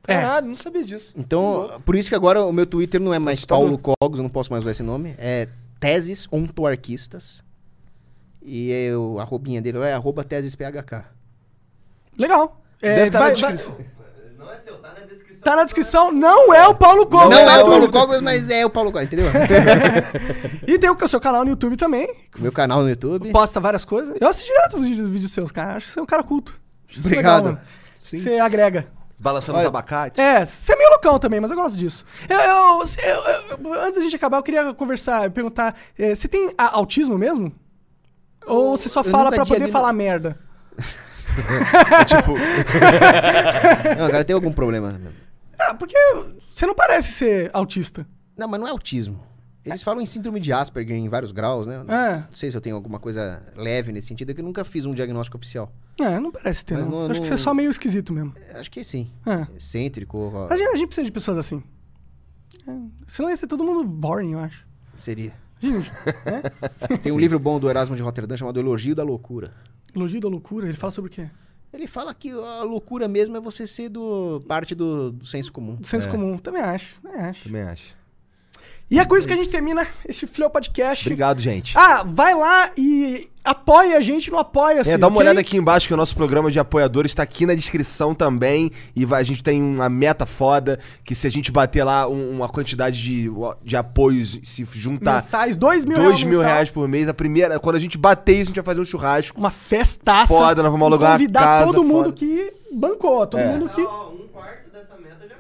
É. 0.07 0.15
Caralho, 0.17 0.49
não 0.49 0.55
sabia 0.55 0.85
disso. 0.85 1.15
Então, 1.17 1.81
por 1.85 1.95
isso 1.95 2.11
que 2.11 2.15
agora 2.15 2.45
o 2.45 2.53
meu 2.53 2.67
Twitter 2.67 3.01
não 3.01 3.15
é 3.15 3.19
mais 3.19 3.39
Assustador. 3.39 3.79
Paulo 3.79 3.79
Cogos, 3.79 4.19
eu 4.19 4.23
não 4.23 4.29
posso 4.29 4.51
mais 4.53 4.63
usar 4.65 4.73
esse 4.73 4.83
nome. 4.83 5.15
É 5.17 5.49
Teses 5.81 6.29
Ontoarquistas. 6.31 7.43
E 8.43 8.71
eu, 8.71 9.19
a 9.19 9.23
arrobinha 9.23 9.63
dele 9.63 9.79
é 9.79 9.95
arroba 9.95 10.23
tesesphk. 10.25 11.05
Legal. 12.19 12.61
É, 12.83 12.95
Deve 12.97 13.07
estar 13.07 13.19
na 13.21 13.25
vai- 13.27 13.35
descrição. 13.35 13.77
Não 14.37 14.53
é 14.53 14.59
seu, 14.59 14.77
tá 14.79 14.93
na 14.93 15.01
descrição. 15.07 15.32
Tá 15.43 15.57
na 15.57 15.65
descrição, 15.65 16.13
não 16.13 16.55
é 16.55 16.67
o 16.69 16.75
Paulo 16.75 17.05
Cogos. 17.07 17.31
Não, 17.31 17.39
é 17.39 17.45
o 17.63 17.65
Paulo 17.67 17.81
Twitter. 17.89 18.01
Cogos, 18.01 18.21
mas 18.21 18.49
é 18.49 18.65
o 18.65 18.71
Paulo 18.71 18.93
Cogos, 18.93 19.07
entendeu? 19.07 19.27
E 20.67 20.79
tem 20.79 20.89
o 20.89 21.09
seu 21.09 21.21
canal 21.21 21.45
no 21.45 21.51
YouTube 21.51 21.77
também. 21.77 22.09
meu 22.39 22.53
canal 22.53 22.83
no 22.83 22.89
YouTube. 22.89 23.33
Posta 23.33 23.59
várias 23.59 23.85
coisas. 23.85 24.17
Eu 24.21 24.29
assisto 24.29 24.49
direto 24.53 24.77
os 24.79 24.87
vídeos, 24.87 25.11
vídeos 25.11 25.33
seus, 25.33 25.51
cara. 25.51 25.75
Acho 25.77 25.87
que 25.87 25.93
você 25.93 25.99
é 25.99 26.03
um 26.03 26.07
cara 26.07 26.23
culto. 26.23 26.59
Acho 26.89 27.01
isso 27.01 27.09
Obrigado. 27.09 27.45
legal. 27.47 27.61
Você 28.01 28.39
agrega. 28.39 28.87
Balançando 29.19 29.59
os 29.59 29.63
Olha- 29.63 29.69
abacates. 29.69 30.19
É, 30.23 30.45
você 30.45 30.73
é 30.73 30.77
meio 30.77 30.91
loucão 30.91 31.19
também, 31.19 31.41
mas 31.41 31.51
eu 31.51 31.57
gosto 31.57 31.77
disso. 31.79 32.05
Eu, 32.29 32.39
eu- 32.39 32.85
eu- 33.05 33.59
eu- 33.75 33.81
antes 33.83 33.97
da 33.97 34.03
gente 34.03 34.17
acabar, 34.17 34.37
eu 34.39 34.43
queria 34.43 34.73
conversar, 34.75 35.29
perguntar: 35.31 35.75
é, 35.99 36.15
você 36.15 36.29
tem 36.29 36.51
a- 36.57 36.77
autismo 36.77 37.17
mesmo? 37.19 37.53
Ou 38.47 38.77
você 38.77 38.89
só 38.89 39.01
eu 39.01 39.05
fala 39.05 39.31
pra 39.33 39.45
poder 39.47 39.69
falar 39.69 39.93
merda? 39.93 40.39
É 41.33 42.05
tipo, 42.05 42.35
Não, 43.97 44.05
agora 44.05 44.23
tem 44.23 44.35
algum 44.35 44.53
problema. 44.53 45.01
Ah, 45.69 45.75
porque 45.75 45.97
você 46.53 46.67
não 46.67 46.75
parece 46.75 47.13
ser 47.13 47.51
autista. 47.53 48.07
Não, 48.37 48.49
mas 48.49 48.61
não 48.61 48.67
é 48.67 48.71
autismo. 48.71 49.21
Eles 49.65 49.83
falam 49.83 50.01
em 50.03 50.07
síndrome 50.07 50.41
de 50.41 50.53
Asperger 50.53 50.97
em 50.97 51.09
vários 51.09 51.31
graus, 51.31 51.67
né? 51.69 51.85
É. 51.89 52.17
Não 52.17 52.33
sei 52.35 52.51
se 52.51 52.57
eu 52.57 52.61
tenho 52.61 52.75
alguma 52.75 52.99
coisa 52.99 53.41
leve 53.57 53.93
nesse 53.93 54.09
sentido, 54.09 54.31
é 54.31 54.35
que 54.35 54.41
eu 54.41 54.45
nunca 54.45 54.65
fiz 54.65 54.85
um 54.85 54.93
diagnóstico 54.93 55.37
oficial. 55.37 55.73
É, 56.01 56.19
não 56.19 56.33
parece 56.33 56.65
ter, 56.65 56.75
Mas 56.75 56.89
não. 56.89 56.91
não- 56.91 57.01
Acho 57.03 57.13
que 57.13 57.19
não- 57.21 57.25
você 57.27 57.35
é 57.35 57.37
só 57.37 57.55
meio 57.55 57.71
esquisito 57.71 58.13
mesmo. 58.13 58.35
Acho 58.55 58.69
que 58.71 58.83
sim. 58.83 59.09
É. 59.25 59.47
Excêntrico, 59.57 60.33
A 60.51 60.57
gente, 60.57 60.69
a 60.69 60.75
gente 60.77 60.87
precisa 60.89 61.05
de 61.05 61.13
pessoas 61.13 61.39
assim. 61.39 61.63
É, 62.67 62.73
senão 63.07 63.31
ia 63.31 63.37
ser 63.37 63.47
todo 63.47 63.63
mundo 63.63 63.85
boring, 63.85 64.33
eu 64.33 64.41
acho. 64.41 64.67
seria. 64.99 65.33
Gente, 65.61 65.93
Tem 67.05 67.13
um 67.13 67.19
livro 67.21 67.39
bom 67.39 67.61
do 67.61 67.71
Erasmo 67.71 67.95
de 67.95 68.03
Rotterdam 68.03 68.37
chamado 68.37 68.59
Elogio 68.59 68.97
da 68.97 69.05
Loucura. 69.05 69.55
elogio 69.95 70.21
da 70.21 70.29
loucura, 70.29 70.67
ele 70.67 70.77
fala 70.77 70.91
sobre 70.91 71.09
o 71.09 71.13
quê? 71.15 71.31
Ele 71.73 71.87
fala 71.87 72.13
que 72.13 72.31
a 72.31 72.63
loucura 72.63 73.09
mesmo 73.09 73.37
é 73.37 73.41
você 73.41 73.67
ser 73.67 73.89
do 73.89 74.43
parte 74.47 74.75
do, 74.75 75.13
do 75.13 75.27
senso 75.27 75.51
comum. 75.51 75.77
Do 75.77 75.87
senso 75.87 76.09
comum. 76.09 76.37
Também 76.37 76.61
acho, 76.61 77.01
também 77.01 77.21
acho. 77.21 77.45
também 77.45 77.63
acho. 77.63 77.97
E 78.91 78.99
é 78.99 79.05
com 79.07 79.17
isso 79.17 79.27
que 79.27 79.33
a 79.33 79.37
gente 79.37 79.49
termina 79.49 79.87
esse 80.07 80.27
Flow 80.27 80.51
Podcast. 80.51 81.07
Obrigado, 81.07 81.41
gente. 81.41 81.77
Ah, 81.79 82.03
vai 82.03 82.35
lá 82.35 82.71
e 82.77 83.31
apoia 83.45 83.97
a 83.97 84.01
gente 84.01 84.31
no 84.31 84.39
Apoia-se. 84.39 84.91
É, 84.93 84.99
dá 84.99 85.07
uma 85.09 85.17
ok? 85.17 85.27
olhada 85.27 85.41
aqui 85.41 85.57
embaixo 85.57 85.87
que 85.89 85.95
o 85.95 85.97
nosso 85.97 86.15
programa 86.15 86.51
de 86.51 86.59
apoiadores 86.59 87.11
está 87.11 87.23
aqui 87.23 87.45
na 87.47 87.55
descrição 87.55 88.15
também. 88.15 88.71
E 88.95 89.05
vai- 89.05 89.21
a 89.21 89.25
gente 89.25 89.43
tem 89.43 89.63
uma 89.63 89.89
meta 89.89 90.25
foda 90.27 90.79
que 91.05 91.15
se 91.15 91.27
a 91.27 91.31
gente 91.31 91.51
bater 91.51 91.85
lá 91.85 92.07
um- 92.09 92.31
uma 92.31 92.49
quantidade 92.49 93.01
de, 93.03 93.31
de 93.65 93.77
apoios, 93.77 94.39
se 94.45 94.65
juntar 94.73 95.15
Mensais, 95.17 95.57
dois 95.57 95.85
mil 95.85 95.97
dois 95.97 96.09
reais. 96.21 96.25
mil 96.25 96.41
reais 96.41 96.71
por 96.71 96.87
mês, 96.89 97.09
a 97.09 97.15
primeira, 97.15 97.59
quando 97.59 97.77
a 97.77 97.81
gente 97.81 97.97
bater 97.99 98.33
isso, 98.35 98.43
a 98.43 98.45
gente 98.47 98.57
vai 98.57 98.65
fazer 98.65 98.81
um 98.81 98.85
churrasco. 98.85 99.39
Uma 99.39 99.51
festaça. 99.51 100.33
Foda, 100.33 100.63
nós 100.63 100.71
vamos 100.71 100.87
alugar 100.87 101.11
a 101.11 101.13
Convidar 101.15 101.41
casa, 101.41 101.67
todo 101.73 101.83
mundo 101.85 102.05
foda. 102.05 102.13
que 102.17 102.53
bancou, 102.75 103.27
todo 103.27 103.41
É. 103.41 103.47
mundo 103.47 103.69
que... 103.69 103.81
Ó, 103.83 104.11
um 104.11 104.29
quarto 104.33 104.62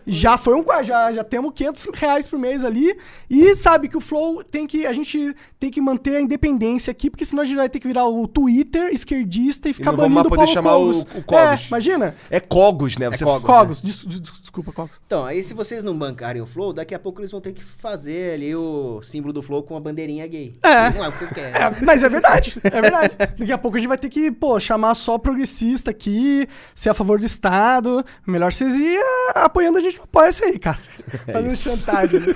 já 0.06 0.36
foi. 0.38 0.54
Um 0.54 0.62
quarto, 0.62 0.86
já, 0.86 1.12
já 1.12 1.24
temos 1.24 1.52
500 1.54 1.88
reais 1.94 2.26
por 2.28 2.38
mês 2.38 2.64
ali. 2.64 2.96
E 3.30 3.54
sabe 3.54 3.88
que 3.88 3.96
o 3.96 4.00
Flow 4.00 4.42
tem 4.44 4.66
que. 4.66 4.86
A 4.86 4.92
gente 4.92 5.34
tem 5.58 5.70
que 5.70 5.80
manter 5.80 6.16
a 6.16 6.20
independência 6.20 6.90
aqui, 6.90 7.08
porque 7.10 7.24
senão 7.24 7.42
a 7.42 7.46
gente 7.46 7.56
vai 7.56 7.68
ter 7.68 7.78
que 7.80 7.86
virar 7.86 8.06
o 8.06 8.26
Twitter 8.26 8.90
esquerdista 8.92 9.68
e 9.68 9.72
ficar 9.72 9.92
não 9.92 9.98
vamos 9.98 10.14
banindo 10.14 10.28
poder 10.28 10.36
Paulo 10.44 10.52
chamar 10.52 10.76
o- 10.76 10.86
Cogos. 10.92 11.02
o 11.02 11.22
Cogos. 11.22 11.42
É, 11.64 11.66
imagina. 11.68 12.16
É 12.30 12.40
Cogos, 12.40 12.96
né? 12.96 13.08
Você 13.10 13.24
Cogos. 13.24 13.42
Cogos, 13.46 13.82
des- 13.82 14.04
des- 14.04 14.20
desculpa, 14.40 14.72
Cogos. 14.72 14.96
Então, 15.06 15.24
aí 15.24 15.42
se 15.44 15.54
vocês 15.54 15.82
não 15.84 15.96
bancarem 15.96 16.42
o 16.42 16.46
Flow, 16.46 16.72
daqui 16.72 16.94
a 16.94 16.98
pouco 16.98 17.20
eles 17.20 17.30
vão 17.30 17.40
ter 17.40 17.52
que 17.52 17.62
fazer 17.62 18.34
ali 18.34 18.54
o 18.54 19.00
símbolo 19.02 19.32
do 19.32 19.42
Flow 19.42 19.62
com 19.62 19.76
a 19.76 19.80
bandeirinha 19.80 20.26
gay. 20.26 20.58
É. 20.62 20.90
Não 20.90 21.04
é 21.04 21.08
o 21.08 21.12
que 21.12 21.18
vocês 21.18 21.32
querem. 21.32 21.52
É, 21.54 21.76
mas 21.84 22.02
é 22.02 22.08
verdade, 22.08 22.58
é 22.64 22.80
verdade. 22.80 23.14
Daqui 23.38 23.52
a 23.52 23.58
pouco 23.58 23.76
a 23.76 23.80
gente 23.80 23.88
vai 23.88 23.98
ter 23.98 24.08
que, 24.08 24.30
pô, 24.30 24.58
chamar 24.58 24.94
só 24.94 25.16
progressista 25.18 25.90
aqui, 25.90 26.46
ser 26.74 26.90
a 26.90 26.94
favor 26.94 27.18
do 27.18 27.26
Estado. 27.26 28.04
Melhor 28.26 28.52
vocês 28.52 28.74
ir 28.74 28.98
ah, 29.34 29.44
apoiando 29.44 29.78
a 29.78 29.80
gente 29.80 29.91
no 29.98 30.04
apoia-se 30.04 30.44
aí, 30.44 30.58
cara. 30.58 30.78
Fazendo 31.26 31.52
isso. 31.52 31.76
chantagem. 31.76 32.20
né? 32.20 32.34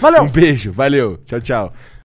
Valeu! 0.00 0.22
Um 0.22 0.28
beijo, 0.30 0.72
valeu. 0.72 1.18
Tchau, 1.24 1.40
tchau. 1.40 1.72